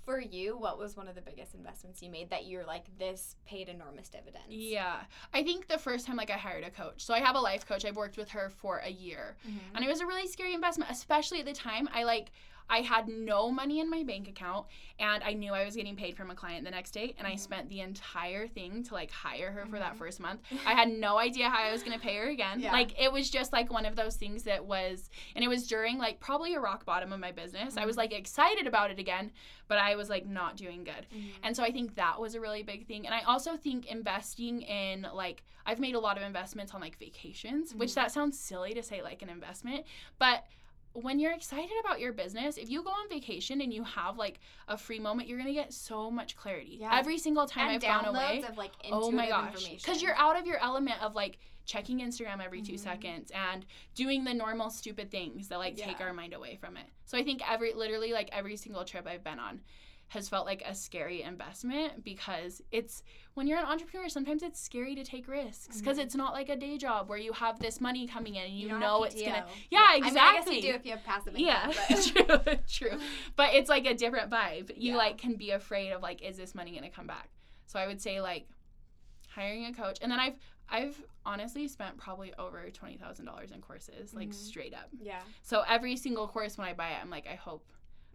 For 0.05 0.19
you, 0.19 0.57
what 0.57 0.77
was 0.77 0.97
one 0.97 1.07
of 1.07 1.15
the 1.15 1.21
biggest 1.21 1.53
investments 1.55 2.01
you 2.01 2.09
made 2.09 2.29
that 2.29 2.45
you're 2.45 2.65
like 2.65 2.85
this 2.99 3.37
paid 3.45 3.69
enormous 3.69 4.09
dividends? 4.09 4.45
Yeah. 4.49 4.97
I 5.33 5.43
think 5.43 5.67
the 5.67 5.77
first 5.77 6.05
time 6.05 6.17
like 6.17 6.29
I 6.29 6.33
hired 6.37 6.65
a 6.65 6.69
coach. 6.71 7.05
So 7.05 7.13
I 7.13 7.19
have 7.19 7.35
a 7.35 7.39
life 7.39 7.65
coach. 7.65 7.85
I've 7.85 7.95
worked 7.95 8.17
with 8.17 8.29
her 8.29 8.49
for 8.49 8.79
a 8.79 8.89
year. 8.89 9.37
Mhm. 9.47 9.59
And 9.75 9.85
it 9.85 9.87
was 9.87 10.01
a 10.01 10.05
really 10.05 10.27
scary 10.27 10.53
investment, 10.53 10.91
especially 10.91 11.39
at 11.39 11.45
the 11.45 11.53
time. 11.53 11.87
I 11.93 12.03
like 12.03 12.31
I 12.69 12.79
had 12.79 13.07
no 13.07 13.51
money 13.51 13.79
in 13.79 13.89
my 13.89 14.03
bank 14.03 14.27
account 14.27 14.67
and 14.99 15.23
I 15.23 15.33
knew 15.33 15.53
I 15.53 15.65
was 15.65 15.75
getting 15.75 15.95
paid 15.95 16.15
from 16.15 16.31
a 16.31 16.35
client 16.35 16.65
the 16.65 16.71
next 16.71 16.91
day 16.91 17.15
and 17.17 17.27
I 17.27 17.31
mm-hmm. 17.31 17.39
spent 17.39 17.69
the 17.69 17.81
entire 17.81 18.47
thing 18.47 18.83
to 18.83 18.93
like 18.93 19.11
hire 19.11 19.51
her 19.51 19.65
for 19.65 19.79
that 19.79 19.89
mm-hmm. 19.89 19.97
first 19.99 20.19
month. 20.19 20.41
I 20.65 20.73
had 20.73 20.89
no 20.89 21.17
idea 21.17 21.49
how 21.49 21.61
I 21.61 21.71
was 21.71 21.83
going 21.83 21.97
to 21.97 22.03
pay 22.03 22.17
her 22.17 22.29
again. 22.29 22.59
Yeah. 22.59 22.71
Like 22.71 22.99
it 22.99 23.11
was 23.11 23.29
just 23.29 23.53
like 23.53 23.71
one 23.71 23.85
of 23.85 23.95
those 23.95 24.15
things 24.15 24.43
that 24.43 24.65
was 24.65 25.09
and 25.35 25.43
it 25.43 25.47
was 25.47 25.67
during 25.67 25.97
like 25.97 26.19
probably 26.19 26.53
a 26.53 26.59
rock 26.59 26.85
bottom 26.85 27.13
of 27.13 27.19
my 27.19 27.31
business. 27.31 27.77
I 27.77 27.85
was 27.85 27.93
mm-hmm. 27.93 28.01
like 28.01 28.13
excited 28.13 28.67
about 28.67 28.91
it 28.91 28.99
again, 28.99 29.31
but 29.67 29.77
I 29.77 29.95
was 29.95 30.09
like 30.09 30.25
not 30.25 30.57
doing 30.57 30.83
good. 30.83 31.05
And 31.43 31.55
so 31.55 31.63
I 31.63 31.71
think 31.71 31.95
that 31.95 32.19
was 32.19 32.35
a 32.35 32.39
really 32.39 32.63
big 32.63 32.87
thing. 32.87 33.05
And 33.05 33.15
I 33.15 33.21
also 33.21 33.55
think 33.57 33.85
investing 33.87 34.61
in 34.61 35.07
like 35.13 35.43
I've 35.65 35.79
made 35.79 35.95
a 35.95 35.99
lot 35.99 36.17
of 36.17 36.23
investments 36.23 36.73
on 36.73 36.81
like 36.81 36.97
vacations, 36.99 37.73
which 37.73 37.95
that 37.95 38.11
sounds 38.11 38.37
silly 38.37 38.73
to 38.73 38.83
say 38.83 39.01
like 39.01 39.21
an 39.21 39.29
investment, 39.29 39.85
but 40.19 40.45
when 40.93 41.19
you're 41.19 41.33
excited 41.33 41.71
about 41.83 41.99
your 41.99 42.13
business, 42.13 42.57
if 42.57 42.69
you 42.69 42.83
go 42.83 42.89
on 42.91 43.09
vacation 43.09 43.61
and 43.61 43.73
you 43.73 43.83
have 43.83 44.17
like 44.17 44.39
a 44.67 44.77
free 44.77 44.99
moment, 44.99 45.27
you're 45.27 45.37
gonna 45.39 45.53
get 45.53 45.73
so 45.73 46.09
much 46.11 46.35
clarity. 46.35 46.77
Yeah. 46.81 46.97
Every 46.97 47.17
single 47.17 47.47
time 47.47 47.67
and 47.69 47.75
I've 47.75 47.81
gone 47.81 48.05
away. 48.15 48.43
of 48.47 48.57
like 48.57 48.71
Oh 48.91 49.11
my 49.11 49.27
gosh. 49.29 49.67
Because 49.69 50.01
you're 50.01 50.15
out 50.15 50.39
of 50.39 50.45
your 50.45 50.57
element 50.59 51.01
of 51.01 51.15
like 51.15 51.39
checking 51.65 51.99
Instagram 51.99 52.43
every 52.43 52.61
2 52.61 52.73
Mhm. 52.73 52.79
seconds 52.79 53.31
and 53.31 53.65
doing 53.95 54.23
the 54.23 54.33
normal 54.33 54.69
stupid 54.69 55.09
things 55.09 55.47
that 55.47 55.59
like 55.59 55.77
take 55.77 56.01
our 56.01 56.13
mind 56.13 56.33
away 56.33 56.57
from 56.57 56.77
it. 56.77 56.85
So 57.05 57.17
I 57.17 57.23
think 57.23 57.41
every 57.49 57.73
literally 57.73 58.11
like 58.13 58.29
every 58.31 58.57
single 58.57 58.83
trip 58.85 59.07
I've 59.07 59.23
been 59.23 59.39
on 59.39 59.61
has 60.09 60.29
felt 60.29 60.45
like 60.45 60.61
a 60.65 60.75
scary 60.75 61.23
investment 61.23 62.03
because 62.03 62.61
it's 62.71 63.01
when 63.33 63.47
you're 63.47 63.57
an 63.57 63.65
entrepreneur 63.65 64.07
sometimes 64.07 64.43
it's 64.43 64.59
scary 64.59 64.93
to 64.93 65.03
take 65.03 65.27
risks 65.27 65.79
because 65.79 65.97
Mhm. 65.97 66.01
it's 66.03 66.13
not 66.15 66.33
like 66.33 66.49
a 66.49 66.55
day 66.55 66.77
job 66.77 67.09
where 67.09 67.17
you 67.17 67.33
have 67.33 67.57
this 67.57 67.81
money 67.81 68.05
coming 68.05 68.35
in 68.35 68.43
and 68.45 68.53
you, 68.53 68.69
don't 68.69 68.79
know 68.79 69.03
it's 69.05 69.15
gonna 69.19 69.41
PTO. 69.41 69.47
Yeah, 69.71 69.79
I 69.87 69.93
mean, 69.95 70.03
I 70.03 70.09
guess 70.09 70.09
exactly. 70.11 70.55
you 70.57 70.61
do 70.61 70.69
if 70.69 70.85
you 70.85 70.91
have 70.91 71.03
passive 71.03 71.35
income. 71.35 71.73
yeah 71.89 72.01
true 72.67 72.89
true 72.89 72.99
but 73.35 73.53
it's 73.55 73.69
like 73.69 73.87
a 73.87 73.95
different 73.95 74.29
vibe 74.29 74.69
you 74.77 74.91
Yeah. 74.91 74.97
like 74.97 75.17
can 75.17 75.35
be 75.35 75.49
afraid 75.51 75.91
of 75.91 76.01
like 76.03 76.21
is 76.21 76.37
this 76.37 76.53
money 76.53 76.75
gonna 76.75 76.91
come 76.91 77.07
back 77.07 77.29
so 77.65 77.79
i 77.79 77.87
would 77.87 77.99
say 78.01 78.21
like 78.21 78.47
hiring 79.29 79.65
a 79.65 79.73
coach 79.73 79.97
and 80.01 80.11
then 80.11 80.19
i've 80.19 80.35
i've 80.69 81.01
honestly 81.25 81.67
spent 81.67 81.97
probably 81.97 82.33
over 82.37 82.63
$20000 82.69 83.51
in 83.51 83.61
courses 83.61 84.13
like 84.13 84.29
Mhm. 84.29 84.33
straight 84.33 84.73
up 84.73 84.89
yeah. 85.01 85.21
so 85.41 85.63
every 85.67 85.95
single 85.95 86.27
course 86.27 86.57
when 86.57 86.67
i 86.67 86.73
buy 86.73 86.89
it 86.91 86.97
i'm 87.01 87.09
like 87.09 87.25
i 87.27 87.35
hope 87.35 87.65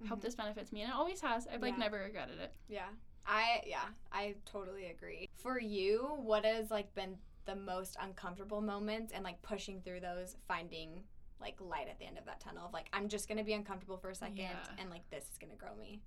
hope 0.09 0.19
Mhm. 0.19 0.23
this 0.23 0.35
benefits 0.35 0.71
me 0.73 0.83
and 0.83 0.91
it 0.91 0.95
always 0.95 1.21
has 1.21 1.47
i've 1.49 1.63
like 1.63 1.73
Yeah. 1.75 1.79
never 1.85 1.99
regretted 1.99 2.39
it 2.39 2.53
Yeah. 2.69 2.89
I 3.31 3.63
yeah, 3.67 3.85
I 4.11 4.37
totally 4.47 4.87
agree. 4.87 5.29
For 5.35 5.61
you, 5.61 6.15
what 6.17 6.47
has 6.47 6.71
like 6.71 6.95
been 6.95 7.19
the 7.45 7.55
most 7.57 7.95
uncomfortable 8.01 8.63
moments 8.63 9.13
and 9.13 9.23
like 9.23 9.43
pushing 9.43 9.83
through 9.83 10.01
those, 10.01 10.37
finding 10.47 11.03
like 11.39 11.57
light 11.61 11.89
at 11.91 11.99
the 11.99 12.07
end 12.07 12.17
of 12.17 12.25
that 12.25 12.41
tunnel 12.41 12.65
of 12.67 12.73
like 12.73 12.87
I'm 12.93 13.07
just 13.09 13.29
gonna 13.29 13.45
be 13.45 13.53
uncomfortable 13.53 13.99
for 13.99 14.09
a 14.09 14.15
second 14.15 14.39
Yeah. 14.39 14.57
and 14.79 14.89
like 14.89 15.09
this 15.11 15.25
is 15.31 15.37
gonna 15.39 15.57
grow 15.57 15.75
me. 15.79 16.01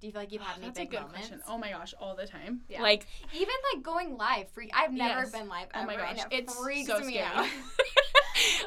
Do 0.00 0.06
you 0.08 0.12
feel 0.12 0.20
like 0.22 0.32
you've 0.32 0.42
had 0.42 0.56
any 0.58 0.66
that's 0.66 0.78
big 0.80 0.88
a 0.88 0.90
good 0.90 1.00
moments? 1.02 1.28
question 1.28 1.42
oh 1.46 1.58
my 1.58 1.70
gosh 1.70 1.94
all 2.00 2.16
the 2.16 2.26
time 2.26 2.62
Yeah. 2.68 2.82
like 2.82 3.06
Even 3.32 3.54
like 3.74 3.84
going 3.84 4.16
live 4.16 4.48
free. 4.50 4.68
I've 4.74 4.92
never 4.92 5.20
Yes. 5.20 5.30
been 5.30 5.48
live 5.48 5.68
Ever, 5.74 5.84
oh 5.84 5.86
my 5.86 5.94
gosh 5.96 6.18
and 6.24 6.32
it 6.32 6.42
it's 6.42 6.54
freaks 6.58 6.88
so 6.88 6.98
me 6.98 7.12
scary 7.18 7.18
out. 7.20 7.46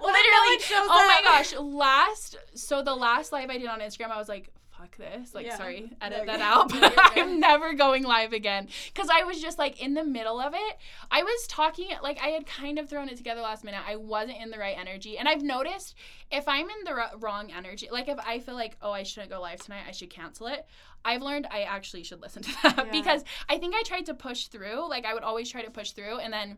literally 0.01 0.57
no 0.71 0.85
oh 0.89 1.07
my 1.07 1.21
gosh 1.23 1.53
last 1.57 2.37
so 2.55 2.81
the 2.81 2.95
last 2.95 3.31
live 3.31 3.49
i 3.49 3.57
did 3.57 3.67
on 3.67 3.79
instagram 3.79 4.09
i 4.09 4.17
was 4.17 4.29
like 4.29 4.49
fuck 4.77 4.95
this 4.97 5.35
like 5.35 5.45
Yeah. 5.45 5.57
sorry 5.57 5.91
edit 6.01 6.17
you're 6.25 6.25
that 6.25 6.41
out 6.41 6.69
but 6.69 6.93
i'm 7.17 7.39
never 7.39 7.73
going 7.73 8.03
live 8.03 8.33
again. 8.33 8.67
Because 8.91 9.09
i 9.13 9.23
was 9.23 9.39
just 9.39 9.59
like 9.59 9.79
in 9.81 9.93
the 9.93 10.03
middle 10.03 10.39
of 10.39 10.53
it. 10.55 10.77
I 11.11 11.21
was 11.21 11.45
talking 11.47 11.89
like 12.01 12.19
i 12.23 12.27
had 12.29 12.47
kind 12.47 12.79
of 12.79 12.89
thrown 12.89 13.07
it 13.07 13.17
together 13.17 13.41
last 13.41 13.63
minute. 13.63 13.81
I 13.87 13.95
wasn't 13.97 14.37
in 14.41 14.49
the 14.49 14.57
right 14.57 14.75
energy. 14.77 15.17
And 15.19 15.27
i've 15.29 15.43
noticed 15.43 15.93
if 16.31 16.47
i'm 16.47 16.67
in 16.69 16.83
the 16.85 16.91
r- 16.93 17.11
wrong 17.19 17.51
energy 17.55 17.89
like 17.91 18.07
if 18.09 18.17
i 18.25 18.39
feel 18.39 18.55
like 18.55 18.75
oh 18.81 18.91
i 18.91 19.03
shouldn't 19.03 19.31
go 19.31 19.39
live 19.41 19.59
tonight 19.59 19.83
i 19.87 19.91
should 19.91 20.09
cancel 20.09 20.47
it 20.47 20.65
i've 21.05 21.21
learned 21.21 21.45
i 21.51 21.61
actually 21.61 22.03
should 22.03 22.21
listen 22.21 22.41
to 22.41 22.51
that 22.63 22.75
Yeah. 22.77 22.91
because 22.91 23.23
i 23.49 23.57
think 23.59 23.75
i 23.75 23.83
tried 23.83 24.05
to 24.07 24.13
push 24.15 24.47
through 24.47 24.89
like 24.89 25.05
i 25.05 25.13
would 25.13 25.23
always 25.23 25.49
try 25.51 25.61
to 25.61 25.69
push 25.71 25.91
through 25.91 26.17
and 26.19 26.33
then 26.33 26.57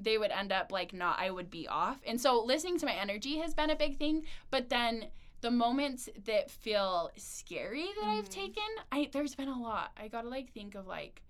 they 0.00 0.16
would 0.16 0.30
end 0.30 0.52
up 0.52 0.70
like 0.72 0.92
not 0.92 1.18
I 1.18 1.30
would 1.30 1.50
be 1.50 1.66
off. 1.68 1.98
And 2.06 2.20
so 2.20 2.40
listening 2.42 2.78
to 2.78 2.86
my 2.86 2.94
energy 2.94 3.38
has 3.38 3.52
been 3.52 3.70
a 3.70 3.76
big 3.76 3.98
thing, 3.98 4.24
but 4.50 4.68
then 4.68 5.08
the 5.40 5.50
moments 5.50 6.08
that 6.24 6.50
feel 6.50 7.10
scary 7.16 7.86
that 8.00 8.06
I've 8.06 8.28
Mhm. 8.28 8.32
taken, 8.32 8.64
I 8.92 9.08
there's 9.12 9.34
been 9.34 9.48
a 9.48 9.60
lot. 9.60 9.90
I 9.96 10.08
got 10.08 10.22
to 10.22 10.28
like 10.28 10.52
think 10.52 10.74
of 10.74 10.86
like 10.86 11.22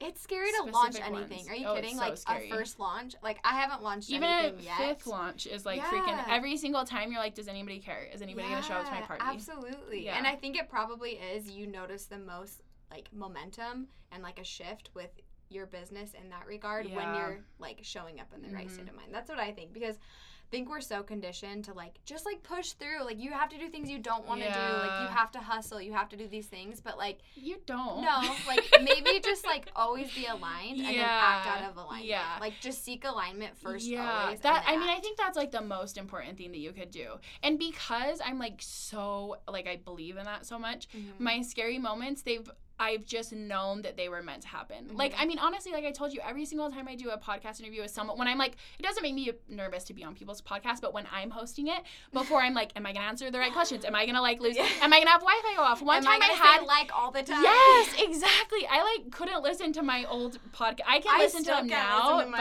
It's 0.00 0.20
scary 0.20 0.50
to 0.52 0.64
launch 0.72 0.96
anything. 1.00 1.38
ones. 1.38 1.48
Are 1.48 1.54
you 1.54 1.66
Oh, 1.68 1.74
kidding? 1.76 1.94
so 1.94 2.00
like 2.00 2.18
scary. 2.18 2.50
a 2.50 2.54
first 2.54 2.78
launch? 2.80 3.14
Like 3.22 3.38
I 3.44 3.52
haven't 3.60 3.82
launched 3.82 4.10
even 4.10 4.28
a 4.28 4.32
anything 4.32 4.64
yet. 4.64 4.76
fifth 4.76 5.06
launch 5.06 5.46
is 5.46 5.64
like 5.64 5.80
freaking 5.82 6.22
every 6.28 6.56
single 6.56 6.84
time 6.84 7.10
you're 7.12 7.20
like 7.20 7.34
does 7.34 7.48
anybody 7.48 7.78
care? 7.80 8.04
Is 8.12 8.20
anybody 8.20 8.48
going 8.48 8.60
to 8.60 8.66
show 8.68 8.74
up 8.74 8.86
to 8.86 8.90
my 8.90 9.02
party? 9.02 9.22
Absolutely. 9.24 10.04
Yeah. 10.04 10.18
And 10.18 10.26
I 10.26 10.34
think 10.34 10.56
it 10.56 10.68
probably 10.68 11.12
is 11.12 11.48
you 11.50 11.66
notice 11.66 12.06
the 12.06 12.18
most 12.18 12.62
like 12.90 13.08
momentum 13.12 13.88
and 14.10 14.22
like 14.22 14.38
a 14.40 14.44
shift 14.44 14.90
with 14.94 15.10
your 15.54 15.66
business 15.66 16.12
in 16.14 16.28
that 16.30 16.46
regard 16.46 16.86
when 16.92 17.14
you're 17.14 17.38
like 17.58 17.78
showing 17.82 18.20
up 18.20 18.28
in 18.34 18.42
the 18.42 18.54
right 18.54 18.70
state 18.70 18.86
Mhm. 18.86 18.90
of 18.90 18.94
mind. 18.96 19.08
That's 19.14 19.28
what 19.30 19.38
I 19.38 19.52
think 19.52 19.72
because 19.72 19.96
I 19.96 20.56
think 20.56 20.68
we're 20.68 20.82
so 20.82 21.02
conditioned 21.02 21.64
to 21.64 21.72
like 21.72 21.98
just 22.04 22.24
like 22.26 22.42
push 22.44 22.72
through. 22.72 23.02
Like 23.04 23.18
you 23.18 23.32
have 23.32 23.48
to 23.48 23.58
do 23.58 23.68
things 23.70 23.90
you 23.90 23.98
don't 23.98 24.24
want 24.26 24.40
to 24.42 24.46
do. 24.46 24.52
Like 24.60 25.00
you 25.02 25.08
have 25.16 25.32
to 25.32 25.40
hustle. 25.40 25.80
You 25.80 25.92
have 25.94 26.08
to 26.10 26.16
do 26.16 26.28
these 26.28 26.46
things. 26.46 26.80
But 26.80 26.96
like 26.98 27.20
You 27.34 27.56
don't. 27.66 28.02
no, 28.02 28.36
like 28.46 28.62
maybe 28.82 29.18
just 29.20 29.44
like 29.46 29.68
always 29.74 30.14
be 30.14 30.26
aligned 30.26 30.78
and 30.78 30.86
then 30.86 31.00
act 31.00 31.46
out 31.48 31.70
of 31.70 31.76
alignment. 31.76 32.04
Yeah. 32.04 32.36
Like 32.40 32.52
just 32.60 32.84
seek 32.84 33.04
alignment 33.04 33.56
first. 33.58 33.86
yeah 33.86 34.24
always, 34.24 34.40
that 34.40 34.64
i 34.68 34.76
mean 34.76 34.88
i 34.88 35.00
think 35.00 35.16
that's 35.18 35.36
like 35.36 35.50
the 35.50 35.60
most 35.62 35.96
important 35.96 36.36
thing 36.36 36.52
that 36.52 36.58
you 36.58 36.72
could 36.72 36.90
do 36.90 37.14
and 37.42 37.58
because 37.58 38.20
i'm 38.24 38.38
like 38.38 38.54
so 38.60 39.36
like 39.48 39.66
i 39.66 39.76
believe 39.76 40.16
in 40.16 40.24
that 40.24 40.44
so 40.46 40.58
much 40.58 40.88
Mhm. 40.90 41.18
my 41.18 41.40
scary 41.42 41.78
moments 41.78 42.22
they've 42.22 42.48
i've 42.78 43.04
just 43.04 43.32
known 43.32 43.82
that 43.82 43.96
they 43.96 44.08
were 44.08 44.22
meant 44.22 44.42
to 44.42 44.48
happen 44.48 44.88
like 44.94 45.12
Mhm. 45.14 45.22
i 45.22 45.26
mean 45.26 45.38
honestly 45.38 45.70
like 45.72 45.84
i 45.84 45.92
told 45.92 46.12
you 46.12 46.20
every 46.26 46.44
single 46.44 46.70
time 46.70 46.88
i 46.88 46.94
do 46.96 47.10
a 47.10 47.18
podcast 47.18 47.60
interview 47.60 47.82
with 47.82 47.90
someone 47.92 48.18
when 48.18 48.26
i'm 48.26 48.38
like 48.38 48.56
it 48.78 48.82
doesn't 48.82 49.02
make 49.02 49.14
me 49.14 49.30
nervous 49.48 49.84
to 49.84 49.94
be 49.94 50.02
on 50.02 50.14
people's 50.14 50.42
podcasts 50.42 50.80
but 50.80 50.92
when 50.92 51.06
i'm 51.12 51.30
hosting 51.30 51.68
it 51.68 51.82
before 52.12 52.40
i'm 52.42 52.54
like 52.54 52.72
am 52.74 52.84
i 52.86 52.92
gonna 52.92 53.06
answer 53.06 53.30
the 53.30 53.38
right 53.38 53.52
questions 53.52 53.84
am 53.84 53.94
i 53.94 54.04
gonna 54.06 54.20
like 54.20 54.40
lose 54.40 54.56
Yeah. 54.56 54.66
am 54.82 54.92
i 54.92 54.98
gonna 54.98 55.10
have 55.10 55.20
wi-fi 55.20 55.54
go 55.54 55.62
off 55.62 55.82
one 55.82 55.98
Am 55.98 56.02
time 56.04 56.20
I, 56.22 56.30
i, 56.30 56.32
had 56.32 56.62
like 56.66 56.90
all 56.96 57.10
the 57.12 57.22
time? 57.22 57.42
Yes, 57.42 57.94
exactly. 57.98 58.66
I 58.70 58.82
like 58.82 59.10
couldn't 59.12 59.42
listen 59.42 59.72
to 59.74 59.82
my 59.82 60.04
old 60.08 60.38
podcast. 60.52 60.80
I 60.88 60.98
can 61.00 61.14
I 61.14 61.18
listen 61.22 61.44
to 61.44 61.50
them 61.50 61.66
now, 61.68 62.20
to 62.20 62.26
my- 62.26 62.38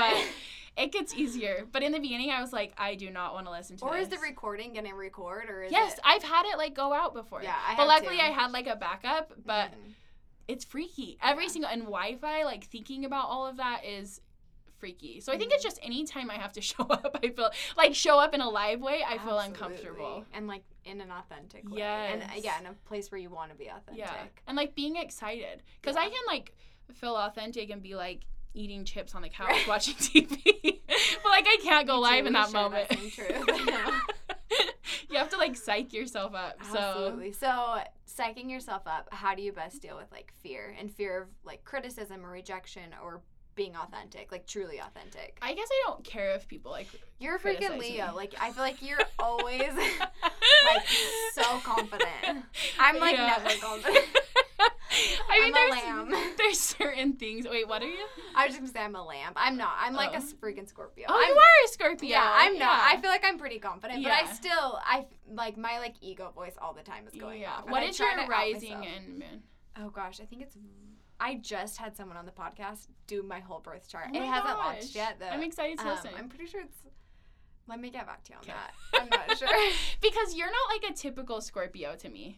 but 0.75 0.83
it 0.83 0.91
gets 0.91 1.13
easier. 1.13 1.67
But 1.71 1.83
in 1.83 1.91
the 1.91 1.99
beginning, 1.99 2.31
I 2.31 2.41
was 2.41 2.51
like, 2.51 2.73
I 2.77 2.95
do 2.95 3.09
not 3.11 3.33
want 3.35 3.45
to 3.45 3.51
listen 3.51 3.77
to 3.77 3.85
Or 3.85 3.93
this. 3.95 4.03
is 4.03 4.09
the 4.09 4.17
recording 4.17 4.73
gonna 4.73 4.95
record 4.95 5.49
or 5.49 5.63
is 5.63 5.71
yes, 5.71 5.93
it? 5.93 5.99
I've 6.03 6.23
had 6.23 6.45
it 6.51 6.57
like 6.57 6.73
go 6.73 6.93
out 6.93 7.13
before. 7.13 7.43
Yeah, 7.43 7.55
I 7.67 7.75
but 7.75 7.87
luckily 7.87 8.15
too. 8.17 8.23
I 8.23 8.27
had 8.31 8.51
like 8.51 8.65
a 8.67 8.75
backup. 8.75 9.31
But 9.45 9.71
Mhm. 9.71 9.93
It's 10.47 10.65
freaky. 10.65 11.17
Every 11.21 11.45
Yeah. 11.45 11.49
single 11.51 11.69
and 11.71 11.81
Wi-Fi, 11.83 12.43
like 12.43 12.65
thinking 12.65 13.05
about 13.05 13.27
all 13.27 13.45
of 13.47 13.57
that 13.57 13.85
is 13.85 14.19
freaky. 14.77 15.21
So 15.21 15.31
I 15.31 15.37
think 15.37 15.53
it's 15.53 15.63
Mhm. 15.63 15.67
just 15.67 15.79
anytime 15.81 16.29
I 16.29 16.35
have 16.35 16.51
to 16.53 16.61
show 16.71 16.83
up, 16.83 17.17
I 17.23 17.29
feel 17.29 17.49
like 17.77 17.95
show 17.95 18.19
up 18.19 18.33
in 18.33 18.41
a 18.41 18.49
live 18.49 18.81
way, 18.81 19.01
I 19.07 19.17
feel 19.17 19.39
Absolutely. 19.39 19.45
uncomfortable. 19.47 20.25
and 20.33 20.47
like 20.47 20.63
in 20.85 20.99
an 20.99 21.09
authentic 21.11 21.69
way. 21.69 21.81
and 21.81 22.21
uh, 22.23 22.27
yeah, 22.37 22.59
in 22.59 22.65
a 22.65 22.73
place 22.85 23.09
where 23.11 23.19
you 23.19 23.29
want 23.29 23.51
to 23.51 23.57
be 23.57 23.67
authentic. 23.67 23.97
Yeah, 23.99 24.13
and 24.47 24.57
like 24.57 24.75
being 24.75 24.97
excited 24.97 25.63
because 25.81 25.95
I 25.95 26.09
can 26.09 26.21
like 26.27 26.53
feel 26.93 27.15
authentic 27.15 27.69
and 27.69 27.81
be 27.81 27.95
like 27.95 28.25
eating 28.53 28.83
chips 28.83 29.15
on 29.15 29.21
the 29.21 29.29
couch 29.29 29.55
watching 29.67 29.95
TV, 29.95 30.43
but 31.23 31.29
like 31.29 31.45
I 31.47 31.57
can't 31.63 31.87
go 31.87 31.95
Me 31.95 32.01
live 32.01 32.21
too, 32.23 32.27
in 32.27 32.33
that 32.33 32.51
moment. 32.51 32.89
that 32.89 32.99
same 32.99 33.09
truth. 33.09 33.49
You 35.09 35.17
have 35.19 35.29
to 35.29 35.37
like 35.37 35.55
psych 35.55 35.93
yourself 35.93 36.33
up. 36.35 36.57
Absolutely. 36.59 37.31
So, 37.33 37.79
psyching 38.17 38.49
yourself 38.49 38.83
up, 38.85 39.09
how 39.11 39.35
do 39.35 39.41
you 39.41 39.51
best 39.51 39.81
deal 39.81 39.97
with 39.97 40.11
like 40.11 40.31
fear 40.41 40.75
and 40.79 40.91
fear 40.91 41.23
of 41.23 41.27
like 41.43 41.63
criticism 41.63 42.25
or 42.25 42.29
rejection 42.31 42.93
or 43.03 43.21
being 43.55 43.75
authentic, 43.75 44.31
like 44.31 44.45
truly 44.47 44.79
authentic? 44.79 45.37
I 45.41 45.53
guess 45.53 45.67
I 45.71 45.83
don't 45.87 46.03
care 46.03 46.31
if 46.35 46.47
people 46.47 46.71
like. 46.71 46.87
You're 47.19 47.35
a 47.35 47.39
freaking 47.39 47.77
Leo. 47.77 48.07
me. 48.07 48.11
Like 48.13 48.33
I 48.39 48.51
feel 48.51 48.63
like 48.63 48.81
you're 48.81 48.99
always 49.19 49.73
like 49.73 50.87
so 51.33 51.43
confident. 51.63 52.45
I'm 52.79 52.99
like 52.99 53.15
Yeah. 53.15 53.37
never 53.43 53.59
confident. 53.59 54.05
I 55.29 55.39
mean, 55.39 55.43
I'm 55.43 55.49
a 55.51 55.53
there's 55.53 55.83
lamb. 56.11 56.33
there's 56.37 56.59
certain 56.59 57.13
things. 57.13 57.47
Wait, 57.49 57.67
what 57.67 57.81
are 57.81 57.87
you? 57.87 58.05
I 58.35 58.45
was 58.45 58.55
just 58.55 58.59
gonna 58.61 58.71
say 58.71 58.79
I'm 58.81 58.95
a 58.95 59.03
lamb. 59.03 59.33
I'm 59.35 59.57
not. 59.57 59.73
I'm 59.79 59.93
like 59.93 60.11
Oh. 60.13 60.17
a 60.17 60.21
freaking 60.21 60.67
Scorpio. 60.67 61.05
Oh, 61.09 61.13
I'm, 61.15 61.29
you 61.29 61.35
are 61.35 61.65
a 61.65 61.67
Scorpio. 61.69 62.09
Yeah, 62.09 62.31
I'm 62.33 62.57
not. 62.59 62.79
I 62.81 62.99
feel 63.01 63.09
like 63.09 63.23
I'm 63.25 63.37
pretty 63.37 63.59
confident, 63.59 64.03
but 64.03 64.11
I 64.11 64.25
still, 64.33 64.79
I 64.85 65.05
like 65.31 65.57
my 65.57 65.79
like 65.79 65.95
ego 66.01 66.31
voice 66.35 66.53
all 66.61 66.73
the 66.73 66.83
time 66.83 67.07
is 67.07 67.19
going 67.19 67.41
yeah. 67.41 67.53
off. 67.53 67.69
What 67.69 67.83
is 67.83 67.97
your 67.99 68.09
rising 68.27 68.85
and 68.85 69.19
moon? 69.19 69.43
Oh 69.79 69.89
gosh, 69.89 70.19
I 70.21 70.25
think 70.25 70.41
it's. 70.43 70.57
I 71.19 71.35
just 71.35 71.77
had 71.77 71.95
someone 71.95 72.17
on 72.17 72.25
the 72.25 72.31
podcast 72.31 72.87
do 73.07 73.23
my 73.23 73.39
whole 73.39 73.59
birth 73.59 73.87
chart. 73.87 74.07
Oh 74.13 74.17
it 74.17 74.25
hasn't 74.25 74.57
gosh. 74.57 74.65
launched 74.75 74.95
yet. 74.95 75.17
Though. 75.19 75.27
I'm 75.29 75.43
excited 75.43 75.77
to 75.79 75.83
Um, 75.87 75.95
listen. 75.95 76.11
I'm 76.17 76.29
pretty 76.29 76.47
sure 76.47 76.61
it's. 76.61 76.77
Let 77.65 77.79
me 77.79 77.89
get 77.91 78.05
back 78.05 78.23
to 78.25 78.33
you 78.33 78.37
on 78.39 78.41
Okay. 78.43 78.51
that. 78.51 79.01
I'm 79.01 79.09
not 79.09 79.37
sure. 79.39 79.47
because 80.01 80.35
you're 80.35 80.47
not 80.51 80.69
like 80.83 80.91
a 80.91 80.93
typical 80.93 81.39
Scorpio 81.39 81.95
to 81.95 82.09
me. 82.09 82.37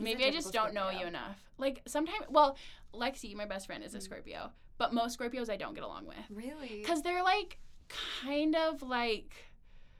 Maybe 0.00 0.24
I 0.24 0.30
just 0.30 0.52
don't 0.52 0.74
know 0.74 0.90
you 0.90 1.06
enough. 1.06 1.38
Like 1.58 1.82
sometimes, 1.86 2.26
well, 2.30 2.56
Lexi, 2.94 3.34
my 3.34 3.46
best 3.46 3.66
friend, 3.66 3.82
is 3.84 3.94
a 3.94 3.98
Mm. 3.98 4.02
Scorpio, 4.02 4.50
but 4.78 4.92
most 4.92 5.18
Scorpios 5.18 5.48
I 5.50 5.56
don't 5.56 5.74
get 5.74 5.84
along 5.84 6.06
with 6.06 6.16
Really? 6.30 6.80
because 6.80 7.02
they're 7.02 7.22
like 7.22 7.58
kind 7.88 8.54
of 8.56 8.82
like 8.82 9.32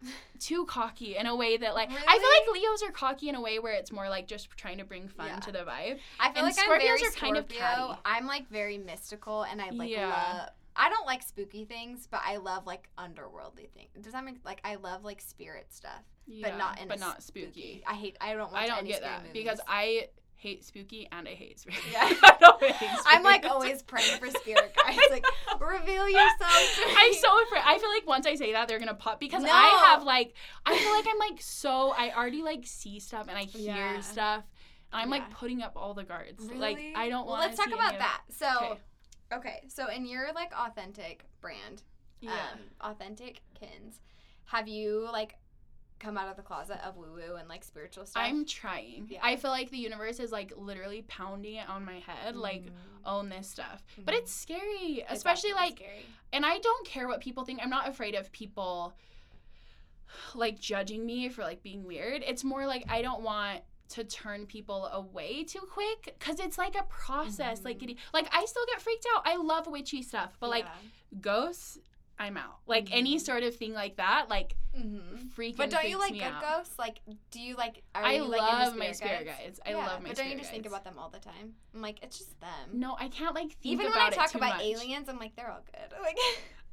too 0.40 0.64
cocky 0.66 1.16
in 1.16 1.26
a 1.26 1.36
way 1.36 1.56
that 1.56 1.74
like 1.74 1.88
I 1.90 2.18
feel 2.18 2.54
like 2.54 2.62
Leos 2.62 2.82
are 2.82 2.90
cocky 2.90 3.28
in 3.28 3.34
a 3.36 3.40
way 3.40 3.58
where 3.60 3.72
it's 3.74 3.92
more 3.92 4.08
like 4.08 4.26
just 4.26 4.50
trying 4.56 4.78
to 4.78 4.84
bring 4.84 5.06
fun 5.08 5.28
Yeah. 5.28 5.38
to 5.40 5.52
the 5.52 5.60
vibe. 5.60 5.98
I 6.18 6.32
feel 6.32 6.44
And 6.44 6.46
like 6.46 6.56
I'm 6.58 6.68
very 6.68 6.80
Scorpios 6.88 7.02
are 7.08 7.10
kind 7.12 7.36
of 7.36 7.48
catty. 7.48 7.92
I'm 8.04 8.26
like 8.26 8.48
very 8.48 8.78
mystical, 8.78 9.42
and 9.44 9.62
I 9.62 9.70
like 9.70 9.90
Yeah. 9.90 10.08
love. 10.08 10.48
I 10.74 10.88
don't 10.88 11.06
like 11.06 11.22
spooky 11.22 11.64
things, 11.66 12.08
but 12.10 12.20
I 12.24 12.38
love 12.38 12.66
like 12.66 12.88
underworldly 12.98 13.68
things. 13.70 13.90
Does 14.00 14.14
that 14.14 14.24
make 14.24 14.36
like 14.44 14.60
I 14.64 14.76
love 14.76 15.04
like 15.04 15.20
spirit 15.20 15.66
stuff, 15.72 16.02
Yeah, 16.26 16.50
but 16.50 16.58
not 16.58 16.80
in 16.80 16.88
but 16.88 16.96
a 16.98 17.00
not 17.00 17.22
spooky. 17.22 17.82
I 17.86 17.94
hate. 17.94 18.16
I 18.20 18.34
don't. 18.34 18.52
Watch 18.52 18.62
I 18.62 18.66
don't 18.66 18.78
any 18.78 18.88
get 18.90 19.02
that 19.02 19.22
movies. 19.22 19.32
because 19.32 19.60
I 19.66 20.08
hate 20.34 20.64
spooky 20.64 21.06
and 21.12 21.28
I 21.28 21.34
hate 21.34 21.60
spirit. 21.60 21.80
Yeah. 21.90 22.00
I 22.22 22.36
don't 22.40 22.60
hate 22.62 22.90
I'm 23.06 23.22
like 23.22 23.44
always 23.48 23.80
praying 23.82 24.18
for 24.18 24.28
spirit 24.30 24.74
guys. 24.84 24.98
Like 25.10 25.24
reveal 25.60 26.08
yourself. 26.08 26.80
I'm 26.96 27.14
so 27.14 27.42
afraid. 27.44 27.62
I 27.64 27.78
feel 27.78 27.90
like 27.90 28.06
once 28.06 28.26
I 28.26 28.34
say 28.34 28.52
that, 28.52 28.66
they're 28.68 28.78
gonna 28.80 28.94
pop 28.94 29.20
because 29.20 29.42
No. 29.44 29.50
I 29.52 29.90
have 29.92 30.02
like, 30.04 30.34
I 30.66 30.76
feel 30.76 30.90
like 30.90 31.06
I'm 31.08 31.18
like 31.30 31.40
so. 31.40 31.92
I 31.96 32.10
already 32.16 32.42
like 32.42 32.66
see 32.66 32.98
stuff 32.98 33.26
and 33.28 33.38
I 33.38 33.44
hear 33.44 33.74
Yeah. 33.94 34.00
stuff. 34.00 34.44
And 34.92 35.00
I'm 35.02 35.10
like 35.10 35.30
putting 35.30 35.62
up 35.62 35.72
all 35.76 35.94
the 35.94 36.04
guards. 36.04 36.44
Really? 36.44 36.58
Like 36.58 36.78
I 36.96 37.08
don't 37.08 37.24
Well, 37.26 37.36
want. 37.36 37.46
let's 37.46 37.56
talk 37.56 37.68
about 37.72 37.98
that. 37.98 38.22
So, 38.30 38.46
Okay. 38.72 38.80
okay. 39.34 39.62
So 39.68 39.88
in 39.90 40.06
your 40.06 40.32
like 40.34 40.52
authentic 40.58 41.24
brand, 41.40 41.82
Yeah. 42.20 42.32
um, 42.32 42.58
authentic 42.80 43.42
kins, 43.58 44.00
have 44.46 44.66
you 44.68 45.08
like 45.12 45.36
come 46.02 46.18
out 46.18 46.28
of 46.28 46.36
the 46.36 46.42
closet 46.42 46.78
of 46.84 46.96
woo 46.96 47.12
woo 47.14 47.36
and 47.36 47.48
like 47.48 47.62
spiritual 47.64 48.04
stuff? 48.04 48.22
I'm 48.22 48.44
trying. 48.44 49.06
Yeah. 49.08 49.20
I 49.22 49.36
feel 49.36 49.50
like 49.50 49.70
the 49.70 49.78
universe 49.78 50.18
is 50.20 50.32
like 50.32 50.52
literally 50.56 51.02
pounding 51.02 51.54
it 51.54 51.68
on 51.68 51.84
my 51.84 52.00
head, 52.00 52.34
like 52.36 52.64
Mm. 52.64 52.72
own 53.06 53.28
this 53.28 53.48
stuff. 53.48 53.82
But 54.04 54.14
Mhm. 54.14 54.18
it's 54.18 54.32
scary, 54.32 55.00
It's 55.02 55.12
especially 55.12 55.52
like 55.52 55.76
scary. 55.76 56.04
and 56.32 56.44
I 56.44 56.58
don't 56.58 56.86
care 56.86 57.06
what 57.08 57.20
people 57.20 57.44
think. 57.44 57.60
I'm 57.62 57.70
not 57.70 57.88
afraid 57.88 58.14
of 58.14 58.32
people 58.32 58.94
like 60.34 60.58
judging 60.60 61.06
me 61.06 61.28
for 61.28 61.42
like 61.42 61.62
being 61.62 61.84
weird. 61.84 62.22
It's 62.22 62.44
more 62.44 62.66
like 62.66 62.84
I 62.90 63.00
don't 63.02 63.22
want 63.22 63.62
to 63.90 64.04
turn 64.04 64.46
people 64.46 64.86
away 64.86 65.44
too 65.44 65.60
quick 65.70 66.16
cuz 66.18 66.40
it's 66.40 66.56
like 66.58 66.74
a 66.74 66.82
process 66.84 67.62
like 67.64 67.76
Mhm. 67.76 67.80
getting 67.80 67.98
like 68.12 68.28
I 68.34 68.44
still 68.46 68.64
get 68.66 68.80
freaked 68.80 69.06
out. 69.14 69.22
I 69.26 69.36
love 69.36 69.66
witchy 69.66 70.02
stuff, 70.02 70.36
but 70.40 70.48
like 70.50 70.66
ghosts 71.20 71.78
I'm 72.18 72.36
out. 72.36 72.58
Like 72.66 72.88
any 72.92 73.16
Mhm. 73.16 73.20
sort 73.20 73.42
of 73.42 73.56
thing 73.56 73.72
like 73.74 73.96
that 73.96 74.28
like 74.28 74.56
Mhm. 74.76 75.30
freaking 75.36 75.56
But 75.56 75.70
don't 75.70 75.88
you 75.88 75.98
like 75.98 76.14
good 76.14 76.22
out. 76.22 76.40
ghosts? 76.40 76.78
Like, 76.78 77.00
do 77.30 77.40
you 77.40 77.56
like? 77.56 77.82
Are 77.94 78.04
I 78.04 78.12
you, 78.14 78.24
like, 78.24 78.40
love 78.40 78.74
my 78.76 78.92
spirit 78.92 79.26
guides? 79.26 79.38
guides. 79.38 79.60
I 79.66 79.70
Yeah, 79.70 79.86
love 79.86 80.02
my 80.02 80.08
But 80.08 80.16
don't 80.16 80.30
you 80.30 80.38
just 80.38 80.50
think 80.50 80.64
about 80.66 80.84
them 80.84 80.98
all 80.98 81.10
the 81.10 81.18
time? 81.18 81.54
I'm 81.74 81.82
like, 81.82 82.02
it's 82.02 82.18
just 82.18 82.40
them. 82.40 82.70
No, 82.72 82.96
I 82.98 83.08
can't 83.08 83.34
like 83.34 83.52
think 83.52 83.74
Even 83.74 83.86
when 83.86 83.98
I 83.98 84.10
talk 84.10 84.34
about 84.34 84.56
much. 84.56 84.62
aliens, 84.62 85.08
I'm 85.10 85.18
like, 85.18 85.36
they're 85.36 85.50
all 85.50 85.62
good. 85.66 85.92
Like, 86.02 86.16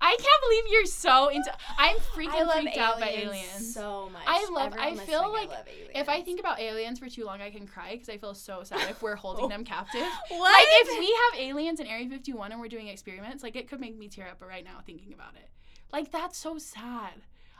I 0.02 0.16
can't 0.18 0.42
believe 0.44 0.64
you're 0.70 0.86
so 0.86 1.28
into. 1.30 1.52
I'm 1.78 1.98
freaking 2.16 2.48
I 2.50 2.62
freaked 2.62 2.78
out 2.78 3.00
by 3.00 3.10
aliens. 3.10 3.74
so 3.74 4.10
much. 4.12 4.24
I 4.26 4.48
love- 4.50 4.74
I 4.78 4.96
feel 4.96 5.32
like 5.32 5.50
love. 5.50 5.66
If 5.94 6.08
I 6.10 6.22
think 6.22 6.40
about 6.40 6.60
aliens 6.60 7.00
for 7.00 7.10
too 7.10 7.26
long, 7.26 7.42
I 7.42 7.50
can 7.50 7.68
cry 7.68 7.92
because 7.94 8.10
I 8.10 8.18
feel 8.18 8.34
so 8.34 8.64
sad 8.64 8.90
if 8.90 9.02
we're 9.02 9.16
holding 9.16 9.50
them 9.54 9.64
captive. 9.64 10.08
what? 10.30 10.40
Like 10.60 10.68
if 10.70 11.00
we 11.00 11.08
have 11.34 11.42
aliens 11.50 11.80
in 11.80 11.88
Area 11.88 12.08
51 12.10 12.52
and 12.52 12.60
we're 12.62 12.68
doing 12.68 12.88
experiments, 12.88 13.44
like 13.44 13.56
it 13.56 13.68
could 13.70 13.80
make 13.80 13.98
me 13.98 14.08
tear 14.08 14.28
up 14.28 14.42
right 14.42 14.64
now 14.64 14.80
thinking 14.86 15.14
about 15.14 15.36
it. 15.36 15.50
Like 15.92 16.12
that's 16.12 16.38
so 16.38 16.58
sad. 16.58 17.14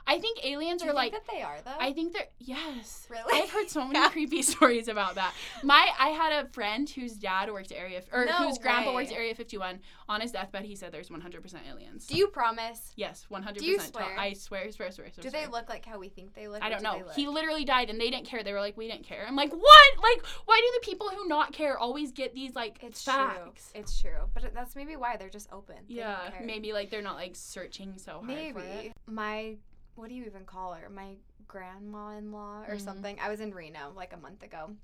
I 0.06 0.18
think 0.18 0.44
aliens 0.44 0.80
do 0.82 0.86
are 0.88 0.90
you 0.90 0.94
like. 0.94 1.12
think 1.12 1.26
that 1.26 1.32
they 1.32 1.42
are 1.42 1.58
though? 1.64 1.76
I 1.78 1.92
think 1.92 2.12
they're 2.12 2.26
yes. 2.38 3.06
Really? 3.10 3.40
I've 3.42 3.50
heard 3.50 3.68
so 3.70 3.84
many 3.86 3.98
Yeah. 3.98 4.08
creepy 4.10 4.42
stories 4.54 4.88
about 4.88 5.14
that. 5.16 5.32
My 5.62 5.88
I 5.98 6.08
had 6.08 6.44
a 6.44 6.48
friend 6.48 6.88
whose 6.88 7.12
dad 7.14 7.50
worked 7.52 7.72
Area 7.72 8.02
or 8.12 8.24
No 8.24 8.32
whose 8.32 8.58
grandpa 8.58 8.90
way. 8.90 9.04
worked 9.04 9.12
Area 9.12 9.34
51. 9.34 9.80
On 10.08 10.20
his 10.20 10.32
deathbed, 10.32 10.64
he 10.64 10.74
said 10.74 10.90
there's 10.90 11.08
100% 11.08 11.54
aliens. 11.70 12.06
do 12.06 12.16
you 12.16 12.26
promise? 12.28 12.92
yes, 12.96 13.26
100%. 13.30 13.58
Do 13.58 13.64
you 13.64 13.78
swear? 13.78 14.18
I 14.18 14.32
swear, 14.32 14.70
swear, 14.72 14.90
swear, 14.90 15.08
swear. 15.12 15.22
Do 15.22 15.30
they 15.30 15.46
look 15.46 15.68
like 15.68 15.84
how 15.84 15.98
we 16.00 16.08
think 16.08 16.34
they 16.34 16.48
look? 16.48 16.62
I 16.62 16.68
don't 16.68 16.78
do 16.80 16.84
know. 16.84 17.04
He 17.14 17.28
literally 17.28 17.64
died 17.64 17.90
and 17.90 18.00
they 18.00 18.10
didn't 18.10 18.26
care. 18.26 18.42
They 18.42 18.52
were 18.52 18.60
like, 18.60 18.76
we 18.76 18.88
didn't 18.88 19.04
care. 19.04 19.24
I'm 19.28 19.36
like, 19.36 19.52
what? 19.52 19.62
Like, 20.02 20.24
why 20.46 20.60
do 20.60 20.80
the 20.80 20.84
people 20.90 21.08
who 21.10 21.28
not 21.28 21.52
care 21.52 21.78
always 21.78 22.10
get 22.10 22.34
these 22.34 22.54
like 22.56 22.78
It's 22.82 23.02
facts? 23.04 23.70
true. 23.70 23.80
It's 23.80 24.00
true. 24.00 24.28
But 24.34 24.52
that's 24.52 24.74
maybe 24.74 24.96
why 24.96 25.16
they're 25.16 25.28
just 25.28 25.48
open. 25.52 25.76
They 25.88 25.94
yeah, 25.96 26.18
maybe 26.44 26.72
like 26.72 26.90
they're 26.90 27.02
not 27.02 27.14
like 27.16 27.36
searching 27.36 27.94
so 27.98 28.14
hard 28.14 28.26
for 28.26 28.34
it. 28.34 28.52
Maybe. 28.54 28.92
My 29.06 29.56
what 30.00 30.08
do 30.08 30.14
you 30.14 30.24
even 30.24 30.44
call 30.44 30.72
her? 30.72 30.88
My 30.88 31.16
grandma 31.46 32.16
in 32.16 32.32
law 32.32 32.62
or 32.66 32.76
Mhm. 32.76 32.80
something. 32.80 33.20
I 33.20 33.28
was 33.28 33.40
in 33.40 33.52
Reno 33.54 33.92
like 33.94 34.12
a 34.12 34.16
month 34.16 34.42
ago. 34.42 34.74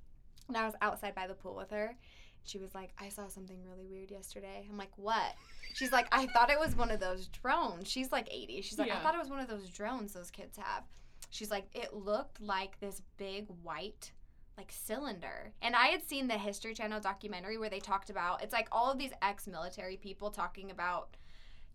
And 0.48 0.56
I 0.56 0.64
was 0.64 0.74
outside 0.80 1.14
by 1.14 1.26
the 1.26 1.34
pool 1.34 1.56
with 1.56 1.70
her. 1.70 1.96
She 2.44 2.58
was 2.58 2.74
like, 2.74 2.92
I 2.98 3.08
saw 3.08 3.26
something 3.26 3.64
really 3.64 3.86
weird 3.86 4.10
yesterday. 4.10 4.66
I'm 4.70 4.76
like, 4.76 4.96
what? 4.96 5.34
She's 5.74 5.90
like, 5.90 6.06
I 6.12 6.26
thought 6.26 6.50
it 6.50 6.58
was 6.58 6.76
one 6.76 6.90
of 6.92 7.00
those 7.00 7.26
drones. 7.28 7.90
She's 7.90 8.12
like 8.12 8.28
80. 8.30 8.60
She's 8.62 8.78
like, 8.78 8.90
I 8.92 9.00
thought 9.00 9.14
it 9.14 9.18
was 9.18 9.30
one 9.30 9.40
of 9.40 9.48
those 9.48 9.68
drones 9.68 10.12
those 10.12 10.30
kids 10.30 10.56
have. 10.58 10.84
She's 11.30 11.50
like, 11.50 11.66
it 11.74 11.92
looked 11.94 12.40
like 12.40 12.78
this 12.78 13.02
big 13.16 13.46
white 13.62 14.12
like 14.56 14.70
cylinder. 14.72 15.52
And 15.60 15.74
I 15.76 15.88
had 15.88 16.02
seen 16.02 16.28
the 16.28 16.38
History 16.38 16.72
Channel 16.72 17.00
documentary 17.00 17.58
where 17.58 17.68
they 17.68 17.80
talked 17.80 18.08
about 18.08 18.42
it's 18.42 18.52
like 18.54 18.68
all 18.72 18.90
of 18.90 18.98
these 18.98 19.12
ex-military 19.20 19.96
people 19.96 20.30
talking 20.30 20.70
about 20.70 21.16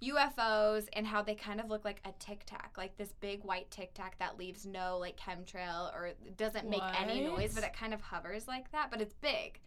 UFOs 0.04 0.88
and 0.93 1.06
how 1.06 1.22
they 1.22 1.36
kind 1.36 1.60
of 1.60 1.70
look 1.70 1.86
like 1.86 2.02
a 2.06 2.12
tic 2.20 2.43
tac, 2.45 2.74
like 2.78 2.97
this 2.97 3.14
big 3.20 3.43
white 3.43 3.70
tic 3.70 3.93
tac 3.93 4.18
that 4.20 4.38
leaves 4.38 4.66
no 4.66 4.97
like 4.97 5.18
chemtrail 5.18 5.93
or 5.93 6.12
doesn't 6.38 6.68
make 6.68 6.82
any 6.99 7.22
noise, 7.22 7.54
but 7.54 7.64
it 7.64 7.74
kind 7.74 7.93
of 7.93 8.02
hovers 8.02 8.47
like 8.47 8.72
that, 8.72 8.89
but 8.89 9.02
it's 9.02 9.14
big. 9.14 9.60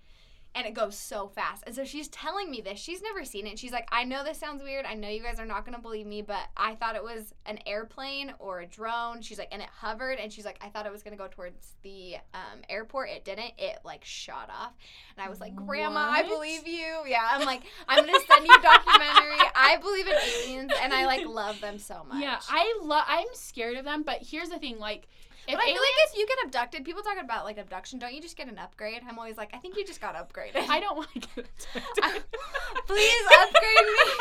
And 0.54 0.66
it 0.66 0.74
goes 0.74 0.96
so 0.96 1.28
fast. 1.28 1.64
And 1.66 1.74
so 1.74 1.84
she's 1.84 2.08
telling 2.08 2.50
me 2.50 2.60
this. 2.60 2.78
She's 2.78 3.02
never 3.02 3.24
seen 3.24 3.46
it. 3.46 3.50
And 3.50 3.58
she's 3.58 3.72
like, 3.72 3.88
I 3.90 4.04
know 4.04 4.22
this 4.22 4.38
sounds 4.38 4.62
weird. 4.62 4.84
I 4.84 4.94
know 4.94 5.08
you 5.08 5.22
guys 5.22 5.40
are 5.40 5.46
not 5.46 5.64
going 5.64 5.74
to 5.74 5.82
believe 5.82 6.06
me, 6.06 6.22
but 6.22 6.42
I 6.56 6.76
thought 6.76 6.94
it 6.94 7.02
was 7.02 7.34
an 7.44 7.58
airplane 7.66 8.32
or 8.38 8.60
a 8.60 8.66
drone. 8.66 9.20
She's 9.20 9.38
like, 9.38 9.48
and 9.50 9.60
it 9.60 9.68
hovered. 9.68 10.18
And 10.18 10.32
she's 10.32 10.44
like, 10.44 10.58
I 10.60 10.68
thought 10.68 10.86
it 10.86 10.92
was 10.92 11.02
going 11.02 11.16
to 11.16 11.22
go 11.22 11.28
towards 11.28 11.74
the 11.82 12.16
um, 12.34 12.60
airport. 12.68 13.10
It 13.10 13.24
didn't. 13.24 13.52
It 13.58 13.78
like 13.84 14.04
shot 14.04 14.48
off. 14.48 14.72
And 15.16 15.26
I 15.26 15.28
was 15.28 15.40
like, 15.40 15.56
Grandma, 15.56 16.08
I 16.10 16.22
believe 16.22 16.68
you. 16.68 17.02
Yeah. 17.06 17.26
I'm 17.30 17.44
like, 17.44 17.62
I'm 17.88 18.04
going 18.04 18.14
to 18.14 18.26
send 18.26 18.46
you 18.46 18.54
a 18.54 18.62
documentary. 18.62 19.38
I 19.56 19.76
believe 19.80 20.06
in 20.06 20.14
aliens. 20.14 20.72
And 20.80 20.92
I 20.92 21.06
like 21.06 21.26
love 21.26 21.60
them 21.60 21.78
so 21.78 22.04
much. 22.08 22.22
Yeah, 22.22 22.38
I 22.48 22.78
love. 22.82 23.04
I'm 23.06 23.26
scared 23.32 23.76
of 23.76 23.84
them, 23.84 24.02
but 24.02 24.18
here's 24.22 24.48
the 24.48 24.58
thing: 24.58 24.78
like, 24.78 25.08
if 25.46 25.54
but 25.54 25.62
I 25.62 25.66
feel 25.66 25.74
aliens, 25.74 25.76
like 25.76 26.12
if 26.12 26.18
you 26.18 26.26
get 26.26 26.38
abducted, 26.44 26.84
people 26.84 27.02
talk 27.02 27.18
about 27.22 27.44
like 27.44 27.58
abduction. 27.58 27.98
Don't 27.98 28.14
you 28.14 28.20
just 28.20 28.36
get 28.36 28.48
an 28.48 28.58
upgrade? 28.58 29.02
I'm 29.08 29.18
always 29.18 29.36
like, 29.36 29.50
I 29.54 29.58
think 29.58 29.76
you 29.76 29.84
just 29.84 30.00
got 30.00 30.14
upgraded. 30.14 30.68
I 30.68 30.80
don't 30.80 30.96
want 30.96 31.12
to 31.14 31.20
get 31.20 31.46
attacked. 31.74 32.36
Please 32.86 33.24
upgrade 33.40 33.86
me. 33.86 34.12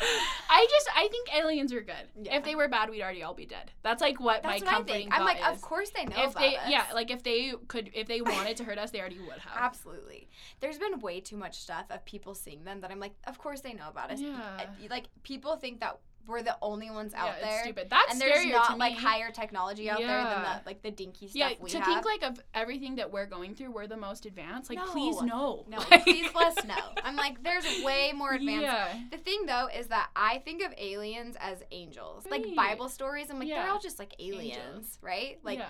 I 0.50 0.66
just 0.70 0.88
I 0.96 1.08
think 1.08 1.34
aliens 1.36 1.72
are 1.72 1.80
good. 1.80 1.94
Yeah. 2.22 2.36
If 2.36 2.44
they 2.44 2.54
were 2.54 2.68
bad, 2.68 2.88
we'd 2.88 3.02
already 3.02 3.22
all 3.22 3.34
be 3.34 3.46
dead. 3.46 3.72
That's 3.82 4.00
like 4.00 4.20
what 4.20 4.42
That's 4.42 4.62
my 4.62 4.66
what 4.66 4.68
I 4.68 4.76
comforting 4.76 5.02
think. 5.02 5.14
I'm 5.14 5.24
like, 5.24 5.38
is. 5.38 5.46
of 5.46 5.60
course 5.60 5.90
they 5.90 6.04
know 6.04 6.24
if 6.24 6.30
about 6.30 6.40
they 6.40 6.56
us. 6.56 6.62
yeah, 6.68 6.84
like 6.94 7.10
if 7.10 7.22
they 7.22 7.52
could 7.66 7.90
if 7.94 8.06
they 8.06 8.20
wanted 8.22 8.56
to 8.58 8.64
hurt 8.64 8.78
us, 8.78 8.90
they 8.90 9.00
already 9.00 9.18
would 9.18 9.38
have. 9.38 9.52
Absolutely. 9.56 10.28
There's 10.60 10.78
been 10.78 11.00
way 11.00 11.20
too 11.20 11.36
much 11.36 11.58
stuff 11.58 11.86
of 11.90 12.04
people 12.04 12.34
seeing 12.34 12.64
them 12.64 12.80
that 12.80 12.90
I'm 12.90 13.00
like, 13.00 13.14
of 13.26 13.38
course 13.38 13.60
they 13.60 13.72
know 13.72 13.88
about 13.88 14.10
us. 14.10 14.20
Yeah. 14.20 14.66
Like 14.88 15.06
people 15.22 15.56
think 15.56 15.80
that 15.80 15.98
we're 16.28 16.42
the 16.42 16.56
only 16.62 16.90
ones 16.90 17.14
out 17.14 17.34
yeah, 17.40 17.46
there. 17.46 17.54
It's 17.54 17.62
stupid. 17.64 17.88
That's 17.90 18.12
and 18.12 18.20
there's 18.20 18.46
not 18.46 18.78
like 18.78 18.94
higher 18.94 19.30
technology 19.30 19.88
out 19.90 19.98
there 19.98 20.22
than 20.22 20.42
the 20.42 20.60
like 20.66 20.82
the 20.82 20.90
dinky 20.90 21.28
stuff 21.28 21.34
Yeah, 21.36 21.50
we 21.60 21.70
to 21.70 21.78
have. 21.78 21.86
think 21.86 22.04
like 22.04 22.22
of 22.30 22.40
everything 22.54 22.96
that 22.96 23.10
we're 23.10 23.26
going 23.26 23.54
through, 23.54 23.72
we're 23.72 23.86
the 23.86 23.96
most 23.96 24.26
advanced. 24.26 24.70
Like, 24.70 24.78
No. 24.78 24.86
please 24.92 25.20
no. 25.22 25.64
no, 25.68 25.78
Like- 25.90 26.04
please 26.04 26.28
let 26.34 26.58
us 26.58 26.64
know. 26.64 26.74
I'm 27.02 27.16
like, 27.16 27.42
there's 27.42 27.64
way 27.82 28.12
more 28.14 28.32
advanced. 28.34 28.62
Yeah. 28.62 28.94
The 29.10 29.18
thing 29.18 29.46
though 29.46 29.68
is 29.74 29.88
that 29.88 30.10
I 30.14 30.38
think 30.44 30.62
of 30.62 30.72
aliens 30.76 31.36
as 31.40 31.62
angels, 31.70 32.26
like 32.30 32.44
Bible 32.54 32.88
stories. 32.88 33.30
I'm 33.30 33.38
like, 33.38 33.48
they're 33.48 33.70
all 33.70 33.80
just 33.80 33.98
like 33.98 34.14
aliens, 34.18 34.58
Angels. 34.66 34.98
right? 35.02 35.38
Like 35.42 35.58
yeah. 35.58 35.66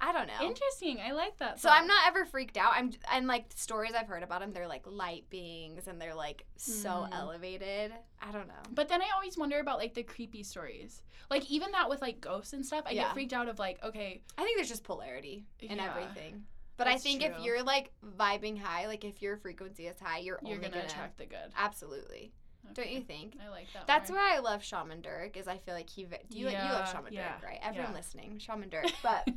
I 0.00 0.12
don't 0.12 0.26
know. 0.26 0.46
Interesting. 0.46 1.00
I 1.00 1.12
like 1.12 1.38
that. 1.38 1.58
So 1.58 1.68
thought. 1.68 1.80
I'm 1.80 1.86
not 1.86 2.06
ever 2.06 2.24
freaked 2.26 2.56
out. 2.58 2.72
I'm 2.74 2.92
and 3.10 3.26
like 3.26 3.46
stories 3.54 3.92
I've 3.98 4.06
heard 4.08 4.22
about 4.22 4.40
them, 4.40 4.52
they're 4.52 4.68
like 4.68 4.82
light 4.86 5.24
beings 5.30 5.88
and 5.88 6.00
they're 6.00 6.14
like 6.14 6.44
so 6.56 7.06
Mhm. 7.06 7.08
elevated. 7.12 7.92
I 8.20 8.30
don't 8.30 8.46
know. 8.48 8.62
But 8.72 8.88
then 8.88 9.00
I 9.00 9.06
always 9.14 9.38
wonder 9.38 9.58
about 9.58 9.78
like 9.78 9.94
the 9.94 10.02
creepy 10.02 10.42
stories. 10.42 11.02
Like 11.30 11.50
even 11.50 11.72
that 11.72 11.88
with 11.88 12.02
like 12.02 12.20
ghosts 12.20 12.52
and 12.52 12.64
stuff, 12.64 12.84
I 12.86 12.90
Yeah. 12.90 13.04
get 13.04 13.14
freaked 13.14 13.32
out 13.32 13.48
of 13.48 13.58
like, 13.58 13.82
okay, 13.82 14.22
I 14.36 14.44
think 14.44 14.58
there's 14.58 14.68
just 14.68 14.84
polarity 14.84 15.46
in 15.60 15.78
Yeah. 15.78 15.90
everything. 15.90 16.44
But 16.76 16.88
I 16.88 16.92
That's 16.92 17.02
think 17.02 17.22
if 17.22 17.38
you're 17.40 17.62
like 17.62 17.90
vibing 18.04 18.58
high, 18.58 18.86
like 18.86 19.02
if 19.02 19.22
your 19.22 19.38
frequency 19.38 19.86
is 19.86 19.98
high, 19.98 20.18
you're, 20.18 20.38
you're 20.42 20.56
only 20.56 20.68
gonna, 20.68 20.84
attract 20.84 21.16
the 21.16 21.24
good. 21.24 21.52
Absolutely. 21.56 22.32
Don't 22.74 22.90
you 22.90 23.00
think? 23.00 23.36
I 23.44 23.48
like 23.50 23.66
that. 23.74 23.86
That's 23.86 24.10
more. 24.10 24.18
why 24.18 24.36
I 24.36 24.38
love 24.40 24.62
Shaman 24.62 25.02
Durek. 25.02 25.36
Is 25.36 25.48
I 25.48 25.58
feel 25.58 25.74
like 25.74 25.88
he. 25.90 26.04
Do 26.04 26.16
you, 26.30 26.46
you 26.48 26.52
love 26.52 26.90
Shaman 26.90 27.12
yeah, 27.12 27.34
right? 27.44 27.58
Everyone 27.62 27.90
yeah. 27.92 27.96
listening, 27.96 28.38
Shaman 28.38 28.70
Durek. 28.70 28.92
But 29.02 29.28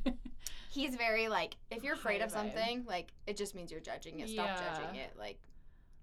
he's 0.69 0.95
very 0.95 1.27
like, 1.27 1.55
if 1.71 1.83
you're 1.83 1.93
afraid 1.95 2.19
High 2.21 2.25
of 2.25 2.31
vibe. 2.31 2.35
something, 2.35 2.85
like 2.87 3.11
it 3.27 3.37
just 3.37 3.55
means 3.55 3.71
you're 3.71 3.79
judging 3.81 4.19
it. 4.19 4.29
Stop 4.29 4.47
Yeah. 4.47 4.77
judging 4.79 4.95
it, 4.99 5.11
like, 5.17 5.37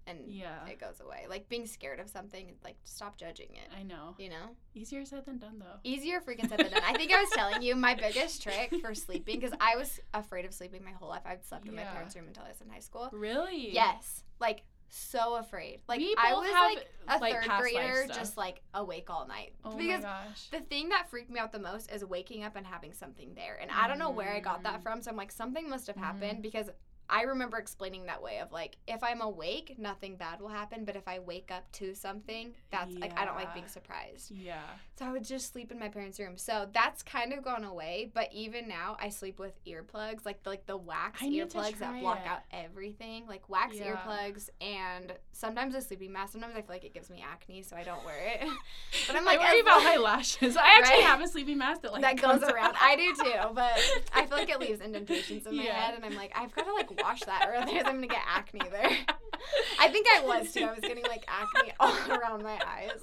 and 0.05 0.19
yeah, 0.29 0.65
it 0.67 0.79
goes 0.79 1.01
away. 1.01 1.25
Like 1.29 1.49
being 1.49 1.65
scared 1.67 1.99
of 1.99 2.09
something, 2.09 2.53
like 2.63 2.75
stop 2.85 3.17
judging 3.17 3.49
it. 3.55 3.69
I 3.77 3.83
know. 3.83 4.15
You 4.17 4.29
know, 4.29 4.55
Easier 4.73 5.03
said 5.03 5.25
than 5.25 5.37
done 5.37 5.59
though. 5.59 5.79
easier 5.83 6.21
freaking 6.21 6.47
said 6.47 6.59
than 6.59 6.71
done. 6.71 6.81
I 6.87 6.93
think 6.95 7.11
I 7.11 7.19
was 7.19 7.29
telling 7.31 7.61
you 7.61 7.75
my 7.75 7.93
biggest 7.93 8.41
trick 8.41 8.73
for 8.81 8.93
sleeping 8.95 9.39
because 9.39 9.55
I 9.59 9.75
was 9.75 9.99
afraid 10.13 10.45
of 10.45 10.53
sleeping 10.53 10.81
my 10.85 10.91
whole 10.91 11.09
life. 11.09 11.23
I've 11.25 11.43
slept 11.43 11.67
in 11.67 11.75
my 11.75 11.83
parents' 11.83 12.15
room 12.15 12.27
until 12.27 12.43
I 12.43 12.49
was 12.49 12.61
in 12.61 12.69
high 12.69 12.79
school. 12.79 13.09
Really? 13.11 13.73
Yes, 13.73 14.23
like 14.39 14.63
so 14.89 15.35
afraid. 15.35 15.79
Like 15.87 15.99
We 15.99 16.15
I 16.17 16.33
was 16.33 16.49
have, 16.49 17.21
like 17.21 17.33
a 17.33 17.33
third 17.43 17.59
grader, 17.59 18.07
just 18.13 18.37
like 18.37 18.61
awake 18.73 19.09
all 19.09 19.27
night. 19.27 19.53
Oh 19.65 19.75
because 19.77 20.03
my 20.03 20.09
gosh. 20.09 20.47
the 20.51 20.59
thing 20.61 20.89
that 20.89 21.09
freaked 21.09 21.29
me 21.29 21.39
out 21.39 21.51
the 21.51 21.59
most 21.59 21.91
is 21.91 22.03
waking 22.05 22.43
up 22.43 22.55
and 22.55 22.65
having 22.65 22.93
something 22.93 23.33
there. 23.35 23.57
And 23.61 23.69
I 23.71 23.87
don't 23.87 23.99
know 23.99 24.11
where 24.11 24.31
I 24.33 24.39
got 24.39 24.63
that 24.63 24.79
Mm. 24.79 24.83
from. 24.83 25.01
So 25.01 25.11
I'm 25.11 25.17
like, 25.17 25.31
something 25.31 25.69
must 25.69 25.87
have 25.87 25.95
Mhm. 25.95 26.01
happened 26.01 26.41
because 26.41 26.69
I 27.09 27.23
remember 27.23 27.57
explaining 27.57 28.05
that 28.07 28.21
way 28.21 28.39
of 28.39 28.51
like, 28.51 28.77
if 28.87 29.03
I'm 29.03 29.21
awake, 29.21 29.75
nothing 29.77 30.15
bad 30.17 30.41
will 30.41 30.49
happen. 30.49 30.83
But 30.85 30.95
if 30.95 31.07
I 31.07 31.19
wake 31.19 31.51
up 31.51 31.71
to 31.73 31.93
something, 31.95 32.53
that's 32.71 32.93
like, 32.95 33.17
I 33.19 33.25
don't 33.25 33.35
like 33.35 33.53
being 33.53 33.67
surprised. 33.67 34.31
Yeah. 34.31 34.61
So 34.99 35.05
I 35.05 35.11
would 35.11 35.23
just 35.23 35.51
sleep 35.53 35.71
in 35.71 35.79
my 35.79 35.89
parents' 35.89 36.19
room. 36.19 36.37
So 36.37 36.67
that's 36.73 37.03
kind 37.03 37.31
of 37.33 37.43
gone 37.43 37.63
away. 37.63 38.11
But 38.13 38.29
even 38.33 38.67
now, 38.67 38.97
I 38.99 39.09
sleep 39.09 39.39
with 39.39 39.53
earplugs, 39.65 40.25
like 40.25 40.39
like 40.45 40.65
the 40.65 40.77
wax 40.77 41.21
I 41.23 41.29
need 41.29 41.49
to 41.49 41.57
earplugs 41.57 41.77
that 41.79 41.99
block 42.01 42.19
it. 42.25 42.27
out 42.27 42.39
everything, 42.51 43.25
like 43.27 43.47
wax 43.49 43.77
Yeah. 43.77 43.95
earplugs, 43.95 44.49
and 44.59 45.13
sometimes 45.31 45.75
a 45.75 45.81
sleeping 45.81 46.11
mask. 46.11 46.33
Sometimes 46.33 46.53
I 46.55 46.61
feel 46.61 46.69
like 46.75 46.83
it 46.83 46.93
gives 46.93 47.09
me 47.09 47.23
acne, 47.27 47.61
so 47.63 47.75
I 47.75 47.83
don't 47.83 48.03
wear 48.03 48.17
it. 48.41 48.41
but 49.07 49.15
I'm 49.15 49.23
like, 49.25 49.39
I 49.39 49.43
worry 49.43 49.59
about 49.61 49.83
my 49.83 49.97
lashes. 49.97 50.57
I 50.57 50.77
actually 50.79 50.95
Right? 50.97 51.03
have 51.05 51.21
a 51.21 51.27
sleeping 51.27 51.57
mask 51.57 51.81
that 51.83 51.91
like 51.93 52.01
that 52.01 52.17
goes 52.21 52.41
around. 52.43 52.75
out. 52.75 52.75
I 52.81 52.95
do 52.95 53.13
too, 53.23 53.53
but 53.53 53.79
I 54.13 54.25
feel 54.25 54.37
like 54.37 54.49
it 54.49 54.59
leaves 54.59 54.81
indentations 54.81 55.45
in 55.47 55.55
my 55.55 55.63
Yeah. 55.63 55.73
head, 55.73 55.95
and 55.95 56.03
I'm 56.03 56.15
like, 56.15 56.31
I've 56.35 56.51
got 56.53 56.65
to 56.65 56.73
like 56.73 56.89
wash 57.01 57.21
that, 57.21 57.47
or 57.47 57.55
otherwise 57.55 57.83
I'm 57.85 57.95
gonna 57.95 58.07
get 58.07 58.21
acne 58.27 58.61
there. 58.71 58.89
I 59.79 59.87
think 59.89 60.07
I 60.15 60.21
was 60.25 60.51
too. 60.51 60.63
I 60.65 60.71
was 60.71 60.79
getting 60.81 61.03
like 61.05 61.25
acne 61.29 61.73
all 61.79 61.95
around 62.11 62.43
my 62.43 62.59
eyes. 62.65 63.01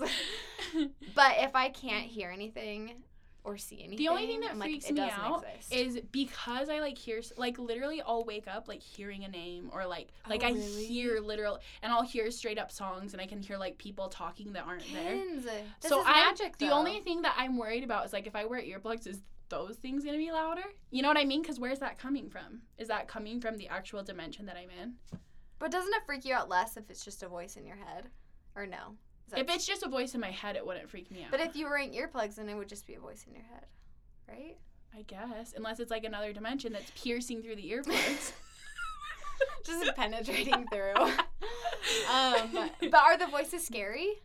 But 1.14 1.32
if 1.38 1.54
I 1.54 1.68
can't 1.70 2.06
hear 2.06 2.30
anything 2.30 3.02
or 3.44 3.56
see 3.58 3.76
anything, 3.80 3.98
The 3.98 4.08
only 4.08 4.26
thing 4.26 4.40
that 4.40 4.52
I'm 4.52 4.58
like, 4.58 4.70
freaks 4.70 4.88
it 4.88 4.94
me 4.94 5.02
out 5.02 5.44
exist. 5.56 5.72
is 5.72 6.00
because 6.12 6.68
I 6.70 6.80
like 6.80 6.96
hear 6.98 7.20
like 7.36 7.58
literally 7.58 8.00
I'll 8.04 8.24
wake 8.24 8.48
up 8.48 8.68
like 8.68 8.82
hearing 8.82 9.24
a 9.24 9.28
name 9.28 9.70
or 9.72 9.86
like 9.86 10.08
oh, 10.26 10.30
like 10.30 10.42
Oh, 10.42 10.46
I 10.48 10.52
really? 10.52 10.86
hear 10.86 11.20
literal 11.20 11.60
and 11.82 11.92
I'll 11.92 12.02
hear 12.04 12.30
straight 12.30 12.58
up 12.58 12.72
songs 12.72 13.12
and 13.12 13.20
I 13.20 13.26
can 13.26 13.42
hear 13.42 13.58
like 13.58 13.76
people 13.78 14.08
talking 14.08 14.54
that 14.54 14.64
aren't 14.66 14.90
there. 14.92 15.16
This 15.36 15.90
so 15.90 16.02
I'm 16.04 16.26
magic. 16.36 16.56
the 16.58 16.70
only 16.70 17.00
thing 17.00 17.22
that 17.22 17.34
I'm 17.38 17.56
worried 17.58 17.84
about 17.84 18.06
is 18.06 18.12
like 18.14 18.26
if 18.26 18.34
I 18.34 18.46
wear 18.46 18.60
earplugs 18.62 19.06
is 19.06 19.20
those 19.54 19.76
things 19.76 20.04
gonna 20.04 20.18
be 20.18 20.30
louder? 20.30 20.64
You 20.90 21.02
know 21.02 21.08
what 21.08 21.18
I 21.18 21.24
mean? 21.24 21.42
Because 21.42 21.60
where's 21.60 21.78
that 21.80 21.98
coming 21.98 22.28
from? 22.28 22.62
Is 22.78 22.88
that 22.88 23.08
coming 23.08 23.40
from 23.40 23.56
the 23.56 23.68
actual 23.68 24.02
dimension 24.02 24.46
that 24.46 24.56
I'm 24.56 24.70
in? 24.82 24.94
But 25.58 25.70
doesn't 25.70 25.94
it 25.94 26.02
freak 26.06 26.24
you 26.24 26.34
out 26.34 26.48
less 26.48 26.76
if 26.76 26.90
it's 26.90 27.04
just 27.04 27.22
a 27.22 27.28
voice 27.28 27.56
in 27.56 27.64
your 27.64 27.76
head, 27.76 28.08
or 28.56 28.66
no? 28.66 28.96
If 29.36 29.48
it's 29.48 29.66
just 29.66 29.82
a 29.82 29.88
voice 29.88 30.14
in 30.14 30.20
my 30.20 30.30
head, 30.30 30.54
it 30.56 30.66
wouldn't 30.66 30.88
freak 30.90 31.10
me 31.10 31.24
out. 31.24 31.30
but 31.30 31.40
if 31.40 31.56
you 31.56 31.64
were 31.64 31.70
wearing 31.70 31.92
earplugs, 31.92 32.36
then 32.36 32.48
it 32.48 32.54
would 32.54 32.68
just 32.68 32.86
be 32.86 32.94
a 32.94 33.00
voice 33.00 33.24
in 33.26 33.32
your 33.32 33.42
head, 33.42 33.66
right? 34.28 34.58
I 34.96 35.02
guess, 35.02 35.54
unless 35.56 35.80
it's 35.80 35.90
like 35.90 36.04
another 36.04 36.32
dimension 36.32 36.72
that's 36.72 36.92
piercing 36.94 37.42
through 37.42 37.56
the 37.56 37.70
earplugs. 37.70 38.32
just 39.64 39.94
penetrating 39.96 40.66
through. 40.68 40.94
um, 42.12 42.70
but 42.80 42.94
are 42.94 43.16
the 43.16 43.26
voices 43.26 43.64
scary? 43.64 44.22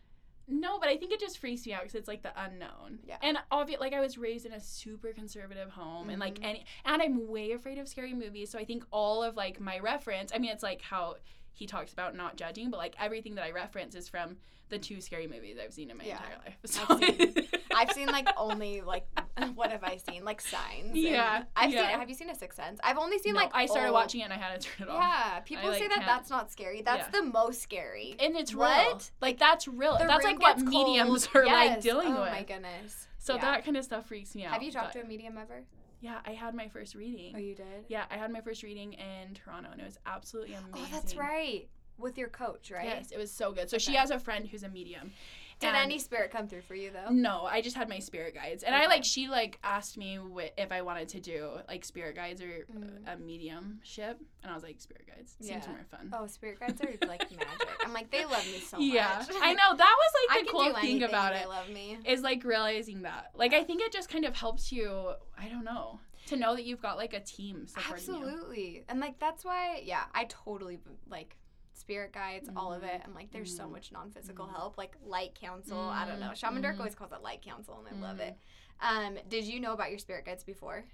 No, 0.50 0.78
but 0.78 0.88
I 0.88 0.96
think 0.96 1.12
it 1.12 1.20
just 1.20 1.38
freaks 1.38 1.64
me 1.64 1.72
out 1.72 1.82
because 1.82 1.94
it's 1.94 2.08
like 2.08 2.22
the 2.22 2.32
unknown. 2.36 2.98
Yeah. 3.04 3.16
And 3.22 3.38
obviously, 3.50 3.86
like 3.86 3.94
I 3.94 4.00
was 4.00 4.18
raised 4.18 4.44
in 4.46 4.52
a 4.52 4.60
super 4.60 5.12
conservative 5.12 5.70
home, 5.70 6.10
and 6.10 6.18
like 6.18 6.40
Mhm. 6.40 6.44
any, 6.44 6.64
and 6.84 7.00
I'm 7.00 7.28
way 7.28 7.52
afraid 7.52 7.78
of 7.78 7.88
scary 7.88 8.14
movies. 8.14 8.50
So 8.50 8.58
I 8.58 8.64
think 8.64 8.84
all 8.90 9.22
of 9.22 9.36
like 9.36 9.60
my 9.60 9.78
reference, 9.78 10.32
I 10.34 10.38
mean, 10.38 10.50
it's 10.50 10.62
like 10.62 10.82
how 10.82 11.16
he 11.52 11.66
talks 11.66 11.92
about 11.92 12.14
not 12.16 12.36
judging, 12.36 12.70
but 12.70 12.78
like 12.78 12.94
everything 12.98 13.34
that 13.36 13.44
I 13.44 13.50
reference 13.52 13.94
is 13.94 14.08
from 14.08 14.36
the 14.70 14.78
two 14.78 15.00
scary 15.00 15.26
movies 15.26 15.56
I've 15.62 15.72
seen 15.72 15.90
in 15.90 15.96
my 15.98 16.04
Yeah. 16.04 16.16
entire 16.18 16.38
life. 16.44 16.56
So 16.66 17.59
I've 17.74 17.90
seen- 17.92 18.08
like 18.08 18.28
only 18.36 18.80
like 18.80 19.06
what 19.54 19.70
have 19.70 19.82
I 19.84 19.96
seen 19.96 20.24
like 20.24 20.40
signs? 20.40 20.94
Yeah, 20.96 21.44
I've 21.56 21.70
yeah. 21.72 21.88
seen. 21.90 21.98
Have 22.00 22.08
you 22.08 22.14
seen 22.14 22.30
a 22.30 22.34
Sixth 22.34 22.56
Sense? 22.56 22.80
I've 22.82 22.98
only 22.98 23.18
seen 23.18 23.34
No, 23.34 23.40
like. 23.40 23.50
I 23.54 23.66
started 23.66 23.88
old- 23.88 23.94
watching 23.94 24.20
it 24.20 24.24
and 24.24 24.32
I 24.32 24.36
had 24.36 24.60
to 24.60 24.66
turn 24.68 24.88
it 24.88 24.90
off. 24.90 25.00
Yeah, 25.02 25.40
people 25.40 25.70
like, 25.70 25.78
say 25.78 25.88
that 25.88 25.94
can't- 25.94 26.06
that's 26.06 26.30
not 26.30 26.50
scary. 26.50 26.82
That's 26.82 27.08
Yeah. 27.12 27.20
the 27.20 27.26
most 27.26 27.62
scary. 27.62 28.16
And 28.18 28.36
it's 28.36 28.52
real. 28.52 28.60
What? 28.62 29.10
Like 29.20 29.38
that's 29.38 29.66
real. 29.68 29.96
The 29.98 30.04
that's 30.06 30.24
like 30.24 30.40
what 30.40 30.56
gets 30.58 30.68
mediums 30.68 31.26
cold. 31.26 31.44
are 31.46 31.46
like 31.46 31.70
Yes. 31.70 31.82
dealing 31.82 32.08
oh 32.08 32.20
with. 32.20 32.28
Oh 32.28 32.32
my 32.32 32.42
goodness. 32.42 33.06
So 33.18 33.34
Yeah. 33.34 33.40
that 33.42 33.64
kind 33.64 33.76
of 33.76 33.84
stuff 33.84 34.06
freaks 34.06 34.34
me 34.34 34.44
out. 34.44 34.52
Have 34.54 34.62
you 34.62 34.72
talked 34.72 34.94
but- 34.94 35.00
to 35.00 35.04
a 35.04 35.08
medium 35.08 35.36
ever? 35.38 35.62
Yeah, 36.02 36.18
I 36.26 36.30
had 36.30 36.54
my 36.54 36.66
first 36.68 36.94
reading. 36.94 37.34
Oh, 37.36 37.38
you 37.38 37.54
did. 37.54 37.84
Yeah, 37.88 38.04
I 38.10 38.16
had 38.16 38.30
my 38.32 38.40
first 38.40 38.62
reading 38.62 38.94
in 38.94 39.34
Toronto 39.34 39.68
and 39.70 39.80
it 39.82 39.84
was 39.84 39.98
absolutely 40.06 40.54
amazing. 40.54 40.72
Oh, 40.76 40.88
that's 40.90 41.14
right. 41.14 41.68
With 41.98 42.16
your 42.16 42.28
coach, 42.28 42.70
right? 42.70 42.86
Yes, 42.86 43.10
it 43.10 43.18
was 43.18 43.30
so 43.30 43.52
good. 43.52 43.68
So 43.68 43.76
she 43.76 43.94
has 43.96 44.10
a 44.10 44.18
friend 44.18 44.48
who's 44.48 44.62
a 44.62 44.70
medium. 44.70 45.12
Did 45.60 45.74
any 45.74 45.98
spirit 45.98 46.30
come 46.30 46.48
through 46.48 46.62
for 46.62 46.74
you 46.74 46.90
though? 46.90 47.10
No, 47.12 47.44
I 47.44 47.60
just 47.60 47.76
had 47.76 47.88
my 47.88 47.98
spirit 47.98 48.34
guides, 48.34 48.62
and 48.62 48.74
I 48.74 48.86
like 48.86 49.04
she 49.04 49.28
like 49.28 49.58
asked 49.62 49.96
me 49.98 50.16
wh- 50.16 50.48
if 50.58 50.72
I 50.72 50.82
wanted 50.82 51.08
to 51.10 51.20
do 51.20 51.50
like 51.68 51.84
spirit 51.84 52.16
guides 52.16 52.40
or 52.42 52.66
Mm. 52.70 53.12
a 53.12 53.16
mediumship, 53.18 54.20
and 54.42 54.50
I 54.50 54.54
was 54.54 54.62
like 54.62 54.80
spirit 54.80 55.06
guides 55.06 55.36
seems 55.40 55.64
Yeah. 55.66 55.70
more 55.72 55.84
fun. 55.90 56.10
Oh, 56.12 56.26
spirit 56.26 56.60
guides 56.60 56.80
are 56.80 57.06
like 57.06 57.30
magic. 57.30 57.68
I'm 57.84 57.92
like 57.92 58.10
they 58.10 58.24
love 58.24 58.44
me 58.46 58.58
so 58.58 58.78
yeah, 58.80 59.16
much. 59.18 59.28
Yeah, 59.32 59.40
I 59.42 59.52
know 59.54 59.76
that 59.76 59.96
was 59.98 60.12
like 60.36 60.44
the 60.46 60.50
cool 60.50 60.74
thing 60.74 61.02
about 61.02 61.34
it 61.34 61.48
love 61.48 61.68
me. 61.70 61.98
is 62.04 62.22
like 62.22 62.44
realizing 62.44 63.02
that. 63.02 63.30
Like 63.34 63.52
I 63.52 63.62
think 63.64 63.82
it 63.82 63.92
just 63.92 64.08
kind 64.08 64.24
of 64.24 64.34
helps 64.36 64.72
you. 64.72 65.12
I 65.38 65.48
don't 65.48 65.64
know 65.64 66.00
to 66.26 66.36
know 66.36 66.54
that 66.54 66.64
you've 66.64 66.82
got 66.82 66.96
like 66.96 67.12
a 67.14 67.20
team 67.20 67.66
supporting 67.66 68.14
you. 68.14 68.20
Absolutely. 68.22 68.84
And 68.88 69.00
like 69.00 69.18
that's 69.18 69.44
why 69.44 69.82
yeah, 69.84 70.04
I 70.14 70.24
totally 70.28 70.78
like 71.08 71.36
spirit 71.80 72.12
guides, 72.12 72.48
all 72.56 72.72
of 72.72 72.82
it. 72.84 73.00
Mhm. 73.00 73.04
And 73.06 73.14
like 73.14 73.30
there's 73.32 73.54
so 73.56 73.66
Mhm. 73.66 73.72
much 73.72 73.92
non-physical 73.92 74.46
Mhm. 74.46 74.54
help, 74.54 74.78
like 74.78 74.94
light 75.02 75.34
counsel. 75.34 75.78
I 75.80 76.06
don't 76.06 76.20
know. 76.20 76.30
Mhm. 76.30 76.36
Shaman 76.36 76.62
Durek 76.62 76.78
always 76.78 76.94
calls 76.94 77.12
it 77.12 77.22
light 77.22 77.42
counsel 77.42 77.78
and 77.84 77.88
I 77.96 78.08
love 78.08 78.20
it. 78.20 78.36
Um, 78.80 79.18
did 79.28 79.44
you 79.44 79.60
know 79.60 79.72
about 79.72 79.90
your 79.90 79.98
spirit 79.98 80.24
guides 80.24 80.44
before? 80.44 80.84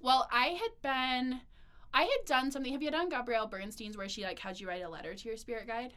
Well, 0.00 0.28
I 0.30 0.48
had 0.48 0.80
been. 0.82 1.40
I 1.94 2.02
had 2.02 2.24
done 2.26 2.50
something. 2.50 2.72
Have 2.72 2.82
you 2.82 2.90
done 2.90 3.08
Gabrielle 3.08 3.46
Bernstein's 3.46 3.96
where 3.96 4.08
she 4.08 4.22
like 4.24 4.38
had 4.38 4.58
you 4.60 4.68
write 4.68 4.82
a 4.82 4.88
letter 4.88 5.14
to 5.14 5.28
your 5.28 5.36
spirit 5.36 5.66
guide? 5.66 5.94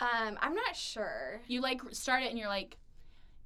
Um, 0.00 0.36
I'm 0.40 0.54
not 0.54 0.74
sure. 0.76 1.40
You 1.46 1.60
like 1.60 1.80
start 1.92 2.22
it 2.22 2.30
and 2.30 2.38
you're 2.38 2.48
like, 2.48 2.76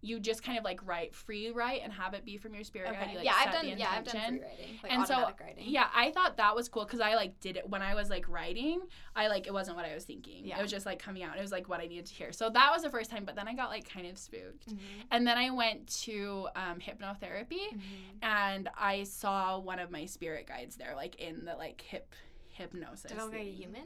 you 0.02 0.20
just 0.20 0.42
kind 0.42 0.56
of 0.58 0.64
like 0.64 0.86
write 0.86 1.14
free 1.14 1.50
write 1.50 1.80
and 1.82 1.92
have 1.92 2.14
it 2.14 2.24
be 2.24 2.36
from 2.36 2.54
your 2.54 2.62
spirit 2.64 2.92
guide. 2.92 3.08
You, 3.10 3.16
like, 3.16 3.24
yeah, 3.24 3.32
I've 3.36 3.52
done 3.52 3.66
yeah, 3.78 3.90
I've 3.90 4.04
done 4.04 4.12
free 4.38 4.40
writing. 4.40 4.78
Like 4.82 4.92
and 4.92 5.06
so 5.06 5.14
writing. 5.40 5.64
yeah, 5.66 5.88
I 5.94 6.10
thought 6.10 6.36
that 6.36 6.54
was 6.54 6.68
cool 6.68 6.84
because 6.84 7.00
I 7.00 7.14
like 7.14 7.40
did 7.40 7.56
it 7.56 7.68
when 7.68 7.82
I 7.82 7.94
was 7.94 8.10
like 8.10 8.28
writing. 8.28 8.82
I 9.16 9.28
like 9.28 9.46
it 9.46 9.52
wasn't 9.52 9.76
what 9.76 9.86
I 9.86 9.94
was 9.94 10.04
thinking. 10.04 10.44
Yeah. 10.46 10.58
It 10.58 10.62
was 10.62 10.70
just 10.70 10.86
like 10.86 10.98
coming 10.98 11.22
out. 11.22 11.36
It 11.36 11.40
was 11.40 11.50
like 11.50 11.68
what 11.68 11.80
I 11.80 11.86
needed 11.86 12.06
to 12.06 12.14
hear. 12.14 12.30
So 12.32 12.50
that 12.50 12.70
was 12.72 12.82
the 12.82 12.90
first 12.90 13.10
time. 13.10 13.24
But 13.24 13.34
then 13.36 13.48
I 13.48 13.54
got 13.54 13.70
like 13.70 13.88
kind 13.88 14.06
of 14.06 14.18
spooked. 14.18 14.68
Mhm. 14.68 14.78
And 15.10 15.26
then 15.26 15.38
I 15.38 15.50
went 15.50 15.86
to 16.04 16.48
um, 16.54 16.78
hypnotherapy 16.78 17.72
Mhm. 17.72 17.80
and 18.22 18.68
I 18.78 19.04
saw 19.04 19.58
one 19.58 19.78
of 19.78 19.90
my 19.90 20.04
spirit 20.04 20.46
guides 20.46 20.76
there, 20.76 20.94
like 20.94 21.16
in 21.16 21.44
the 21.44 21.54
like 21.56 21.80
hip 21.80 22.14
hypnosis. 22.50 23.10
Did 23.10 23.18
look 23.18 23.32
like 23.32 23.40
a 23.42 23.50
human? 23.50 23.84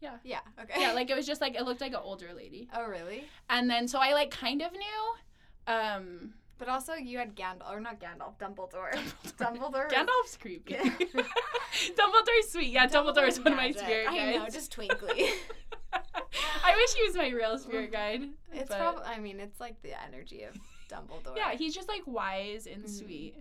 Yeah. 0.00 0.16
Yeah. 0.24 0.40
Okay. 0.60 0.80
Yeah, 0.80 0.92
like 0.94 1.10
it 1.10 1.16
was 1.16 1.26
just 1.26 1.40
like 1.40 1.54
it 1.54 1.62
looked 1.62 1.80
like 1.80 1.92
an 1.92 2.00
older 2.02 2.32
lady. 2.34 2.68
oh 2.74 2.84
really? 2.84 3.24
And 3.48 3.70
then 3.70 3.86
so 3.86 3.98
I 4.00 4.12
like 4.14 4.30
kind 4.30 4.60
of 4.62 4.72
knew. 4.72 5.14
Um, 5.66 6.34
But 6.58 6.68
also 6.68 6.94
you 6.94 7.18
had 7.18 7.34
Gandalf 7.34 7.70
or 7.72 7.80
not 7.80 7.98
Gandalf, 8.00 8.38
Dumbledore. 8.38 8.92
Dumbledore. 9.38 9.90
Gandalf's 9.90 10.36
creepy. 10.40 10.74
Yeah. 10.74 10.82
Dumbledore's 11.96 12.50
sweet. 12.52 12.68
Yeah, 12.72 12.86
Dumbledore 12.86 13.26
is 13.28 13.38
one 13.38 13.48
of 13.52 13.56
my 13.56 13.70
spirit 13.72 14.06
guides. 14.06 14.36
I 14.36 14.38
know, 14.38 14.46
just 14.48 14.70
twinkly. 14.70 15.24
I 16.64 16.76
wish 16.76 16.94
he 16.94 17.02
was 17.04 17.16
my 17.16 17.28
real 17.30 17.58
spirit 17.58 17.90
guide. 17.98 18.22
it's 18.52 18.68
probably. 18.74 19.02
I 19.04 19.18
mean, 19.18 19.40
it's 19.40 19.60
like 19.60 19.80
the 19.82 20.00
energy 20.04 20.42
of 20.44 20.54
Dumbledore. 20.90 21.36
Yeah, 21.36 21.52
he's 21.52 21.74
just 21.74 21.88
like 21.88 22.02
wise 22.06 22.66
and 22.66 22.84
Mhm. 22.84 22.88
sweet 22.88 23.34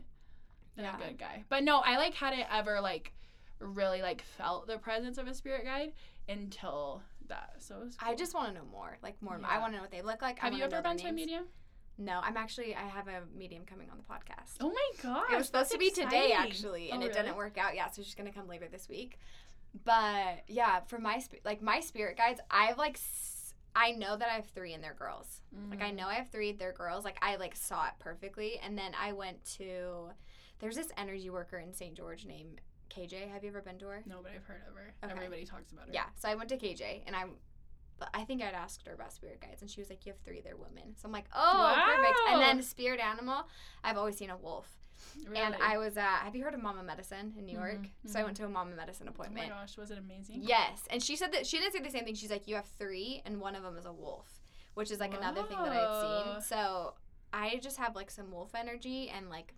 and 0.78 0.86
Yeah. 0.86 0.96
a 0.96 1.00
good 1.10 1.18
guy. 1.20 1.44
But 1.50 1.64
no, 1.64 1.80
I 1.80 1.98
like 1.98 2.14
hadn't 2.16 2.46
ever 2.52 2.82
like 2.82 3.14
really 3.60 4.02
like 4.02 4.22
felt 4.24 4.66
the 4.68 4.78
presence 4.80 5.18
of 5.20 5.28
a 5.28 5.34
spirit 5.34 5.64
guide 5.66 5.94
until 6.28 7.04
that. 7.28 7.56
So 7.60 7.80
was 7.80 7.96
I 8.00 8.16
just 8.16 8.34
want 8.34 8.48
to 8.48 8.54
know 8.54 8.66
more, 8.72 8.98
like 9.04 9.22
more. 9.22 9.40
I 9.46 9.60
want 9.60 9.74
to 9.74 9.78
know 9.78 9.84
what 9.84 9.92
they 9.92 10.02
look 10.02 10.22
like. 10.22 10.40
Have 10.40 10.54
you 10.54 10.64
ever 10.64 10.82
been 10.82 10.98
to 10.98 11.08
a 11.08 11.12
medium? 11.12 11.46
No, 12.04 12.20
I'm 12.24 12.36
actually. 12.38 12.76
I 12.76 12.88
have 12.88 13.08
a 13.08 13.22
medium 13.38 13.64
coming 13.66 13.89
on 13.91 13.97
the 13.97 14.04
podcast. 14.04 14.56
Oh 14.60 14.70
my 14.70 14.89
gosh, 15.04 15.32
it 15.32 15.38
was 15.38 15.45
supposed 15.45 15.72
to 15.72 15.78
be 15.78 15.91
today, 15.91 16.32
actually, 16.36 16.89
and 16.91 17.02
Oh, 17.02 17.06
it 17.06 17.10
really? 17.10 17.22
didn't 17.22 17.38
work 17.38 17.58
out. 17.58 17.76
Yeah, 17.76 17.89
so 17.89 18.02
she's 18.02 18.16
gonna 18.16 18.32
come 18.32 18.47
later 18.47 18.68
this 18.72 18.89
week. 18.89 19.20
But 19.86 20.43
yeah, 20.47 20.82
for 20.82 20.99
my 20.99 21.20
sp- 21.24 21.43
like 21.45 21.62
my 21.62 21.80
spirit 21.80 22.18
guides, 22.18 22.39
I 22.49 22.66
have 22.66 22.78
like. 22.78 22.95
S- 22.95 23.54
I 23.74 23.91
know 23.93 24.18
that 24.18 24.28
I 24.28 24.34
have 24.34 24.47
three 24.47 24.74
and 24.74 24.84
they're 24.84 24.93
girls. 24.93 25.41
Like 25.70 25.82
I 25.82 25.91
Mhm. 25.91 25.95
know 25.95 26.08
I 26.08 26.16
have 26.16 26.30
three, 26.30 26.52
they're 26.52 26.74
girls. 26.74 27.06
Like 27.06 27.18
I 27.22 27.38
like 27.38 27.56
saw 27.56 27.86
it 27.88 27.93
perfectly, 27.99 28.60
and 28.60 28.78
then 28.78 28.93
I 28.99 29.14
went 29.14 29.45
to. 29.58 30.10
There's 30.60 30.76
this 30.76 30.91
energy 30.97 31.30
worker 31.30 31.58
in 31.58 31.74
St. 31.74 31.95
George 31.95 32.26
named 32.26 32.60
KJ. 32.89 33.30
Have 33.30 33.43
you 33.43 33.49
ever 33.49 33.62
been 33.62 33.80
to 33.80 33.86
her? 33.88 34.04
No, 34.06 34.20
but 34.22 34.34
I've 34.36 34.43
heard 34.43 34.62
of 34.68 34.76
her. 34.76 34.93
Okay. 35.04 35.14
Everybody 35.14 35.45
talks 35.45 35.72
about 35.72 35.88
her. 35.88 35.93
Yeah. 35.93 36.06
So 36.18 36.28
I 36.28 36.36
went 36.36 36.49
to 36.49 36.58
KJ, 36.58 37.04
and 37.08 37.16
I. 37.16 37.26
But 38.02 38.10
I 38.16 38.24
think 38.24 38.41
I'd 38.41 38.56
asked 38.56 38.82
her 38.88 38.93
about 38.95 39.14
spirit 39.14 39.39
guides, 39.41 39.62
and 39.62 39.70
she 39.70 39.80
was 39.80 39.88
like, 39.91 40.04
"You 40.08 40.12
have 40.14 40.20
three. 40.22 40.41
They're 40.41 40.58
women." 40.58 40.95
So 40.97 41.06
I'm 41.08 41.12
like, 41.12 41.26
"Oh, 41.36 41.72
perfect." 41.86 42.20
And 42.30 42.41
then 42.41 42.64
spirit 42.64 42.99
animal, 42.99 43.47
I've 43.84 43.95
always 43.95 44.18
seen 44.18 44.32
a 44.32 44.38
wolf. 44.38 44.67
Really? 45.28 45.38
And 45.39 45.55
I 45.62 45.78
was 45.78 45.97
at. 45.97 46.21
Have 46.24 46.36
you 46.36 46.43
heard 46.43 46.55
of 46.55 46.63
Mama 46.63 46.82
Medicine 46.82 47.36
in 47.38 47.46
New 47.46 47.54
York? 47.54 47.78
Mhm, 47.84 48.09
So 48.12 48.20
I 48.20 48.24
went 48.24 48.38
to 48.38 48.46
a 48.46 48.50
Mama 48.50 48.76
Medicine 48.76 49.08
appointment. 49.08 49.46
Oh 49.51 49.54
my 49.55 49.62
gosh, 49.62 49.78
was 49.78 49.92
it 49.92 50.00
amazing? 50.00 50.39
yes, 50.42 50.88
and 50.89 51.01
she 51.04 51.16
said 51.16 51.32
that 51.34 51.46
she 51.46 51.59
didn't 51.59 51.74
say 51.74 51.80
the 51.80 51.92
same 51.92 52.05
thing. 52.05 52.16
She's 52.16 52.32
like, 52.32 52.47
"You 52.47 52.55
have 52.55 52.66
three, 52.66 53.21
and 53.24 53.39
one 53.39 53.55
of 53.55 53.62
them 53.62 53.78
is 53.78 53.86
a 53.86 53.93
wolf," 53.93 54.42
which 54.74 54.89
is 54.89 55.00
like 55.00 55.13
another 55.13 55.43
thing 55.43 55.58
that 55.62 55.71
I've 55.71 56.01
seen. 56.01 56.42
So 56.42 56.96
I 57.32 57.58
just 57.58 57.78
have 57.78 57.96
like 57.96 58.09
some 58.09 58.32
wolf 58.32 58.55
energy 58.55 59.09
and 59.09 59.30
like 59.30 59.54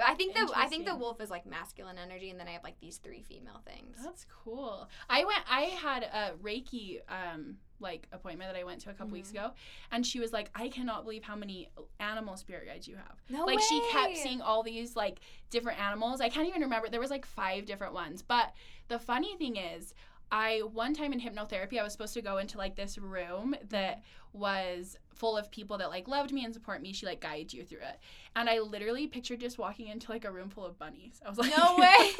I 0.00 0.14
think 0.14 0.34
the 0.34 0.50
I 0.56 0.68
think 0.68 0.86
the 0.86 0.96
wolf 0.96 1.20
is 1.20 1.28
like 1.30 1.44
masculine 1.44 1.98
energy, 1.98 2.30
and 2.30 2.40
then 2.40 2.48
I 2.48 2.52
have 2.52 2.62
like 2.64 2.80
these 2.80 2.96
three 2.96 3.22
female 3.22 3.60
things. 3.66 3.98
That's 4.02 4.24
cool. 4.44 4.88
I 5.10 5.24
went. 5.24 5.40
I 5.50 5.62
had 5.62 6.02
a 6.04 6.32
Reiki 6.42 7.00
um 7.08 7.56
like 7.78 8.06
appointment 8.12 8.50
that 8.52 8.58
I 8.58 8.64
went 8.64 8.80
to 8.82 8.90
a 8.90 8.94
couple 8.94 9.12
weeks 9.12 9.28
Mm-hmm. 9.30 9.38
ago, 9.38 9.54
and 9.90 10.06
she 10.06 10.18
was 10.20 10.32
like, 10.32 10.50
"I 10.54 10.68
cannot 10.68 11.02
believe 11.04 11.24
how 11.24 11.36
many 11.36 11.68
animal 12.00 12.36
spirit 12.36 12.66
guides 12.68 12.88
you 12.88 12.96
have." 12.96 13.20
No 13.28 13.44
like 13.44 13.60
she 13.60 13.82
kept 13.92 14.16
seeing 14.16 14.40
all 14.40 14.62
these 14.62 14.96
like 14.96 15.20
different 15.50 15.78
animals. 15.80 16.20
I 16.20 16.28
can't 16.30 16.48
even 16.48 16.62
remember. 16.62 16.88
There 16.88 17.00
was 17.00 17.10
like 17.10 17.26
five 17.26 17.66
different 17.66 17.92
ones. 17.92 18.22
But 18.22 18.54
the 18.88 18.98
funny 18.98 19.36
thing 19.36 19.56
is, 19.56 19.94
I 20.30 20.60
one 20.60 20.94
time 20.94 21.12
in 21.12 21.20
hypnotherapy, 21.20 21.78
I 21.78 21.82
was 21.82 21.92
supposed 21.92 22.14
to 22.14 22.22
go 22.22 22.38
into 22.38 22.56
like 22.56 22.76
this 22.76 22.96
room 22.96 23.54
that 23.68 24.02
was 24.32 24.96
full 25.14 25.36
of 25.36 25.50
people 25.50 25.78
that 25.78 25.90
like 25.90 26.08
loved 26.08 26.32
me 26.32 26.44
and 26.44 26.52
support 26.54 26.82
me. 26.82 26.92
She 26.92 27.06
like 27.06 27.20
guides 27.20 27.52
you 27.54 27.64
through 27.64 27.78
it, 27.78 27.98
and 28.34 28.48
I 28.48 28.58
literally 28.60 29.06
pictured 29.06 29.40
just 29.40 29.58
walking 29.58 29.88
into 29.88 30.10
like 30.10 30.24
a 30.24 30.30
room 30.30 30.48
full 30.50 30.64
of 30.64 30.78
bunnies. 30.78 31.20
I 31.24 31.28
was 31.28 31.38
like, 31.38 31.50
No 31.56 31.76
way. 31.78 32.10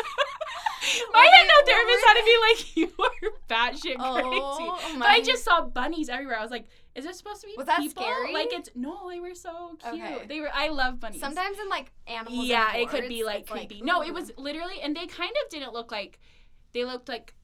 My 1.13 1.27
hypnotherapist 1.27 2.07
had 2.07 2.15
to 2.15 2.25
be 2.25 2.37
like, 2.41 2.77
"You 2.77 2.93
are 2.99 3.31
batshit 3.49 3.97
crazy." 3.97 3.97
Oh 3.99 4.97
But 4.99 5.07
I 5.09 5.21
just 5.21 5.45
saw 5.45 5.63
bunnies 5.65 6.09
everywhere. 6.09 6.39
I 6.39 6.43
was 6.43 6.51
like, 6.51 6.67
"Is 6.97 7.05
this 7.05 7.17
supposed 7.19 7.41
to 7.43 7.47
be 7.47 7.55
Was 7.57 7.69
people?" 7.79 8.03
scary? 8.03 8.35
Like 8.35 8.53
it's 8.53 8.69
no, 8.75 9.09
they 9.09 9.21
were 9.21 9.35
so 9.35 9.77
cute. 9.81 9.95
Okay. 9.95 10.27
They 10.27 10.41
were. 10.41 10.51
I 10.53 10.69
love 10.69 10.99
bunnies. 10.99 11.21
Sometimes 11.21 11.59
in 11.61 11.69
like 11.69 11.93
animals. 12.09 12.45
yeah, 12.47 12.75
it 12.75 12.89
could 12.89 13.09
be 13.09 13.23
like 13.25 13.47
creepy. 13.47 13.81
no, 13.83 14.03
it 14.03 14.13
was 14.13 14.33
literally, 14.37 14.81
and 14.83 14.95
they 14.97 15.07
kind 15.07 15.33
of 15.45 15.51
didn't 15.51 15.73
look 15.73 15.93
like. 15.93 16.19
They 16.73 16.85
looked 16.85 17.09
like 17.09 17.35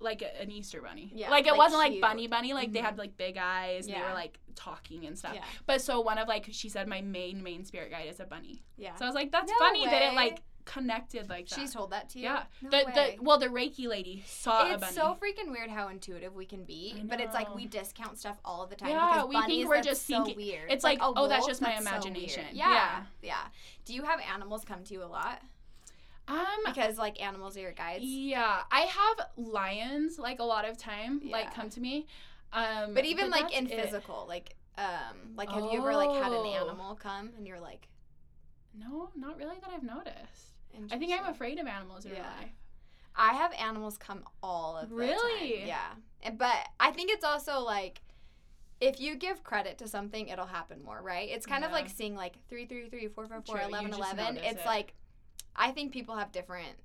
like 0.00 0.22
a, 0.22 0.40
an 0.40 0.50
Easter 0.50 0.80
bunny. 0.80 1.10
Yeah, 1.14 1.30
like 1.30 1.46
it 1.46 1.50
like 1.52 1.58
wasn't 1.58 1.80
like 1.80 2.00
bunny 2.00 2.26
bunny. 2.28 2.52
Like 2.54 2.72
they 2.72 2.80
Mhm. 2.80 2.84
had 2.84 2.98
like 2.98 3.16
big 3.16 3.36
eyes. 3.36 3.86
And 3.86 3.96
they 3.96 4.00
were 4.00 4.14
like 4.14 4.38
talking 4.54 5.06
and 5.06 5.18
stuff. 5.18 5.32
Yeah. 5.34 5.44
But 5.66 5.80
so 5.80 6.00
one 6.00 6.18
of 6.18 6.28
like 6.28 6.46
she 6.52 6.68
said 6.68 6.86
my 6.88 7.00
main 7.00 7.42
main 7.42 7.64
spirit 7.64 7.90
guide 7.90 8.08
is 8.08 8.20
a 8.20 8.24
bunny. 8.24 8.62
Yeah. 8.76 8.94
So 8.96 9.04
I 9.04 9.08
was 9.08 9.14
like, 9.14 9.32
that's 9.32 9.50
No 9.50 9.58
funny 9.58 9.84
that 9.86 10.02
it 10.02 10.14
like 10.14 10.42
connected 10.64 11.30
like 11.30 11.48
that. 11.48 11.58
She's 11.58 11.72
told 11.72 11.90
that 11.92 12.10
to 12.10 12.18
you. 12.18 12.24
yeah. 12.26 12.42
No 12.60 12.68
the 12.70 12.76
way. 12.84 12.92
the 13.16 13.22
well 13.24 13.38
the 13.38 13.46
Reiki 13.46 13.88
lady 13.88 14.22
saw 14.26 14.60
a 14.60 14.76
bunny. 14.78 14.82
it's 14.86 14.94
so 14.94 15.16
freaking 15.20 15.50
weird 15.50 15.70
how 15.70 15.88
intuitive 15.88 16.34
we 16.34 16.44
can 16.44 16.64
be, 16.64 17.02
but 17.06 17.20
it's 17.20 17.32
like 17.34 17.54
we 17.54 17.66
discount 17.66 18.18
stuff 18.18 18.38
all 18.44 18.66
the 18.66 18.76
time 18.76 18.90
Yeah, 18.90 19.24
because 19.24 19.28
we 19.28 19.42
think 19.46 19.68
we're 19.68 19.80
just 19.82 20.06
so 20.06 20.24
thinking- 20.24 20.36
weird. 20.36 20.70
it's 20.70 20.84
like, 20.84 20.98
a 21.00 21.04
oh, 21.16 21.26
that's 21.26 21.46
just 21.46 21.62
my 21.62 21.70
that's 21.70 21.84
so 21.84 21.90
imagination. 21.90 22.44
yeah, 22.52 22.68
Yeah. 22.70 23.02
yeah. 23.22 23.44
Do 23.86 23.94
you 23.94 24.02
have 24.02 24.20
animals 24.20 24.64
come 24.64 24.84
to 24.84 24.92
you 24.94 25.02
a 25.02 25.06
lot? 25.06 25.40
Um 26.28 26.46
Because 26.66 26.98
like 26.98 27.20
animals 27.22 27.56
are 27.56 27.60
your 27.60 27.72
guides. 27.72 28.04
yeah, 28.04 28.62
I 28.70 28.80
have 28.80 29.16
lions 29.36 30.18
like 30.18 30.38
a 30.40 30.44
lot 30.44 30.64
of 30.68 30.76
time 30.78 31.20
Yeah. 31.22 31.32
like 31.36 31.54
come 31.54 31.70
to 31.70 31.80
me. 31.80 32.06
Um 32.52 32.94
But 32.94 33.04
even 33.04 33.30
like 33.30 33.42
that's 33.44 33.54
in 33.54 33.66
it. 33.70 33.80
physical, 33.84 34.24
like 34.28 34.54
um, 34.76 35.34
like 35.36 35.50
have 35.50 35.64
you 35.72 35.78
ever 35.80 35.94
like 35.96 36.10
had 36.22 36.30
an 36.32 36.38
Oh. 36.38 36.54
animal 36.54 36.94
come 36.94 37.30
and 37.36 37.46
you're 37.46 37.58
like, 37.60 37.88
No, 38.74 39.10
not 39.16 39.36
really 39.36 39.56
that 39.60 39.70
I've 39.74 39.82
noticed. 39.82 40.54
I 40.92 40.98
think 40.98 41.12
I'm 41.12 41.26
afraid 41.26 41.58
of 41.58 41.66
animals 41.66 42.04
in 42.04 42.12
real 42.12 42.20
life. 42.20 42.50
I 43.16 43.32
have 43.34 43.52
animals 43.54 43.98
come 43.98 44.22
all 44.42 44.76
of 44.76 44.90
the 44.90 44.94
Really? 44.94 45.58
time. 45.58 45.66
Yeah. 45.66 45.94
And- 46.22 46.38
But 46.38 46.68
I 46.78 46.92
think 46.92 47.10
it's 47.10 47.24
also 47.24 47.58
like 47.60 48.02
if 48.80 49.00
you 49.00 49.16
give 49.16 49.42
credit 49.42 49.76
to 49.78 49.88
something, 49.88 50.28
it'll 50.28 50.46
happen 50.46 50.84
more, 50.84 51.02
right? 51.02 51.28
It's 51.28 51.44
kind 51.44 51.64
of 51.64 51.72
like 51.72 51.88
seeing 51.88 52.14
like 52.14 52.34
333, 52.48 53.08
444, 53.08 53.56
True, 53.56 53.62
you 53.64 53.68
11, 53.70 53.88
just 53.88 53.98
11. 54.14 54.34
notice 54.36 54.52
It's 54.52 54.60
it. 54.62 54.66
like 54.66 54.94
I 55.58 55.72
think 55.72 55.92
people 55.92 56.16
have 56.16 56.32
different 56.32 56.76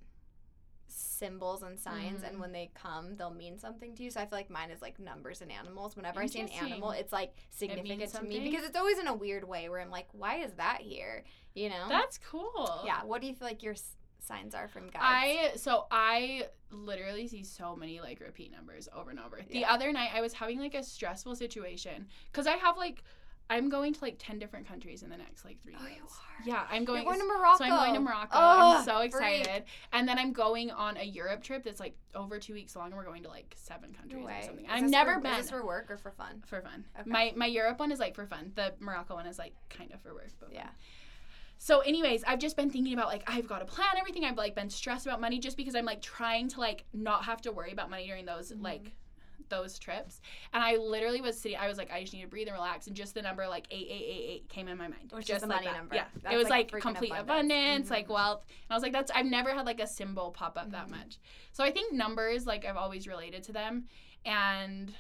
symbols 0.87 1.63
and 1.63 1.79
signs 1.79 2.21
Mhm. 2.21 2.27
and 2.27 2.39
when 2.39 2.51
they 2.51 2.69
come 2.75 3.15
they'll 3.15 3.33
mean 3.33 3.57
something 3.57 3.95
to 3.95 4.03
you. 4.03 4.11
So 4.11 4.19
i 4.19 4.25
feel 4.25 4.37
like 4.37 4.49
mine 4.49 4.69
is 4.69 4.81
like 4.81 4.99
numbers 4.99 5.41
and 5.41 5.51
animals. 5.51 5.95
Whenever 5.95 6.21
i 6.21 6.25
see 6.27 6.41
an 6.41 6.49
animal 6.49 6.91
it's 6.91 7.11
like 7.11 7.33
significant 7.49 8.11
to 8.13 8.21
me 8.23 8.39
because 8.41 8.63
it's 8.65 8.77
always 8.77 8.99
in 8.99 9.07
a 9.07 9.13
weird 9.13 9.43
way 9.47 9.69
where 9.69 9.79
i'm 9.79 9.89
like 9.89 10.07
why 10.11 10.37
is 10.37 10.53
that 10.55 10.81
here? 10.81 11.23
You 11.55 11.69
know? 11.69 11.85
That's 11.87 12.17
cool. 12.17 12.81
yeah. 12.85 13.03
What 13.03 13.21
do 13.21 13.27
you 13.27 13.35
feel 13.35 13.47
like 13.47 13.61
your 13.63 13.73
s- 13.73 13.95
signs 14.19 14.53
are 14.55 14.67
from 14.67 14.83
guides? 14.89 14.95
I 15.03 15.51
so 15.55 15.85
I 15.89 16.47
literally 16.71 17.27
see 17.27 17.43
so 17.43 17.75
many 17.75 18.01
like 18.01 18.19
repeat 18.19 18.51
numbers 18.51 18.87
over 18.93 19.09
and 19.11 19.19
over. 19.19 19.39
The 19.49 19.65
other 19.65 19.91
night 19.93 20.11
I 20.13 20.21
was 20.21 20.33
having 20.33 20.59
like 20.59 20.73
a 20.75 20.83
stressful 20.83 21.35
situation 21.35 22.07
cuz 22.33 22.45
I 22.47 22.57
have 22.57 22.75
like 22.77 23.03
I'm 23.49 23.70
going 23.70 23.94
to 23.94 23.99
like 24.02 24.15
10 24.20 24.40
different 24.40 24.68
countries 24.68 25.03
in 25.03 25.10
the 25.10 25.18
next 25.18 25.45
like 25.45 25.61
3 25.61 25.76
Oh, 25.78 25.82
months. 25.84 25.95
you 25.98 26.03
are. 26.03 26.57
Yeah, 26.57 26.64
I'm 26.72 26.86
going 26.86 27.03
You're 27.03 27.14
going 27.14 27.20
to 27.20 27.28
Morocco. 27.28 27.57
So 27.57 27.64
I'm 27.65 27.72
going 27.72 27.94
to 27.94 27.99
Morocco. 27.99 28.30
Oh, 28.34 28.78
I'm 28.78 28.86
so 28.86 28.98
freak. 28.99 29.41
excited. 29.41 29.64
And 29.91 30.07
then 30.07 30.18
I'm 30.18 30.34
going 30.34 30.72
on 30.72 30.98
a 30.98 31.03
Europe 31.03 31.44
trip 31.44 31.64
that's 31.64 31.80
like 31.80 31.95
over 32.15 32.40
2 32.40 32.53
weeks 32.53 32.76
long 32.76 32.88
and 32.88 32.95
we're 32.95 33.03
going 33.06 33.24
to 33.24 33.30
like 33.30 33.53
7 33.57 33.94
countries 33.94 34.26
or 34.26 34.41
something. 34.45 34.65
Is 34.65 34.72
I've 34.72 34.90
never 34.90 35.15
for, 35.15 35.20
been 35.22 35.32
Is 35.34 35.38
this 35.41 35.49
for 35.52 35.65
work 35.65 35.91
or 35.91 35.98
for 35.98 36.11
fun? 36.11 36.41
for 36.48 36.61
fun. 36.61 36.86
Okay. 36.99 37.10
My 37.10 37.34
my 37.36 37.45
Europe 37.48 37.80
one 37.80 37.91
is 37.91 37.99
like 37.99 38.15
for 38.15 38.26
fun. 38.26 38.52
The 38.56 38.74
Morocco 38.80 39.15
one 39.15 39.28
is 39.28 39.38
like 39.38 39.53
kind 39.70 39.91
of 39.94 40.02
for 40.02 40.14
work, 40.14 40.30
but 40.40 40.48
fun. 40.49 40.56
Yeah. 40.56 40.70
So, 41.60 41.80
anyways, 41.80 42.26
I've 42.26 42.40
just 42.40 42.57
been 42.57 42.70
thinking 42.70 42.94
about 42.94 43.07
like 43.07 43.24
I've 43.28 43.48
got 43.48 43.60
to 43.60 43.65
plan 43.65 43.88
everything. 43.98 44.26
I've 44.26 44.38
like 44.38 44.56
been 44.56 44.70
stressed 44.70 45.06
about 45.06 45.22
money 45.22 45.40
just 45.40 45.56
because 45.56 45.76
I'm 45.76 45.86
like 45.86 46.02
trying 46.02 46.48
to 46.49 46.60
like 46.60 46.84
not 46.94 47.24
have 47.26 47.41
to 47.44 47.52
worry 47.53 47.72
about 47.72 47.90
money 47.90 48.06
during 48.07 48.26
those 48.26 48.52
Mm-hmm. 48.52 48.64
like 48.64 48.91
those 49.53 49.77
trips. 49.80 50.19
And 50.53 50.63
I 50.63 50.75
literally 50.77 51.21
was 51.21 51.39
sitting. 51.39 51.57
I 51.57 51.67
was 51.67 51.77
like, 51.77 51.91
I 51.91 52.01
just 52.01 52.13
need 52.13 52.21
to 52.23 52.27
breathe 52.27 52.47
and 52.47 52.55
relax. 52.55 52.88
And 52.88 52.95
just 52.95 53.13
the 53.13 53.21
number 53.21 53.47
like 53.47 53.65
eight 53.71 53.88
eight 53.89 54.05
eight 54.07 54.25
eight 54.31 54.49
came 54.49 54.67
in 54.67 54.77
my 54.77 54.88
mind. 54.88 55.11
Which 55.11 55.23
is 55.23 55.27
just 55.27 55.41
the 55.41 55.47
like 55.47 55.57
money 55.57 55.67
that. 55.67 55.77
number. 55.77 55.95
Yeah, 55.95 56.05
That's, 56.21 56.34
it 56.34 56.38
was 56.38 56.49
like, 56.49 56.73
like, 56.73 56.81
complete 56.81 57.11
abundance. 57.11 57.30
abundance, 57.51 57.89
like 57.89 58.07
Mhm. 58.07 58.13
wealth. 58.13 58.45
And 58.47 58.71
I 58.71 58.73
was 58.75 58.84
like, 58.84 58.93
that's 58.93 59.11
I've 59.11 59.25
never 59.25 59.51
had 59.53 59.65
like 59.65 59.80
a 59.80 59.88
symbol 59.88 60.31
pop 60.31 60.57
up 60.57 60.71
that 60.71 60.88
Mhm. 60.88 60.91
much. 60.91 61.17
So 61.51 61.63
I 61.63 61.71
think 61.71 61.93
numbers 61.93 62.45
like 62.47 62.65
I've 62.65 62.77
always 62.77 63.07
related 63.07 63.43
to 63.43 63.51
them, 63.53 63.88
and 64.25 64.93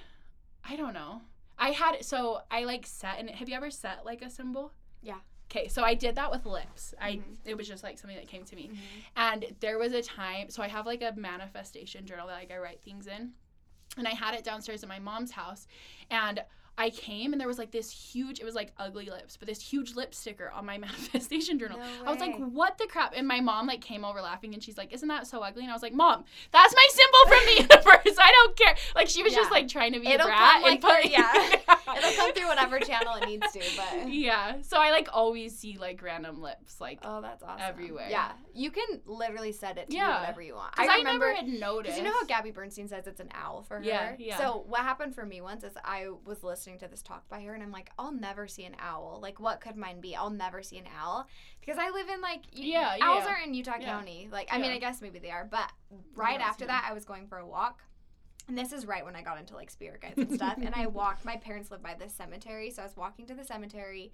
I 0.63 0.75
don't 0.75 0.93
know. 0.93 1.21
I 1.57 1.71
had 1.71 2.03
so 2.03 2.41
I 2.51 2.63
like 2.65 2.85
set 2.85 3.19
and 3.19 3.29
have 3.29 3.49
you 3.49 3.55
ever 3.55 3.69
set 3.71 4.05
like 4.05 4.21
a 4.21 4.29
symbol? 4.29 4.73
Yeah. 5.01 5.19
Okay, 5.51 5.67
so 5.67 5.83
I 5.83 5.93
did 5.93 6.15
that 6.15 6.31
with 6.31 6.45
lips. 6.47 6.95
I 6.99 7.17
Mhm. 7.17 7.37
it 7.45 7.55
was 7.55 7.67
just 7.67 7.83
like 7.83 7.99
something 7.99 8.17
that 8.17 8.27
came 8.27 8.43
to 8.45 8.55
me. 8.55 8.69
Mhm. 8.69 8.77
And 9.15 9.45
there 9.59 9.77
was 9.77 9.93
a 9.93 10.01
time, 10.01 10.49
so 10.49 10.63
I 10.63 10.67
have 10.67 10.85
like 10.87 11.01
a 11.03 11.13
manifestation 11.15 12.07
journal 12.07 12.27
that 12.27 12.33
like 12.33 12.51
I 12.51 12.57
write 12.57 12.81
things 12.81 13.05
in. 13.07 13.33
And 13.97 14.07
I 14.07 14.11
had 14.11 14.33
it 14.33 14.43
downstairs 14.43 14.83
in 14.83 14.89
my 14.89 14.99
mom's 14.99 15.31
house. 15.31 15.67
And 16.09 16.41
I 16.75 16.89
came 16.89 17.33
and 17.33 17.39
there 17.39 17.47
was 17.47 17.59
like 17.59 17.71
this 17.71 17.91
huge, 17.91 18.39
it 18.39 18.45
was 18.45 18.55
like 18.55 18.71
ugly 18.79 19.05
lips, 19.05 19.37
but 19.37 19.47
this 19.47 19.61
huge 19.61 19.95
lip 19.95 20.15
sticker 20.15 20.49
on 20.49 20.65
my 20.65 20.77
manifestation 20.79 21.59
journal. 21.59 21.77
No 21.77 21.85
I 22.05 22.11
was 22.11 22.19
like, 22.19 22.35
what 22.35 22.77
the 22.79 22.87
crap? 22.87 23.13
And 23.15 23.27
my 23.27 23.41
mom 23.41 23.67
like 23.67 23.81
came 23.81 24.03
over 24.03 24.21
laughing 24.21 24.53
and 24.55 24.63
she's 24.63 24.77
like, 24.77 24.91
isn't 24.91 25.07
that 25.07 25.27
so 25.27 25.41
ugly? 25.41 25.61
And 25.63 25.71
I 25.71 25.75
was 25.75 25.83
like, 25.83 25.93
mom, 25.93 26.23
that's 26.51 26.73
my 26.73 26.87
symbol 26.89 27.19
from 27.27 27.67
the 27.67 27.72
I 28.19 28.31
don't 28.31 28.55
care. 28.57 28.75
Like 28.95 29.07
she 29.09 29.23
was 29.23 29.33
just 29.33 29.51
like 29.51 29.67
trying 29.67 29.93
to 29.93 29.99
be 29.99 30.07
It'll 30.07 30.25
a 30.25 30.29
brat 30.29 30.53
come, 30.61 30.63
and 30.73 30.83
like, 30.83 31.03
put, 31.03 31.11
yeah. 31.11 31.33
It'll 31.97 32.11
come 32.15 32.33
through 32.33 32.47
whatever 32.47 32.79
channel 32.79 33.15
it 33.15 33.27
needs 33.27 33.51
to, 33.51 33.61
but 33.77 34.11
yeah. 34.11 34.55
So 34.61 34.77
I 34.77 34.91
like 34.91 35.09
always 35.13 35.57
see 35.57 35.77
like 35.77 36.01
random 36.01 36.41
lips, 36.41 36.79
like 36.81 36.99
oh, 37.03 37.21
that's 37.21 37.43
awesome. 37.43 37.61
Everywhere. 37.61 38.07
Yeah, 38.09 38.31
you 38.53 38.71
can 38.71 39.01
literally 39.05 39.51
set 39.51 39.77
it 39.77 39.89
to 39.89 39.95
Yeah. 39.95 40.19
whatever 40.21 40.41
you 40.41 40.55
want. 40.55 40.73
I 40.77 40.87
I, 40.87 40.97
remember 40.97 41.27
never 41.33 41.35
had 41.35 41.47
noticed. 41.47 41.97
You 41.97 42.03
know 42.03 42.11
how 42.11 42.25
Gabby 42.25 42.51
Bernstein 42.51 42.87
says 42.87 43.07
it's 43.07 43.19
an 43.19 43.29
owl 43.33 43.63
for 43.63 43.77
her? 43.77 43.83
Yeah, 43.83 44.15
yeah. 44.17 44.37
So 44.37 44.63
what 44.67 44.81
happened 44.81 45.15
for 45.15 45.25
me 45.25 45.41
once 45.41 45.63
is 45.63 45.73
I 45.83 46.07
was 46.25 46.43
listening 46.43 46.79
to 46.79 46.87
this 46.87 47.01
talk 47.01 47.27
by 47.29 47.41
her 47.41 47.53
and 47.53 47.63
I'm 47.63 47.71
like, 47.71 47.91
I'll 47.97 48.11
never 48.11 48.47
see 48.47 48.65
an 48.65 48.75
owl. 48.79 49.19
Like 49.21 49.39
what 49.39 49.61
could 49.61 49.75
mine 49.77 50.01
be? 50.01 50.15
I'll 50.15 50.29
never 50.29 50.61
see 50.63 50.77
an 50.77 50.85
owl. 50.99 51.27
Because 51.59 51.77
I 51.79 51.89
live 51.91 52.09
in 52.09 52.21
like 52.21 52.41
Yeah, 52.51 52.95
yeah, 52.97 53.05
owls 53.05 53.23
yeah. 53.25 53.33
are 53.33 53.39
in 53.43 53.53
Utah 53.53 53.75
Yeah. 53.79 53.85
County. 53.85 54.29
Like 54.31 54.49
I 54.51 54.57
mean 54.57 54.71
I 54.71 54.79
guess 54.79 55.01
maybe 55.01 55.19
they 55.19 55.31
are, 55.31 55.47
but 55.49 55.71
right 56.15 56.39
after 56.41 56.65
that 56.65 56.87
I 56.89 56.93
was 56.93 57.05
going 57.05 57.27
for 57.27 57.37
a 57.37 57.45
walk. 57.47 57.72
And 58.47 58.57
this 58.57 58.73
is 58.73 58.85
right 58.85 59.05
when 59.05 59.15
I 59.15 59.21
got 59.21 59.39
into 59.39 59.55
like 59.55 59.69
spirit 59.69 60.01
guides 60.01 60.17
and 60.17 60.33
stuff. 60.33 60.57
and 60.61 60.73
I 60.75 60.87
walked 60.87 61.25
my 61.25 61.37
parents 61.37 61.71
live 61.71 61.81
by 61.81 61.95
this 61.97 62.13
cemetery, 62.13 62.69
so 62.71 62.81
I 62.81 62.85
was 62.85 62.97
walking 62.97 63.25
to 63.27 63.33
the 63.33 63.43
cemetery 63.45 64.11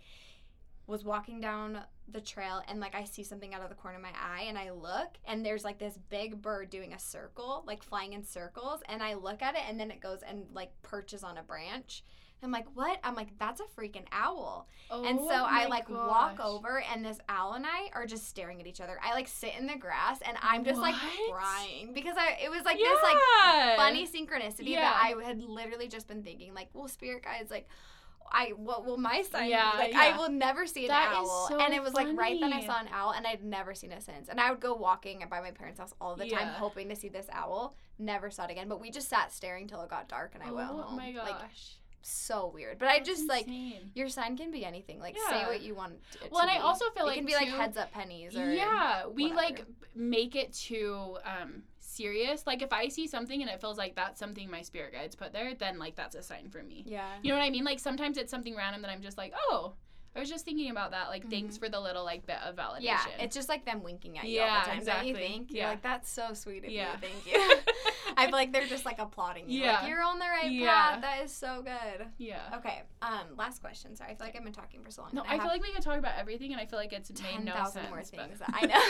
was 0.90 1.06
walking 1.06 1.40
down 1.40 1.80
the 2.12 2.20
trail 2.20 2.64
and 2.68 2.80
like 2.80 2.96
I 2.96 3.04
see 3.04 3.22
something 3.24 3.54
out 3.54 3.62
of 3.62 3.70
the 3.70 3.76
corner 3.76 3.98
of 3.98 4.04
my 4.04 4.10
eye 4.10 4.46
and 4.48 4.58
I 4.58 4.72
look 4.72 5.18
and 5.28 5.46
there's 5.46 5.64
like 5.64 5.78
this 5.78 6.00
big 6.10 6.42
bird 6.42 6.72
doing 6.72 6.94
a 6.94 7.00
circle, 7.00 7.64
like 7.68 7.84
flying 7.84 8.14
in 8.14 8.24
circles, 8.24 8.82
and 8.90 9.04
I 9.04 9.14
look 9.14 9.44
at 9.44 9.54
it 9.54 9.62
and 9.70 9.80
then 9.80 9.92
it 9.92 10.02
goes 10.02 10.22
and 10.28 10.46
like 10.52 10.72
perches 10.82 11.24
on 11.24 11.38
a 11.38 11.44
branch. 11.44 12.04
I'm 12.42 12.52
like, 12.52 12.66
what? 12.74 13.00
I'm 13.04 13.16
like, 13.16 13.38
that's 13.38 13.60
a 13.60 13.66
freaking 13.80 14.06
owl. 14.12 14.68
Oh 14.90 15.04
and 15.04 15.20
so 15.20 15.30
I 15.30 15.68
like 15.68 15.90
walk 15.90 16.40
over 16.40 16.82
and 16.92 17.04
this 17.06 17.20
owl 17.28 17.54
and 17.54 17.66
I 17.66 17.90
are 17.94 18.06
just 18.06 18.28
staring 18.28 18.60
at 18.62 18.68
each 18.68 18.82
other. 18.82 18.98
I 19.04 19.14
like 19.14 19.28
sit 19.28 19.54
in 19.60 19.68
the 19.68 19.76
grass 19.76 20.20
and 20.22 20.38
I'm 20.42 20.64
just 20.64 20.80
like 20.80 20.96
crying 21.30 21.94
because 21.94 22.16
I 22.18 22.38
it 22.44 22.50
was 22.50 22.64
like 22.64 22.78
this 22.78 22.98
like 23.04 23.76
funny 23.78 24.08
synchronicity 24.08 24.70
Yeah. 24.70 24.82
that 24.82 25.02
I 25.04 25.24
had 25.24 25.44
literally 25.44 25.88
just 25.88 26.08
been 26.08 26.24
thinking 26.24 26.54
like, 26.54 26.70
well, 26.74 26.88
spirit 26.88 27.24
guides 27.24 27.52
like. 27.52 27.68
I 28.32 28.54
what 28.58 28.86
will 28.86 28.98
my 28.98 29.24
sign 29.24 29.50
Yeah, 29.50 29.72
be? 29.72 29.78
Like 29.80 29.96
I 29.96 30.16
will 30.16 30.30
never 30.30 30.68
see 30.68 30.84
an 30.84 30.90
That 30.90 31.16
owl, 31.16 31.48
so 31.50 31.60
and 31.60 31.74
it 31.74 31.82
was 31.82 31.96
like 31.96 32.16
right 32.16 32.40
then 32.40 32.54
I 32.54 32.64
saw 32.64 32.80
an 32.80 32.88
owl, 32.94 33.10
and 33.12 33.26
I'd 33.26 33.44
never 33.44 33.74
seen 33.74 33.92
it 33.92 34.04
since. 34.04 34.30
And 34.30 34.40
I 34.40 34.52
would 34.52 34.60
go 34.60 34.76
walking 34.76 35.24
by 35.32 35.42
my 35.42 35.50
parents' 35.50 35.80
house 35.80 35.96
all 36.00 36.16
the 36.16 36.30
time, 36.30 36.48
hoping 36.50 36.90
to 36.90 36.96
see 36.96 37.10
this 37.10 37.26
owl. 37.32 37.76
Never 37.98 38.30
saw 38.30 38.46
it 38.46 38.52
again, 38.52 38.70
but 38.70 38.80
we 38.80 38.92
just 38.92 39.10
sat 39.10 39.32
staring 39.34 39.68
till 39.68 39.82
it 39.82 39.90
got 39.90 40.08
dark, 40.10 40.34
and 40.36 40.44
I 40.44 40.50
oh 40.50 40.54
went 40.54 40.68
home. 40.68 40.86
Oh 40.90 40.96
my 40.96 41.12
gosh. 41.12 41.28
Like 41.28 41.42
so 42.02 42.52
weird, 42.54 42.80
but 42.80 42.88
I 42.88 42.98
That's 42.98 43.10
just 43.10 43.28
like 43.30 43.44
insane. 43.48 43.92
your 43.96 44.10
sign 44.10 44.38
can 44.38 44.52
be 44.52 44.66
anything. 44.66 45.00
Like 45.00 45.18
say 45.30 45.46
what 45.46 45.62
you 45.62 45.76
want. 45.76 45.94
It 46.24 46.32
Well, 46.32 46.42
and 46.42 46.50
I 46.52 46.58
also 46.58 46.86
feel 46.96 47.04
it 47.04 47.08
like 47.08 47.18
it 47.18 47.20
can 47.22 47.26
be 47.28 47.34
like 47.36 47.48
heads 47.50 47.78
up 47.78 47.92
pennies 47.92 48.36
or 48.38 48.52
yeah, 48.54 49.06
we 49.08 49.32
like 49.34 49.60
whatever. 49.60 49.70
b- 49.82 49.88
make 49.96 50.36
it 50.36 50.54
too 50.54 51.18
um 51.26 51.64
serious. 51.80 52.46
Like 52.48 52.62
if 52.62 52.72
I 52.72 52.88
see 52.88 53.08
something 53.08 53.42
and 53.42 53.50
it 53.50 53.60
feels 53.60 53.78
like 53.78 53.96
that's 53.96 54.20
something 54.20 54.50
my 54.50 54.62
spirit 54.62 54.94
guides 54.94 55.16
put 55.16 55.34
there, 55.34 55.54
then 55.56 55.78
like 55.80 55.96
that's 55.96 56.16
a 56.16 56.24
sign 56.24 56.50
for 56.50 56.64
me. 56.64 56.84
yeah. 56.88 57.16
You 57.22 57.32
know 57.32 57.38
what 57.38 57.44
I 57.44 57.50
mean? 57.50 57.64
Like 57.66 57.80
sometimes 57.80 58.18
it's 58.18 58.32
something 58.32 58.56
random 58.56 58.82
that 58.84 58.92
I'm 58.92 59.02
just 59.02 59.18
like, 59.18 59.34
oh, 59.50 59.74
I 60.16 60.20
was 60.20 60.30
just 60.30 60.44
thinking 60.44 60.72
about 60.72 60.92
that. 60.92 61.10
Like, 61.10 61.30
thanks 61.30 61.58
for 61.58 61.70
the 61.70 61.80
little 61.80 62.04
like 62.04 62.26
bit 62.26 62.38
of 62.44 62.56
validation. 62.56 62.78
Mm-hmm. 62.78 63.10
Yeah, 63.20 63.24
it's 63.24 63.36
just 63.36 63.48
like 63.48 63.64
them 63.66 63.84
winking 63.84 64.18
at 64.18 64.26
you 64.26 64.38
Yeah, 64.40 64.56
all 64.56 64.60
the 64.62 64.66
time. 64.72 64.86
Don't 64.86 65.06
you 65.06 65.12
exactly. 65.12 65.28
think? 65.28 65.52
You're 65.52 65.58
Yeah. 65.60 65.70
like, 65.70 65.82
that's 65.84 66.10
so 66.10 66.34
sweet 66.34 66.66
of 66.66 66.72
Yeah. 66.72 66.94
you. 66.94 66.98
Thank 67.00 67.26
you. 67.32 67.74
I 68.18 68.26
feel 68.26 68.34
like 68.34 68.52
they're 68.52 68.66
just 68.66 68.86
like 68.86 69.00
applauding 69.00 69.50
you. 69.50 69.62
Yeah. 69.62 69.80
Like, 69.82 69.90
you're 69.90 70.02
on 70.02 70.18
the 70.20 70.26
right 70.26 70.52
Yeah. 70.52 70.68
path. 70.92 71.02
That 71.02 71.24
is 71.24 71.32
so 71.32 71.62
good. 71.62 72.08
yeah. 72.18 72.42
Okay. 72.58 72.82
Um. 73.02 73.36
Last 73.38 73.62
question. 73.62 73.96
Sorry, 73.96 74.12
I 74.12 74.16
feel 74.16 74.26
like 74.28 74.36
I've 74.36 74.44
been 74.44 74.52
talking 74.52 74.82
for 74.84 74.92
so 74.92 75.04
long. 75.04 75.12
No, 75.14 75.22
and 75.22 75.32
I, 75.32 75.38
feel 75.38 75.48
like 75.48 75.62
we 75.62 75.72
could 75.72 75.84
talk 75.84 75.98
about 75.98 76.18
everything, 76.18 76.52
and 76.52 76.60
I 76.60 76.66
feel 76.66 76.80
like 76.80 76.92
it's 76.92 77.12
made 77.22 77.46
no 77.46 77.54
thousand 77.54 77.84
sense. 77.84 77.90
more 77.90 78.04
things. 78.04 78.40
I 78.48 78.66
know. 78.66 78.82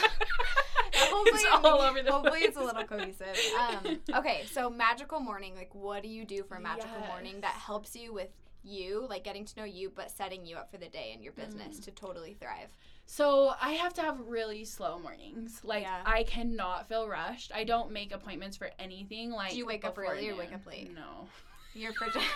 hopefully, 0.95 1.41
it's 1.41 1.65
all 1.65 1.81
over 1.81 2.01
the 2.01 2.11
hopefully 2.11 2.39
it's 2.41 2.57
a 2.57 2.63
little 2.63 2.83
cohesive. 2.83 3.37
Um, 3.59 3.99
okay, 4.15 4.43
so 4.49 4.69
magical 4.69 5.19
morning. 5.19 5.53
Like, 5.55 5.73
what 5.75 6.03
do 6.03 6.09
you 6.09 6.25
do 6.25 6.43
for 6.43 6.55
a 6.55 6.61
magical 6.61 6.99
morning 7.07 7.41
that 7.41 7.53
helps 7.53 7.95
you 7.95 8.13
with 8.13 8.29
you, 8.63 9.05
like 9.09 9.23
getting 9.23 9.45
to 9.45 9.59
know 9.59 9.65
you, 9.65 9.91
but 9.95 10.11
setting 10.11 10.45
you 10.45 10.55
up 10.57 10.69
for 10.71 10.77
the 10.77 10.87
day 10.89 11.11
and 11.13 11.23
your 11.23 11.33
business 11.33 11.79
Mm. 11.79 11.83
to 11.85 11.91
totally 11.91 12.33
thrive? 12.33 12.69
So 13.05 13.53
I 13.61 13.71
have 13.73 13.93
to 13.95 14.01
have 14.01 14.19
really 14.19 14.63
slow 14.65 14.99
mornings. 14.99 15.61
Like 15.63 15.83
Yeah. 15.83 16.01
I 16.05 16.23
cannot 16.23 16.87
feel 16.87 17.07
rushed. 17.07 17.51
I 17.53 17.63
don't 17.63 17.91
make 17.91 18.11
appointments 18.11 18.57
for 18.57 18.69
anything. 18.77 19.31
Like 19.31 19.55
you 19.55 19.65
wake 19.65 19.83
up 19.85 19.97
early 19.97 20.29
or 20.29 20.35
wake 20.35 20.53
up 20.53 20.65
late? 20.65 20.93
No. 20.93 21.27
You're 21.73 21.93
project. 21.93 22.25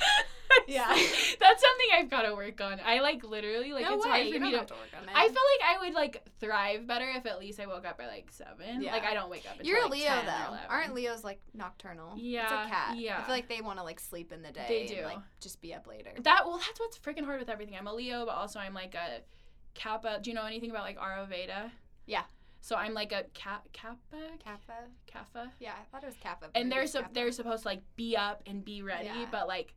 Yeah. 0.68 0.88
That's 0.88 1.62
something 1.62 1.86
I've 1.94 2.10
got 2.10 2.22
to 2.22 2.34
work 2.34 2.60
on. 2.60 2.80
I 2.84 3.00
like 3.00 3.22
literally 3.24 3.72
like 3.72 3.84
no 3.84 3.94
it's 3.96 4.04
way. 4.04 4.10
hard 4.10 4.32
for 4.34 4.40
me 4.40 4.50
to. 4.52 4.64
to 4.64 4.74
work 4.74 4.92
on 4.96 5.04
it. 5.08 5.12
I 5.14 5.24
feel 5.24 5.30
like 5.34 5.76
I 5.76 5.78
would 5.84 5.94
like 5.94 6.22
thrive 6.40 6.86
better 6.86 7.08
if 7.14 7.26
at 7.26 7.38
least 7.38 7.60
I 7.60 7.66
woke 7.66 7.86
up 7.86 7.98
by 7.98 8.06
like 8.06 8.28
seven. 8.30 8.80
Yeah. 8.82 8.92
Like 8.92 9.04
I 9.04 9.14
don't 9.14 9.30
wake 9.30 9.44
up. 9.46 9.52
Until, 9.58 9.66
You're 9.66 9.80
a 9.80 9.82
like, 9.88 9.92
Leo 9.92 10.08
10 10.08 10.26
though. 10.26 10.48
11. 10.48 10.58
Aren't 10.70 10.94
Leos 10.94 11.24
like 11.24 11.40
nocturnal? 11.54 12.12
It's 12.14 12.22
Yeah, 12.22 12.66
a 12.66 12.68
cat. 12.68 12.96
yeah. 12.98 13.18
I 13.18 13.22
feel 13.24 13.34
like 13.34 13.48
they 13.48 13.60
want 13.60 13.78
to 13.78 13.84
like 13.84 14.00
sleep 14.00 14.32
in 14.32 14.42
the 14.42 14.50
day. 14.52 14.64
They 14.68 14.80
And, 14.82 14.88
do. 14.90 15.04
like 15.04 15.18
just 15.40 15.60
be 15.60 15.74
up 15.74 15.86
later. 15.86 16.10
That 16.22 16.42
well, 16.46 16.58
that's 16.58 16.80
what's 16.80 16.98
freaking 16.98 17.24
hard 17.24 17.40
with 17.40 17.48
everything. 17.50 17.76
I'm 17.76 17.86
a 17.86 17.92
Leo, 17.94 18.24
but 18.26 18.32
also 18.34 18.58
I'm 18.58 18.74
like 18.74 18.94
a 18.94 19.20
Kappa. 19.74 20.20
Do 20.22 20.30
you 20.30 20.34
know 20.34 20.46
anything 20.46 20.70
about 20.70 20.82
like 20.84 20.98
Ayurveda? 20.98 21.70
Yeah. 22.06 22.22
So 22.60 22.76
I'm 22.76 22.94
like 22.94 23.12
a 23.12 23.24
Ka- 23.34 23.60
Kappa, 23.74 24.16
Kappa. 24.42 24.72
Kappa. 25.06 25.52
Yeah, 25.60 25.72
I 25.78 25.84
thought 25.92 26.02
it 26.02 26.06
was 26.06 26.16
Kappa. 26.20 26.46
And 26.54 26.72
they're 26.72 26.82
it's 26.84 26.92
so 26.92 27.00
Kappa. 27.02 27.12
they're 27.14 27.32
supposed 27.32 27.62
to 27.62 27.68
like 27.68 27.82
be 27.96 28.16
up 28.16 28.42
and 28.46 28.64
be 28.64 28.80
ready, 28.82 29.04
Yeah. 29.06 29.26
but 29.30 29.46
like 29.48 29.74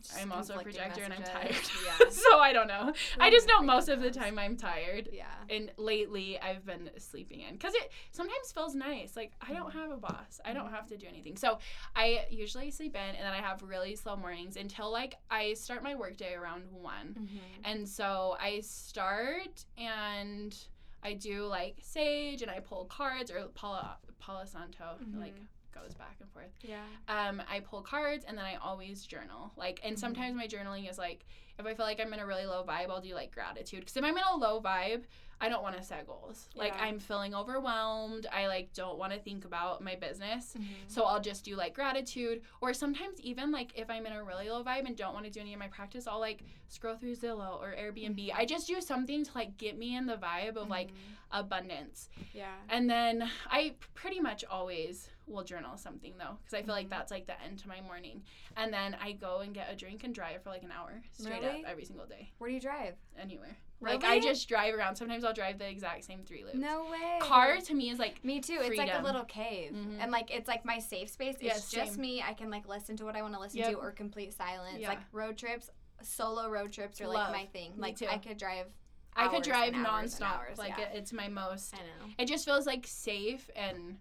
Just 0.00 0.18
I'm 0.20 0.32
also 0.32 0.54
a 0.58 0.62
projector 0.62 1.02
and 1.02 1.12
I'm 1.12 1.22
tired. 1.22 1.54
Yeah. 1.84 2.08
so 2.10 2.38
I 2.40 2.52
don't 2.52 2.66
know. 2.66 2.92
I 3.20 3.30
just 3.30 3.46
know 3.46 3.60
most 3.62 3.88
of 3.88 4.00
the 4.00 4.10
time 4.10 4.38
I'm 4.38 4.56
tired. 4.56 5.08
Yeah. 5.12 5.26
And 5.48 5.70
lately 5.76 6.40
I've 6.40 6.64
been 6.66 6.90
sleeping 6.98 7.40
in 7.42 7.52
because 7.54 7.74
it 7.74 7.90
sometimes 8.10 8.50
feels 8.52 8.74
nice. 8.74 9.14
Like 9.16 9.32
I 9.40 9.46
Mm-hmm. 9.46 9.54
don't 9.54 9.72
have 9.74 9.90
a 9.90 9.96
boss. 9.96 10.40
I 10.44 10.52
don't 10.54 10.70
have 10.70 10.86
to 10.88 10.96
do 10.96 11.06
anything. 11.08 11.36
So 11.36 11.58
I 11.94 12.26
usually 12.30 12.70
sleep 12.70 12.96
in 12.96 13.00
and 13.16 13.24
then 13.24 13.32
I 13.32 13.40
have 13.40 13.62
really 13.62 13.94
slow 13.94 14.16
mornings 14.16 14.56
until 14.56 14.90
like 14.90 15.14
I 15.30 15.54
start 15.54 15.82
my 15.84 15.94
workday 15.94 16.34
around 16.34 16.64
one. 16.72 17.08
Mm-hmm. 17.20 17.36
And 17.64 17.88
so 17.88 18.36
I 18.40 18.60
start 18.60 19.64
and 19.78 20.56
I 21.04 21.14
do 21.14 21.46
like 21.46 21.76
sage 21.82 22.42
and 22.42 22.50
I 22.50 22.60
pull 22.60 22.84
cards 22.86 23.30
or 23.30 23.40
Palo 23.54 23.86
Palo 24.20 24.44
Santo 24.44 24.96
like 25.18 25.34
goes 25.72 25.94
back 25.94 26.16
and 26.20 26.30
forth. 26.30 26.50
Yeah. 26.62 26.82
Um, 27.08 27.42
I 27.50 27.60
pull 27.60 27.82
cards 27.82 28.24
and 28.26 28.36
then 28.36 28.44
I 28.44 28.56
always 28.56 29.04
journal. 29.04 29.52
Like, 29.56 29.80
and 29.84 29.94
Mm-hmm. 29.96 30.00
sometimes 30.00 30.36
my 30.36 30.46
journaling 30.46 30.88
is 30.90 30.98
like, 30.98 31.24
if 31.58 31.66
I 31.66 31.74
feel 31.74 31.84
like 31.84 32.00
I'm 32.00 32.12
in 32.14 32.20
a 32.20 32.26
really 32.26 32.46
low 32.46 32.64
vibe, 32.66 32.88
I'll 32.90 33.00
do 33.00 33.14
like 33.14 33.32
gratitude. 33.32 33.80
Because 33.80 33.96
if 33.96 34.04
I'm 34.04 34.16
in 34.16 34.22
a 34.24 34.36
low 34.36 34.60
vibe, 34.60 35.02
I 35.40 35.48
don't 35.48 35.62
want 35.62 35.76
to 35.76 35.82
set 35.82 36.06
goals. 36.06 36.48
Like, 36.54 36.72
Yeah. 36.74 36.84
I'm 36.84 36.98
feeling 37.00 37.34
overwhelmed. 37.34 38.26
I 38.32 38.46
like 38.46 38.72
don't 38.74 38.96
want 38.96 39.12
to 39.12 39.18
think 39.18 39.44
about 39.44 39.82
my 39.82 39.96
business. 39.96 40.54
Mm-hmm. 40.56 40.64
So 40.86 41.02
I'll 41.04 41.20
just 41.20 41.44
do 41.44 41.56
like 41.56 41.74
gratitude. 41.74 42.42
Or 42.60 42.72
sometimes 42.72 43.20
even 43.20 43.50
like 43.50 43.72
if 43.74 43.90
I'm 43.90 44.06
in 44.06 44.12
a 44.12 44.22
really 44.24 44.48
low 44.48 44.62
vibe 44.64 44.86
and 44.86 44.96
don't 44.96 45.14
want 45.14 45.24
to 45.26 45.30
do 45.32 45.40
any 45.40 45.52
of 45.52 45.58
my 45.58 45.66
practice, 45.68 46.06
I'll 46.06 46.20
like 46.20 46.42
scroll 46.68 46.96
through 46.96 47.16
Zillow 47.16 47.60
or 47.60 47.74
Airbnb. 47.78 48.16
Mm-hmm. 48.28 48.38
I 48.40 48.44
just 48.46 48.66
do 48.68 48.80
something 48.80 49.24
to 49.24 49.30
like 49.34 49.58
get 49.58 49.76
me 49.76 49.96
in 49.96 50.06
the 50.06 50.16
vibe 50.16 50.56
of 50.56 50.68
like 50.68 50.90
abundance. 51.32 52.08
Yeah. 52.32 52.52
And 52.68 52.88
then 52.88 53.28
I 53.50 53.74
pretty 53.94 54.20
much 54.20 54.44
always 54.50 55.08
will 55.26 55.44
journal 55.44 55.76
something 55.76 56.14
though, 56.18 56.36
because 56.42 56.54
I 56.54 56.62
feel 56.62 56.74
like 56.74 56.86
Mhm. 56.86 56.90
that's 56.90 57.10
like 57.10 57.26
the 57.26 57.40
end 57.42 57.58
to 57.60 57.68
my 57.68 57.80
morning. 57.80 58.24
And 58.56 58.72
then 58.72 58.94
I 59.00 59.12
go 59.12 59.38
and 59.40 59.54
get 59.54 59.70
a 59.70 59.76
drink 59.76 60.04
and 60.04 60.14
drive 60.14 60.42
for 60.42 60.50
like 60.50 60.62
an 60.62 60.72
hour 60.72 61.02
straight 61.12 61.40
Really? 61.42 61.64
up 61.64 61.70
every 61.70 61.84
single 61.84 62.06
day, 62.06 62.30
Where 62.38 62.48
do 62.50 62.54
you 62.54 62.60
drive? 62.60 62.96
anywhere. 63.18 63.56
Like 63.80 64.04
I 64.04 64.20
just 64.20 64.48
drive 64.48 64.74
around. 64.74 64.94
Sometimes 64.94 65.24
I'll 65.24 65.32
drive 65.32 65.58
the 65.58 65.68
exact 65.68 66.04
same 66.04 66.22
three 66.24 66.44
loops. 66.44 66.54
No 66.56 66.84
way. 66.88 67.18
Car 67.20 67.56
to 67.60 67.74
me 67.74 67.90
is 67.90 67.98
like 67.98 68.22
Me 68.24 68.40
too. 68.40 68.58
It's 68.60 68.78
like 68.78 68.94
a 68.94 69.02
little 69.02 69.24
cave, 69.24 69.72
Mhm. 69.72 69.98
and 70.00 70.12
like 70.12 70.30
it's 70.30 70.46
like 70.46 70.64
my 70.64 70.78
safe 70.78 71.08
space. 71.10 71.34
It's 71.34 71.42
Yes, 71.42 71.70
just 71.70 71.92
same. 71.94 72.00
me. 72.00 72.22
I 72.22 72.32
can 72.34 72.48
like 72.50 72.68
listen 72.68 72.96
to 72.98 73.04
what 73.04 73.16
I 73.16 73.22
want 73.22 73.34
to 73.34 73.40
listen 73.40 73.58
Yep. 73.58 73.70
to, 73.72 73.76
or 73.78 73.90
complete 73.90 74.32
silence. 74.34 74.78
Yeah. 74.78 74.88
Like 74.90 75.00
road 75.12 75.36
trips, 75.36 75.68
solo 76.00 76.48
road 76.48 76.72
trips 76.72 77.00
are 77.00 77.06
Love. 77.08 77.14
like 77.14 77.32
my 77.32 77.46
thing. 77.46 77.74
Like. 77.76 78.00
I 78.02 78.18
could 78.18 78.36
drive. 78.38 78.72
I 79.14 79.28
could 79.28 79.42
drive 79.42 79.74
and 79.74 79.84
hours 79.86 80.14
and 80.14 80.22
nonstop. 80.24 80.36
hours, 80.36 80.58
like 80.58 80.78
yeah. 80.78 80.84
it, 80.84 80.90
it's 80.98 81.12
my 81.12 81.28
most. 81.28 81.74
I 81.74 81.78
know. 81.78 82.12
It 82.18 82.26
just 82.28 82.44
feels 82.46 82.66
like 82.66 82.86
safe 82.86 83.50
and 83.54 83.98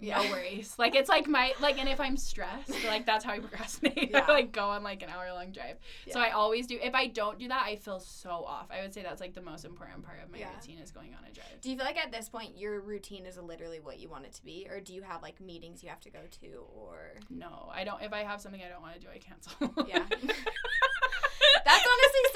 Yeah. 0.00 0.22
no 0.22 0.30
worries. 0.30 0.74
Like 0.78 0.94
it's 0.94 1.08
like 1.08 1.28
my 1.28 1.52
like, 1.60 1.78
and 1.78 1.88
if 1.88 2.00
I'm 2.00 2.16
stressed, 2.16 2.72
like 2.86 3.06
that's 3.06 3.24
how 3.24 3.32
I 3.32 3.38
procrastinate. 3.38 3.98
Yeah. 4.10 4.24
I 4.26 4.32
like 4.32 4.52
go 4.52 4.70
on 4.70 4.82
like 4.82 5.02
an 5.02 5.10
hour 5.10 5.32
long 5.32 5.52
drive. 5.52 5.76
Yeah. 6.06 6.14
So 6.14 6.20
I 6.20 6.30
always 6.30 6.66
do. 6.66 6.78
If 6.82 6.94
I 6.94 7.06
don't 7.06 7.38
do 7.38 7.48
that, 7.48 7.64
I 7.66 7.76
feel 7.76 8.00
so 8.00 8.30
off. 8.30 8.68
I 8.70 8.80
would 8.82 8.92
say 8.94 9.02
that's 9.02 9.20
like 9.20 9.34
the 9.34 9.42
most 9.42 9.64
important 9.64 10.04
part 10.04 10.18
of 10.24 10.30
my 10.32 10.38
routine 10.54 10.78
is 10.78 10.90
going 10.90 11.10
on 11.14 11.24
a 11.30 11.32
drive. 11.32 11.60
Do 11.60 11.70
you 11.70 11.76
feel 11.76 11.84
like 11.84 11.98
at 11.98 12.10
this 12.10 12.28
point 12.28 12.56
your 12.58 12.80
routine 12.80 13.26
is 13.26 13.36
literally 13.36 13.80
what 13.80 13.98
you 14.00 14.08
want 14.08 14.24
it 14.24 14.32
to 14.34 14.44
be, 14.44 14.66
or 14.70 14.80
do 14.80 14.94
you 14.94 15.02
have 15.02 15.22
like 15.22 15.40
meetings 15.40 15.82
you 15.82 15.88
have 15.90 16.00
to 16.00 16.10
go 16.10 16.20
to, 16.40 16.64
or 16.74 17.12
No, 17.28 17.70
I 17.72 17.84
don't. 17.84 18.02
If 18.02 18.12
I 18.12 18.22
have 18.24 18.40
something 18.40 18.62
I 18.64 18.68
don't 18.68 18.82
want 18.82 18.94
to 18.94 19.00
do, 19.00 19.08
I 19.14 19.18
cancel. 19.18 19.86
Yeah. 19.86 20.04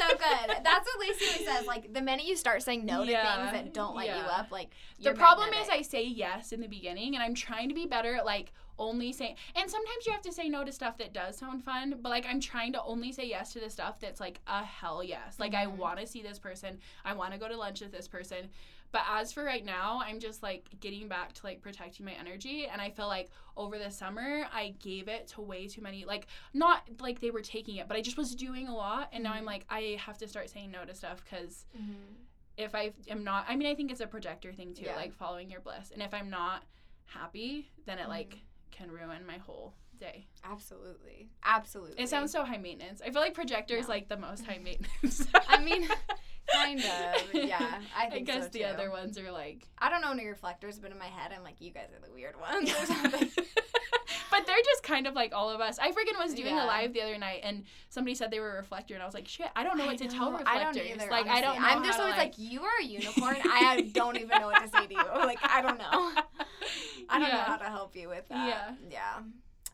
That's 0.08 0.22
so 0.22 0.46
good. 0.46 0.56
That's 0.64 0.86
what 0.86 1.00
Lacy 1.00 1.26
always 1.26 1.46
says. 1.46 1.66
Like 1.66 1.92
the 1.92 2.02
minute 2.02 2.26
you 2.26 2.36
start 2.36 2.62
saying 2.62 2.84
no 2.84 3.04
to 3.04 3.10
Yeah, 3.10 3.50
things 3.50 3.52
that 3.52 3.74
don't 3.74 3.94
light 3.94 4.08
you 4.08 4.22
up, 4.22 4.50
like 4.50 4.70
the 5.02 5.12
problem 5.14 5.50
is. 5.54 5.68
I 5.70 5.82
say 5.82 6.04
yes 6.04 6.52
in 6.52 6.60
the 6.60 6.68
beginning, 6.68 7.14
and 7.14 7.22
I'm 7.22 7.34
trying 7.34 7.68
to 7.68 7.74
be 7.74 7.86
better 7.86 8.14
at 8.14 8.24
like 8.24 8.52
only 8.78 9.12
say 9.12 9.36
And 9.54 9.70
sometimes 9.70 10.06
you 10.06 10.12
have 10.12 10.22
to 10.22 10.32
say 10.32 10.48
no 10.48 10.64
to 10.64 10.72
stuff 10.72 10.98
that 10.98 11.12
does 11.12 11.36
sound 11.38 11.62
fun, 11.64 11.98
but 12.02 12.08
like 12.10 12.26
I'm 12.28 12.40
trying 12.40 12.72
to 12.72 12.82
only 12.82 13.12
say 13.12 13.26
yes 13.26 13.52
to 13.52 13.60
the 13.60 13.70
stuff 13.70 14.00
that's 14.00 14.20
like 14.20 14.40
a 14.46 14.64
hell 14.64 15.02
yes. 15.02 15.38
Like 15.38 15.54
I 15.54 15.66
Mhm. 15.66 15.76
want 15.76 16.00
to 16.00 16.06
see 16.06 16.22
this 16.22 16.38
person. 16.38 16.80
I 17.04 17.14
want 17.14 17.32
to 17.32 17.38
go 17.38 17.48
to 17.48 17.56
lunch 17.56 17.80
with 17.80 17.92
this 17.92 18.08
person. 18.08 18.50
But 18.92 19.02
as 19.10 19.32
for 19.32 19.42
right 19.42 19.64
now, 19.64 20.00
I'm 20.04 20.20
just 20.20 20.40
like 20.42 20.68
getting 20.78 21.08
back 21.08 21.32
to 21.32 21.46
like 21.46 21.60
protecting 21.62 22.06
my 22.06 22.12
energy. 22.12 22.66
And 22.66 22.80
I 22.80 22.90
feel 22.90 23.08
like 23.08 23.28
over 23.56 23.76
the 23.76 23.90
summer, 23.90 24.46
I 24.52 24.74
gave 24.78 25.08
it 25.08 25.26
to 25.28 25.40
way 25.40 25.66
too 25.66 25.80
many, 25.82 26.04
like, 26.04 26.28
not 26.52 26.82
like 27.00 27.20
they 27.20 27.32
were 27.32 27.40
taking 27.42 27.76
it, 27.76 27.88
but 27.88 27.96
I 27.96 28.02
just 28.02 28.16
was 28.16 28.36
doing 28.36 28.68
a 28.68 28.74
lot. 28.74 29.08
And 29.12 29.24
now 29.24 29.32
I'm 29.32 29.42
Mhm. 29.42 29.46
like, 29.46 29.66
I 29.68 29.96
have 30.00 30.18
to 30.18 30.28
start 30.28 30.48
saying 30.48 30.70
no 30.70 30.84
to 30.84 30.94
stuff 30.94 31.24
because 31.24 31.66
Mhm. 31.76 32.14
if 32.56 32.72
I 32.76 32.92
am 33.08 33.24
not, 33.24 33.46
I 33.48 33.56
mean, 33.56 33.66
I 33.66 33.74
think 33.74 33.90
it's 33.90 34.00
a 34.00 34.06
projector 34.06 34.52
thing 34.52 34.74
too, 34.74 34.84
Yeah. 34.84 34.94
like 34.94 35.12
following 35.12 35.50
your 35.50 35.60
bliss. 35.60 35.90
And 35.90 36.00
if 36.00 36.14
I'm 36.14 36.30
not 36.30 36.62
happy, 37.06 37.70
then 37.86 37.98
it 37.98 38.08
like 38.08 38.28
Mm-hmm. 38.30 38.44
Can 38.76 38.90
ruin 38.90 39.24
my 39.26 39.38
whole 39.38 39.74
day. 39.98 40.26
absolutely, 40.44 41.30
absolutely. 41.44 42.02
It 42.02 42.08
sounds 42.08 42.32
so 42.32 42.44
high 42.44 42.56
maintenance. 42.58 43.00
I 43.00 43.10
feel 43.10 43.22
like 43.22 43.32
projector 43.34 43.76
is 43.76 43.86
No. 43.86 43.94
like 43.94 44.08
the 44.08 44.16
most 44.16 44.44
high 44.44 44.58
maintenance. 44.64 45.26
I 45.48 45.62
mean, 45.62 45.86
kind 46.52 46.80
of. 46.80 47.34
Yeah, 47.34 47.78
I 47.96 48.06
I 48.06 48.10
think 48.10 48.26
guess 48.26 48.44
so 48.44 48.48
the 48.50 48.64
other 48.64 48.90
ones 48.90 49.16
are 49.18 49.30
like. 49.30 49.68
I 49.78 49.88
don't 49.90 50.00
know 50.02 50.10
any 50.12 50.26
reflectors, 50.26 50.78
but 50.78 50.90
in 50.90 50.98
my 50.98 51.06
head, 51.06 51.30
I'm 51.34 51.42
like, 51.44 51.60
you 51.60 51.70
guys 51.70 51.88
are 51.96 52.04
the 52.06 52.12
weird 52.12 52.34
ones 52.40 52.70
or 52.80 52.86
something. 52.86 53.30
But 54.36 54.46
they're 54.46 54.56
just 54.64 54.82
kind 54.82 55.06
of 55.06 55.14
like 55.14 55.32
all 55.34 55.50
of 55.50 55.60
us. 55.60 55.78
I 55.78 55.90
freaking 55.92 56.18
was 56.18 56.34
doing 56.34 56.54
Yeah. 56.56 56.64
a 56.64 56.66
live 56.66 56.92
the 56.92 57.02
other 57.02 57.18
night 57.18 57.40
and 57.44 57.64
somebody 57.88 58.14
said 58.14 58.30
they 58.30 58.40
were 58.40 58.52
a 58.52 58.56
reflector 58.56 58.94
and 58.94 59.02
I 59.02 59.06
was 59.06 59.14
like, 59.14 59.28
shit, 59.28 59.46
I 59.54 59.62
don't 59.62 59.78
know 59.78 59.86
what 59.86 59.98
to 59.98 60.08
tell 60.08 60.30
know, 60.32 60.38
reflectors. 60.38 60.60
I 60.60 60.72
don't 60.72 60.76
either. 60.76 61.10
like 61.10 61.26
I 61.26 61.40
don't 61.40 61.60
know. 61.60 61.66
I'm 61.66 61.84
just 61.84 62.00
always 62.00 62.16
like, 62.16 62.34
you 62.36 62.62
are 62.62 62.80
a 62.80 62.84
unicorn. 62.84 63.36
I 63.44 63.90
don't 63.92 64.16
even 64.16 64.40
know 64.40 64.46
what 64.46 64.62
to 64.62 64.68
say 64.68 64.86
to 64.86 64.94
you. 64.94 65.04
Like, 65.24 65.38
I 65.42 65.62
don't 65.62 65.78
know. 65.78 65.84
I 67.08 67.18
don't 67.18 67.28
know 67.30 67.38
how 67.38 67.56
to 67.56 67.64
help 67.64 67.94
you 67.94 68.08
with 68.08 68.28
that. 68.28 68.48
Yeah. 68.48 68.74
Yeah. 68.90 69.22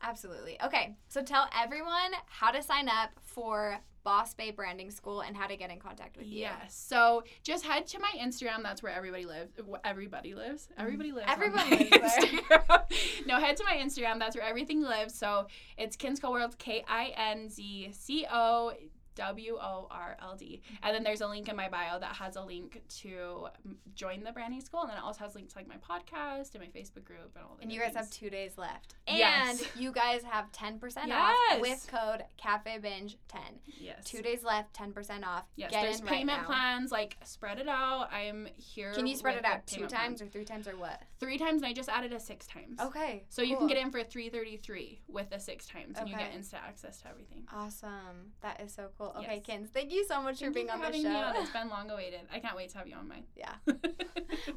Absolutely. 0.03 0.57
Okay. 0.63 0.95
So 1.07 1.21
tell 1.21 1.47
everyone 1.59 2.11
how 2.27 2.51
to 2.51 2.61
sign 2.61 2.87
up 2.89 3.11
for 3.23 3.79
Boss 4.03 4.33
Bay 4.33 4.51
Branding 4.51 4.91
School 4.91 5.21
and 5.21 5.35
how 5.35 5.47
to 5.47 5.55
get 5.55 5.69
in 5.71 5.79
contact 5.79 6.17
with 6.17 6.27
you. 6.27 6.39
Yes. 6.39 6.73
So 6.73 7.23
just 7.43 7.65
head 7.65 7.87
to 7.87 7.99
my 7.99 8.11
Instagram. 8.19 8.63
That's 8.63 8.81
where 8.81 8.93
everybody 8.93 9.25
lives. 9.25 9.51
Everybody 9.83 10.33
lives. 10.33 10.69
Everybody 10.77 11.11
lives. 11.11 11.27
on 11.29 11.37
Mm-hmm. 11.37 11.41
Everyone 11.43 12.71
lives. 12.89 13.25
No, 13.25 13.37
head 13.39 13.55
to 13.57 13.63
my 13.63 13.77
Instagram. 13.77 14.19
That's 14.19 14.35
where 14.35 14.45
everything 14.45 14.81
lives. 14.81 15.13
So 15.13 15.47
it's 15.77 15.95
Kinzco 15.95 16.31
World. 16.31 16.57
K 16.57 16.83
I 16.87 17.13
N 17.15 17.49
Z 17.49 17.91
C 17.93 18.25
O. 18.31 18.73
W 19.15 19.57
O 19.59 19.87
R 19.91 20.17
L 20.21 20.35
D. 20.35 20.61
And 20.83 20.95
then 20.95 21.03
there's 21.03 21.21
a 21.21 21.27
link 21.27 21.49
in 21.49 21.55
my 21.55 21.69
bio 21.69 21.99
that 21.99 22.15
has 22.15 22.35
a 22.35 22.41
link 22.41 22.81
to 23.01 23.47
join 23.93 24.23
the 24.23 24.31
branding 24.31 24.61
school. 24.61 24.81
And 24.81 24.89
then 24.89 24.97
it 24.97 25.03
also 25.03 25.23
has 25.23 25.35
links 25.35 25.53
to 25.53 25.59
like 25.59 25.67
my 25.67 25.75
podcast 25.77 26.55
and 26.55 26.63
my 26.63 26.69
Facebook 26.69 27.03
group 27.03 27.31
and 27.35 27.43
all 27.43 27.55
that. 27.57 27.63
And 27.63 27.71
you 27.71 27.79
guys 27.79 27.95
have 27.95 28.09
two 28.09 28.29
days 28.29 28.57
left. 28.57 28.95
Yes. 29.07 29.59
And 29.61 29.69
you 29.81 29.91
guys 29.91 30.23
have 30.23 30.51
10% 30.51 31.11
off 31.11 31.59
with 31.59 31.87
code 31.89 32.23
Cafe 32.37 32.77
Binge 32.79 33.17
10. 33.27 33.41
Yes. 33.79 34.03
Two 34.05 34.21
days 34.21 34.43
left, 34.43 34.73
10% 34.73 35.25
off. 35.25 35.43
Yes, 35.55 35.71
Get 35.71 35.83
there's 35.83 36.01
right 36.01 36.09
payment 36.09 36.41
now. 36.41 36.47
plans. 36.47 36.91
Like 36.91 37.17
spread 37.23 37.59
it 37.59 37.67
out. 37.67 38.09
I'm 38.11 38.47
here. 38.57 38.93
Can 38.93 39.07
you 39.07 39.15
spread 39.15 39.35
it 39.37 39.45
out 39.45 39.67
two 39.67 39.87
plan. 39.87 39.89
times 39.89 40.21
or 40.21 40.27
three 40.27 40.45
times 40.45 40.67
or 40.67 40.77
what? 40.77 41.01
Three 41.19 41.37
times, 41.37 41.61
and 41.61 41.69
I 41.69 41.73
just 41.73 41.89
added 41.89 42.13
a 42.13 42.19
six 42.19 42.47
times. 42.47 42.79
Okay. 42.79 43.25
So 43.29 43.41
you 43.41 43.57
can 43.57 43.67
get 43.67 43.77
in 43.77 43.91
for 43.91 44.03
333 44.03 45.01
with 45.07 45.29
the 45.29 45.39
six 45.39 45.65
times, 45.67 45.97
and 45.99 46.07
you 46.09 46.15
get 46.15 46.33
instant 46.33 46.63
access 46.67 47.01
to 47.01 47.09
everything. 47.09 47.43
Awesome. 47.53 48.33
That 48.41 48.61
is 48.61 48.73
so 48.73 48.89
Cool. 48.97 49.00
Okay, 49.17 49.35
Yes. 49.37 49.45
Kins, 49.45 49.69
thank 49.73 49.91
you 49.91 50.05
so 50.05 50.21
much 50.21 50.39
for 50.39 50.51
being 50.51 50.67
you 50.67 50.71
for 50.77 50.85
on 50.85 50.91
the 50.91 50.97
show. 51.01 51.09
me 51.09 51.15
on. 51.15 51.35
It's 51.37 51.49
been 51.51 51.69
long 51.69 51.89
awaited. 51.89 52.21
I 52.33 52.39
can't 52.39 52.55
wait 52.55 52.69
to 52.71 52.77
have 52.77 52.87
you 52.87 52.95
on 52.95 53.07
mine. 53.07 53.23
Yeah. 53.35 53.53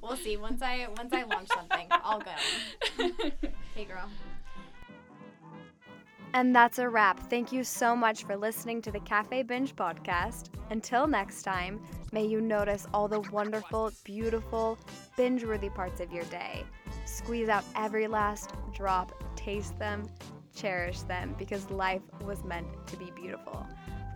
We'll 0.02 0.16
see. 0.16 0.36
Once 0.36 0.62
I 0.62 0.86
once 0.96 1.12
I 1.12 1.24
launch 1.24 1.48
something, 1.48 1.86
I'll 1.90 2.20
go. 2.20 2.30
Hey, 3.74 3.84
girl. 3.84 4.08
And 6.32 6.54
that's 6.54 6.78
a 6.78 6.88
wrap. 6.88 7.30
Thank 7.30 7.52
you 7.52 7.62
so 7.62 7.94
much 7.94 8.24
for 8.24 8.36
listening 8.36 8.82
to 8.82 8.90
the 8.90 8.98
Cafe 9.00 9.42
Binge 9.44 9.74
podcast. 9.76 10.48
Until 10.70 11.06
next 11.06 11.42
time, 11.44 11.80
may 12.12 12.24
you 12.24 12.40
notice 12.40 12.86
all 12.92 13.06
the 13.08 13.20
wonderful, 13.30 13.92
beautiful, 14.02 14.76
binge 15.16 15.44
worthy 15.44 15.68
parts 15.70 16.00
of 16.00 16.12
your 16.12 16.24
day. 16.24 16.64
Squeeze 17.04 17.48
out 17.48 17.64
every 17.76 18.08
last 18.08 18.52
drop, 18.72 19.12
taste 19.36 19.78
them, 19.78 20.08
cherish 20.54 21.02
them, 21.02 21.36
because 21.38 21.70
life 21.70 22.02
was 22.24 22.42
meant 22.44 22.66
to 22.88 22.96
be 22.96 23.12
beautiful. 23.14 23.64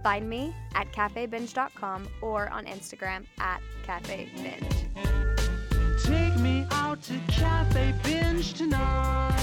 Find 0.03 0.29
me 0.29 0.55
at 0.75 0.93
cafebinge.com 0.93 2.09
or 2.20 2.49
on 2.51 2.66
Instagram 2.66 3.25
at 3.39 3.61
cafebinge. 3.87 4.89
Take 6.05 6.37
me 6.41 6.66
out 6.70 7.03
to 7.03 7.19
Cafe 7.29 7.95
Binge 8.03 8.55
tonight. 8.55 9.39